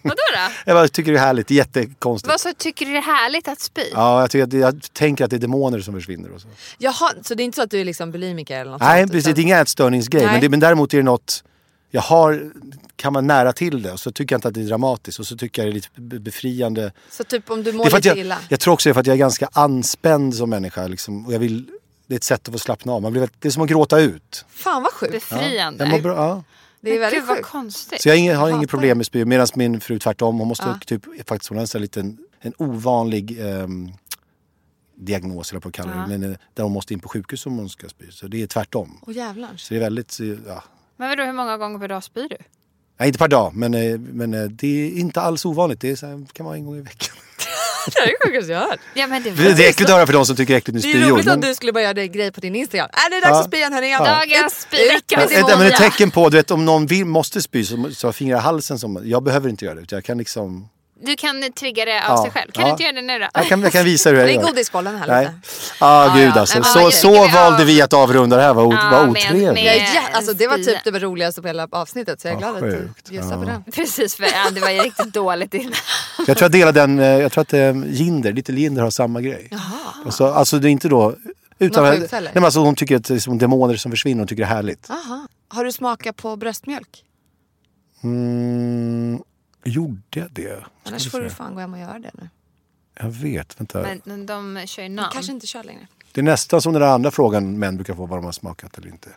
Vadå 0.02 0.16
då? 0.34 0.52
Jag 0.64 0.76
bara 0.76 0.88
tycker 0.88 1.12
det 1.12 1.18
är 1.18 1.22
härligt, 1.22 1.46
det 1.48 1.54
är 1.54 1.56
jättekonstigt. 1.56 2.28
Vad 2.28 2.40
så 2.40 2.52
tycker 2.58 2.86
du 2.86 2.92
det 2.92 2.98
är 2.98 3.02
härligt 3.02 3.48
att 3.48 3.60
spy? 3.60 3.82
Ja, 3.92 4.20
jag, 4.20 4.30
tycker 4.30 4.44
att, 4.44 4.50
det- 4.50 4.56
jag 4.58 4.82
tänker 4.92 5.24
att 5.24 5.30
det 5.30 5.36
är 5.36 5.40
demoner 5.40 5.80
som 5.80 5.94
försvinner 5.94 6.30
och 6.32 6.40
så. 6.40 6.48
Jaha, 6.78 7.12
så 7.22 7.34
det 7.34 7.42
är 7.42 7.44
inte 7.44 7.56
så 7.56 7.62
att 7.62 7.70
du 7.70 7.80
är 7.80 7.84
liksom 7.84 8.12
bulimiker 8.12 8.60
eller 8.60 8.70
något 8.70 8.80
Nej, 8.80 9.02
sånt, 9.02 9.12
precis. 9.12 9.24
Det 9.24 9.30
är 9.30 9.32
utan- 9.32 9.42
ingen 9.42 9.58
ätstörningsgrej. 9.58 10.26
Men, 10.26 10.40
det, 10.40 10.48
men 10.48 10.60
däremot 10.60 10.94
är 10.94 10.98
det 10.98 11.02
något... 11.04 11.44
Jag 11.90 12.00
har, 12.00 12.52
kan 12.96 13.12
man 13.12 13.26
nära 13.26 13.52
till 13.52 13.82
det 13.82 13.92
och 13.92 14.00
så 14.00 14.12
tycker 14.12 14.32
jag 14.34 14.38
inte 14.38 14.48
att 14.48 14.54
det 14.54 14.60
är 14.60 14.64
dramatiskt 14.64 15.18
och 15.18 15.26
så 15.26 15.36
tycker 15.36 15.62
jag 15.62 15.66
det 15.68 15.72
är 15.72 15.74
lite 15.74 15.88
be- 16.00 16.18
befriande. 16.18 16.92
Så 17.10 17.24
typ 17.24 17.50
om 17.50 17.62
du 17.62 17.72
mår 17.72 17.84
lite 17.84 18.08
jag, 18.08 18.18
illa. 18.18 18.38
jag 18.48 18.60
tror 18.60 18.74
också 18.74 18.88
det 18.88 18.90
är 18.90 18.94
för 18.94 19.00
att 19.00 19.06
jag 19.06 19.14
är 19.14 19.18
ganska 19.18 19.48
anspänd 19.52 20.34
som 20.34 20.50
människa. 20.50 20.86
Liksom, 20.86 21.26
och 21.26 21.32
jag 21.32 21.38
vill, 21.38 21.66
det 22.06 22.14
är 22.14 22.16
ett 22.16 22.24
sätt 22.24 22.48
att 22.48 22.52
få 22.54 22.58
slappna 22.58 22.92
av. 22.92 23.02
Man 23.02 23.12
blir, 23.12 23.28
det 23.38 23.48
är 23.48 23.52
som 23.52 23.62
att 23.62 23.68
gråta 23.68 24.00
ut. 24.00 24.44
Fan 24.48 24.82
vad 24.82 24.92
sjukt. 24.92 25.12
Befriande. 25.12 25.84
Jag 25.84 25.90
mår 25.90 26.00
bra, 26.00 26.16
ja. 26.16 26.42
Det 26.80 26.90
är 26.90 26.92
Men 26.92 27.00
väldigt 27.00 27.20
Gud 27.20 27.28
vad 27.28 27.36
sjukt. 27.36 27.48
konstigt. 27.48 28.02
Så 28.02 28.08
jag 28.08 28.14
har 28.14 28.18
inget, 28.18 28.36
har 28.36 28.66
problem 28.66 28.96
med 28.98 29.06
spy. 29.06 29.24
Medan 29.24 29.46
min 29.54 29.80
fru 29.80 29.98
tvärtom, 29.98 30.38
hon 30.38 30.48
måste 30.48 30.64
Ja. 30.66 30.78
typ, 30.86 31.28
faktiskt 31.28 31.48
hon 31.48 31.58
har 31.58 31.76
en 31.76 31.82
liten, 31.82 32.18
en 32.40 32.52
ovanlig 32.58 33.40
ehm, 33.40 33.88
diagnos, 34.96 35.50
eller 35.50 35.60
på 35.60 35.68
att 35.68 35.74
kalla 35.74 35.90
det. 35.92 35.98
Ja. 35.98 36.06
Men, 36.06 36.22
eh, 36.32 36.38
där 36.54 36.62
hon 36.62 36.72
måste 36.72 36.94
in 36.94 37.00
på 37.00 37.08
sjukhus 37.08 37.46
om 37.46 37.58
hon 37.58 37.68
ska 37.68 37.88
spy. 37.88 38.10
Så 38.10 38.26
det 38.28 38.42
är 38.42 38.46
tvärtom. 38.46 38.98
Åh 39.06 39.14
jävlar. 39.16 39.50
Så 39.56 39.74
det 39.74 39.78
är 39.78 39.82
väldigt, 39.82 40.18
ja. 40.46 40.64
Men 40.96 41.08
vadå, 41.08 41.22
hur 41.22 41.32
många 41.32 41.56
gånger 41.56 41.78
per 41.78 41.88
dag 41.88 42.04
spyr 42.04 42.28
du? 42.28 42.36
Nej, 42.98 43.06
inte 43.08 43.18
per 43.18 43.28
dag, 43.28 43.52
men, 43.56 43.74
eh, 43.74 43.98
men 43.98 44.34
eh, 44.34 44.42
det 44.44 44.66
är 44.86 44.90
inte 44.98 45.20
alls 45.20 45.44
ovanligt. 45.44 45.80
Det 45.80 45.90
är 45.90 45.96
så 45.96 46.06
här, 46.06 46.26
kan 46.32 46.46
vara 46.46 46.56
en 46.56 46.64
gång 46.64 46.76
i 46.76 46.80
veckan. 46.80 47.16
Det 47.94 47.98
är 47.98 48.06
det 48.06 48.14
sjukaste 48.26 48.52
jag 48.52 48.60
har 48.60 48.68
hört. 48.68 48.80
Ja, 48.94 49.06
men 49.06 49.22
det 49.22 49.30
Det 49.30 49.64
är 49.66 49.68
äckligt 49.70 49.90
att 49.90 49.96
höra 49.96 50.06
för 50.06 50.12
de 50.12 50.26
som 50.26 50.36
tycker 50.36 50.52
det 50.52 50.56
är 50.56 50.58
äckligt 50.58 50.74
med 50.74 50.82
Det 50.82 50.88
är 50.98 51.02
spyor. 51.02 51.10
roligt 51.14 51.26
men- 51.26 51.34
att 51.34 51.42
du 51.42 51.54
skulle 51.54 51.72
börja 51.72 51.84
göra 51.84 51.94
det 51.94 52.08
grej 52.08 52.32
på 52.32 52.40
din 52.40 52.54
Instagram. 52.56 52.88
Äh, 52.92 52.98
det 53.10 53.16
är 53.16 53.20
dags 53.20 53.30
Ja. 53.32 53.40
att 53.40 53.46
spy 53.46 53.56
igen 53.56 53.72
hörni. 53.72 53.90
Ja. 53.90 54.04
Dagens 54.04 54.60
spyvecka 54.60 55.16
med 55.16 55.58
men 55.58 55.66
ett 55.66 55.76
tecken 55.76 56.10
på, 56.10 56.28
du 56.28 56.36
vet 56.36 56.50
om 56.50 56.64
någon 56.64 56.86
vill, 56.86 57.04
måste 57.04 57.42
spy 57.42 57.64
så, 57.64 57.88
så 57.92 58.06
har 58.08 58.12
fingrar 58.12 58.38
i 58.38 58.40
halsen 58.40 58.78
som, 58.78 59.00
jag 59.04 59.22
behöver 59.22 59.48
inte 59.48 59.64
göra 59.64 59.74
det. 59.74 59.92
Jag 59.92 60.04
kan 60.04 60.18
liksom, 60.18 60.68
Du 61.00 61.16
kan 61.16 61.52
trigga 61.52 61.84
det 61.84 62.08
av 62.08 62.16
Ja. 62.16 62.22
sig 62.22 62.30
själv. 62.30 62.50
Kan 62.50 62.60
Ja. 62.62 62.66
du 62.66 62.70
inte 62.72 62.82
göra 62.82 62.92
det 62.92 63.02
nu 63.02 63.18
då? 63.18 63.26
jag 63.34 63.46
kan, 63.46 63.60
jag 63.62 63.72
kan 63.72 63.84
visa 63.84 64.10
hur 64.10 64.16
jag 64.16 64.26
Det 64.28 64.32
är 64.32 64.34
gör. 64.34 64.42
godisbollen 64.42 64.96
här 64.98 65.06
Nej. 65.06 65.24
lite. 65.24 65.34
Ah, 65.84 66.06
Ja, 66.06 66.14
gud 66.16 66.32
ja. 66.36 66.40
alltså. 66.40 66.62
Så, 66.62 66.90
så 66.90 67.22
gud. 67.22 67.32
valde 67.32 67.64
vi 67.64 67.82
att 67.82 67.92
avrunda 67.92 68.36
det 68.36 68.42
här, 68.42 68.54
vad, 68.54 68.74
Ja, 68.74 68.88
vad 68.92 69.08
otrevligt. 69.08 69.58
är 69.58 69.78
jä- 69.78 69.98
alltså, 70.12 70.32
det 70.32 70.46
var 70.48 70.56
typ 70.58 70.84
det 70.84 70.90
roligaste 70.98 71.42
på 71.42 71.48
hela 71.48 71.68
avsnittet 71.72 72.20
så 72.20 72.28
jag 72.28 72.36
är 72.36 72.40
Ja, 72.40 72.52
glad 72.52 72.64
att 72.64 72.70
du 73.04 73.10
bjussade 73.10 73.36
på 73.36 73.42
Ja. 73.42 73.46
den. 73.64 73.72
Precis, 73.72 74.14
för 74.14 74.24
ja, 74.24 74.50
det 74.52 74.60
var 74.60 74.70
ju 74.70 74.78
riktigt 74.80 75.12
dåligt 75.14 75.54
innan. 75.54 75.72
Jag 76.26 76.26
tror 76.26 76.42
jag 76.42 76.52
delar 76.52 76.72
den, 76.72 76.98
eh, 76.98 77.06
jag 77.06 77.32
tror 77.32 77.42
att 77.42 77.52
eh, 77.52 77.74
Jinder, 77.86 78.32
lite 78.32 78.52
Jinder 78.52 78.82
har 78.82 78.90
samma 78.90 79.20
grej. 79.20 79.50
Alltså, 80.04 80.26
alltså 80.26 80.58
det 80.58 80.68
är 80.68 80.70
inte 80.70 80.88
då, 80.88 81.14
utan, 81.58 81.84
Någon 81.84 82.00
nej, 82.12 82.30
men 82.34 82.44
alltså, 82.44 82.60
hon 82.60 82.74
tycker 82.74 82.96
att 82.96 83.04
det 83.04 83.14
är 83.14 83.18
som 83.18 83.38
demoner 83.38 83.76
som 83.76 83.90
försvinner, 83.90 84.18
hon 84.18 84.28
tycker 84.28 84.42
det 84.42 84.48
är 84.48 84.54
härligt. 84.54 84.90
Aha. 84.90 85.26
Har 85.48 85.64
du 85.64 85.72
smakat 85.72 86.16
på 86.16 86.36
bröstmjölk? 86.36 87.02
Mm, 88.04 89.20
gjorde 89.70 90.00
jag 90.10 90.30
det? 90.32 90.56
Ska 90.60 90.90
Annars 90.90 91.10
får 91.10 91.20
du 91.20 91.30
fan 91.30 91.54
gå 91.54 91.60
hem 91.60 91.72
och 91.72 91.78
göra 91.80 91.98
det 91.98 92.10
nu. 92.14 92.28
Jag 93.00 93.08
vet, 93.10 93.60
vänta. 93.60 93.82
Men 93.82 94.00
men 94.04 94.26
de 94.26 94.66
kör 94.66 94.82
ju 94.82 94.88
namn. 94.88 95.10
Kanske 95.12 95.32
inte 95.32 95.46
kör 95.46 95.62
längre. 95.64 95.86
Det 96.12 96.20
är 96.20 96.24
nästan 96.24 96.62
som 96.62 96.72
den 96.72 96.82
där 96.82 96.88
andra 96.88 97.10
frågan 97.10 97.58
män 97.58 97.76
brukar 97.76 97.94
få 97.94 98.06
vad 98.06 98.18
de 98.18 98.24
har 98.24 98.32
smakat 98.32 98.78
eller 98.78 98.88
inte. 98.88 99.08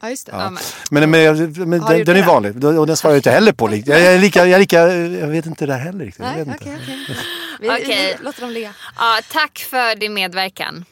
Ja 0.00 0.10
just 0.10 0.26
det. 0.26 0.32
Ja, 0.32 0.50
men, 0.50 0.60
Men, 0.90 1.10
men, 1.10 1.70
men 1.70 1.80
du 1.80 1.86
den, 1.96 2.04
den 2.04 2.16
är 2.16 2.22
vanlig 2.26 2.64
och 2.64 2.86
den 2.86 2.96
svarar 2.96 3.14
jag 3.14 3.18
inte 3.18 3.30
heller 3.30 3.52
på. 3.52 3.70
Jag, 3.70 3.88
jag, 3.88 4.00
är 4.14 4.18
lika, 4.18 4.46
jag, 4.46 4.50
är 4.50 4.58
lika, 4.58 4.78
jag 4.94 5.26
vet 5.26 5.46
inte 5.46 5.66
det 5.66 5.72
där 5.72 5.78
heller 5.80 6.04
riktigt. 6.04 6.24
Jag 6.24 6.36
Nej, 6.36 6.44
vet 6.44 6.56
okej 6.60 6.72
inte. 6.72 6.84
okej. 6.84 7.16
Vi, 7.60 7.68
Okej. 7.70 8.16
vi 8.18 8.24
låter 8.24 8.40
dem 8.40 8.50
le. 8.50 8.70
ja, 8.98 9.20
tack 9.32 9.58
för 9.58 9.96
din 9.96 10.14
medverkan. 10.14 10.84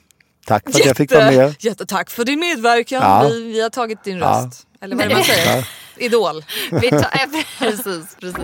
Tack 0.47 0.63
för 0.73 0.81
att 0.81 0.87
jag 0.87 0.97
fick 0.97 1.13
vara 1.15 1.31
med. 1.31 1.55
Jättetack 1.59 2.11
för 2.11 2.25
din 2.25 2.41
medverkan. 2.41 3.03
Ja. 3.03 3.29
Vi, 3.29 3.53
vi 3.53 3.63
har 3.63 3.71
tagit 3.71 4.05
din 4.05 4.19
Ja. 4.19 4.43
röst. 4.47 4.67
Eller 4.81 4.97
vad 4.97 5.05
är 5.05 5.09
det 5.09 5.15
man 5.15 5.25
säger? 5.25 5.69
Idol. 5.97 6.45
Vi 6.71 6.91
tar, 6.91 6.99
ja, 7.13 7.27
precis, 7.59 8.17
precis. 8.21 8.43